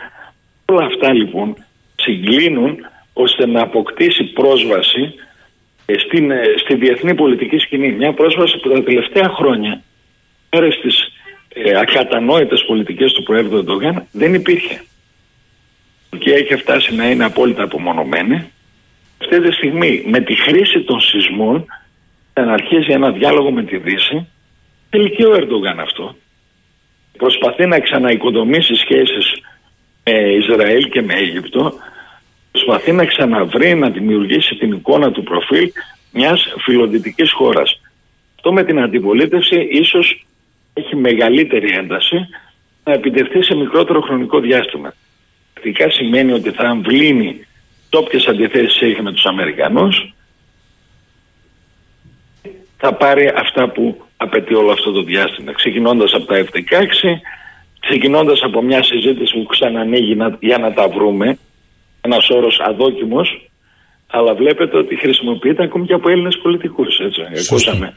όλα 0.64 0.86
αυτά 0.86 1.12
λοιπόν 1.12 1.56
συγκλίνουν 1.97 2.78
ώστε 3.12 3.47
να 3.47 3.60
αποκτήσει 3.62 4.24
πρόσβαση 4.24 5.14
ε, 5.86 5.98
στην, 5.98 6.31
ε, 6.31 6.43
στη 6.56 6.74
διεθνή 6.74 7.14
πολιτική 7.14 7.59
σκηνή. 7.59 7.93
Μια 7.93 8.12
πρόσβαση 8.12 8.59
που 8.59 8.68
τα 8.68 8.82
τελευταία 8.82 9.28
χρόνια 9.28 9.82
πέρα 10.48 10.70
στις 10.70 11.12
ε, 11.55 11.78
ακατανόητες 11.78 12.64
πολιτικές 12.66 13.12
του 13.12 13.22
Προέδρου 13.22 13.59
Ερντογάν 13.59 14.06
δεν 14.12 14.35
υπήρχε. 14.35 14.82
Η 16.12 16.16
Τουρκία 16.16 16.38
είχε 16.38 16.56
φτάσει 16.56 16.94
να 16.94 17.10
είναι 17.10 17.24
απόλυτα 17.24 17.62
απομονωμένη. 17.62 18.50
Αυτή 19.20 19.40
τη 19.40 19.52
στιγμή 19.52 20.02
με 20.06 20.20
τη 20.20 20.34
χρήση 20.34 20.80
των 20.82 21.00
σεισμών 21.00 21.66
να 22.34 22.52
αρχίζει 22.52 22.92
ένα 22.92 23.10
διάλογο 23.10 23.50
με 23.50 23.64
τη 23.64 23.76
Δύση 23.76 24.28
θέλει 24.90 25.10
και 25.10 25.24
ο 25.24 25.34
Ερντογάν 25.34 25.80
αυτό. 25.80 26.16
Προσπαθεί 27.16 27.66
να 27.66 27.80
ξαναοικοδομήσει 27.80 28.74
σχέσεις 28.74 29.42
με 30.04 30.12
Ισραήλ 30.12 30.88
και 30.88 31.02
με 31.02 31.14
Αίγυπτο 31.14 31.72
προσπαθεί 32.50 32.92
να 32.92 33.04
ξαναβρει, 33.04 33.74
να 33.74 33.90
δημιουργήσει 33.90 34.54
την 34.54 34.72
εικόνα 34.72 35.10
του 35.10 35.22
προφίλ 35.22 35.72
μιας 36.12 36.54
φιλοδυτικής 36.58 37.32
χώρας. 37.32 37.80
Αυτό 38.36 38.52
με 38.52 38.64
την 38.64 38.80
αντιπολίτευση 38.80 39.68
ίσως 39.70 40.26
έχει 40.72 40.96
μεγαλύτερη 40.96 41.74
ένταση 41.74 42.28
να 42.84 42.92
επιτευχθεί 42.92 43.42
σε 43.42 43.54
μικρότερο 43.54 44.00
χρονικό 44.00 44.40
διάστημα. 44.40 44.94
Πρακτικά 45.60 45.90
σημαίνει 45.90 46.32
ότι 46.32 46.50
θα 46.50 46.62
αμβλύνει 46.62 47.46
το 47.88 47.98
όποιες 47.98 48.26
αντιθέσεις 48.26 48.80
έχει 48.80 49.02
με 49.02 49.12
τους 49.12 49.24
Αμερικανούς 49.24 50.14
θα 52.76 52.94
πάρει 52.94 53.32
αυτά 53.36 53.68
που 53.68 54.02
απαιτεί 54.16 54.54
όλο 54.54 54.70
αυτό 54.72 54.92
το 54.92 55.02
διάστημα. 55.02 55.52
Ξεκινώντας 55.52 56.12
από 56.12 56.24
τα 56.24 56.44
F-16, 56.44 57.20
ξεκινώντας 57.80 58.40
από 58.42 58.62
μια 58.62 58.82
συζήτηση 58.82 59.38
που 59.38 59.46
ξανανοίγει 59.46 60.14
να- 60.14 60.36
για 60.40 60.58
να 60.58 60.72
τα 60.72 60.88
βρούμε, 60.88 61.38
ένας 62.00 62.28
όρος 62.28 62.60
αδόκιμος, 62.60 63.50
αλλά 64.06 64.34
βλέπετε 64.34 64.76
ότι 64.76 64.96
χρησιμοποιείται 64.96 65.62
ακόμη 65.62 65.86
και 65.86 65.92
από 65.92 66.08
Έλληνες 66.08 66.38
πολιτικούς. 66.42 66.98
Έτσι. 66.98 67.20
Ακούσαμε 67.20 67.94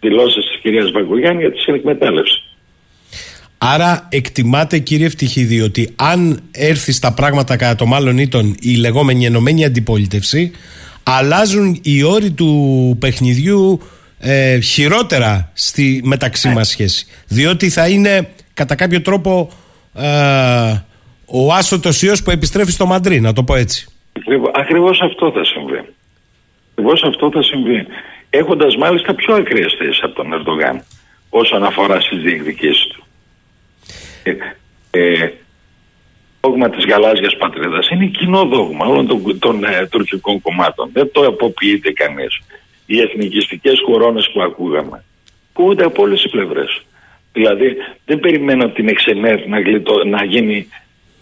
δηλώσεις 0.00 0.46
της 0.46 0.60
κυρίας 0.60 0.90
Βαγκογιάννη 0.90 1.40
για 1.42 1.52
τη 1.52 1.58
συνεκμετάλλευση. 1.58 2.42
Άρα 3.58 4.06
εκτιμάτε 4.08 4.78
κύριε 4.78 5.06
Ευτυχίδη 5.06 5.60
ότι 5.60 5.94
αν 5.96 6.40
έρθει 6.50 6.92
στα 6.92 7.14
πράγματα 7.14 7.56
κατά 7.56 7.74
το 7.74 7.86
μάλλον 7.86 8.18
ήτον 8.18 8.56
η 8.60 8.74
λεγόμενη 8.74 9.24
ενωμένη 9.24 9.64
αντιπολίτευση 9.64 10.52
αλλάζουν 11.02 11.80
οι 11.82 12.02
όροι 12.02 12.30
του 12.30 12.96
παιχνιδιού 13.00 13.80
ε, 14.18 14.60
χειρότερα 14.60 15.50
στη 15.54 16.00
μεταξύ 16.04 16.48
μας 16.48 16.68
σχέση. 16.68 17.06
Διότι 17.28 17.68
θα 17.68 17.88
είναι 17.88 18.28
κατά 18.54 18.74
κάποιο 18.74 19.02
τρόπο 19.02 19.50
ε, 19.94 20.06
ο 21.26 21.52
άσωτος 21.52 22.02
ιός 22.02 22.22
που 22.22 22.30
επιστρέφει 22.30 22.70
στο 22.70 22.86
Μαντρί, 22.86 23.20
να 23.20 23.32
το 23.32 23.42
πω 23.42 23.54
έτσι. 23.54 23.86
Ακριβώς 24.54 25.00
αυτό 25.00 25.30
θα 25.30 25.44
συμβεί. 25.44 25.84
Ακριβώς 26.70 27.02
αυτό 27.02 27.30
θα 27.32 27.42
συμβεί. 27.42 27.86
Έχοντας 28.30 28.76
μάλιστα 28.76 29.14
πιο 29.14 29.34
ακραίες 29.34 29.74
θέσεις 29.78 30.02
από 30.02 30.14
τον 30.14 30.32
Ερντογάν 30.32 30.84
όσον 31.28 31.64
αφορά 31.64 32.00
στις 32.00 32.22
διεκδικήσεις 32.22 32.86
του. 32.86 33.02
Ε, 34.28 34.36
ε, 34.90 35.32
δόγμα 36.40 36.70
της 36.70 36.84
γαλάζιας 36.84 37.36
πατρίδας 37.36 37.88
είναι 37.90 38.06
κοινό 38.06 38.44
δόγμα 38.44 38.86
όλων 38.86 39.06
των, 39.06 39.38
των 39.38 39.64
ε, 39.64 39.86
τουρκικών 39.90 40.40
κομμάτων. 40.40 40.90
Δεν 40.92 41.10
το 41.12 41.26
αποποιείται 41.26 41.92
κανείς. 41.92 42.40
Οι 42.86 43.00
εθνικιστικές 43.00 43.80
κορώνες 43.80 44.30
που 44.32 44.42
ακούγαμε 44.42 45.02
ακούγονται 45.58 45.84
από 45.84 46.02
όλες 46.02 46.22
τις 46.22 46.30
πλευρές. 46.30 46.82
Δηλαδή 47.32 47.76
δεν 48.04 48.20
περιμένω 48.20 48.68
την 48.68 48.88
Εξενέρ 48.88 49.46
να, 49.46 49.58
να 50.04 50.24
γίνει 50.24 50.68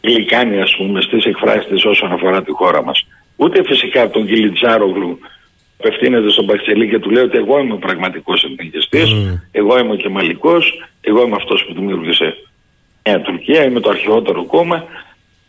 γλυκάνη 0.01 0.61
ας 0.61 0.77
πούμε 0.77 1.01
στις 1.01 1.25
εκφράσεις 1.25 1.67
της 1.67 1.85
όσον 1.85 2.13
αφορά 2.13 2.43
τη 2.43 2.53
χώρα 2.53 2.83
μας. 2.83 3.07
Ούτε 3.37 3.63
φυσικά 3.65 4.11
τον 4.11 4.27
Κιλιτζάρογλου 4.27 5.19
απευθύνεται 5.79 6.31
στον 6.31 6.47
Παξελή 6.47 6.89
και 6.89 6.99
του 6.99 7.11
λέει 7.11 7.25
ότι 7.25 7.39
εγώ 7.39 7.59
είμαι 7.59 7.73
ο 7.73 7.77
πραγματικός 7.77 8.45
εθνικιστής, 8.45 9.13
mm. 9.13 9.41
εγώ 9.53 9.79
είμαι 9.79 9.93
ο 9.93 9.97
Κεμαλικός, 9.97 10.83
εγώ 11.01 11.23
είμαι 11.23 11.37
αυτός 11.37 11.65
που 11.65 11.75
δημιούργησε 11.75 12.37
Νέα 13.07 13.21
Τουρκία, 13.21 13.65
είμαι 13.65 13.81
το 13.81 13.91
αρχαιότερο 13.91 14.45
κόμμα, 14.45 14.85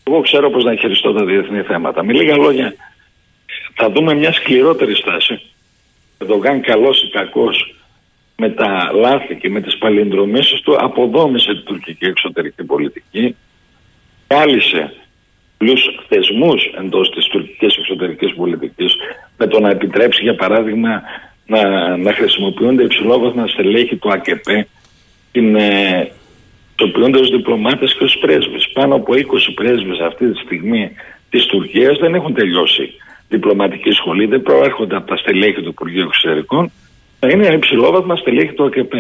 εγώ 0.04 0.22
ξέρω 0.22 0.50
πώς 0.50 0.64
να 0.64 0.76
χειριστώ 0.76 1.14
τα 1.14 1.26
διεθνή 1.26 1.62
θέματα. 1.62 2.04
Με 2.04 2.14
λίγα 2.14 2.36
λόγια, 2.36 2.74
θα 3.74 3.90
δούμε 3.90 4.14
μια 4.14 4.34
σκληρότερη 4.34 4.96
στάση. 4.96 5.42
Το 6.28 6.38
κάνει 6.38 6.60
καλός 6.60 7.04
ή 7.04 7.10
κακός 7.10 7.76
με 8.36 8.50
τα 8.50 8.92
λάθη 8.94 9.36
και 9.36 9.50
με 9.50 9.62
τις 9.62 9.78
παλινδρομήσεις 9.78 10.62
του 10.62 10.76
αποδόμησε 10.80 11.54
την 11.54 11.64
τουρκική 11.64 12.06
εξωτερική 12.06 12.64
πολιτική 12.64 13.36
κάλυσε 14.28 14.94
πλούς 15.58 15.82
θεσμούς 16.08 16.66
εντός 16.80 17.10
της 17.10 17.26
τουρκικής 17.26 17.76
εξωτερικής 17.76 18.34
πολιτικής 18.34 18.96
με 19.38 19.48
το 19.48 19.60
να 19.60 19.70
επιτρέψει 19.70 20.24
για 20.24 20.36
παράδειγμα 20.36 21.02
να, 21.46 21.98
να 21.98 22.14
χρησιμοποιούνται 22.14 22.84
υψηλόβαθμα 22.84 23.48
στελέχη 23.48 23.96
του 23.96 24.12
ΑΚΕΠ 24.12 24.44
την, 25.32 25.56
ε, 25.56 26.12
χρησιμοποιούνται 26.78 27.20
ως 27.20 27.30
διπλωμάτες 27.30 27.96
και 27.98 28.04
ως 28.04 28.18
πρέσβες. 28.22 28.70
Πάνω 28.74 28.96
από 28.96 29.14
20 29.14 29.54
πρέσβες 29.56 30.00
αυτή 30.00 30.32
τη 30.32 30.38
στιγμή 30.40 30.92
της 31.30 31.46
Τουρκίας 31.46 31.98
δεν 31.98 32.14
έχουν 32.14 32.34
τελειώσει 32.34 32.94
διπλωματική 33.30 33.92
σχολή, 33.92 34.26
δεν 34.26 34.42
προέρχονται 34.42 34.96
από 34.96 35.08
τα 35.08 35.18
στελέχη 35.18 35.62
του 35.62 35.70
Υπουργείου 35.70 36.02
Εξωτερικών, 36.02 36.72
θα 37.20 37.30
είναι 37.30 37.48
υψηλόβαθμα 37.48 38.16
στελέχη 38.16 38.54
του 38.54 38.66
ΑΚΕΠ. 38.66 38.94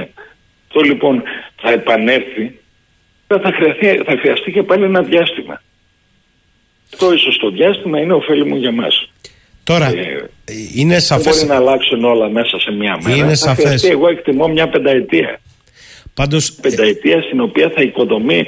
Αυτό 0.67 0.79
λοιπόν 0.79 1.23
θα 1.61 1.71
επανέλθει, 1.71 2.59
θα 3.27 3.51
χρειαστεί, 3.55 4.03
θα 4.05 4.17
χρειαστεί 4.19 4.51
και 4.51 4.63
πάλι 4.63 4.83
ένα 4.83 5.01
διάστημα. 5.01 5.61
Αυτό 6.93 7.13
ίσως 7.13 7.37
το 7.37 7.49
διάστημα 7.49 7.99
είναι 7.99 8.13
ωφέλιμο 8.13 8.55
για 8.55 8.71
μας. 8.71 9.11
Τώρα, 9.63 9.87
ε, 9.87 10.29
είναι 10.75 10.99
σαφές... 10.99 11.23
Δεν 11.23 11.33
μπορεί 11.33 11.47
να 11.47 11.55
αλλάξουν 11.55 12.03
όλα 12.03 12.29
μέσα 12.29 12.59
σε 12.59 12.71
μια 12.71 12.99
μέρα. 13.03 13.17
Είναι 13.17 13.35
θα 13.35 13.55
Χρειαστεί, 13.55 13.87
εγώ 13.87 14.09
εκτιμώ 14.09 14.47
μια 14.47 14.69
πενταετία. 14.69 15.39
Πάντως... 16.19 16.51
Πενταετίας 16.61 17.25
στην 17.25 17.41
οποία 17.41 17.71
θα 17.75 17.81
οικοδομεί 17.81 18.45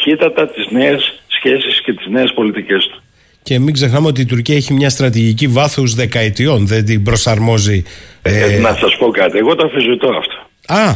χύτατα 0.00 0.46
τις 0.46 0.66
νέες 0.70 1.22
σχέσεις 1.26 1.80
και 1.80 1.92
τις 1.92 2.06
νέες 2.06 2.32
πολιτικές 2.34 2.86
του. 2.86 3.02
Και 3.42 3.58
μην 3.58 3.72
ξεχνάμε 3.72 4.06
ότι 4.06 4.20
η 4.20 4.24
Τουρκία 4.26 4.56
έχει 4.56 4.72
μια 4.72 4.90
στρατηγική 4.90 5.46
βάθους 5.46 5.94
δεκαετιών, 5.94 6.66
δεν 6.66 6.84
την 6.84 7.02
προσαρμόζει. 7.02 7.82
Ε, 8.22 8.54
ε... 8.54 8.58
να 8.58 8.74
σας 8.74 8.96
πω 8.96 9.10
κάτι, 9.10 9.38
εγώ 9.38 9.54
το 9.54 9.66
αφιζητώ 9.66 10.08
αυτό. 10.08 10.36
Α, 10.74 10.94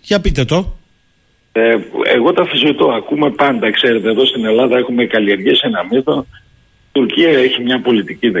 για 0.00 0.20
πείτε 0.20 0.44
το. 0.44 0.76
Ε, 1.52 1.76
εγώ 2.14 2.32
το 2.32 2.42
αφιζητώ, 2.42 2.86
ακούμε 2.86 3.30
πάντα, 3.30 3.70
ξέρετε, 3.70 4.08
εδώ 4.10 4.26
στην 4.26 4.44
Ελλάδα 4.44 4.76
έχουμε 4.76 5.04
καλλιεργήσει 5.04 5.60
ένα 5.64 5.84
μύθο. 5.90 6.26
Η 6.88 6.92
Τουρκία 6.92 7.28
έχει 7.28 7.62
μια 7.62 7.80
πολιτική 7.80 8.32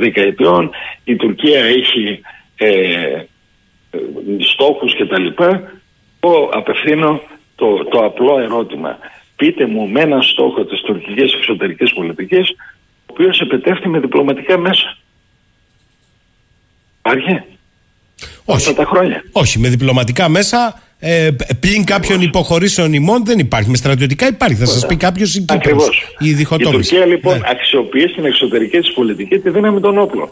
δεκαετιών, 0.00 0.70
η 1.04 1.16
Τουρκία 1.16 1.64
έχει 1.64 2.20
ε, 2.56 2.68
ε 2.68 3.26
στόχους 4.52 4.92
κτλ. 4.98 5.44
Εγώ 6.24 6.50
απευθύνω 6.52 7.20
το, 7.54 7.84
το 7.84 7.98
απλό 8.04 8.38
ερώτημα. 8.38 8.98
Πείτε 9.36 9.66
μου 9.66 9.88
με 9.88 10.00
έναν 10.00 10.22
στόχο 10.22 10.64
της 10.64 10.80
τουρκικής 10.80 11.32
εξωτερικής 11.34 11.92
πολιτικής 11.92 12.50
ο 12.50 13.04
οποίος 13.06 13.40
επετεύχθη 13.40 13.88
με 13.88 13.98
διπλωματικά 13.98 14.58
μέσα. 14.58 14.96
Υπάρχει; 16.98 17.42
Όχι. 18.44 18.74
τα 18.74 18.84
χρόνια. 18.84 19.24
Όχι. 19.32 19.58
Με 19.58 19.68
διπλωματικά 19.68 20.28
μέσα 20.28 20.82
ε, 20.98 21.30
πλην 21.60 21.84
κάποιων 21.84 22.22
υποχωρήσεων 22.22 22.92
ημών 22.92 23.24
δεν 23.24 23.38
υπάρχει. 23.38 23.70
Με 23.70 23.76
στρατιωτικά 23.76 24.26
υπάρχει. 24.26 24.56
Θα 24.56 24.66
σας 24.66 24.86
πει 24.86 24.96
κάποιος 24.96 25.34
η 25.34 25.44
Κύπρος, 25.44 26.16
η 26.18 26.28
Η 26.28 26.44
Τουρκία 26.44 27.06
λοιπόν 27.06 27.38
ναι. 27.38 27.48
αξιοποιεί 27.50 28.08
στην 28.08 28.24
εξωτερική 28.24 28.78
της 28.78 28.92
πολιτική 28.92 29.38
τη 29.38 29.50
δύναμη 29.50 29.80
των 29.80 29.98
όπλων. 29.98 30.30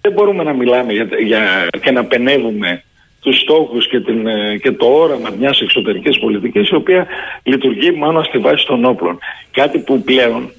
Δεν 0.00 0.12
μπορούμε 0.12 0.42
να 0.42 0.52
μιλάμε 0.52 0.92
για, 0.92 1.08
για, 1.26 1.68
και 1.82 1.90
να 1.90 2.04
πενεύουμε 2.04 2.82
τους 3.24 3.40
στόχους 3.40 3.88
και, 3.88 4.00
την, 4.00 4.26
ε, 4.26 4.56
και 4.62 4.72
το 4.72 4.86
όραμα 4.86 5.30
μιας 5.38 5.60
εξωτερικής 5.60 6.18
πολιτικής 6.18 6.68
η 6.68 6.74
οποία 6.74 7.06
λειτουργεί 7.42 7.90
μόνο 7.90 8.22
στη 8.22 8.38
βάση 8.38 8.66
των 8.66 8.84
όπλων. 8.84 9.18
Κάτι 9.50 9.78
που 9.78 10.02
πλέον 10.02 10.50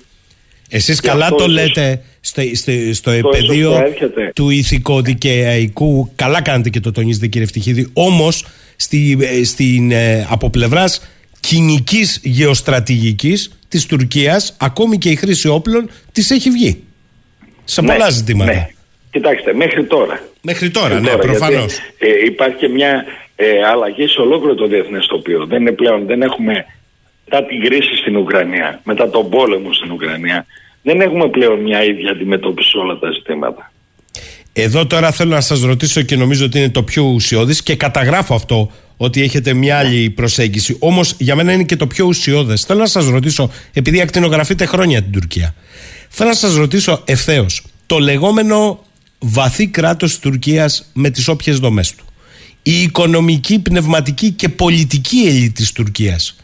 εσείς 0.70 1.00
καλά 1.00 1.30
το 1.30 1.48
λέτε 1.48 2.02
στο, 2.20 2.42
στο, 2.54 2.72
στο 2.92 3.12
επαιδείο 3.12 3.84
του 4.36 4.50
ηθικοδικαϊκού, 4.50 6.12
καλά 6.16 6.42
κάνετε 6.42 6.70
και 6.70 6.80
το 6.80 6.92
τονίζετε 6.92 7.28
κύριε 7.28 7.46
Ευτυχίδη, 7.46 7.90
όμως 7.94 8.46
στη, 8.76 9.18
ε, 9.22 9.44
στην, 9.44 9.92
ε, 9.92 10.28
από 10.30 10.50
πλευράς 10.50 11.02
κοινικής 11.40 12.20
γεωστρατηγικής 12.24 13.60
της 13.68 13.86
Τουρκίας, 13.86 14.56
ακόμη 14.60 14.98
και 14.98 15.10
η 15.10 15.16
χρήση 15.16 15.48
όπλων 15.48 15.90
της 16.12 16.32
έχει 16.32 16.50
βγει. 16.50 16.84
Σε 17.64 17.82
ναι, 17.82 17.92
πολλά 17.92 18.10
ζητήματα. 18.10 18.54
Ναι. 18.54 18.68
Κοιτάξτε, 19.16 19.54
μέχρι 19.54 19.84
τώρα. 19.84 20.20
Μέχρι 20.42 20.72
τώρα, 20.72 21.00
ναι, 21.00 21.18
προφανώς. 21.18 21.78
Ε, 21.98 22.26
υπάρχει 22.26 22.56
και 22.58 22.68
μια 22.68 23.06
ε, 23.36 23.46
αλλαγή 23.72 24.08
σε 24.08 24.22
ολόκληρο 24.22 24.56
το 24.56 24.68
διεθνές 24.68 25.06
τοπίο. 25.06 25.46
Δεν 25.46 25.62
είναι 25.62 25.72
πλέον, 25.72 26.06
δεν 26.06 26.22
έχουμε 26.22 26.66
μετά 27.26 27.46
την 27.46 27.64
κρίση 27.64 27.96
στην 27.96 28.18
Ουκρανία, 28.18 28.82
μετά 28.84 29.10
τον 29.10 29.30
πόλεμο 29.30 29.74
στην 29.74 29.92
Ουκρανία, 29.92 30.46
δεν 30.82 31.02
έχουμε 31.02 31.30
πλέον 31.30 31.60
μια 31.60 31.84
ίδια 31.84 32.12
αντιμετώπιση 32.12 32.70
σε 32.70 32.78
όλα 32.78 32.98
τα 32.98 33.12
ζητήματα. 33.12 33.72
Εδώ 34.54 34.86
τώρα 34.86 35.12
θέλω 35.12 35.34
να 35.34 35.42
σας 35.42 35.62
ρωτήσω 35.62 36.02
και 36.02 36.16
νομίζω 36.16 36.46
ότι 36.46 36.58
είναι 36.58 36.70
το 36.70 36.84
πιο 36.84 37.04
ουσιώδης 37.04 37.64
και 37.64 37.76
καταγράφω 37.76 38.36
αυτό 38.36 38.72
ότι 38.98 39.22
έχετε 39.22 39.54
μια 39.54 39.78
άλλη 39.78 40.10
προσέγγιση. 40.10 40.78
Όμως 40.80 41.16
για 41.18 41.36
μένα 41.36 41.54
είναι 41.54 41.64
και 41.64 41.76
το 41.76 41.88
πιο 41.88 42.06
ουσιώδες. 42.06 42.64
Θέλω 42.64 42.80
να 42.80 42.88
σας 42.88 43.08
ρωτήσω, 43.08 43.52
επειδή 43.74 44.02
ακτινογραφείτε 44.02 44.66
χρόνια 44.66 45.02
την 45.02 45.12
Τουρκία, 45.12 45.56
θέλω 46.10 46.30
να 46.30 46.36
σας 46.36 46.56
ρωτήσω 46.56 47.02
ευθέως 47.06 47.64
το 47.86 48.00
λεγόμενο 48.00 48.80
βαθύ 49.28 49.68
κράτος 49.68 50.10
της 50.10 50.20
Τουρκίας 50.20 50.92
με 50.94 51.10
τις 51.10 51.28
όποιες 51.28 51.60
δομές 51.60 51.96
του. 51.96 52.06
Η 52.64 52.82
οικονομική, 52.82 53.62
πνευματική 53.62 54.32
και 54.32 54.50
πολιτική 54.50 55.18
ελίτ 55.28 55.56
της 55.56 55.72
Τουρκίας 55.72 56.36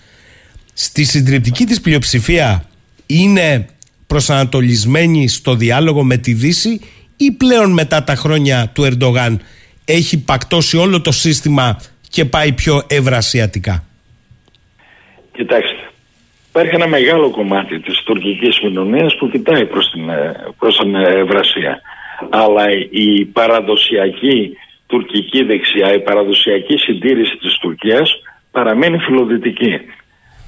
στη 0.74 1.04
συντριπτική 1.04 1.66
της 1.66 1.82
πλειοψηφία 1.82 2.66
είναι 3.06 3.66
προσανατολισμένη 4.08 5.28
στο 5.28 5.56
διάλογο 5.56 6.04
με 6.04 6.18
τη 6.18 6.34
Δύση 6.34 6.80
ή 7.18 7.32
πλέον 7.32 7.72
μετά 7.72 8.04
τα 8.04 8.16
χρόνια 8.16 8.72
του 8.74 8.84
Ερντογάν 8.84 9.40
έχει 9.86 10.24
πακτώσει 10.24 10.78
όλο 10.78 11.02
το 11.02 11.12
σύστημα 11.12 11.82
και 12.10 12.26
πάει 12.26 12.54
πιο 12.54 12.84
ευρασιατικά; 12.88 13.84
Κοιτάξτε, 15.32 15.90
υπάρχει 16.50 16.76
ένα 16.76 16.88
μεγάλο 16.88 17.30
κομμάτι 17.30 17.80
της 17.80 18.04
τουρκικής 18.04 18.60
κοινωνίας 18.60 19.16
που 19.18 19.30
κοιτάει 19.30 19.66
προς 19.66 19.92
την, 19.92 20.10
ε, 20.10 20.36
προς 20.58 20.78
την 20.78 20.96
Ευρασία 20.96 21.82
αλλά 22.30 22.66
η 22.90 23.26
παραδοσιακή 23.26 24.58
τουρκική 24.88 25.44
δεξιά, 25.44 25.94
η 25.94 26.00
παραδοσιακή 26.00 26.78
συντήρηση 26.78 27.38
της 27.38 27.58
Τουρκίας 27.58 28.22
παραμένει 28.52 28.98
φιλοδυτική. 28.98 29.80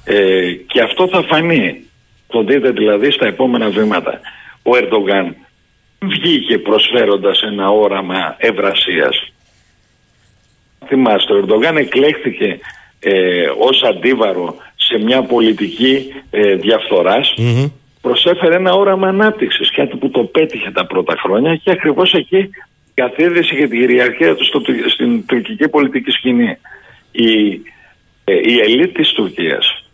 Ε, 0.04 0.52
και 0.52 0.80
αυτό 0.80 1.08
θα 1.08 1.22
φανεί, 1.22 1.84
το 2.26 2.42
δείτε 2.42 2.70
δηλαδή 2.70 3.10
στα 3.10 3.26
επόμενα 3.26 3.68
βήματα. 3.68 4.20
Ο 4.62 4.70
Ερντογάν 4.76 5.34
βγήκε 5.98 6.58
προσφέροντας 6.58 7.42
ένα 7.42 7.68
όραμα 7.68 8.36
ευρασίας. 8.38 9.32
Θυμάστε, 10.86 11.32
ο 11.32 11.36
Ερντογάν 11.36 11.76
εκλέχθηκε 11.76 12.58
ε, 13.00 13.46
ως 13.58 13.82
αντίβαρο 13.82 14.56
σε 14.76 14.98
μια 14.98 15.22
πολιτική 15.22 16.12
ε, 16.30 16.54
διαφθοράς 16.54 17.34
προσέφερε 18.06 18.54
ένα 18.54 18.72
όραμα 18.72 19.08
ανάπτυξης, 19.08 19.70
κάτι 19.70 19.96
που 19.96 20.10
το 20.10 20.24
πέτυχε 20.24 20.70
τα 20.70 20.86
πρώτα 20.86 21.14
χρόνια 21.22 21.56
και 21.56 21.70
ακριβώς 21.70 22.12
εκεί 22.12 22.50
καθίδρυσε 22.94 23.54
για 23.54 23.68
την 23.68 23.80
κυριαρχία 23.80 24.34
του 24.34 24.44
στο, 24.44 24.62
στην 24.88 25.26
τουρκική 25.26 25.68
πολιτική 25.68 26.10
σκηνή. 26.10 26.56
Η, 27.12 27.60
ε, 28.24 28.34
η 28.34 28.58
ελίτ 28.60 28.94
της 28.96 29.12
Τουρκίας, 29.12 29.84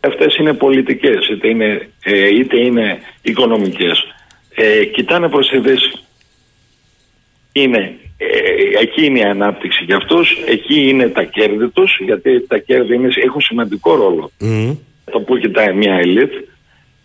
αυτές 0.00 0.36
είναι 0.36 0.54
πολιτικές, 0.54 1.28
είτε 1.28 1.48
είναι, 1.48 1.88
ε, 2.04 2.28
είτε 2.28 2.60
είναι 2.60 2.98
οικονομικές, 3.22 4.04
ε, 4.54 4.84
κοιτάνε 4.84 5.28
προς 5.28 5.48
τη 5.48 5.58
Δύση. 5.58 5.92
Είναι, 7.52 7.96
ε, 8.16 8.26
εκεί 8.80 9.04
είναι 9.04 9.18
η 9.18 9.22
ανάπτυξη 9.22 9.84
για 9.84 9.96
αυτούς, 9.96 10.38
εκεί 10.46 10.88
είναι 10.88 11.08
τα 11.08 11.24
κέρδη 11.24 11.68
τους, 11.68 11.98
γιατί 12.04 12.46
τα 12.46 12.58
κέρδη 12.58 12.94
είναι, 12.94 13.08
έχουν 13.24 13.40
σημαντικό 13.40 13.94
ρόλο. 13.94 14.30
Το 15.10 15.20
που 15.20 15.38
κοιτάει 15.38 15.72
μια 15.74 15.94
ελίτ. 15.94 16.32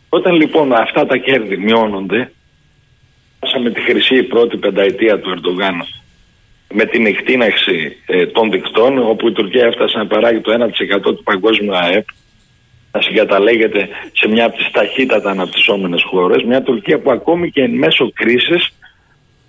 Όταν 0.10 0.36
λοιπόν 0.36 0.74
αυτά 0.74 1.06
τα 1.06 1.18
κέρδη 1.18 1.58
μειώνονται, 1.58 2.32
με 3.64 3.72
τη 3.72 3.82
χρυσή 3.82 4.24
πρώτη 4.24 4.58
πενταετία 4.58 5.20
του 5.20 5.30
Ερντογάν 5.30 5.86
με 6.74 6.86
την 6.86 7.06
εκτείναξη 7.06 7.98
ε, 8.06 8.26
των 8.26 8.52
δικτών 8.52 8.98
όπου 8.98 9.28
η 9.28 9.32
Τουρκία 9.32 9.66
έφτασε 9.66 9.98
να 9.98 10.08
παράγει 10.08 10.40
το 10.40 10.72
1% 10.98 11.02
του 11.02 11.24
παγκόσμιου 11.24 11.76
ΑΕΠ 11.76 12.06
να 12.92 13.02
συγκαταλέγεται 13.02 13.88
σε 14.14 14.28
μια 14.28 14.46
από 14.46 14.58
τις 14.58 14.72
ταχύτατα 14.72 15.30
αναπτυσσόμενες 15.30 16.04
χώρες 16.04 16.44
μια 16.44 16.62
Τουρκία 16.62 17.00
που 17.00 17.12
ακόμη 17.12 17.52
και 17.52 17.62
εν 17.62 17.72
μέσω 17.72 18.12
κρίσης 18.14 18.74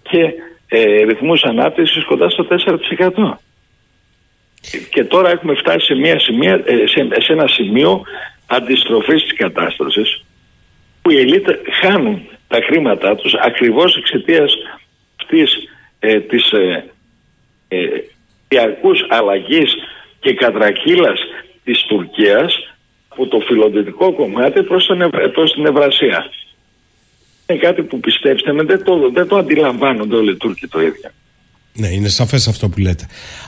και 0.02 0.32
ε, 0.68 1.02
ρυθμούς 1.02 1.43
ανάπτυξης 1.43 2.05
κοντά 2.05 2.30
στο 2.30 2.47
4%. 2.48 3.39
Και 4.90 5.05
τώρα 5.05 5.30
έχουμε 5.30 5.55
φτάσει 5.55 5.86
σε, 5.86 5.94
μια 5.94 6.18
σημεία, 6.18 6.62
ε, 6.64 6.86
σε, 6.86 7.09
σε 7.20 7.32
ένα 7.32 7.48
σημείο 7.48 8.02
αντιστροφής 8.47 9.22
της 9.22 9.35
κατάστασης 9.35 10.24
που 11.09 11.14
οι 11.14 11.20
ελίτ 11.20 11.47
χάνουν 11.80 12.22
τα 12.48 12.59
χρήματά 12.66 13.16
τους 13.16 13.32
ακριβώς 13.35 13.97
εξαιτίας 13.97 14.52
αυτής 15.20 15.51
ε, 15.98 16.20
της 16.20 16.51
ε, 16.51 16.85
ε, 17.68 17.78
διαρκούς 18.48 19.06
αλλαγής 19.09 19.70
και 20.20 20.35
κατρακύλας 20.35 21.20
της 21.64 21.82
Τουρκίας 21.89 22.52
από 23.09 23.26
το 23.26 23.40
φιλοδυτικό 23.47 24.12
κομμάτι 24.12 24.62
προς, 24.62 24.86
τον, 24.86 25.10
προς 25.32 25.52
την 25.52 25.66
Ευρασία. 25.66 26.30
Είναι 27.47 27.59
κάτι 27.59 27.82
που 27.82 28.01
πιστέψτε 28.01 28.52
με 28.52 28.62
δεν 28.62 28.85
το, 28.85 29.10
δεν 29.12 29.28
το 29.28 29.36
αντιλαμβάνονται 29.36 30.16
όλοι 30.16 30.30
οι 30.30 30.36
Τούρκοι 30.36 30.66
το 30.66 30.80
ίδιο. 30.80 31.10
Ναι, 31.72 31.89
είναι 31.89 32.09
σαφές 32.09 32.48
αυτό 32.48 32.68
που 32.68 32.78
λέτε. 32.78 33.06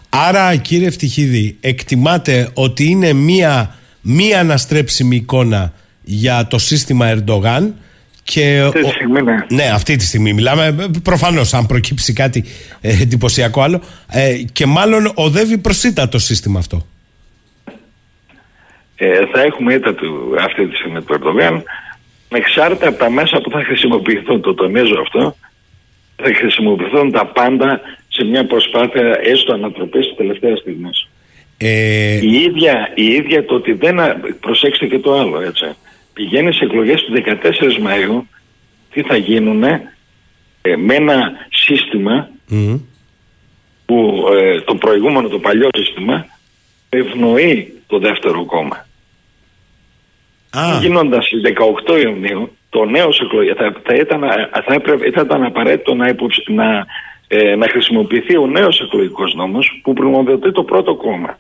Άρα 0.09 0.57
κύριε 0.57 0.87
Ευτυχίδη, 0.87 1.57
εκτιμάτε 1.61 2.51
ότι 2.55 2.85
είναι 2.85 3.13
μία, 3.13 3.79
μία 4.01 4.41
αναστρέψιμη 4.41 5.17
εικόνα 5.17 5.73
για 6.11 6.47
το 6.47 6.59
σύστημα 6.59 7.07
Ερντογάν 7.07 7.75
και 8.23 8.61
αυτή 8.61 8.83
τη 8.83 8.91
στιγμή, 8.91 9.23
ναι. 9.23 9.37
ναι. 9.49 9.63
αυτή 9.75 9.97
τη 9.97 10.05
στιγμή 10.05 10.33
μιλάμε. 10.33 10.91
Προφανώς, 11.03 11.55
αν 11.55 11.67
προκύψει 11.67 12.13
κάτι 12.13 12.45
ε, 12.81 13.03
εντυπωσιακό 13.03 13.63
άλλο. 13.63 13.81
Ε, 14.11 14.35
και 14.53 14.67
μάλλον 14.67 15.13
οδεύει 15.15 15.59
προσίτα 15.59 16.09
το 16.09 16.19
σύστημα 16.19 16.59
αυτό. 16.59 16.87
Ε, 18.97 19.27
θα 19.33 19.41
έχουμε 19.43 19.75
ήττα 19.75 19.95
του 19.95 20.35
αυτή 20.41 20.67
τη 20.67 20.77
στιγμή 20.77 21.03
του 21.03 21.13
Ερντογάν. 21.13 21.63
Εξάρτητα 22.29 22.89
από 22.89 22.99
τα 22.99 23.11
μέσα 23.11 23.41
που 23.41 23.51
θα 23.51 23.63
χρησιμοποιηθούν, 23.65 24.41
το 24.41 24.55
τονίζω 24.55 25.01
αυτό, 25.01 25.37
θα 26.17 26.35
χρησιμοποιηθούν 26.35 27.11
τα 27.11 27.27
πάντα 27.27 27.81
σε 28.09 28.25
μια 28.25 28.47
προσπάθεια 28.47 29.19
έστω 29.23 29.53
ανατροπής 29.53 30.07
τη 30.09 30.15
τελευταία 30.15 30.57
στιγμή. 30.57 30.91
Ε... 31.57 32.19
Η, 32.23 32.33
ίδια, 32.33 32.93
η 32.95 33.05
ίδια 33.05 33.45
το 33.45 33.55
ότι 33.55 33.73
δεν. 33.73 33.97
Προσέξτε 34.41 34.87
και 34.87 34.99
το 34.99 35.19
άλλο, 35.19 35.41
έτσι 35.41 35.65
πηγαίνει 36.21 36.55
σε 36.55 36.65
εκλογές 36.65 37.03
του 37.03 37.13
14 37.13 37.43
Μαΐου 37.87 38.23
τι 38.93 39.03
θα 39.03 39.17
γίνουν 39.17 39.63
ε, 39.63 40.77
με 40.77 40.95
ένα 40.95 41.33
σύστημα 41.51 42.29
που 43.87 44.27
ε, 44.33 44.61
το 44.61 44.75
προηγούμενο, 44.75 45.29
το 45.29 45.39
παλιό 45.39 45.69
σύστημα 45.73 46.27
ευνοεί 46.89 47.73
το 47.87 47.99
δεύτερο 47.99 48.45
κόμμα. 48.45 48.87
Ah. 50.55 50.79
Γίνοντας 50.81 51.27
στις 51.27 51.43
18 51.89 52.03
Ιουνίου 52.03 52.57
το 52.71 52.85
νέο 52.85 53.09
εκλογές 53.23 53.57
θα, 53.57 53.73
θα, 53.83 53.95
ήταν, 53.95 54.21
θα, 54.67 54.75
έπρεπε, 54.75 55.11
θα 55.11 55.21
ήταν 55.21 55.45
απαραίτητο 55.45 55.95
να, 55.95 56.15
να, 56.47 56.87
ε, 57.29 57.57
να 57.57 57.69
χρησιμοποιηθεί 57.69 58.37
ο 58.37 58.47
νέος 58.47 58.81
εκλογικός 58.81 59.35
νόμος 59.35 59.81
που 59.83 59.93
προμοδοτεί 59.93 60.53
το 60.53 60.65
πρώτο 60.65 60.95
κόμμα. 60.95 61.39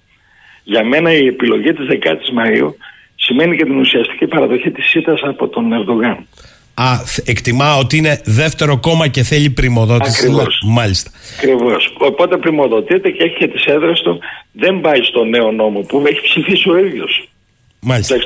Για 0.64 0.84
μένα 0.84 1.12
η 1.12 1.26
επιλογή 1.26 1.72
της 1.72 1.86
10 1.88 1.94
η 1.94 2.32
Μαΐου 2.36 2.74
σημαίνει 3.20 3.56
και 3.56 3.64
την 3.64 3.78
ουσιαστική 3.78 4.26
παραδοχή 4.26 4.70
της 4.70 4.84
ΣΥΤΑΣ 4.88 5.20
από 5.22 5.48
τον 5.48 5.72
Ερντογάν. 5.72 6.26
Α, 6.74 6.90
εκτιμά 7.24 7.76
ότι 7.76 7.96
είναι 7.96 8.20
δεύτερο 8.24 8.78
κόμμα 8.78 9.08
και 9.08 9.22
θέλει 9.22 9.50
πρημοδότηση. 9.50 10.26
Ακριβώς. 10.26 10.62
Μάλιστα. 10.66 11.10
Ακριβώς. 11.36 11.94
Οπότε 11.98 12.36
πρημοδοτείται 12.36 13.10
και 13.10 13.22
έχει 13.22 13.36
και 13.36 13.48
τις 13.48 13.64
έδρες 13.64 14.00
του. 14.00 14.18
Δεν 14.52 14.80
πάει 14.80 15.02
στο 15.02 15.24
νέο 15.24 15.50
νόμο 15.50 15.80
που 15.80 16.02
έχει 16.06 16.20
ψηφίσει 16.20 16.70
ο 16.70 16.78
ίδιος. 16.78 17.28
Μάλιστα. 17.82 18.16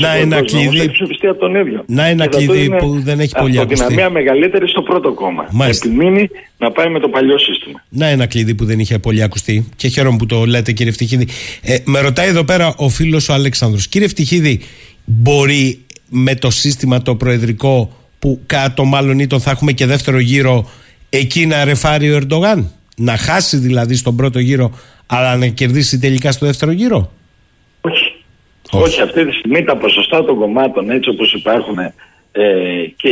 να 0.00 0.14
ένα 0.14 0.42
κλειδί. 0.42 0.90
από 1.28 1.38
τον 1.38 1.54
ίδιο. 1.54 1.84
Να 1.86 2.06
ένα 2.06 2.26
κλειδί 2.26 2.68
που 2.68 3.00
δεν 3.00 3.20
έχει 3.20 3.34
πολύ 3.38 3.58
ακουστεί. 3.58 3.82
Αυτοδυναμία 3.82 4.10
μεγαλύτερη 4.10 4.68
στο 4.68 4.82
πρώτο 4.82 5.12
κόμμα. 5.12 5.48
Μάλιστα. 5.50 5.88
Επιμείνει 5.88 6.30
να 6.58 6.70
πάει 6.70 6.88
με 6.88 7.00
το 7.00 7.08
παλιό 7.08 7.38
σύστημα. 7.38 7.84
Να 7.88 8.06
ένα 8.06 8.26
κλειδί 8.26 8.54
που 8.54 8.64
δεν 8.64 8.78
είχε 8.78 8.98
πολύ 8.98 9.22
ακουστεί. 9.22 9.68
Και 9.76 9.88
χαίρομαι 9.88 10.16
που 10.16 10.26
το 10.26 10.44
λέτε, 10.44 10.72
κύριε 10.72 10.92
Φτυχίδη. 10.92 11.28
Ε, 11.62 11.76
με 11.84 12.00
ρωτάει 12.00 12.28
εδώ 12.28 12.44
πέρα 12.44 12.74
ο 12.76 12.88
φίλος 12.88 13.28
ο 13.28 13.32
Αλέξανδρος. 13.32 13.88
Κύριε 13.88 14.08
Φτυχίδη, 14.08 14.60
μπορεί 15.04 15.84
με 16.08 16.34
το 16.34 16.50
σύστημα 16.50 17.02
το 17.02 17.14
προεδρικό 17.14 17.96
που 18.18 18.40
κάτω 18.46 18.84
μάλλον 18.84 19.18
ή 19.18 19.26
τον 19.26 19.40
θα 19.40 19.50
έχουμε 19.50 19.72
και 19.72 19.86
δεύτερο 19.86 20.18
γύρο 20.18 20.70
εκεί 21.08 21.46
να 21.46 21.64
ρεφάρει 21.64 22.12
ο 22.12 22.16
Ερντογάν; 22.16 22.70
Να 22.96 23.16
χάσει 23.16 23.56
δηλαδή 23.56 23.94
στον 23.94 24.16
πρώτο 24.16 24.38
γύρο, 24.38 24.78
αλλά 25.06 25.36
να 25.36 25.46
κερδίσει 25.46 25.98
τελικά 25.98 26.32
στο 26.32 26.46
δεύτερο 26.46 26.72
γύρο; 26.72 27.12
Όχι. 28.72 29.00
αυτή 29.00 29.26
τη 29.26 29.32
στιγμή 29.32 29.64
τα 29.64 29.76
ποσοστά 29.76 30.24
των 30.24 30.36
κομμάτων 30.36 30.90
έτσι 30.90 31.08
όπως 31.10 31.32
υπάρχουν 31.32 31.78
ε, 31.78 31.92
και, 32.96 33.08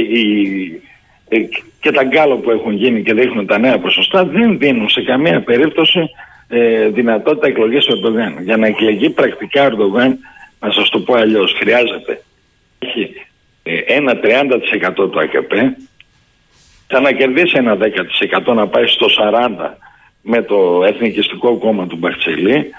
ε, 1.29 1.39
και 1.81 1.91
τα 1.91 2.05
γκάλο 2.05 2.37
που 2.37 2.51
έχουν 2.51 2.73
γίνει 2.73 3.03
και 3.03 3.15
δείχνουν 3.15 3.47
τα 3.47 3.59
νέα 3.59 3.79
ποσοστά 3.79 4.25
δεν 4.25 4.59
δίνουν 4.59 4.89
σε 4.89 5.03
καμία 5.03 5.41
περίπτωση 5.41 6.11
ε, 6.49 6.89
δυνατότητα 6.89 7.47
εκλογής 7.47 7.85
του 7.85 7.93
Ερντογάν. 7.93 8.43
Για 8.43 8.57
να 8.57 8.67
εκλεγεί 8.67 9.11
πρακτικά 9.11 9.63
ο 9.63 9.67
Ερντογάν, 9.67 10.19
να 10.61 10.71
σας 10.71 10.89
το 10.89 11.01
πω 11.01 11.15
αλλιώς, 11.15 11.55
χρειάζεται 11.59 12.23
έχει 12.79 13.15
ε, 13.63 13.77
ένα 13.77 14.21
30% 14.23 14.95
του 14.95 15.21
ΑΚΠ, 15.21 15.53
θα 16.87 17.01
να 17.01 17.13
κερδίσει 17.13 17.55
ένα 17.57 17.77
10% 18.51 18.55
να 18.55 18.67
πάει 18.67 18.87
στο 18.87 19.07
40% 19.33 19.71
με 20.23 20.43
το 20.43 20.85
Εθνικιστικό 20.85 21.57
Κόμμα 21.57 21.87
του 21.87 21.97
Μπαχτσελή 21.97 22.71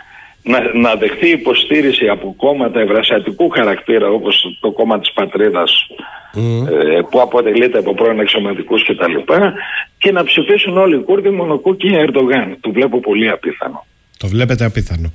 να, 0.43 0.73
να 0.73 0.95
δεχθεί 0.95 1.29
υποστήριξη 1.29 2.07
από 2.07 2.33
κόμματα 2.37 2.79
ευρασιατικού 2.79 3.49
χαρακτήρα 3.49 4.07
όπως 4.09 4.57
το 4.59 4.71
κόμμα 4.71 4.99
της 4.99 5.11
πατρίδας 5.11 5.87
ε, 6.35 7.01
που 7.09 7.21
αποτελείται 7.21 7.77
από 7.77 7.93
πρώην 7.93 8.19
εξωματικούς 8.19 8.83
και 8.83 8.95
τα 8.95 9.07
λοιπά 9.07 9.53
και 9.97 10.11
να 10.11 10.23
ψηφίσουν 10.23 10.77
όλοι 10.77 10.95
οι 10.95 11.03
Κούρδοι 11.03 11.29
μονοκού 11.29 11.75
και 11.75 11.87
Ερντογάν. 11.87 12.57
Το 12.59 12.71
βλέπω 12.71 12.99
πολύ 12.99 13.29
απίθανο. 13.29 13.85
Το 14.17 14.27
βλέπετε 14.27 14.65
απίθανο. 14.65 15.11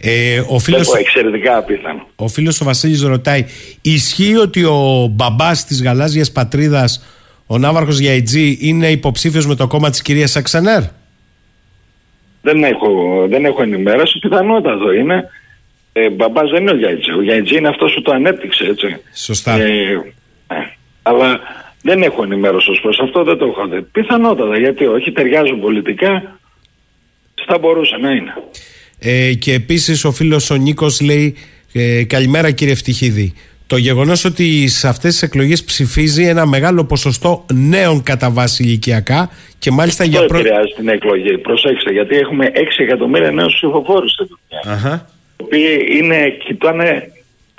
Ε, 0.00 0.42
ο 0.48 0.58
φίλος, 0.58 0.80
Βλέπω 0.80 0.98
εξαιρετικά 0.98 1.56
απίθανο. 1.56 2.06
Ο 2.16 2.28
φίλος 2.28 2.60
ο 2.60 2.64
Βασίλης 2.64 3.02
ρωτάει 3.02 3.44
ισχύει 3.82 4.36
ότι 4.36 4.64
ο 4.64 5.08
μπαμπάς 5.10 5.64
της 5.64 5.82
γαλάζιας 5.82 6.32
πατρίδας 6.32 7.04
ο 7.46 7.58
Ναύαρχος 7.58 7.98
Γιαϊτζή 7.98 8.58
είναι 8.60 8.90
υποψήφιος 8.90 9.46
με 9.46 9.54
το 9.54 9.66
κόμμα 9.66 9.90
της 9.90 10.02
κυρίας 10.02 10.30
Σαξενέρ; 10.30 10.82
Δεν 12.42 12.64
έχω, 12.64 13.24
δεν 13.28 13.44
έχω 13.44 13.62
ενημέρωση. 13.62 14.18
Πιθανότατο 14.18 14.92
είναι. 14.92 15.28
Ε, 15.92 16.10
Μπαμπάς 16.10 16.50
δεν 16.50 16.62
είναι 16.62 16.70
ο 16.70 16.76
Γιάιτζη. 16.76 17.10
Ο 17.10 17.22
Γιάιτζη 17.22 17.56
είναι 17.56 17.68
αυτός 17.68 17.94
που 17.94 18.02
το 18.02 18.12
ανέπτυξε, 18.12 18.64
έτσι. 18.64 18.96
Σωστά. 19.14 19.52
Ε, 19.52 19.92
ε, 20.46 20.56
αλλά 21.02 21.40
δεν 21.82 22.02
έχω 22.02 22.22
ενημέρωση 22.22 22.70
ως 22.70 22.80
προς 22.80 22.98
αυτό, 22.98 23.24
δεν 23.24 23.38
το 23.38 23.44
έχω 23.44 23.66
δει. 23.66 23.82
Πιθανότατα, 23.82 24.58
γιατί 24.58 24.86
όχι, 24.86 25.12
ταιριάζουν 25.12 25.60
πολιτικά. 25.60 26.38
Θα 27.46 27.58
μπορούσε 27.58 27.96
να 27.96 28.10
είναι. 28.10 28.34
Ε, 28.98 29.34
και 29.34 29.52
επίσης 29.52 30.04
ο 30.04 30.12
φίλος 30.12 30.50
ο 30.50 30.56
Νίκος 30.56 31.00
λέει: 31.00 31.36
ε, 31.72 32.04
Καλημέρα 32.04 32.50
κύριε 32.50 32.72
Ευτυχίδη. 32.72 33.34
Το 33.68 33.76
γεγονός 33.76 34.24
ότι 34.24 34.68
σε 34.68 34.88
αυτές 34.88 35.12
τις 35.12 35.22
εκλογές 35.22 35.64
ψηφίζει 35.64 36.24
ένα 36.26 36.46
μεγάλο 36.46 36.84
ποσοστό 36.84 37.44
νέων 37.52 38.02
κατά 38.02 38.30
βάση 38.30 38.62
ηλικιακά 38.62 39.30
και 39.58 39.70
μάλιστα 39.70 40.04
Αυτό 40.04 40.16
για 40.16 40.26
πρώτη. 40.26 40.44
επηρεάζει 40.46 40.72
την 40.76 40.88
εκλογή. 40.88 41.38
Προσέξτε, 41.38 41.92
γιατί 41.92 42.16
έχουμε 42.16 42.50
6 42.54 42.58
εκατομμύρια 42.76 43.30
νέους 43.30 43.54
ψηφοφόρους 43.54 44.12
στην 44.12 44.26
Τουρκία. 44.26 45.08
Οι 45.38 45.42
οποίοι 45.42 45.86
είναι, 45.98 46.36
κοιτάνε 46.44 47.12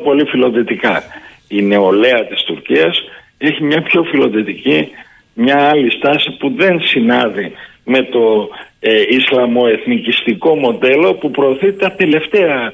πολύ 0.04 0.26
φιλοδυτικά. 0.26 1.04
Η 1.48 1.62
νεολαία 1.62 2.26
της 2.26 2.44
Τουρκίας 2.44 3.02
έχει 3.38 3.64
μια 3.64 3.82
πιο 3.82 4.04
φιλοδυτική, 4.04 4.88
μια 5.34 5.70
άλλη 5.70 5.92
στάση 5.92 6.32
που 6.40 6.54
δεν 6.56 6.82
συνάδει 6.82 7.52
με 7.84 8.04
το 8.04 8.50
ε, 8.80 9.02
Ισλαμοεθνικιστικό 9.10 10.56
μοντέλο 10.56 11.14
που 11.14 11.32
προωθεί 11.32 11.74
τα 11.74 11.92
τελευταία 11.92 12.74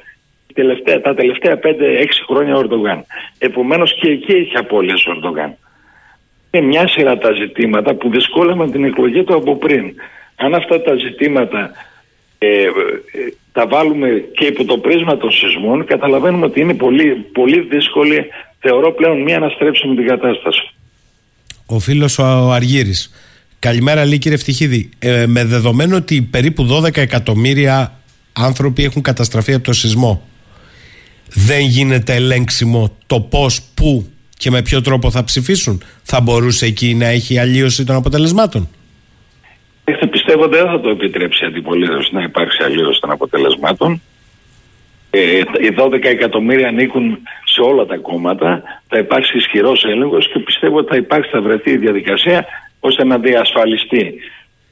τελευταία, 0.56 1.00
τα 1.00 1.14
τελευταία 1.14 1.58
5-6 1.62 1.62
χρόνια 2.28 2.54
ο 2.56 2.60
Ερντογάν. 2.60 2.98
Επομένως 3.38 3.90
και 4.00 4.08
εκεί 4.10 4.32
έχει 4.32 4.56
απώλειες 4.56 5.06
ο 5.06 5.10
Ερντογάν. 5.10 5.50
Είναι 6.50 6.66
μια 6.66 6.88
σειρά 6.88 7.18
τα 7.18 7.32
ζητήματα 7.32 7.94
που 7.94 8.10
δυσκόλευαν 8.10 8.70
την 8.70 8.84
εκλογή 8.84 9.22
του 9.24 9.34
από 9.34 9.56
πριν. 9.56 9.94
Αν 10.36 10.54
αυτά 10.54 10.82
τα 10.82 10.94
ζητήματα 10.94 11.70
ε, 12.38 12.62
ε, 12.62 12.70
τα 13.52 13.66
βάλουμε 13.66 14.08
και 14.36 14.44
υπό 14.44 14.64
το 14.64 14.78
πρίσμα 14.78 15.16
των 15.16 15.30
σεισμών, 15.30 15.84
καταλαβαίνουμε 15.84 16.46
ότι 16.46 16.60
είναι 16.60 16.74
πολύ, 16.74 17.14
πολύ 17.32 17.60
δύσκολη, 17.60 18.26
θεωρώ 18.58 18.92
πλέον, 18.92 19.22
μία 19.22 19.38
να 19.38 19.48
στρέψουμε 19.48 19.94
την 19.94 20.06
κατάσταση. 20.06 20.70
Ο 21.66 21.78
φίλος 21.78 22.18
ο 22.18 22.52
Αργύρης. 22.52 23.12
Καλημέρα 23.58 24.04
λέει 24.04 24.18
κύριε 24.18 24.36
Ευτυχίδη. 24.36 24.90
Ε, 24.98 25.26
με 25.26 25.44
δεδομένο 25.44 25.96
ότι 25.96 26.22
περίπου 26.22 26.66
12 26.70 26.96
εκατομμύρια 26.96 28.00
άνθρωποι 28.32 28.84
έχουν 28.84 29.02
καταστραφεί 29.02 29.52
από 29.54 29.64
το 29.64 29.72
σεισμό. 29.72 30.22
Δεν 31.34 31.60
γίνεται 31.60 32.14
ελέγξιμο 32.14 32.96
το 33.06 33.20
πώς, 33.20 33.62
πού 33.74 34.06
και 34.36 34.50
με 34.50 34.62
ποιο 34.62 34.80
τρόπο 34.80 35.10
θα 35.10 35.24
ψηφίσουν. 35.24 35.82
Θα 36.02 36.20
μπορούσε 36.20 36.66
εκεί 36.66 36.94
να 36.94 37.06
έχει 37.06 37.38
αλλίωση 37.38 37.84
των 37.84 37.96
αποτελεσμάτων. 37.96 38.68
Έχετε 39.84 40.06
πιστεύω 40.06 40.42
ότι 40.42 40.56
δεν 40.56 40.66
θα 40.66 40.80
το 40.80 40.88
επιτρέψει 40.88 41.44
η 41.44 41.46
αντιπολίτευση 41.46 42.14
να 42.14 42.22
υπάρξει 42.22 42.62
αλλίωση 42.62 43.00
των 43.00 43.10
αποτελεσμάτων. 43.10 44.02
Ε, 45.10 45.38
οι 45.38 45.74
12 45.78 46.04
εκατομμύρια 46.04 46.68
ανήκουν 46.68 47.18
σε 47.44 47.60
όλα 47.60 47.86
τα 47.86 47.96
κόμματα. 47.96 48.62
Θα 48.88 48.98
υπάρξει 48.98 49.36
ισχυρός 49.36 49.84
έλεγχος 49.84 50.28
και 50.32 50.38
πιστεύω 50.38 50.76
ότι 50.76 50.88
θα 50.88 50.96
υπάρξει, 50.96 51.30
θα 51.30 51.40
βρεθεί 51.40 51.70
η 51.70 51.76
διαδικασία 51.76 52.46
ώστε 52.80 53.04
να 53.04 53.18
διασφαλιστεί. 53.18 54.14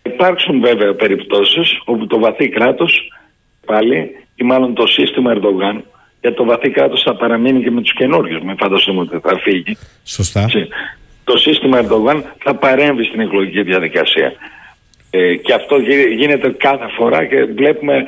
Υπάρξουν 0.03 0.61
βέβαια 0.61 0.95
περιπτώσεις 0.95 1.81
όπου 1.85 2.07
το 2.07 2.19
βαθύ 2.19 2.49
κράτος 2.49 3.13
πάλι 3.67 4.11
ή 4.35 4.45
μάλλον 4.45 4.75
το 4.75 4.87
σύστημα 4.87 5.33
Ερντογάν 5.33 5.85
για 6.25 6.35
το 6.35 6.45
βαθύ 6.45 6.71
κράτος 6.71 7.03
θα 7.03 7.15
παραμείνει 7.15 7.63
και 7.63 7.71
με 7.71 7.81
τους 7.81 7.93
καινούριους. 7.93 8.43
Με 8.43 8.55
φανταστούμε 8.59 9.01
ότι 9.01 9.19
θα 9.23 9.39
φύγει. 9.39 9.77
Σωστά. 10.05 10.51
Το 11.25 11.37
σύστημα 11.37 11.79
Ερντογάν 11.79 12.25
θα 12.39 12.55
παρέμβει 12.55 13.05
στην 13.05 13.21
εκλογική 13.21 13.63
διαδικασία. 13.63 14.33
Ε, 15.11 15.35
και 15.35 15.53
αυτό 15.53 15.77
γίνεται 16.17 16.49
κάθε 16.51 16.87
φορά 16.97 17.25
και 17.25 17.45
βλέπουμε 17.45 18.05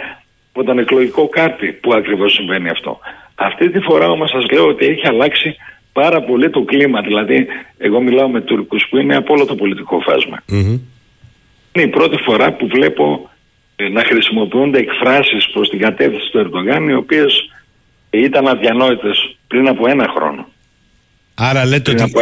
από 0.52 0.64
τον 0.64 0.78
εκλογικό 0.78 1.28
κάρτη 1.28 1.66
που 1.66 1.94
ακριβώς 1.94 2.32
συμβαίνει 2.32 2.68
αυτό. 2.68 2.98
Αυτή 3.34 3.70
τη 3.70 3.80
φορά 3.80 4.08
όμως 4.08 4.30
σας 4.30 4.50
λέω 4.50 4.66
ότι 4.66 4.86
έχει 4.86 5.06
αλλάξει 5.06 5.56
πάρα 5.92 6.22
πολύ 6.22 6.50
το 6.50 6.62
κλίμα. 6.62 7.00
Δηλαδή, 7.00 7.46
εγώ 7.78 8.00
μιλάω 8.00 8.28
με 8.28 8.40
Τούρκους 8.40 8.86
που 8.90 8.96
είναι 8.96 9.16
από 9.16 9.32
όλο 9.34 9.44
το 9.44 9.54
πολιτικό 9.54 10.02
Είναι 11.72 11.84
η 11.84 11.88
πρώτη 11.88 12.16
φορά 12.16 12.52
που 12.52 12.66
βλέπω 12.66 13.30
ε, 13.76 13.88
να 13.88 14.04
χρησιμοποιούνται 14.04 14.78
εκφράσεις 14.78 15.50
προς 15.52 15.68
την 15.68 15.78
κατεύθυνση 15.78 16.30
του 16.30 16.38
Ερντογάν 16.38 16.88
οι 16.88 16.94
οποίες 16.94 17.50
ήταν 18.18 18.46
αδιανόητες 18.46 19.36
πριν 19.46 19.68
από 19.68 19.88
ένα 19.88 20.12
χρόνο. 20.16 20.48
Άρα 21.38 21.64
λέτε 21.64 21.90
ότι 21.90 22.12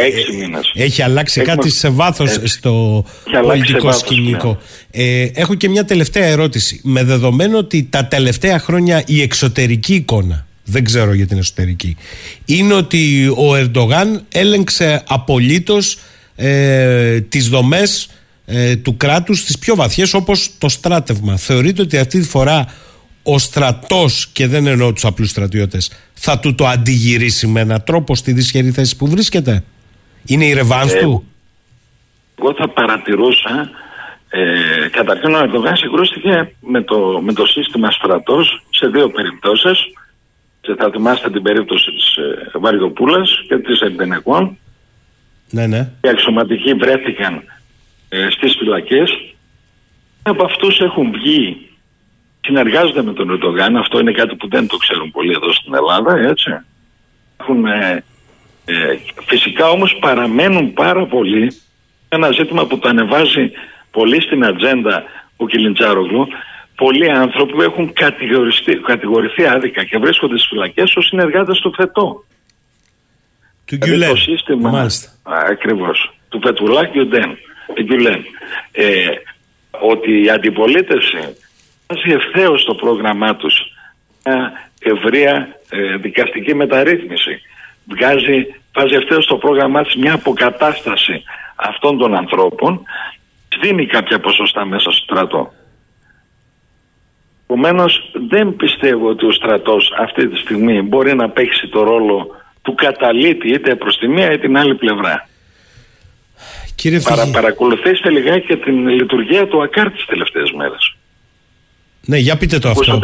ε, 0.73 0.83
έχει 0.83 1.01
αλλάξει 1.01 1.41
κάτι 1.41 1.69
σε 1.69 1.89
βάθος 1.89 2.39
στο 2.43 3.05
πολιτικό 3.41 3.91
σκηνικό. 3.91 4.57
Ε, 4.91 5.27
έχω 5.33 5.55
και 5.55 5.69
μια 5.69 5.85
τελευταία 5.85 6.25
ερώτηση. 6.25 6.81
Με 6.83 7.03
δεδομένο 7.03 7.57
ότι 7.57 7.87
τα 7.89 8.05
τελευταία 8.05 8.59
χρόνια 8.59 9.03
η 9.05 9.21
εξωτερική 9.21 9.93
εικόνα, 9.93 10.45
δεν 10.63 10.83
ξέρω 10.83 11.13
για 11.13 11.27
την 11.27 11.37
εσωτερική, 11.37 11.97
είναι 12.45 12.73
ότι 12.73 13.33
ο 13.37 13.55
Ερντογάν 13.55 14.25
έλεγξε 14.31 15.03
απολύτως 15.07 15.97
ε, 16.35 17.21
τις 17.21 17.49
δομές 17.49 18.09
ε, 18.45 18.75
του 18.75 18.97
κράτους 18.97 19.39
στις 19.39 19.59
πιο 19.59 19.75
βαθιές 19.75 20.13
όπως 20.13 20.51
το 20.57 20.69
στράτευμα. 20.69 21.37
Θεωρείτε 21.37 21.81
ότι 21.81 21.97
αυτή 21.97 22.19
τη 22.19 22.27
φορά 22.27 22.73
ο 23.27 23.37
στρατός 23.37 24.27
και 24.27 24.47
δεν 24.47 24.67
εννοώ 24.67 24.93
τους 24.93 25.05
απλούς 25.05 25.29
στρατιώτες 25.29 25.91
θα 26.13 26.39
του 26.39 26.55
το 26.55 26.65
αντιγυρίσει 26.65 27.47
με 27.47 27.59
έναν 27.59 27.83
τρόπο 27.83 28.15
στη 28.15 28.31
δυσχερή 28.31 28.71
θέση 28.71 28.97
που 28.97 29.07
βρίσκεται; 29.07 29.63
Είναι 30.25 30.45
η 30.45 30.53
ρεβάνς 30.53 30.93
ε, 30.93 30.99
του; 30.99 31.25
Εγώ 32.39 32.53
θα 32.53 32.69
παρατηρούσα 32.69 33.69
ε, 34.29 34.87
καταρχήν 34.91 35.33
ο 35.33 35.39
Ερντογάν 35.39 35.75
συγκρούστηκε 35.75 36.55
με 36.59 36.81
το, 36.81 37.21
με 37.23 37.33
το 37.33 37.45
σύστημα 37.45 37.91
στρατός 37.91 38.63
σε 38.69 38.87
δύο 38.87 39.09
περιπτώσεις 39.09 39.77
και 40.61 40.75
θα 40.77 40.89
θυμάστε 40.91 41.29
την 41.29 41.41
περίπτωση 41.41 41.91
της 41.91 42.15
ε, 42.15 42.59
Βαριοπούλας 42.59 43.29
και 43.47 43.57
της 43.57 43.79
Ερντενεκών 43.79 44.57
ναι, 45.49 45.67
ναι. 45.67 45.89
οι 46.01 46.09
αξιωματικοί 46.09 46.73
βρέθηκαν 46.73 47.43
ε, 48.09 48.27
στις 48.29 48.55
φυλακές 48.57 49.33
από 50.21 50.45
αυτούς 50.45 50.79
έχουν 50.79 51.11
βγει 51.11 51.64
συνεργάζονται 52.45 53.03
με 53.03 53.13
τον 53.13 53.29
Ερντογάν. 53.29 53.77
Αυτό 53.77 53.99
είναι 53.99 54.11
κάτι 54.11 54.35
που 54.35 54.47
δεν 54.47 54.67
το 54.67 54.77
ξέρουν 54.77 55.11
πολύ 55.11 55.31
εδώ 55.31 55.53
στην 55.53 55.73
Ελλάδα, 55.73 56.17
έτσι. 56.29 56.51
Έχουν, 57.39 57.65
ε, 57.65 58.03
ε, 58.65 58.97
φυσικά 59.25 59.69
όμως 59.69 59.97
παραμένουν 59.99 60.73
πάρα 60.73 61.05
πολύ 61.05 61.53
ένα 62.09 62.31
ζήτημα 62.31 62.65
που 62.65 62.79
το 62.79 62.89
ανεβάζει 62.89 63.51
πολύ 63.91 64.21
στην 64.21 64.45
ατζέντα 64.45 65.03
ο 65.37 65.47
Κιλιντσάρογλου. 65.47 66.27
Πολλοί 66.75 67.11
άνθρωποι 67.11 67.53
που 67.53 67.61
έχουν 67.61 67.93
κατηγορηθεί 68.85 69.45
άδικα 69.45 69.83
και 69.83 69.97
βρίσκονται 69.97 70.37
στις 70.37 70.49
φυλακές 70.49 70.95
ως 70.95 71.05
συνεργάτες 71.05 71.59
του 71.59 71.73
ΦΕΤΟ. 71.75 72.25
Του 73.65 73.77
δηλαδή 73.81 74.11
Το 74.11 74.15
σύστημα, 74.15 74.69
Μάλιστα. 74.69 75.09
ακριβώς, 75.23 76.13
του 76.29 76.39
Πετουλά 76.39 76.85
Γκιουντέν, 76.85 77.37
ε, 78.71 79.07
ότι 79.79 80.23
η 80.23 80.29
αντιπολίτευση 80.29 81.17
βάζει 81.87 82.11
ευθέως 82.11 82.61
στο 82.61 82.75
πρόγραμμά 82.75 83.35
τους 83.35 83.53
μια 84.23 84.51
ευρεία 84.79 85.59
ε, 85.69 85.97
δικαστική 85.97 86.55
μεταρρύθμιση. 86.55 87.41
Βγάζει, 87.89 88.45
βάζει 88.73 88.95
ευθέως 88.95 89.23
στο 89.23 89.35
πρόγραμμά 89.37 89.83
της 89.83 89.95
μια 89.95 90.13
αποκατάσταση 90.13 91.23
αυτών 91.55 91.97
των 91.97 92.15
ανθρώπων. 92.15 92.81
Δίνει 93.61 93.85
κάποια 93.85 94.19
ποσοστά 94.19 94.65
μέσα 94.65 94.91
στο 94.91 95.01
στρατό. 95.03 95.53
Επομένως, 97.43 98.11
δεν 98.29 98.55
πιστεύω 98.55 99.09
ότι 99.09 99.25
ο 99.25 99.31
στρατός 99.31 99.93
αυτή 99.97 100.27
τη 100.27 100.37
στιγμή 100.37 100.81
μπορεί 100.81 101.15
να 101.15 101.29
παίξει 101.29 101.67
το 101.67 101.83
ρόλο 101.83 102.27
του 102.61 102.75
καταλήτη 102.75 103.47
είτε 103.53 103.75
προς 103.75 103.97
τη 103.97 104.07
μία 104.07 104.25
είτε 104.25 104.37
την 104.37 104.57
άλλη 104.57 104.75
πλευρά. 104.75 105.29
Κύριε 106.75 106.99
Παρα, 106.99 107.29
παρακολουθήστε 107.31 108.09
λιγάκι 108.09 108.45
και 108.45 108.55
την 108.55 108.87
λειτουργία 108.87 109.47
του 109.47 109.61
ΑΚΑΡ 109.61 109.91
τις 109.91 110.05
τελευταίες 110.05 110.51
μέρες. 110.51 110.95
Ναι, 112.05 112.17
για 112.17 112.37
πείτε 112.37 112.59
το 112.59 112.69
αυτό. 112.69 112.99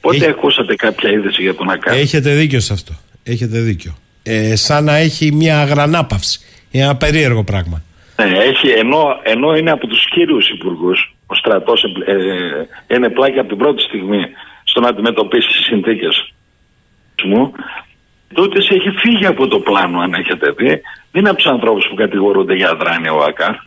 Πότε 0.00 0.28
ακούσατε 0.28 0.74
κάποια 0.74 1.10
είδηση 1.10 1.42
για 1.42 1.54
τον 1.54 1.70
ΑΚΑ. 1.70 1.92
Έχετε 1.92 2.34
δίκιο 2.34 2.60
σε 2.60 2.72
αυτό. 2.72 2.92
Έχετε 3.22 3.58
δίκιο. 3.58 3.96
Ε, 4.22 4.56
σαν 4.56 4.84
να 4.84 4.96
έχει 4.96 5.32
μια 5.32 5.60
αγρανάπαυση. 5.60 6.40
Ένα 6.70 6.96
περίεργο 6.96 7.44
πράγμα. 7.44 7.82
Ναι, 8.16 8.38
έχει, 8.38 8.68
ενώ, 8.68 9.20
ενώ 9.22 9.56
είναι 9.56 9.70
από 9.70 9.86
τους 9.86 10.08
κύριους 10.08 10.48
υπουργούς, 10.48 11.14
ο 11.26 11.34
στρατός 11.34 11.82
ε, 12.88 12.94
είναι 12.94 13.08
πλάκι 13.08 13.38
από 13.38 13.48
την 13.48 13.56
πρώτη 13.56 13.82
στιγμή 13.82 14.22
στο 14.64 14.80
να 14.80 14.88
αντιμετωπίσει 14.88 15.48
τις 15.48 15.64
συνθήκες 15.64 16.32
μου, 17.24 17.52
τότε 18.34 18.58
έχει 18.58 18.90
φύγει 18.90 19.26
από 19.26 19.48
το 19.48 19.58
πλάνο 19.58 19.98
αν 20.00 20.14
έχετε 20.14 20.50
δει. 20.50 20.80
Δεν 21.10 21.20
είναι 21.20 21.28
από 21.28 21.38
τους 21.38 21.50
ανθρώπους 21.50 21.86
που 21.88 21.94
κατηγορούνται 21.94 22.54
για 22.54 22.70
αδράνεια 22.70 23.12
ο 23.12 23.22
ΑΚΑ 23.22 23.66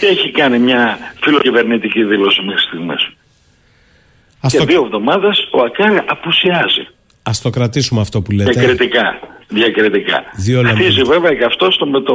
έχει 0.00 0.30
κάνει 0.30 0.58
μια 0.58 0.98
φιλοκυβερνητική 1.22 2.04
δήλωση 2.04 2.42
μέχρι 2.42 2.60
στιγμής; 2.60 3.10
Και 4.48 4.58
το... 4.58 4.64
δύο 4.64 4.82
εβδομάδες 4.84 5.48
ο 5.52 5.62
ΑΚΑ 5.62 6.04
απουσιάζει. 6.08 6.86
Α 7.22 7.30
το 7.42 7.50
κρατήσουμε 7.50 8.00
αυτό 8.00 8.22
που 8.22 8.30
λέτε. 8.30 8.50
Διακριτικά. 8.50 9.18
Διακριτικά. 9.50 10.22
Χτίζει 10.72 11.02
βέβαια 11.02 11.34
και 11.34 11.44
αυτό 11.44 11.68
το, 11.68 12.02
το, 12.02 12.14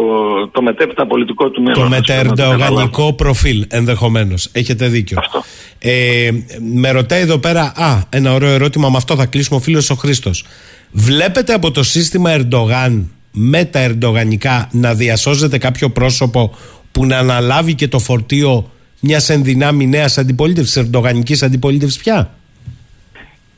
το 0.52 0.62
μετέπειτα 0.62 1.08
πολιτικό 1.08 1.50
του 1.50 1.62
μέλλον. 1.62 1.84
Το 1.84 1.90
μετερντογανικό 1.90 3.14
προφίλ 3.14 3.66
ενδεχομένως. 3.70 4.50
Έχετε 4.52 4.88
δίκιο. 4.88 5.18
Αυτό. 5.20 5.44
Ε, 5.80 6.30
με 6.60 6.91
ρωτάει 6.91 7.22
εδώ 7.22 7.38
πέρα, 7.38 7.74
α, 7.76 8.02
ένα 8.10 8.34
ωραίο 8.34 8.50
ερώτημα, 8.50 8.90
με 8.90 8.98
αυτό 8.98 9.16
θα 9.16 9.26
κλείσουμε 9.26 9.58
ο 9.58 9.62
φίλος 9.62 9.90
ο 9.90 9.95
Χρήστος. 9.95 10.45
Βλέπετε 10.91 11.54
από 11.54 11.72
το 11.72 11.84
σύστημα 11.84 12.32
Ερντογάν 12.32 13.12
με 13.32 13.66
τα 13.66 13.80
ερντογανικά 13.80 14.70
να 14.72 14.94
διασώζεται 14.94 15.58
κάποιο 15.58 15.90
πρόσωπο 15.90 16.56
που 16.94 17.06
να 17.06 17.18
αναλάβει 17.18 17.76
και 17.76 17.88
το 17.88 17.99
φορτίο 17.99 18.72
μιας 18.99 19.30
ενδυνάμει 19.30 19.88
νέας 19.88 20.18
αντιπολίτευσης, 20.18 20.76
ερντογανικής 20.76 21.44
αντιπολίτευσης 21.44 22.02
πια; 22.02 22.34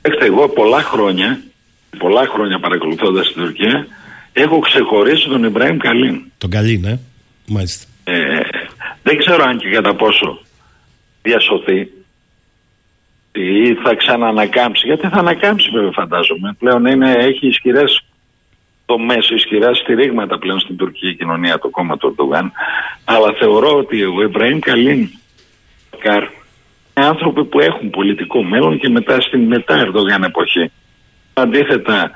Έχετε, 0.02 0.26
εγώ 0.26 0.50
πολλά 0.50 0.82
χρόνια, 0.82 1.42
πολλά 1.98 2.28
χρόνια 2.34 2.60
παρακολουθώντας 2.60 3.34
την 3.34 3.44
Τουρκία, 3.44 3.88
έχω 4.34 4.60
ξεχωρίσει 4.60 5.28
τον 5.28 5.44
Ιμπραήμ 5.44 5.78
Καλίν. 5.78 6.22
Τον 6.38 6.50
Καλίν, 6.50 6.86
ε, 6.86 7.00
μάλιστα. 7.48 7.86
Ε, 8.04 8.40
δεν 9.04 9.18
ξέρω 9.18 9.44
αν 9.44 9.58
και 9.58 9.70
κατά 9.70 9.96
πόσο 9.96 10.40
διασωθεί 11.22 11.90
ή 13.32 13.74
θα 13.84 13.96
ξαναανακάμψει. 13.96 14.88
Γιατί 14.88 15.08
θα 15.08 15.18
ανακάμψει, 15.18 15.70
βέβαια, 15.74 15.92
φαντάζομαι. 15.92 16.56
Πλέον 16.60 16.86
είναι, 16.86 17.12
έχει 17.12 17.48
ισχυρές 17.48 18.05
τομέ, 18.86 19.18
ισχυρά 19.36 19.74
στηρίγματα 19.74 20.38
πλέον 20.38 20.60
στην 20.60 20.76
τουρκική 20.76 21.16
κοινωνία 21.16 21.60
το 21.60 21.70
κόμμα 21.70 21.98
του 21.98 22.08
Ερντογάν. 22.08 22.52
Αλλά 23.06 23.34
θεωρώ 23.40 23.78
ότι 23.78 24.04
ο 24.04 24.22
Ιμπραήμ 24.22 24.60
Καλίν 24.60 25.10
Καρ 26.00 26.24
άνθρωποι 26.94 27.44
που 27.46 27.60
έχουν 27.60 27.90
πολιτικό 27.90 28.44
μέλλον 28.44 28.80
και 28.80 28.90
μετά 28.90 29.22
στην 29.22 29.42
μετά 29.48 29.80
Ερντογάν 29.80 30.24
εποχή. 30.24 30.72
Αντίθετα, 31.34 32.12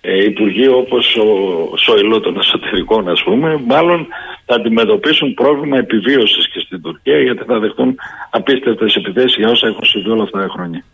ε, 0.00 0.24
υπουργοί 0.24 0.68
όπως 0.68 1.16
ο 1.16 1.76
Σοηλό 1.76 2.20
των 2.20 2.38
Εσωτερικών 2.38 3.08
ας 3.08 3.22
πούμε, 3.22 3.60
μάλλον 3.66 4.06
θα 4.44 4.54
αντιμετωπίσουν 4.54 5.34
πρόβλημα 5.34 5.78
επιβίωσης 5.78 6.48
και 6.48 6.60
στην 6.60 6.82
Τουρκία 6.82 7.20
γιατί 7.20 7.44
θα 7.44 7.58
δεχτούν 7.58 7.94
απίστευτες 8.30 8.94
επιθέσεις 8.94 9.34
για 9.36 9.48
όσα 9.48 9.66
έχουν 9.66 9.84
συμβεί 9.84 10.10
όλα 10.10 10.22
αυτά 10.22 10.38
τα 10.38 10.48
χρόνια. 10.48 10.84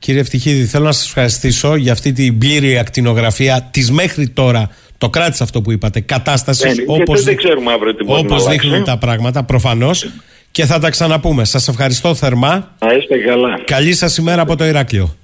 Κύριε 0.00 0.20
Ευτυχίδη, 0.20 0.64
θέλω 0.64 0.84
να 0.84 0.92
σας 0.92 1.06
ευχαριστήσω 1.06 1.74
για 1.76 1.92
αυτή 1.92 2.12
την 2.12 2.38
πλήρη 2.38 2.78
ακτινογραφία 2.78 3.68
της 3.70 3.90
μέχρι 3.90 4.28
τώρα 4.28 4.70
το 4.98 5.10
κράτησε 5.10 5.42
αυτό 5.42 5.62
που 5.62 5.72
είπατε. 5.72 6.00
Κατάστασης 6.00 6.76
Ναι, 6.76 6.84
όπως 6.86 7.22
δεν 7.22 7.36
ξέρουμε 7.36 7.72
αύριο 7.72 7.94
τι 7.94 8.04
μπορεί 8.04 8.22
να 8.22 8.34
όπως 8.34 8.46
αλλάξει. 8.46 8.66
δείχνουν 8.68 8.84
τα 8.84 8.98
πράγματα, 8.98 9.42
προφανώς. 9.44 10.10
Και 10.50 10.64
θα 10.64 10.78
τα 10.78 10.90
ξαναπούμε. 10.90 11.44
Σας 11.44 11.68
ευχαριστώ 11.68 12.14
θερμά. 12.14 12.74
Να 12.78 12.92
είστε 12.94 13.16
καλά. 13.18 13.60
Καλή 13.64 13.92
σας 13.92 14.16
ημέρα 14.16 14.42
από 14.42 14.56
το 14.56 14.64
Ηράκλειο. 14.64 15.16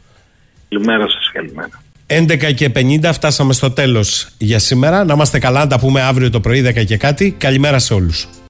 Καλημέρα 0.69 1.09
σας, 1.09 1.31
καλημέρα. 1.33 1.83
11 2.07 2.53
και 2.55 2.71
50 2.71 3.13
φτάσαμε 3.13 3.53
στο 3.53 3.71
τέλος 3.71 4.29
για 4.39 4.59
σήμερα. 4.59 5.05
Να 5.05 5.15
είμαστε 5.15 5.39
καλά, 5.39 5.59
να 5.59 5.67
τα 5.67 5.79
πούμε 5.79 6.01
αύριο 6.01 6.31
το 6.31 6.41
πρωί 6.41 6.61
10 6.61 6.85
και 6.85 6.97
κάτι. 6.97 7.35
Καλημέρα 7.39 7.79
σε 7.79 7.95
όλους. 7.95 8.29